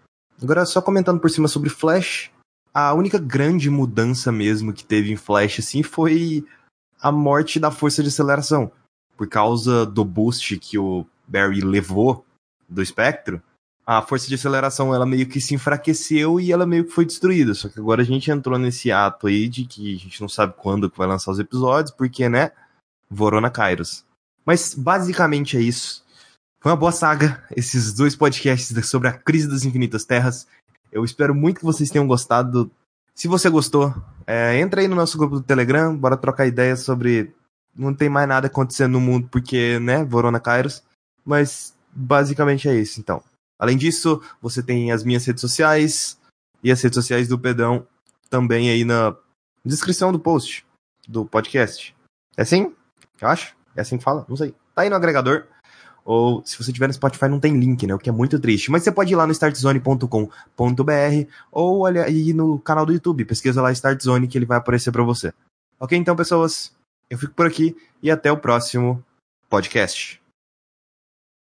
Agora, 0.42 0.66
só 0.66 0.82
comentando 0.82 1.20
por 1.20 1.30
cima 1.30 1.48
sobre 1.48 1.70
Flash, 1.70 2.30
a 2.72 2.92
única 2.92 3.18
grande 3.18 3.70
mudança 3.70 4.32
mesmo 4.32 4.72
que 4.72 4.84
teve 4.84 5.12
em 5.12 5.16
Flash, 5.16 5.60
assim, 5.60 5.82
foi 5.82 6.44
a 7.00 7.12
morte 7.12 7.60
da 7.60 7.70
força 7.70 8.02
de 8.02 8.08
aceleração. 8.08 8.70
Por 9.16 9.28
causa 9.28 9.86
do 9.86 10.04
boost 10.04 10.58
que 10.58 10.78
o 10.78 11.06
Barry 11.26 11.60
levou 11.60 12.24
do 12.68 12.82
espectro, 12.82 13.40
a 13.86 14.00
força 14.00 14.26
de 14.26 14.34
aceleração 14.34 14.94
ela 14.94 15.04
meio 15.04 15.28
que 15.28 15.40
se 15.40 15.54
enfraqueceu 15.54 16.40
e 16.40 16.50
ela 16.50 16.66
meio 16.66 16.84
que 16.84 16.90
foi 16.90 17.04
destruída. 17.04 17.54
Só 17.54 17.68
que 17.68 17.78
agora 17.78 18.02
a 18.02 18.04
gente 18.04 18.30
entrou 18.30 18.58
nesse 18.58 18.90
ato 18.90 19.26
aí 19.26 19.48
de 19.48 19.66
que 19.66 19.94
a 19.94 19.98
gente 19.98 20.20
não 20.20 20.28
sabe 20.28 20.54
quando 20.56 20.90
que 20.90 20.98
vai 20.98 21.06
lançar 21.06 21.30
os 21.30 21.38
episódios, 21.38 21.94
porque, 21.94 22.28
né? 22.28 22.52
Vorona 23.10 23.50
Kairos. 23.50 24.04
Mas 24.44 24.74
basicamente 24.74 25.56
é 25.56 25.60
isso. 25.60 26.03
Foi 26.64 26.72
uma 26.72 26.78
boa 26.78 26.92
saga, 26.92 27.44
esses 27.54 27.92
dois 27.92 28.16
podcasts 28.16 28.88
sobre 28.88 29.06
a 29.06 29.12
crise 29.12 29.46
das 29.46 29.66
infinitas 29.66 30.06
terras. 30.06 30.46
Eu 30.90 31.04
espero 31.04 31.34
muito 31.34 31.58
que 31.58 31.64
vocês 31.66 31.90
tenham 31.90 32.06
gostado. 32.06 32.70
Se 33.14 33.28
você 33.28 33.50
gostou, 33.50 33.94
é, 34.26 34.58
entra 34.58 34.80
aí 34.80 34.88
no 34.88 34.96
nosso 34.96 35.18
grupo 35.18 35.34
do 35.34 35.42
Telegram, 35.42 35.94
bora 35.94 36.16
trocar 36.16 36.46
ideias 36.46 36.80
sobre. 36.80 37.34
Não 37.76 37.92
tem 37.92 38.08
mais 38.08 38.26
nada 38.26 38.46
acontecendo 38.46 38.92
no 38.92 39.00
mundo 39.02 39.28
porque, 39.30 39.78
né, 39.78 40.02
Vorona 40.06 40.40
Kairos. 40.40 40.82
Mas 41.22 41.76
basicamente 41.94 42.66
é 42.66 42.74
isso, 42.74 42.98
então. 42.98 43.22
Além 43.58 43.76
disso, 43.76 44.22
você 44.40 44.62
tem 44.62 44.90
as 44.90 45.04
minhas 45.04 45.26
redes 45.26 45.42
sociais 45.42 46.18
e 46.62 46.72
as 46.72 46.80
redes 46.80 46.96
sociais 46.96 47.28
do 47.28 47.38
Pedrão 47.38 47.86
também 48.30 48.70
aí 48.70 48.86
na 48.86 49.14
descrição 49.62 50.10
do 50.10 50.18
post 50.18 50.64
do 51.06 51.26
podcast. 51.26 51.94
É 52.38 52.40
assim? 52.40 52.74
Eu 53.20 53.28
acho? 53.28 53.54
É 53.76 53.82
assim 53.82 53.98
que 53.98 54.04
fala? 54.04 54.24
Não 54.26 54.36
sei. 54.38 54.54
Tá 54.74 54.80
aí 54.80 54.88
no 54.88 54.96
agregador. 54.96 55.44
Ou 56.04 56.44
se 56.44 56.56
você 56.62 56.72
tiver 56.72 56.86
no 56.86 56.92
Spotify 56.92 57.28
não 57.28 57.40
tem 57.40 57.58
link, 57.58 57.86
né? 57.86 57.94
O 57.94 57.98
que 57.98 58.10
é 58.10 58.12
muito 58.12 58.38
triste. 58.38 58.70
Mas 58.70 58.82
você 58.82 58.92
pode 58.92 59.12
ir 59.12 59.16
lá 59.16 59.26
no 59.26 59.32
startzone.com.br 59.32 61.30
ou 61.50 61.80
olha 61.80 62.04
aí 62.04 62.32
no 62.32 62.58
canal 62.58 62.84
do 62.84 62.92
YouTube, 62.92 63.24
pesquisa 63.24 63.62
lá 63.62 63.72
Startzone 63.72 64.28
que 64.28 64.36
ele 64.36 64.46
vai 64.46 64.58
aparecer 64.58 64.92
para 64.92 65.02
você. 65.02 65.32
Ok, 65.80 65.96
então 65.96 66.14
pessoas, 66.14 66.72
eu 67.08 67.18
fico 67.18 67.32
por 67.32 67.46
aqui 67.46 67.74
e 68.02 68.10
até 68.10 68.30
o 68.30 68.36
próximo 68.36 69.02
podcast. 69.48 70.23